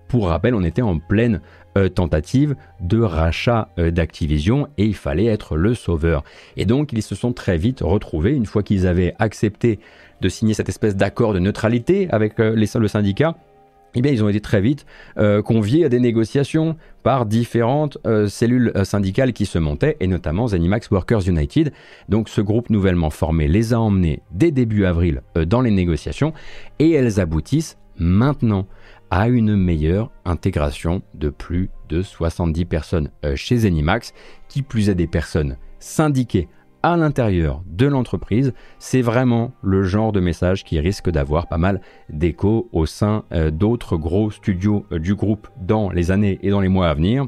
Pour 0.08 0.28
rappel, 0.28 0.54
on 0.54 0.64
était 0.64 0.82
en 0.82 0.98
pleine 0.98 1.40
tentative 1.94 2.56
de 2.80 3.00
rachat 3.00 3.68
d'Activision 3.76 4.66
et 4.76 4.84
il 4.86 4.96
fallait 4.96 5.26
être 5.26 5.56
le 5.56 5.74
sauveur. 5.74 6.24
Et 6.56 6.66
donc 6.66 6.92
ils 6.92 7.02
se 7.02 7.14
sont 7.14 7.32
très 7.32 7.56
vite 7.56 7.78
retrouvés, 7.80 8.32
une 8.32 8.46
fois 8.46 8.64
qu'ils 8.64 8.88
avaient 8.88 9.14
accepté 9.20 9.78
de 10.20 10.28
signer 10.28 10.54
cette 10.54 10.68
espèce 10.68 10.96
d'accord 10.96 11.32
de 11.34 11.38
neutralité 11.38 12.08
avec 12.10 12.38
les, 12.38 12.66
le 12.74 12.88
syndicat, 12.88 13.36
eh 13.94 14.02
bien, 14.02 14.12
ils 14.12 14.22
ont 14.22 14.28
été 14.28 14.40
très 14.40 14.60
vite 14.60 14.86
euh, 15.18 15.42
conviés 15.42 15.84
à 15.84 15.88
des 15.88 15.98
négociations 15.98 16.76
par 17.02 17.26
différentes 17.26 17.98
euh, 18.06 18.28
cellules 18.28 18.72
euh, 18.76 18.84
syndicales 18.84 19.32
qui 19.32 19.46
se 19.46 19.58
montaient, 19.58 19.96
et 20.00 20.06
notamment 20.06 20.46
Zenimax 20.46 20.90
Workers 20.90 21.28
United. 21.28 21.72
Donc 22.08 22.28
ce 22.28 22.40
groupe 22.40 22.70
nouvellement 22.70 23.10
formé 23.10 23.48
les 23.48 23.72
a 23.72 23.80
emmenés 23.80 24.22
dès 24.30 24.52
début 24.52 24.84
avril 24.84 25.22
dans 25.34 25.60
les 25.60 25.70
négociations, 25.70 26.32
et 26.78 26.92
elles 26.92 27.20
aboutissent 27.20 27.78
maintenant 27.96 28.66
à 29.10 29.28
une 29.28 29.56
meilleure 29.56 30.12
intégration 30.24 31.02
de 31.14 31.30
plus 31.30 31.68
de 31.88 32.00
70 32.00 32.64
personnes 32.64 33.10
chez 33.34 33.56
Zenimax, 33.58 34.14
qui 34.48 34.62
plus 34.62 34.88
est 34.88 34.94
des 34.94 35.08
personnes 35.08 35.56
syndiquées 35.80 36.48
à 36.82 36.96
l'intérieur 36.96 37.62
de 37.66 37.86
l'entreprise, 37.86 38.52
c'est 38.78 39.02
vraiment 39.02 39.52
le 39.62 39.82
genre 39.82 40.12
de 40.12 40.20
message 40.20 40.64
qui 40.64 40.80
risque 40.80 41.10
d'avoir 41.10 41.46
pas 41.46 41.58
mal 41.58 41.80
d'écho 42.08 42.68
au 42.72 42.86
sein 42.86 43.24
euh, 43.32 43.50
d'autres 43.50 43.96
gros 43.96 44.30
studios 44.30 44.86
euh, 44.92 44.98
du 44.98 45.14
groupe 45.14 45.48
dans 45.60 45.90
les 45.90 46.10
années 46.10 46.38
et 46.42 46.50
dans 46.50 46.60
les 46.60 46.68
mois 46.68 46.88
à 46.88 46.94
venir. 46.94 47.26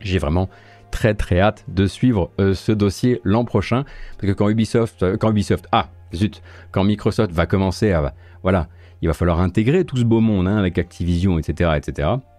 J'ai 0.00 0.18
vraiment 0.18 0.48
très 0.90 1.14
très 1.14 1.40
hâte 1.40 1.64
de 1.68 1.86
suivre 1.86 2.30
euh, 2.40 2.54
ce 2.54 2.72
dossier 2.72 3.20
l'an 3.22 3.44
prochain 3.44 3.84
parce 4.18 4.32
que 4.32 4.32
quand 4.32 4.48
Ubisoft, 4.48 5.16
quand 5.18 5.30
Ubisoft, 5.30 5.66
ah 5.72 5.88
zut, 6.14 6.42
quand 6.72 6.84
Microsoft 6.84 7.32
va 7.32 7.46
commencer 7.46 7.92
à, 7.92 8.14
voilà, 8.42 8.68
il 9.02 9.08
va 9.08 9.14
falloir 9.14 9.40
intégrer 9.40 9.84
tout 9.84 9.96
ce 9.96 10.04
beau 10.04 10.20
monde 10.20 10.48
hein, 10.48 10.56
avec 10.56 10.78
Activision, 10.78 11.38
etc., 11.38 11.70
etc 11.76 12.08
et 12.08 12.29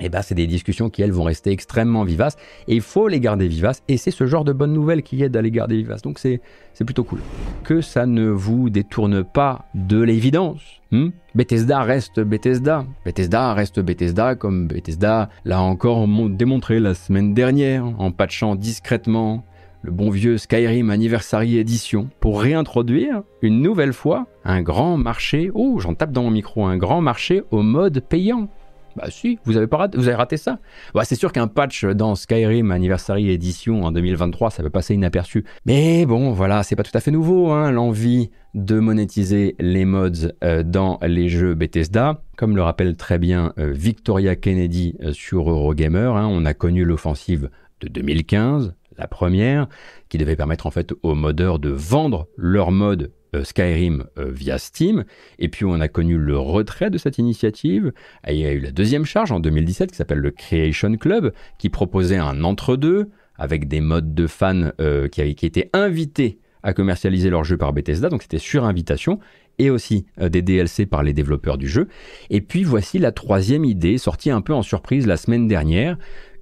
eh 0.00 0.08
ben, 0.08 0.22
c'est 0.22 0.34
des 0.34 0.46
discussions 0.46 0.90
qui, 0.90 1.02
elles, 1.02 1.12
vont 1.12 1.24
rester 1.24 1.50
extrêmement 1.50 2.04
vivaces. 2.04 2.36
Et 2.68 2.74
il 2.74 2.82
faut 2.82 3.08
les 3.08 3.20
garder 3.20 3.48
vivaces. 3.48 3.82
Et 3.88 3.96
c'est 3.96 4.10
ce 4.10 4.26
genre 4.26 4.44
de 4.44 4.52
bonnes 4.52 4.72
nouvelles 4.72 5.02
qui 5.02 5.22
aident 5.22 5.36
à 5.36 5.42
les 5.42 5.50
garder 5.50 5.76
vivaces. 5.76 6.02
Donc 6.02 6.18
c'est, 6.18 6.40
plutôt 6.84 7.04
cool. 7.04 7.20
Que 7.64 7.80
ça 7.80 8.06
ne 8.06 8.28
vous 8.28 8.68
détourne 8.68 9.24
pas 9.24 9.66
de 9.74 10.00
l'évidence. 10.00 10.60
Hmm? 10.92 11.08
Bethesda 11.34 11.82
reste 11.82 12.20
Bethesda. 12.20 12.84
Bethesda 13.04 13.54
reste 13.54 13.80
Bethesda 13.80 14.34
comme 14.34 14.68
Bethesda 14.68 15.30
l'a 15.44 15.60
encore 15.60 16.06
démontré 16.28 16.78
la 16.78 16.94
semaine 16.94 17.34
dernière 17.34 17.86
en 17.98 18.10
patchant 18.10 18.54
discrètement 18.54 19.44
le 19.82 19.92
bon 19.92 20.10
vieux 20.10 20.36
Skyrim 20.36 20.90
Anniversary 20.90 21.58
Edition 21.58 22.08
pour 22.20 22.40
réintroduire 22.40 23.22
une 23.40 23.62
nouvelle 23.62 23.92
fois 23.92 24.26
un 24.44 24.60
grand 24.60 24.96
marché. 24.96 25.50
Oh, 25.54 25.78
j'en 25.78 25.94
tape 25.94 26.12
dans 26.12 26.24
mon 26.24 26.30
micro, 26.30 26.66
un 26.66 26.76
grand 26.76 27.00
marché 27.00 27.42
au 27.50 27.62
mode 27.62 28.00
payant. 28.00 28.48
Bah 28.96 29.08
si, 29.10 29.38
vous 29.44 29.58
avez, 29.58 29.68
raté, 30.14 30.38
ça. 30.38 30.58
Bah, 30.94 31.04
c'est 31.04 31.16
sûr 31.16 31.30
qu'un 31.30 31.48
patch 31.48 31.84
dans 31.84 32.14
Skyrim 32.14 32.70
Anniversary 32.70 33.30
Edition 33.30 33.82
en 33.82 33.92
2023, 33.92 34.50
ça 34.50 34.62
peut 34.62 34.70
passer 34.70 34.94
inaperçu. 34.94 35.44
Mais 35.66 36.06
bon, 36.06 36.32
voilà, 36.32 36.62
c'est 36.62 36.76
pas 36.76 36.82
tout 36.82 36.96
à 36.96 37.00
fait 37.00 37.10
nouveau, 37.10 37.50
hein, 37.50 37.70
l'envie 37.72 38.30
de 38.54 38.80
monétiser 38.80 39.54
les 39.58 39.84
mods 39.84 40.32
euh, 40.42 40.62
dans 40.62 40.98
les 41.02 41.28
jeux 41.28 41.54
Bethesda. 41.54 42.22
Comme 42.38 42.56
le 42.56 42.62
rappelle 42.62 42.96
très 42.96 43.18
bien 43.18 43.52
euh, 43.58 43.70
Victoria 43.70 44.34
Kennedy 44.34 44.96
euh, 45.02 45.12
sur 45.12 45.50
Eurogamer, 45.50 46.12
hein, 46.16 46.26
on 46.30 46.46
a 46.46 46.54
connu 46.54 46.86
l'offensive 46.86 47.50
de 47.82 47.88
2015, 47.88 48.74
la 48.96 49.06
première, 49.08 49.68
qui 50.08 50.16
devait 50.16 50.36
permettre 50.36 50.66
en 50.66 50.70
fait 50.70 50.94
aux 51.02 51.14
modeurs 51.14 51.58
de 51.58 51.68
vendre 51.68 52.28
leurs 52.38 52.72
mods 52.72 53.08
Skyrim 53.44 54.04
euh, 54.18 54.30
via 54.30 54.58
Steam. 54.58 55.04
Et 55.38 55.48
puis 55.48 55.64
on 55.64 55.80
a 55.80 55.88
connu 55.88 56.18
le 56.18 56.38
retrait 56.38 56.90
de 56.90 56.98
cette 56.98 57.18
initiative. 57.18 57.92
il 58.28 58.36
y 58.36 58.46
a 58.46 58.52
eu 58.52 58.60
la 58.60 58.70
deuxième 58.70 59.04
charge 59.04 59.32
en 59.32 59.40
2017 59.40 59.90
qui 59.90 59.96
s'appelle 59.96 60.18
le 60.18 60.30
Creation 60.30 60.96
Club, 60.96 61.32
qui 61.58 61.68
proposait 61.68 62.16
un 62.16 62.44
entre-deux 62.44 63.10
avec 63.38 63.68
des 63.68 63.80
modes 63.80 64.14
de 64.14 64.26
fans 64.26 64.70
euh, 64.80 65.08
qui, 65.08 65.34
qui 65.34 65.46
étaient 65.46 65.70
invités 65.72 66.38
à 66.62 66.72
commercialiser 66.72 67.30
leur 67.30 67.44
jeu 67.44 67.56
par 67.56 67.72
Bethesda. 67.72 68.08
Donc 68.08 68.22
c'était 68.22 68.38
sur 68.38 68.64
invitation 68.64 69.20
et 69.58 69.70
aussi 69.70 70.04
des 70.20 70.42
DLC 70.42 70.84
par 70.84 71.02
les 71.02 71.14
développeurs 71.14 71.56
du 71.56 71.66
jeu. 71.66 71.88
Et 72.28 72.42
puis 72.42 72.62
voici 72.62 72.98
la 72.98 73.10
troisième 73.10 73.64
idée, 73.64 73.96
sortie 73.96 74.30
un 74.30 74.42
peu 74.42 74.52
en 74.52 74.62
surprise 74.62 75.06
la 75.06 75.16
semaine 75.16 75.48
dernière, 75.48 75.96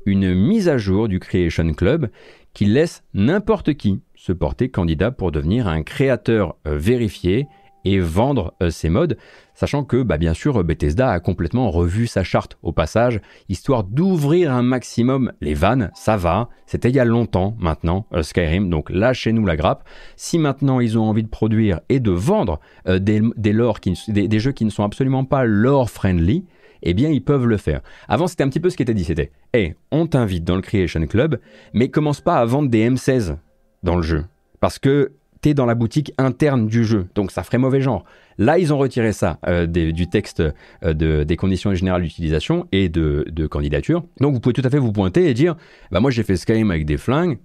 une 0.06 0.34
mise 0.34 0.68
à 0.68 0.78
jour 0.78 1.08
du 1.08 1.20
Creation 1.20 1.72
Club 1.74 2.08
qui 2.54 2.66
laisse 2.66 3.02
n'importe 3.12 3.74
qui 3.74 4.00
se 4.24 4.32
porter 4.32 4.70
candidat 4.70 5.10
pour 5.10 5.32
devenir 5.32 5.68
un 5.68 5.82
créateur 5.82 6.56
euh, 6.66 6.78
vérifié 6.78 7.46
et 7.84 8.00
vendre 8.00 8.54
euh, 8.62 8.70
ses 8.70 8.88
modes, 8.88 9.18
sachant 9.54 9.84
que 9.84 10.02
bah, 10.02 10.16
bien 10.16 10.32
sûr 10.32 10.64
Bethesda 10.64 11.10
a 11.10 11.20
complètement 11.20 11.70
revu 11.70 12.06
sa 12.06 12.24
charte. 12.24 12.56
Au 12.62 12.72
passage, 12.72 13.20
histoire 13.50 13.84
d'ouvrir 13.84 14.50
un 14.50 14.62
maximum 14.62 15.30
les 15.42 15.52
vannes, 15.52 15.90
ça 15.92 16.16
va, 16.16 16.48
c'était 16.64 16.88
il 16.88 16.96
y 16.96 17.00
a 17.00 17.04
longtemps 17.04 17.54
maintenant 17.58 18.06
euh, 18.14 18.22
Skyrim, 18.22 18.70
donc 18.70 18.88
lâchez-nous 18.88 19.44
la 19.44 19.56
grappe. 19.56 19.86
Si 20.16 20.38
maintenant 20.38 20.80
ils 20.80 20.98
ont 20.98 21.04
envie 21.04 21.22
de 21.22 21.28
produire 21.28 21.80
et 21.90 22.00
de 22.00 22.10
vendre 22.10 22.60
des, 22.86 23.20
des, 23.36 24.38
jeux 24.38 24.52
qui 24.52 24.64
ne 24.64 24.70
sont 24.70 24.84
absolument 24.84 25.26
pas 25.26 25.44
lore 25.44 25.90
friendly, 25.90 26.46
eh 26.82 26.94
bien 26.94 27.10
ils 27.10 27.22
peuvent 27.22 27.46
le 27.46 27.58
faire. 27.58 27.82
Avant 28.08 28.26
c'était 28.26 28.44
un 28.44 28.48
petit 28.48 28.60
peu 28.60 28.70
ce 28.70 28.78
qui 28.78 28.84
était 28.84 28.94
dit, 28.94 29.04
c'était 29.04 29.32
hey, 29.52 29.74
on 29.90 30.06
t'invite 30.06 30.44
dans 30.44 30.56
le 30.56 30.62
Creation 30.62 31.06
Club, 31.06 31.38
mais 31.74 31.90
commence 31.90 32.22
pas 32.22 32.36
à 32.36 32.46
vendre 32.46 32.70
des 32.70 32.88
M16 32.88 33.36
dans 33.84 33.96
le 33.96 34.02
jeu. 34.02 34.24
Parce 34.58 34.80
que 34.80 35.12
tu 35.42 35.50
es 35.50 35.54
dans 35.54 35.66
la 35.66 35.74
boutique 35.76 36.12
interne 36.18 36.66
du 36.66 36.84
jeu, 36.84 37.06
donc 37.14 37.30
ça 37.30 37.44
ferait 37.44 37.58
mauvais 37.58 37.80
genre. 37.80 38.04
Là, 38.38 38.58
ils 38.58 38.72
ont 38.72 38.78
retiré 38.78 39.12
ça 39.12 39.38
euh, 39.46 39.66
du 39.66 40.08
texte 40.08 40.42
euh, 40.82 40.92
de, 40.92 41.22
des 41.22 41.36
conditions 41.36 41.72
générales 41.74 42.02
d'utilisation 42.02 42.66
et 42.72 42.88
de, 42.88 43.46
candidature. 43.46 44.02
Donc 44.20 44.34
vous 44.34 44.40
pouvez 44.40 44.54
tout 44.54 44.62
à 44.64 44.70
fait 44.70 44.78
vous 44.78 44.90
pointer 44.90 45.28
et 45.28 45.34
dire, 45.34 45.54
bah 45.92 46.00
moi 46.00 46.10
j'ai 46.10 46.24
fait 46.24 46.36
Skyrim 46.36 46.70
avec 46.70 46.86
des 46.86 46.96
flingues, 46.96 47.38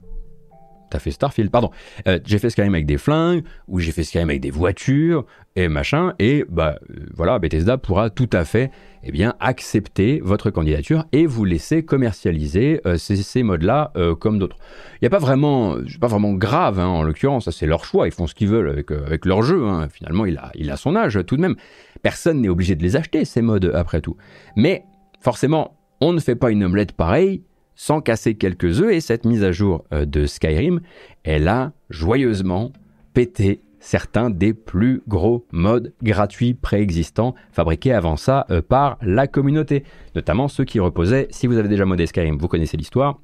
t'as 0.89 0.99
fait 0.99 1.11
Starfield, 1.11 1.51
pardon. 1.51 1.71
Euh, 2.07 2.19
j'ai 2.25 2.39
fait 2.39 2.49
Skyrim 2.49 2.73
avec 2.73 2.85
des 2.85 2.97
flingues, 2.97 3.43
ou 3.67 3.79
j'ai 3.79 3.91
fait 3.91 4.03
Skyrim 4.03 4.29
avec 4.29 4.41
des 4.41 4.51
voitures, 4.51 5.25
et 5.55 5.67
machin, 5.67 6.13
et 6.19 6.45
bah 6.49 6.77
euh, 6.89 7.05
voilà, 7.13 7.39
Bethesda 7.39 7.77
pourra 7.77 8.09
tout 8.09 8.29
à 8.31 8.45
fait 8.45 8.71
eh 9.03 9.11
bien, 9.11 9.35
accepter 9.39 10.19
votre 10.23 10.51
candidature 10.51 11.05
et 11.11 11.25
vous 11.25 11.45
laisser 11.45 11.83
commercialiser 11.83 12.81
euh, 12.85 12.97
ces, 12.97 13.43
modes-là 13.43 13.93
comme 14.19 14.39
d'autres. 14.39 14.57
Il 14.95 14.97
n'y 15.03 15.07
a 15.07 15.09
pas 15.09 15.19
vraiment, 15.19 15.77
pas 15.99 16.07
vraiment 16.07 16.33
grave 16.33 16.79
hein, 16.79 16.87
en 16.87 17.03
l'occurrence, 17.03 17.49
c'est 17.49 17.65
leur 17.65 17.85
choix, 17.85 18.07
ils 18.07 18.11
font 18.11 18.27
ce 18.27 18.35
qu'ils 18.35 18.49
veulent 18.49 18.69
avec, 18.69 18.91
avec 18.91 19.25
leur 19.25 19.41
jeu. 19.41 19.65
Hein. 19.67 19.87
Finalement, 19.89 20.25
il 20.25 20.37
a, 20.37 20.51
il 20.55 20.69
a 20.71 20.77
son 20.77 20.95
âge 20.95 21.19
tout 21.25 21.37
de 21.37 21.41
même. 21.41 21.55
Personne 22.01 22.41
n'est 22.41 22.49
obligé 22.49 22.75
de 22.75 22.83
les 22.83 22.95
acheter, 22.95 23.25
ces 23.25 23.41
modes, 23.41 23.71
après 23.73 24.01
tout. 24.01 24.17
Mais 24.55 24.83
forcément, 25.21 25.77
on 26.01 26.13
ne 26.13 26.19
fait 26.19 26.35
pas 26.35 26.51
une 26.51 26.63
omelette 26.63 26.93
pareille 26.93 27.43
sans 27.79 28.01
casser 28.01 28.35
quelques 28.35 28.81
œufs. 28.81 28.91
Et 28.91 28.99
cette 28.99 29.25
mise 29.25 29.41
à 29.41 29.53
jour 29.53 29.85
euh, 29.93 30.05
de 30.05 30.25
Skyrim, 30.25 30.81
elle 31.23 31.47
a 31.47 31.71
joyeusement 31.89 32.73
pété 33.13 33.61
certains 33.79 34.29
des 34.29 34.53
plus 34.53 35.01
gros 35.07 35.47
modes 35.53 35.93
gratuits 36.03 36.53
préexistants 36.53 37.35
fabriqués 37.53 37.93
avant 37.93 38.17
ça 38.17 38.45
euh, 38.51 38.61
par 38.61 38.97
la 39.01 39.27
communauté, 39.27 39.85
notamment 40.13 40.49
ceux 40.49 40.65
qui 40.65 40.81
reposaient, 40.81 41.29
si 41.31 41.47
vous 41.47 41.57
avez 41.57 41.69
déjà 41.69 41.85
modé 41.85 42.05
Skyrim, 42.05 42.37
vous 42.37 42.49
connaissez 42.49 42.75
l'histoire, 42.75 43.21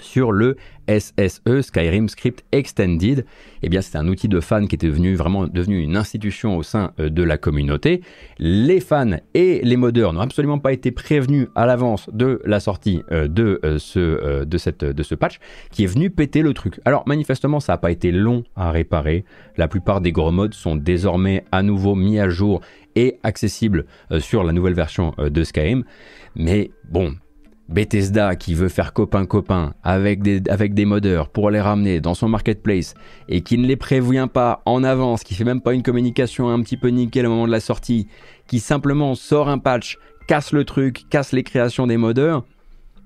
sur 0.00 0.32
le 0.32 0.56
SSE, 0.88 1.60
Skyrim 1.60 2.08
Script 2.08 2.44
Extended. 2.52 3.24
Eh 3.62 3.68
bien, 3.68 3.80
c'est 3.80 3.96
un 3.96 4.08
outil 4.08 4.28
de 4.28 4.40
fans 4.40 4.66
qui 4.66 4.74
était 4.74 4.88
devenu 4.88 5.14
vraiment 5.14 5.46
devenu 5.46 5.80
une 5.80 5.96
institution 5.96 6.56
au 6.56 6.62
sein 6.62 6.92
euh, 6.98 7.08
de 7.08 7.22
la 7.22 7.38
communauté. 7.38 8.02
Les 8.38 8.80
fans 8.80 9.18
et 9.34 9.60
les 9.62 9.76
modeurs 9.76 10.12
n'ont 10.12 10.20
absolument 10.20 10.58
pas 10.58 10.72
été 10.72 10.90
prévenus 10.90 11.48
à 11.54 11.66
l'avance 11.66 12.10
de 12.12 12.40
la 12.44 12.60
sortie 12.60 13.02
euh, 13.12 13.28
de, 13.28 13.60
euh, 13.64 13.78
ce, 13.78 14.44
de, 14.44 15.02
ce 15.02 15.14
patch 15.14 15.38
qui 15.70 15.84
est 15.84 15.86
venu 15.86 16.10
péter 16.10 16.42
le 16.42 16.54
truc. 16.54 16.80
Alors, 16.84 17.06
manifestement, 17.06 17.60
ça 17.60 17.74
n'a 17.74 17.78
pas 17.78 17.90
été 17.90 18.10
long 18.10 18.42
à 18.56 18.70
réparer. 18.70 19.24
La 19.56 19.68
plupart 19.68 20.00
des 20.00 20.12
gros 20.12 20.32
modes 20.32 20.54
sont 20.54 20.76
désormais 20.76 21.44
à 21.52 21.62
nouveau 21.62 21.94
mis 21.94 22.18
à 22.18 22.28
jour 22.28 22.60
et 22.96 23.18
accessibles 23.22 23.86
sur 24.18 24.42
la 24.42 24.52
nouvelle 24.52 24.74
version 24.74 25.14
de 25.18 25.44
Skyrim. 25.44 25.84
Mais 26.34 26.70
bon, 26.88 27.14
Bethesda 27.70 28.34
qui 28.34 28.54
veut 28.54 28.68
faire 28.68 28.92
copain-copain 28.92 29.74
avec 29.84 30.22
des, 30.22 30.42
avec 30.48 30.74
des 30.74 30.84
modeurs 30.84 31.28
pour 31.28 31.50
les 31.50 31.60
ramener 31.60 32.00
dans 32.00 32.14
son 32.14 32.28
marketplace 32.28 32.94
et 33.28 33.42
qui 33.42 33.58
ne 33.58 33.66
les 33.66 33.76
prévient 33.76 34.28
pas 34.32 34.60
en 34.66 34.82
avance, 34.82 35.22
qui 35.22 35.34
fait 35.34 35.44
même 35.44 35.60
pas 35.60 35.72
une 35.72 35.84
communication 35.84 36.50
un 36.50 36.60
petit 36.62 36.76
peu 36.76 36.88
nickel 36.88 37.26
au 37.26 37.30
moment 37.30 37.46
de 37.46 37.52
la 37.52 37.60
sortie, 37.60 38.08
qui 38.48 38.58
simplement 38.58 39.14
sort 39.14 39.48
un 39.48 39.58
patch, 39.58 39.98
casse 40.26 40.52
le 40.52 40.64
truc, 40.64 41.08
casse 41.10 41.32
les 41.32 41.44
créations 41.44 41.86
des 41.86 41.96
modeurs, 41.96 42.44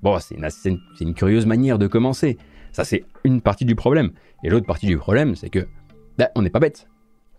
bon, 0.03 0.19
c'est 0.19 0.37
une, 0.37 0.81
une, 1.01 1.15
curieuse 1.15 1.47
manière 1.47 1.79
de 1.79 1.87
commencer. 1.87 2.39
Ça, 2.73 2.85
c'est 2.85 3.05
une 3.25 3.41
partie 3.41 3.65
du 3.65 3.75
problème. 3.75 4.11
Et 4.43 4.51
l'autre 4.51 4.67
partie 4.67 4.87
du 4.87 4.97
problème, 4.99 5.35
c'est 5.35 5.51
que 5.51 5.67
ben, 6.19 6.29
on 6.35 6.43
n'est 6.43 6.51
pas 6.51 6.61
bête. 6.61 6.89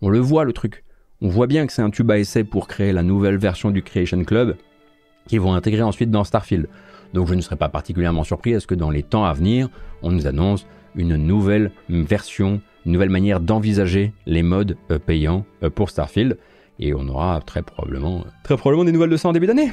On 0.00 0.10
le 0.10 0.18
voit 0.18 0.44
le 0.44 0.52
truc. 0.52 0.84
On 1.22 1.28
voit 1.28 1.46
bien 1.46 1.66
que 1.66 1.72
c'est 1.72 1.82
un 1.82 1.90
tube 1.90 2.10
à 2.10 2.18
essai 2.18 2.44
pour 2.44 2.68
créer 2.68 2.92
la 2.92 3.02
nouvelle 3.02 3.38
version 3.38 3.70
du 3.70 3.82
Creation 3.82 4.22
Club 4.24 4.56
qu'ils 5.26 5.40
vont 5.40 5.54
intégrer 5.54 5.82
ensuite 5.82 6.10
dans 6.10 6.24
Starfield. 6.24 6.68
Donc 7.14 7.28
je 7.28 7.34
ne 7.34 7.40
serais 7.40 7.56
pas 7.56 7.68
particulièrement 7.68 8.24
surpris 8.24 8.54
à 8.54 8.60
ce 8.60 8.66
que 8.66 8.74
dans 8.74 8.90
les 8.90 9.02
temps 9.02 9.24
à 9.24 9.32
venir, 9.32 9.68
on 10.02 10.10
nous 10.10 10.26
annonce 10.26 10.66
une 10.94 11.16
nouvelle 11.16 11.72
version, 11.88 12.60
une 12.84 12.92
nouvelle 12.92 13.10
manière 13.10 13.40
d'envisager 13.40 14.12
les 14.26 14.42
modes 14.42 14.76
euh, 14.90 14.98
payants 14.98 15.44
euh, 15.62 15.70
pour 15.70 15.90
Starfield. 15.90 16.38
Et 16.78 16.92
on 16.94 17.08
aura 17.08 17.40
très 17.40 17.62
probablement, 17.62 18.24
très 18.44 18.56
probablement 18.56 18.84
des 18.84 18.92
nouvelles 18.92 19.10
de 19.10 19.16
ça 19.16 19.28
en 19.28 19.32
début 19.32 19.46
d'année. 19.46 19.72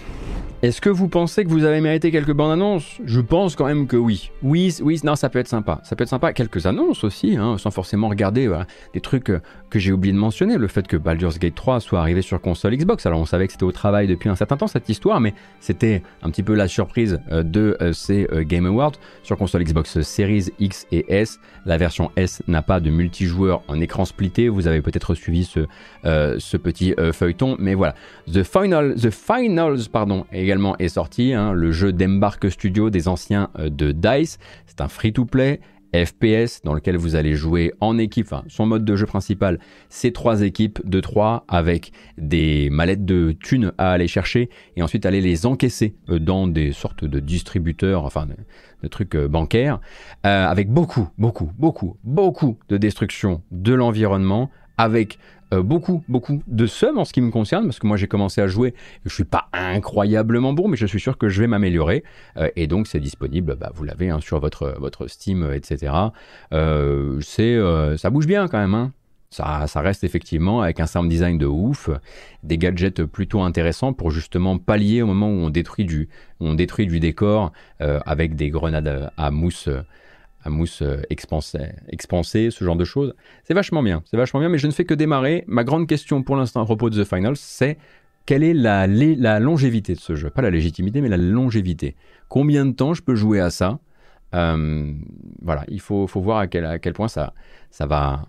Est-ce 0.63 0.79
que 0.79 0.89
vous 0.89 1.09
pensez 1.09 1.43
que 1.43 1.49
vous 1.49 1.65
avez 1.65 1.81
mérité 1.81 2.09
quelques 2.09 2.31
bandes 2.31 2.53
annonces? 2.53 3.01
Je 3.03 3.19
pense 3.19 3.57
quand 3.57 3.65
même 3.65 3.85
que 3.85 3.97
oui. 3.97 4.31
Oui, 4.43 4.73
oui, 4.81 4.97
non, 5.03 5.17
ça 5.17 5.27
peut 5.27 5.39
être 5.39 5.49
sympa. 5.49 5.81
Ça 5.83 5.97
peut 5.97 6.03
être 6.03 6.09
sympa. 6.09 6.31
Quelques 6.31 6.65
annonces 6.65 7.03
aussi, 7.03 7.35
hein, 7.35 7.57
sans 7.57 7.69
forcément 7.69 8.07
regarder 8.07 8.49
des 8.93 9.01
trucs 9.01 9.29
euh, 9.29 9.41
que 9.69 9.77
j'ai 9.77 9.91
oublié 9.91 10.13
de 10.13 10.17
mentionner. 10.17 10.57
Le 10.57 10.69
fait 10.69 10.87
que 10.87 10.95
Baldur's 10.95 11.37
Gate 11.37 11.55
3 11.55 11.81
soit 11.81 11.99
arrivé 11.99 12.21
sur 12.21 12.39
console 12.39 12.77
Xbox. 12.77 13.05
Alors 13.05 13.19
on 13.19 13.25
savait 13.25 13.47
que 13.47 13.51
c'était 13.51 13.65
au 13.65 13.73
travail 13.73 14.07
depuis 14.07 14.29
un 14.29 14.37
certain 14.37 14.55
temps 14.55 14.67
cette 14.67 14.87
histoire, 14.87 15.19
mais 15.19 15.33
c'était 15.59 16.01
un 16.21 16.29
petit 16.29 16.43
peu 16.43 16.53
la 16.53 16.69
surprise 16.69 17.19
euh, 17.33 17.43
de 17.43 17.75
euh, 17.81 17.91
ces 17.91 18.25
Game 18.47 18.65
Awards 18.65 18.93
sur 19.21 19.37
console 19.37 19.65
Xbox 19.65 19.99
Series 19.99 20.45
X 20.59 20.87
et 20.93 21.13
S. 21.13 21.41
La 21.65 21.75
version 21.75 22.09
S 22.15 22.41
n'a 22.47 22.61
pas 22.61 22.79
de 22.79 22.89
multijoueur 22.89 23.63
en 23.67 23.81
écran 23.81 24.05
splitté. 24.05 24.47
Vous 24.47 24.67
avez 24.67 24.81
peut-être 24.81 25.13
suivi 25.13 25.43
ce, 25.43 25.67
petit 26.57 26.95
feuilleton, 27.11 27.57
mais 27.59 27.73
voilà. 27.73 27.95
The 28.31 28.43
Final, 28.43 28.95
The 28.95 29.09
Finals, 29.09 29.89
pardon, 29.91 30.25
est 30.79 30.89
sorti, 30.89 31.33
hein, 31.33 31.53
le 31.53 31.71
jeu 31.71 31.93
d'Embark 31.93 32.49
Studio 32.49 32.89
des 32.89 33.07
anciens 33.07 33.49
euh, 33.59 33.69
de 33.69 33.91
DICE. 33.91 34.39
C'est 34.65 34.81
un 34.81 34.87
free-to-play 34.87 35.59
FPS 35.93 36.61
dans 36.63 36.73
lequel 36.73 36.97
vous 36.97 37.15
allez 37.15 37.35
jouer 37.35 37.71
en 37.79 37.97
équipe. 37.99 38.25
Enfin, 38.25 38.43
son 38.47 38.65
mode 38.65 38.83
de 38.83 38.95
jeu 38.95 39.05
principal, 39.05 39.59
c'est 39.89 40.11
trois 40.11 40.41
équipes 40.41 40.81
de 40.83 40.99
trois 40.99 41.45
avec 41.47 41.91
des 42.17 42.69
mallettes 42.71 43.05
de 43.05 43.31
thunes 43.31 43.73
à 43.77 43.91
aller 43.91 44.07
chercher 44.07 44.49
et 44.75 44.81
ensuite 44.81 45.05
aller 45.05 45.21
les 45.21 45.45
encaisser 45.45 45.95
euh, 46.09 46.19
dans 46.19 46.47
des 46.47 46.71
sortes 46.71 47.05
de 47.05 47.19
distributeurs, 47.19 48.05
enfin 48.05 48.25
de, 48.25 48.87
trucs 48.87 49.15
euh, 49.15 49.27
bancaires, 49.27 49.79
avec 50.23 50.69
beaucoup, 50.69 51.07
beaucoup, 51.17 51.51
beaucoup, 51.57 51.97
beaucoup 52.03 52.57
de 52.69 52.77
destruction 52.77 53.41
de 53.51 53.73
l'environnement, 53.73 54.49
avec 54.77 55.19
beaucoup, 55.61 56.03
beaucoup 56.07 56.41
de 56.47 56.65
sommes 56.65 56.97
en 56.97 57.05
ce 57.05 57.13
qui 57.13 57.21
me 57.21 57.31
concerne, 57.31 57.65
parce 57.65 57.79
que 57.79 57.87
moi 57.87 57.97
j'ai 57.97 58.07
commencé 58.07 58.41
à 58.41 58.47
jouer, 58.47 58.73
je 59.05 59.13
suis 59.13 59.23
pas 59.23 59.49
incroyablement 59.53 60.53
bon, 60.53 60.67
mais 60.67 60.77
je 60.77 60.85
suis 60.85 60.99
sûr 60.99 61.17
que 61.17 61.29
je 61.29 61.41
vais 61.41 61.47
m'améliorer. 61.47 62.03
Euh, 62.37 62.49
et 62.55 62.67
donc 62.67 62.87
c'est 62.87 62.99
disponible, 62.99 63.55
bah, 63.55 63.71
vous 63.73 63.83
l'avez 63.83 64.09
hein, 64.09 64.19
sur 64.21 64.39
votre, 64.39 64.75
votre 64.79 65.07
Steam, 65.07 65.51
etc. 65.53 65.93
Euh, 66.53 67.19
c'est, 67.21 67.57
ça 67.97 68.09
bouge 68.09 68.27
bien 68.27 68.47
quand 68.47 68.59
même. 68.59 68.73
Hein. 68.73 68.91
Ça, 69.29 69.65
ça, 69.65 69.81
reste 69.81 70.03
effectivement 70.03 70.61
avec 70.61 70.79
un 70.79 70.85
sound 70.85 71.09
design 71.09 71.39
de 71.39 71.47
ouf, 71.47 71.89
des 72.43 72.59
gadgets 72.59 73.03
plutôt 73.03 73.41
intéressants 73.41 73.91
pour 73.91 74.11
justement 74.11 74.59
pallier 74.59 75.01
au 75.01 75.07
moment 75.07 75.27
où 75.27 75.45
on 75.45 75.49
détruit 75.49 75.85
du, 75.85 76.07
on 76.39 76.53
détruit 76.53 76.85
du 76.85 76.99
décor 76.99 77.51
avec 77.79 78.35
des 78.35 78.49
grenades 78.49 79.11
à 79.17 79.31
mousse 79.31 79.69
à 80.43 80.49
mousse 80.49 80.81
euh, 80.81 81.01
expansée, 81.09 82.51
ce 82.51 82.63
genre 82.63 82.75
de 82.75 82.85
choses. 82.85 83.13
C'est 83.43 83.53
vachement 83.53 83.83
bien, 83.83 84.03
c'est 84.05 84.17
vachement 84.17 84.39
bien, 84.39 84.49
mais 84.49 84.57
je 84.57 84.67
ne 84.67 84.71
fais 84.71 84.85
que 84.85 84.93
démarrer. 84.93 85.43
Ma 85.47 85.63
grande 85.63 85.87
question 85.87 86.23
pour 86.23 86.35
l'instant 86.35 86.61
à 86.61 86.65
propos 86.65 86.89
de 86.89 87.03
The 87.03 87.07
Finals, 87.07 87.37
c'est 87.37 87.77
quelle 88.25 88.43
est 88.43 88.53
la, 88.53 88.87
la, 88.87 89.39
longévité 89.39 89.93
de 89.93 89.99
ce 89.99 90.15
jeu? 90.15 90.29
Pas 90.29 90.41
la 90.41 90.49
légitimité, 90.49 91.01
mais 91.01 91.09
la 91.09 91.17
longévité. 91.17 91.95
Combien 92.29 92.65
de 92.65 92.71
temps 92.71 92.93
je 92.93 93.01
peux 93.01 93.15
jouer 93.15 93.39
à 93.39 93.49
ça? 93.49 93.79
Euh, 94.33 94.93
Voilà, 95.41 95.65
il 95.67 95.81
faut, 95.81 96.07
faut 96.07 96.21
voir 96.21 96.37
à 96.39 96.47
quel, 96.47 96.65
à 96.65 96.79
quel 96.79 96.93
point 96.93 97.07
ça, 97.07 97.33
ça 97.69 97.85
va 97.85 98.25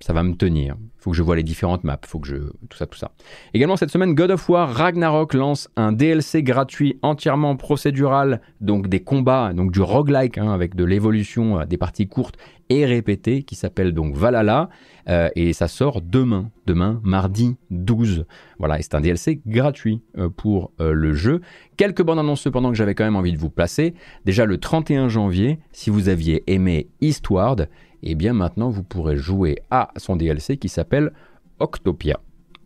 ça 0.00 0.12
va 0.12 0.22
me 0.22 0.34
tenir. 0.34 0.76
Il 0.78 1.02
faut 1.02 1.10
que 1.10 1.16
je 1.16 1.22
vois 1.22 1.36
les 1.36 1.42
différentes 1.42 1.84
maps, 1.84 1.98
faut 2.06 2.18
que 2.18 2.28
je 2.28 2.36
tout 2.68 2.76
ça 2.76 2.86
tout 2.86 2.98
ça. 2.98 3.12
Également 3.54 3.76
cette 3.76 3.90
semaine 3.90 4.14
God 4.14 4.32
of 4.32 4.48
War 4.48 4.68
Ragnarok 4.68 5.34
lance 5.34 5.68
un 5.76 5.92
DLC 5.92 6.42
gratuit 6.42 6.98
entièrement 7.02 7.56
procédural, 7.56 8.40
donc 8.60 8.88
des 8.88 9.00
combats, 9.00 9.52
donc 9.52 9.72
du 9.72 9.80
roguelike 9.80 10.38
hein, 10.38 10.50
avec 10.50 10.74
de 10.74 10.84
l'évolution, 10.84 11.60
euh, 11.60 11.64
des 11.64 11.76
parties 11.76 12.08
courtes 12.08 12.36
et 12.68 12.84
répétées 12.84 13.42
qui 13.44 13.54
s'appelle 13.54 13.92
donc 13.92 14.14
Valhalla 14.14 14.68
euh, 15.08 15.30
et 15.36 15.52
ça 15.52 15.68
sort 15.68 16.02
demain, 16.02 16.50
demain 16.66 17.00
mardi 17.02 17.56
12. 17.70 18.26
Voilà, 18.58 18.78
et 18.78 18.82
c'est 18.82 18.94
un 18.94 19.00
DLC 19.00 19.40
gratuit 19.46 20.02
euh, 20.18 20.28
pour 20.28 20.72
le 20.78 21.14
jeu. 21.14 21.40
Quelques 21.76 22.02
bandes 22.02 22.18
annonces 22.18 22.42
cependant 22.42 22.70
que 22.70 22.76
j'avais 22.76 22.94
quand 22.94 23.04
même 23.04 23.16
envie 23.16 23.32
de 23.32 23.38
vous 23.38 23.50
placer. 23.50 23.94
Déjà 24.24 24.44
le 24.44 24.58
31 24.58 25.08
janvier, 25.08 25.58
si 25.72 25.90
vous 25.90 26.08
aviez 26.08 26.44
aimé 26.52 26.88
Eastward, 27.00 27.68
et 28.02 28.12
eh 28.12 28.14
bien 28.14 28.32
maintenant 28.32 28.70
vous 28.70 28.82
pourrez 28.82 29.16
jouer 29.16 29.58
à 29.70 29.90
son 29.96 30.16
DLC 30.16 30.56
qui 30.56 30.68
s'appelle 30.68 31.12
Octopia. 31.58 32.20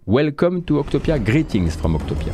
Welcome 0.07 0.63
to 0.65 0.79
Octopia, 0.79 1.19
greetings 1.19 1.71
from 1.71 1.95
Octopia. 1.95 2.33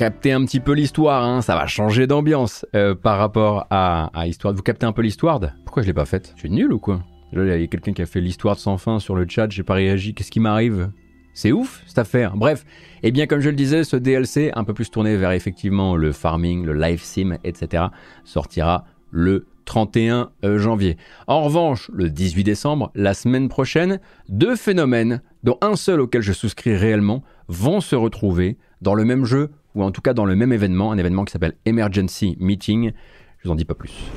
Captez 0.00 0.32
un 0.32 0.46
petit 0.46 0.60
peu 0.60 0.72
l'histoire, 0.72 1.22
hein. 1.22 1.42
ça 1.42 1.54
va 1.54 1.66
changer 1.66 2.06
d'ambiance 2.06 2.64
euh, 2.74 2.94
par 2.94 3.18
rapport 3.18 3.66
à, 3.68 4.10
à 4.18 4.26
Histoire. 4.26 4.54
Vous 4.54 4.62
captez 4.62 4.86
un 4.86 4.92
peu 4.92 5.02
l'histoire 5.02 5.38
Pourquoi 5.66 5.82
je 5.82 5.88
l'ai 5.88 5.92
pas 5.92 6.06
faite? 6.06 6.32
Je 6.36 6.40
suis 6.40 6.48
nul 6.48 6.72
ou 6.72 6.78
quoi? 6.78 7.02
Il 7.34 7.46
y 7.46 7.50
a 7.50 7.66
quelqu'un 7.66 7.92
qui 7.92 8.00
a 8.00 8.06
fait 8.06 8.22
l'histoire 8.22 8.58
sans 8.58 8.78
fin 8.78 8.98
sur 8.98 9.14
le 9.14 9.26
chat, 9.28 9.50
j'ai 9.50 9.62
pas 9.62 9.74
réagi, 9.74 10.14
qu'est-ce 10.14 10.30
qui 10.30 10.40
m'arrive? 10.40 10.90
C'est 11.34 11.52
ouf 11.52 11.82
cette 11.86 11.98
affaire. 11.98 12.34
Bref, 12.34 12.64
et 13.02 13.08
eh 13.08 13.10
bien 13.10 13.26
comme 13.26 13.40
je 13.40 13.50
le 13.50 13.56
disais, 13.56 13.84
ce 13.84 13.96
DLC, 13.96 14.50
un 14.54 14.64
peu 14.64 14.72
plus 14.72 14.90
tourné 14.90 15.18
vers 15.18 15.32
effectivement 15.32 15.96
le 15.96 16.12
farming, 16.12 16.64
le 16.64 16.72
live 16.72 17.02
sim, 17.02 17.36
etc., 17.44 17.84
sortira 18.24 18.86
le 19.10 19.48
31 19.66 20.30
euh, 20.46 20.58
janvier. 20.58 20.96
En 21.26 21.42
revanche, 21.42 21.90
le 21.92 22.08
18 22.08 22.42
décembre, 22.42 22.90
la 22.94 23.12
semaine 23.12 23.50
prochaine, 23.50 24.00
deux 24.30 24.56
phénomènes, 24.56 25.20
dont 25.44 25.58
un 25.60 25.76
seul 25.76 26.00
auquel 26.00 26.22
je 26.22 26.32
souscris 26.32 26.74
réellement, 26.74 27.22
vont 27.48 27.82
se 27.82 27.96
retrouver 27.96 28.56
dans 28.80 28.94
le 28.94 29.04
même 29.04 29.26
jeu, 29.26 29.50
ou 29.74 29.82
en 29.82 29.90
tout 29.90 30.00
cas 30.00 30.14
dans 30.14 30.24
le 30.24 30.36
même 30.36 30.52
événement, 30.52 30.92
un 30.92 30.98
événement 30.98 31.24
qui 31.24 31.32
s'appelle 31.32 31.54
Emergency 31.64 32.36
Meeting. 32.40 32.92
Je 33.38 33.48
vous 33.48 33.52
en 33.52 33.56
dis 33.56 33.64
pas 33.64 33.74
plus. 33.74 34.10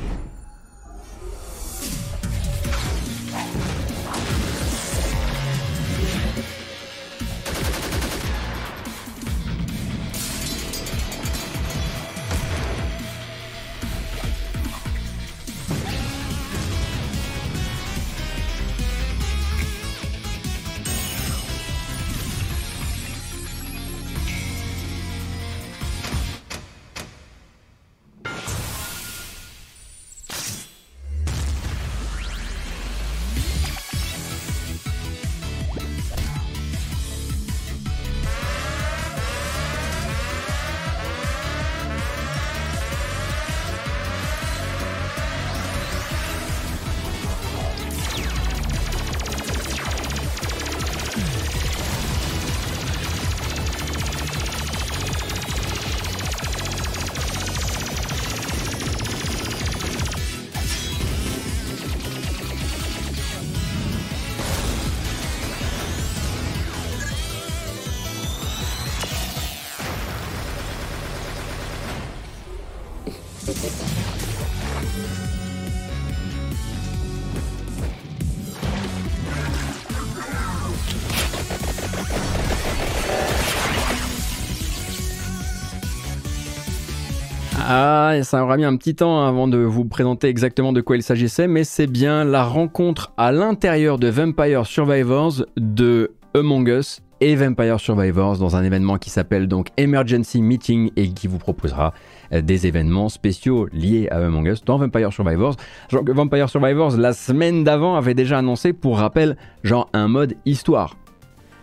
Ah, 87.76 88.14
ça 88.22 88.44
aura 88.44 88.56
mis 88.58 88.66
un 88.66 88.78
petit 88.78 88.94
temps 88.94 89.26
avant 89.26 89.48
de 89.48 89.58
vous 89.58 89.84
présenter 89.84 90.28
exactement 90.28 90.74
de 90.74 90.82
quoi 90.82 90.96
il 90.96 91.02
s'agissait, 91.02 91.48
mais 91.48 91.64
c'est 91.64 91.88
bien 91.88 92.24
la 92.24 92.44
rencontre 92.44 93.14
à 93.18 93.32
l'intérieur 93.32 93.98
de 93.98 94.10
Vampire 94.10 94.68
Survivors 94.68 95.44
de 95.58 96.12
Among 96.36 96.68
Us 96.68 97.02
et 97.20 97.36
Vampire 97.36 97.80
Survivors 97.80 98.38
dans 98.38 98.56
un 98.56 98.64
événement 98.64 99.00
qui 99.00 99.10
s'appelle 99.10 99.48
donc 99.48 99.70
Emergency 99.78 100.44
Meeting 100.44 100.92
et 100.98 101.10
qui 101.14 101.26
vous 101.26 101.40
proposera 101.40 101.96
euh, 102.32 102.42
des 102.42 102.68
événements 102.68 103.10
spéciaux 103.10 103.68
liés 103.74 104.08
à 104.12 104.18
Among 104.18 104.46
Us 104.46 104.64
dans 104.64 104.78
Vampire 104.78 105.12
Survivors. 105.12 105.56
Genre 105.90 106.06
que 106.06 106.12
Vampire 106.12 106.50
Survivors, 106.50 106.96
la 106.96 107.14
semaine 107.14 107.64
d'avant, 107.64 107.96
avait 107.96 108.14
déjà 108.14 108.38
annoncé, 108.38 108.74
pour 108.74 109.00
rappel, 109.00 109.36
genre 109.64 109.90
un 109.94 110.08
mode 110.08 110.36
histoire. 110.46 110.96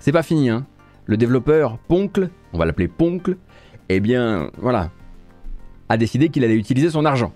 C'est 0.01 0.11
pas 0.11 0.25
fini, 0.25 0.51
hein. 0.51 0.67
Le 1.07 1.17
développeur 1.17 1.79
Poncle, 1.87 2.31
on 2.53 2.59
va 2.59 2.65
l'appeler 2.65 2.89
Poncle, 2.89 3.37
eh 3.89 4.01
bien, 4.01 4.51
voilà, 4.59 4.91
a 5.91 5.97
décidé 5.97 6.29
qu'il 6.29 6.45
allait 6.45 6.57
utiliser 6.57 6.89
son 6.89 7.05
argent. 7.05 7.33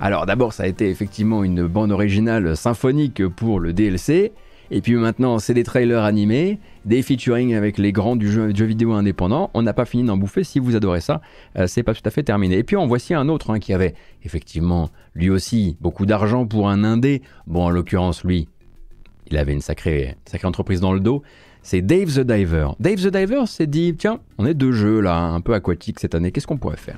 Alors 0.00 0.24
d'abord 0.26 0.54
ça 0.54 0.64
a 0.64 0.66
été 0.66 0.88
effectivement 0.88 1.44
une 1.44 1.66
bande 1.66 1.92
originale 1.92 2.56
symphonique 2.56 3.28
pour 3.28 3.60
le 3.60 3.74
DLC, 3.74 4.32
et 4.70 4.80
puis 4.80 4.94
maintenant 4.94 5.38
c'est 5.38 5.52
des 5.52 5.62
trailers 5.62 6.02
animés, 6.02 6.58
des 6.86 7.02
featuring 7.02 7.54
avec 7.54 7.76
les 7.76 7.92
grands 7.92 8.16
du 8.16 8.32
jeu, 8.32 8.46
vidéo 8.46 8.92
indépendant, 8.92 9.50
on 9.52 9.60
n'a 9.60 9.74
pas 9.74 9.84
fini 9.84 10.04
d'en 10.04 10.16
bouffer, 10.16 10.42
si 10.42 10.58
vous 10.58 10.74
adorez 10.74 11.02
ça, 11.02 11.20
euh, 11.58 11.66
c'est 11.66 11.82
pas 11.82 11.92
tout 11.92 12.00
à 12.06 12.10
fait 12.10 12.22
terminé. 12.22 12.56
Et 12.56 12.64
puis 12.64 12.76
en 12.76 12.86
voici 12.86 13.12
un 13.12 13.28
autre 13.28 13.50
hein, 13.50 13.60
qui 13.60 13.74
avait 13.74 13.94
effectivement 14.24 14.88
lui 15.14 15.28
aussi 15.28 15.76
beaucoup 15.82 16.06
d'argent 16.06 16.46
pour 16.46 16.70
un 16.70 16.84
indé, 16.84 17.20
bon 17.46 17.64
en 17.64 17.70
l'occurrence 17.70 18.24
lui, 18.24 18.48
il 19.30 19.36
avait 19.36 19.52
une 19.52 19.60
sacrée, 19.60 20.16
sacrée 20.24 20.48
entreprise 20.48 20.80
dans 20.80 20.94
le 20.94 21.00
dos, 21.00 21.22
c'est 21.60 21.82
Dave 21.82 22.12
the 22.14 22.20
Diver. 22.20 22.68
Dave 22.80 23.02
the 23.02 23.08
Diver 23.08 23.46
s'est 23.46 23.66
dit, 23.66 23.94
tiens, 23.96 24.18
on 24.38 24.46
est 24.46 24.54
deux 24.54 24.72
jeux 24.72 25.00
là, 25.00 25.18
un 25.18 25.42
peu 25.42 25.52
aquatiques 25.52 26.00
cette 26.00 26.14
année, 26.14 26.32
qu'est-ce 26.32 26.46
qu'on 26.46 26.56
pourrait 26.56 26.78
faire? 26.78 26.96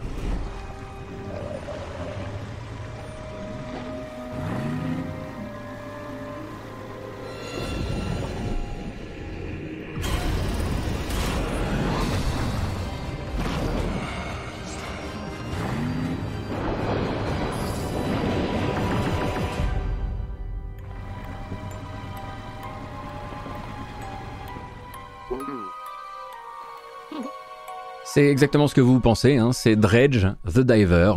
C'est 28.15 28.31
exactement 28.31 28.69
ce 28.69 28.77
que 28.77 28.81
vous 28.81 29.01
pensez, 29.01 29.39
hein. 29.39 29.51
c'est 29.53 29.74
Dredge 29.74 30.28
the 30.47 30.61
Diver. 30.61 31.15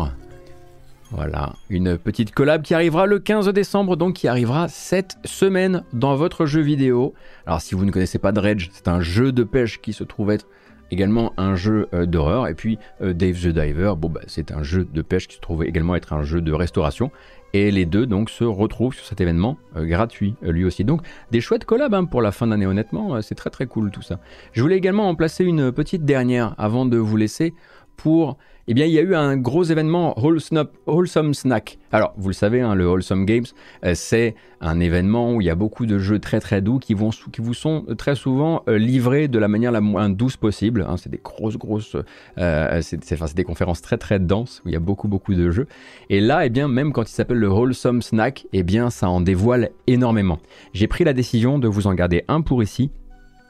Voilà, 1.12 1.54
une 1.70 1.96
petite 1.96 2.34
collab 2.34 2.64
qui 2.64 2.74
arrivera 2.74 3.06
le 3.06 3.20
15 3.20 3.50
décembre, 3.50 3.98
donc 3.98 4.16
qui 4.16 4.28
arrivera 4.28 4.68
cette 4.68 5.20
semaine 5.24 5.84
dans 5.94 6.16
votre 6.16 6.48
jeu 6.48 6.62
vidéo. 6.62 7.14
Alors 7.46 7.62
si 7.62 7.76
vous 7.76 7.86
ne 7.86 7.92
connaissez 7.92 8.18
pas 8.18 8.32
Dredge, 8.32 8.70
c'est 8.74 8.88
un 8.88 9.00
jeu 9.00 9.32
de 9.32 9.44
pêche 9.44 9.80
qui 9.80 9.94
se 9.94 10.04
trouve 10.04 10.32
être 10.32 10.48
également 10.90 11.34
un 11.38 11.56
jeu 11.56 11.88
euh, 11.94 12.08
d'horreur. 12.08 12.48
Et 12.48 12.56
puis 12.56 12.80
euh, 13.04 13.14
Dave 13.14 13.36
the 13.36 13.50
Diver, 13.50 13.94
bon, 13.96 14.10
bah, 14.10 14.22
c'est 14.26 14.52
un 14.52 14.64
jeu 14.64 14.84
de 14.92 15.02
pêche 15.04 15.28
qui 15.28 15.36
se 15.36 15.42
trouve 15.42 15.64
également 15.66 15.96
être 15.96 16.14
un 16.14 16.24
jeu 16.24 16.42
de 16.42 16.52
restauration. 16.52 17.12
Et 17.54 17.72
les 17.72 17.86
deux 17.86 18.06
donc 18.06 18.30
se 18.30 18.44
retrouvent 18.44 18.94
sur 18.94 19.06
cet 19.06 19.22
événement 19.22 19.58
euh, 19.76 19.86
gratuit 19.86 20.36
lui 20.42 20.66
aussi. 20.66 20.84
Donc 20.84 21.02
des 21.32 21.42
chouettes 21.42 21.66
collabs 21.66 21.94
hein, 21.94 22.06
pour 22.06 22.22
la 22.22 22.32
fin 22.32 22.48
d'année 22.48 22.66
honnêtement, 22.68 23.22
c'est 23.22 23.36
très 23.36 23.50
très 23.50 23.68
cool 23.68 23.92
tout 23.92 24.02
ça. 24.02 24.20
Je 24.52 24.62
voulais 24.62 24.78
également 24.78 25.08
en 25.10 25.16
placer 25.16 25.44
une 25.44 25.72
petite 25.72 26.06
dernière 26.06 26.56
avant 26.58 26.86
de 26.86 26.98
vous 26.98 27.18
laisser 27.18 27.54
pour 27.98 28.38
eh 28.70 28.74
bien, 28.74 28.86
il 28.86 28.92
y 28.92 29.00
a 29.00 29.02
eu 29.02 29.16
un 29.16 29.38
gros 29.38 29.64
événement 29.64 30.14
Wholesome 30.20 31.34
Snack. 31.34 31.78
Alors, 31.94 32.14
vous 32.18 32.28
le 32.28 32.34
savez, 32.34 32.60
hein, 32.60 32.76
le 32.76 32.86
Wholesome 32.86 33.26
Games, 33.26 33.46
euh, 33.86 33.94
c'est 33.96 34.36
un 34.60 34.82
événement 34.82 35.34
où 35.34 35.40
il 35.40 35.48
y 35.48 35.50
a 35.50 35.56
beaucoup 35.56 35.86
de 35.86 35.98
jeux 35.98 36.20
très 36.20 36.42
très 36.42 36.62
doux 36.62 36.78
qui, 36.78 36.94
vous 36.94 37.14
sont 37.54 37.86
très 37.98 38.16
souvent 38.16 38.64
euh, 38.68 38.78
livrés 38.78 39.30
de 39.30 39.40
la 39.40 39.48
manière 39.48 39.72
la 39.72 39.80
moins 39.80 40.10
douce 40.10 40.36
possible. 40.36 40.86
Hein. 40.86 40.98
c'est 40.98 41.10
des 41.10 41.22
grosses, 41.24 41.58
grosses, 41.58 41.96
euh, 42.40 42.82
c'est 42.82 43.36
des 43.36 43.44
conférences 43.46 43.82
très 43.82 43.98
très 43.98 44.20
denses 44.20 44.62
où 44.66 44.70
il 44.70 44.74
y 44.74 44.78
a 44.78 44.82
beaucoup 44.82 45.08
beaucoup 45.08 45.34
de 45.34 45.50
jeux. 45.50 45.68
Et 46.10 46.20
là, 46.20 46.46
eh 46.46 46.50
bien, 46.50 46.68
même 46.68 46.92
quand 46.92 47.10
il 47.10 47.14
s'appelle 47.14 47.38
le 47.38 47.50
Wholesome 47.50 48.02
Snack, 48.02 48.48
eh 48.52 48.64
bien, 48.64 48.90
ça 48.90 49.10
en 49.10 49.22
dévoile 49.22 49.70
énormément. 49.88 50.40
J'ai 50.74 50.88
pris 50.88 51.06
la 51.06 51.14
décision 51.14 51.58
de 51.58 51.70
vous 51.70 51.88
en 51.88 51.94
garder 51.94 52.26
un 52.28 52.42
pour 52.42 52.62
ici 52.62 52.92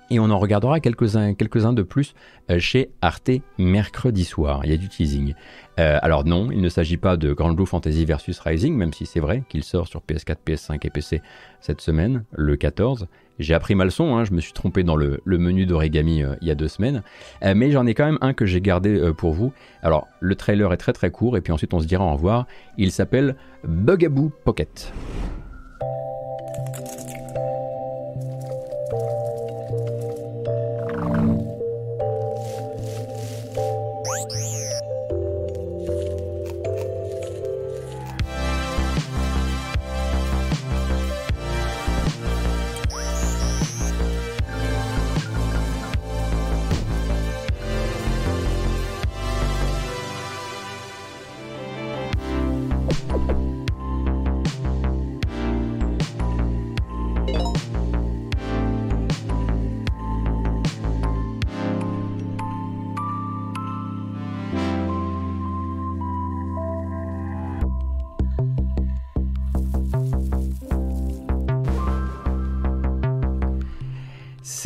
et 0.09 0.19
on 0.19 0.29
en 0.29 0.39
regardera 0.39 0.79
quelques-uns 0.79 1.33
quelques 1.33 1.57
de 1.57 1.83
plus 1.83 2.13
euh, 2.49 2.59
chez 2.59 2.91
Arte 3.01 3.31
mercredi 3.57 4.23
soir. 4.23 4.61
Il 4.63 4.71
y 4.71 4.73
a 4.73 4.77
du 4.77 4.89
teasing. 4.89 5.33
Euh, 5.79 5.99
alors 6.01 6.25
non, 6.25 6.49
il 6.51 6.61
ne 6.61 6.69
s'agit 6.69 6.97
pas 6.97 7.17
de 7.17 7.33
Grand 7.33 7.51
Blue 7.53 7.65
Fantasy 7.65 8.05
versus 8.05 8.39
Rising, 8.39 8.75
même 8.75 8.93
si 8.93 9.05
c'est 9.05 9.19
vrai 9.19 9.43
qu'il 9.49 9.63
sort 9.63 9.87
sur 9.87 10.01
PS4, 10.01 10.37
PS5 10.45 10.79
et 10.85 10.89
PC 10.89 11.21
cette 11.59 11.81
semaine, 11.81 12.23
le 12.31 12.55
14. 12.55 13.07
J'ai 13.39 13.53
appris 13.53 13.75
ma 13.75 13.85
leçon, 13.85 14.15
hein, 14.15 14.23
je 14.23 14.31
me 14.33 14.41
suis 14.41 14.53
trompé 14.53 14.83
dans 14.83 14.95
le, 14.95 15.21
menu 15.25 15.67
d'origami 15.67 16.23
euh, 16.23 16.35
il 16.41 16.47
y 16.47 16.51
a 16.51 16.55
deux 16.55 16.67
semaines, 16.67 17.03
mais 17.43 17.71
j'en 17.71 17.85
ai 17.85 17.93
quand 17.93 18.05
même 18.05 18.17
un 18.21 18.33
que 18.33 18.45
j'ai 18.45 18.61
gardé 18.61 19.11
pour 19.15 19.33
vous. 19.33 19.53
Alors 19.83 20.07
le 20.19 20.35
trailer 20.35 20.73
est 20.73 20.77
très 20.77 20.93
très 20.93 21.11
court 21.11 21.37
et 21.37 21.41
puis 21.41 21.53
ensuite 21.53 21.73
on 21.73 21.79
se 21.79 21.85
dira 21.85 22.03
au 22.03 22.13
revoir. 22.13 22.47
Il 22.77 22.91
s'appelle 22.91 23.35
Bugaboo 23.63 24.31
Pocket. 24.43 24.91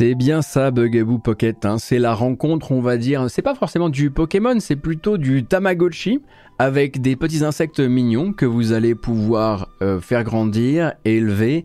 C'est 0.02 0.16
bien 0.16 0.42
ça, 0.42 0.72
Bugaboo 0.72 1.18
Pocket. 1.18 1.64
Hein. 1.64 1.78
C'est 1.78 2.00
la 2.00 2.12
rencontre, 2.12 2.72
on 2.72 2.80
va 2.80 2.96
dire. 2.96 3.30
C'est 3.30 3.40
pas 3.40 3.54
forcément 3.54 3.88
du 3.88 4.10
Pokémon, 4.10 4.58
c'est 4.58 4.74
plutôt 4.74 5.16
du 5.16 5.44
Tamagotchi 5.44 6.20
avec 6.58 7.00
des 7.00 7.14
petits 7.14 7.44
insectes 7.44 7.78
mignons 7.78 8.32
que 8.32 8.44
vous 8.44 8.72
allez 8.72 8.96
pouvoir 8.96 9.68
euh, 9.80 10.00
faire 10.00 10.24
grandir, 10.24 10.94
élever, 11.04 11.64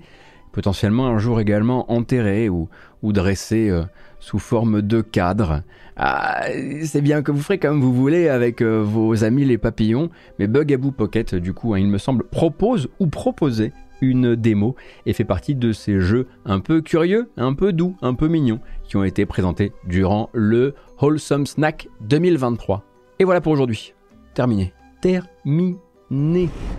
potentiellement 0.52 1.08
un 1.08 1.18
jour 1.18 1.42
également 1.42 1.92
enterrer 1.92 2.48
ou, 2.48 2.70
dresser 3.02 3.72
euh, 3.72 3.82
sous 4.20 4.38
forme 4.38 4.84
de 4.84 5.02
cadre. 5.02 5.64
Ah, 5.96 6.44
c'est 6.84 7.02
bien 7.02 7.24
que 7.24 7.32
vous 7.32 7.42
ferez 7.42 7.58
comme 7.58 7.82
vous 7.82 7.92
voulez 7.92 8.30
avec 8.30 8.62
euh, 8.62 8.84
vos 8.84 9.24
amis 9.24 9.46
les 9.46 9.58
papillons, 9.58 10.12
mais 10.38 10.46
Bugaboo 10.46 10.92
Pocket, 10.92 11.34
du 11.34 11.56
coup, 11.56 11.74
hein, 11.74 11.80
il 11.80 11.88
me 11.88 11.98
semble, 11.98 12.24
propose 12.26 12.88
ou 13.00 13.08
proposer 13.08 13.74
une 14.02 14.36
démo 14.36 14.76
et 15.06 15.14
fait 15.14 15.24
partie 15.24 15.56
de 15.56 15.72
ces 15.74 16.00
jeux 16.00 16.28
un 16.46 16.60
peu 16.60 16.82
curieux, 16.82 17.30
un 17.38 17.54
peu 17.54 17.74
doux, 17.74 17.96
un 18.02 18.14
peu 18.14 18.28
mignons 18.28 18.60
qui 18.84 18.98
ont 18.98 19.04
été 19.04 19.26
présentés 19.26 19.72
durant 19.86 20.30
le 20.34 20.76
Wholesome 21.02 21.46
Snack 21.46 21.88
2023. 22.02 22.84
Et 23.20 23.24
voilà 23.24 23.42
pour 23.42 23.52
aujourd'hui. 23.52 23.94
Terminé. 24.34 24.74
Terminé. 25.02 25.78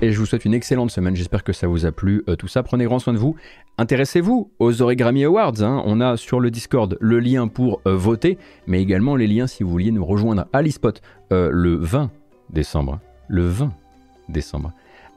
Et 0.01 0.11
je 0.11 0.19
vous 0.19 0.27
souhaite 0.27 0.45
une 0.45 0.55
excellente 0.55 0.91
semaine. 0.91 1.15
J'espère 1.15 1.45
que 1.45 1.53
ça 1.53 1.67
vous 1.67 1.85
a 1.85 1.93
plu. 1.93 2.23
Euh, 2.29 2.37
tout 2.37 2.49
ça, 2.49 2.63
prenez 2.63 2.85
grand 2.85 2.99
soin 2.99 3.13
de 3.13 3.19
vous. 3.19 3.37
Intéressez-vous 3.77 4.51
aux 4.59 4.83
Origami 4.83 5.25
Awards. 5.25 5.63
Hein. 5.63 5.83
On 5.85 6.01
a 6.01 6.17
sur 6.17 6.41
le 6.41 6.51
Discord 6.51 6.97
le 7.01 7.21
lien 7.21 7.47
pour 7.49 7.83
euh, 7.87 7.95
voter, 7.95 8.39
mais 8.67 8.81
également 8.81 9.17
les 9.17 9.27
liens 9.27 9.47
si 9.47 9.63
vous 9.63 9.71
vouliez 9.71 9.93
nous 9.93 10.05
rejoindre 10.05 10.47
à 10.53 10.63
l'eSpot 10.63 11.01
euh, 11.33 11.51
le 11.53 11.75
20 11.75 12.11
décembre. 12.51 13.01
Le 13.29 13.47
20 13.47 13.73
décembre 14.31 14.73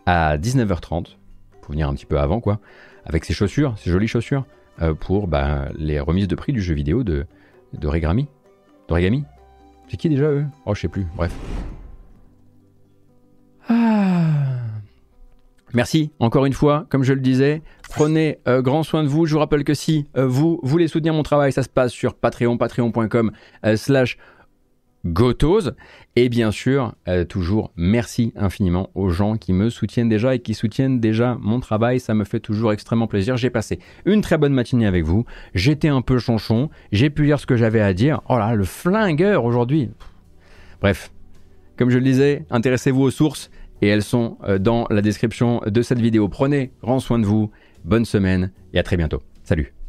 à 0.05 0.37
19h30 0.37 1.17
faut 1.61 1.73
venir 1.73 1.87
un 1.87 1.93
petit 1.93 2.05
peu 2.05 2.19
avant, 2.19 2.39
quoi, 2.39 2.59
avec 3.05 3.25
ses 3.25 3.33
chaussures, 3.33 3.77
ses 3.77 3.91
jolies 3.91 4.07
chaussures, 4.07 4.45
euh, 4.81 4.93
pour 4.93 5.27
bah, 5.27 5.69
les 5.75 5.99
remises 5.99 6.27
de 6.27 6.35
prix 6.35 6.53
du 6.53 6.61
jeu 6.61 6.73
vidéo 6.73 7.03
de, 7.03 7.25
de 7.73 7.87
Regami. 7.87 8.27
C'est 9.87 9.97
qui 9.97 10.09
déjà 10.09 10.29
eux? 10.29 10.45
Oh, 10.65 10.75
je 10.75 10.81
sais 10.81 10.87
plus, 10.87 11.05
bref. 11.15 11.33
Ah. 13.69 13.91
Merci 15.73 16.11
encore 16.19 16.45
une 16.45 16.53
fois, 16.53 16.85
comme 16.89 17.03
je 17.03 17.13
le 17.13 17.21
disais, 17.21 17.61
prenez 17.89 18.39
euh, 18.47 18.61
grand 18.61 18.83
soin 18.83 19.03
de 19.03 19.07
vous. 19.07 19.25
Je 19.25 19.33
vous 19.33 19.39
rappelle 19.39 19.63
que 19.63 19.73
si 19.73 20.07
euh, 20.17 20.27
vous 20.27 20.59
voulez 20.63 20.89
soutenir 20.89 21.13
mon 21.13 21.23
travail, 21.23 21.53
ça 21.53 21.63
se 21.63 21.69
passe 21.69 21.93
sur 21.93 22.15
Patreon, 22.15 22.57
patreon.com 22.57 23.31
euh, 23.65 23.77
slash 23.77 24.17
Gotos. 25.05 25.71
Et 26.15 26.29
bien 26.29 26.51
sûr, 26.51 26.93
toujours 27.29 27.71
merci 27.75 28.33
infiniment 28.35 28.89
aux 28.95 29.09
gens 29.09 29.37
qui 29.37 29.53
me 29.53 29.69
soutiennent 29.69 30.09
déjà 30.09 30.35
et 30.35 30.39
qui 30.39 30.53
soutiennent 30.53 30.99
déjà 30.99 31.37
mon 31.39 31.59
travail. 31.59 31.99
Ça 31.99 32.13
me 32.13 32.23
fait 32.23 32.39
toujours 32.39 32.73
extrêmement 32.73 33.07
plaisir. 33.07 33.37
J'ai 33.37 33.49
passé 33.49 33.79
une 34.05 34.21
très 34.21 34.37
bonne 34.37 34.53
matinée 34.53 34.85
avec 34.85 35.05
vous. 35.05 35.25
J'étais 35.53 35.87
un 35.87 36.01
peu 36.01 36.19
chanchon. 36.19 36.69
J'ai 36.91 37.09
pu 37.09 37.25
dire 37.25 37.39
ce 37.39 37.45
que 37.45 37.55
j'avais 37.55 37.81
à 37.81 37.93
dire. 37.93 38.21
Oh 38.29 38.37
là, 38.37 38.53
le 38.53 38.65
flingueur 38.65 39.45
aujourd'hui. 39.45 39.89
Bref, 40.81 41.11
comme 41.77 41.89
je 41.89 41.97
le 41.97 42.03
disais, 42.03 42.45
intéressez-vous 42.49 43.01
aux 43.01 43.11
sources 43.11 43.49
et 43.81 43.87
elles 43.87 44.03
sont 44.03 44.37
euh, 44.43 44.59
dans 44.59 44.87
la 44.89 45.01
description 45.01 45.61
de 45.65 45.81
cette 45.81 45.99
vidéo. 45.99 46.27
Prenez 46.27 46.71
grand 46.81 46.99
soin 46.99 47.19
de 47.19 47.25
vous, 47.25 47.51
bonne 47.83 48.05
semaine 48.05 48.51
et 48.73 48.79
à 48.79 48.83
très 48.83 48.97
bientôt. 48.97 49.21
Salut 49.43 49.80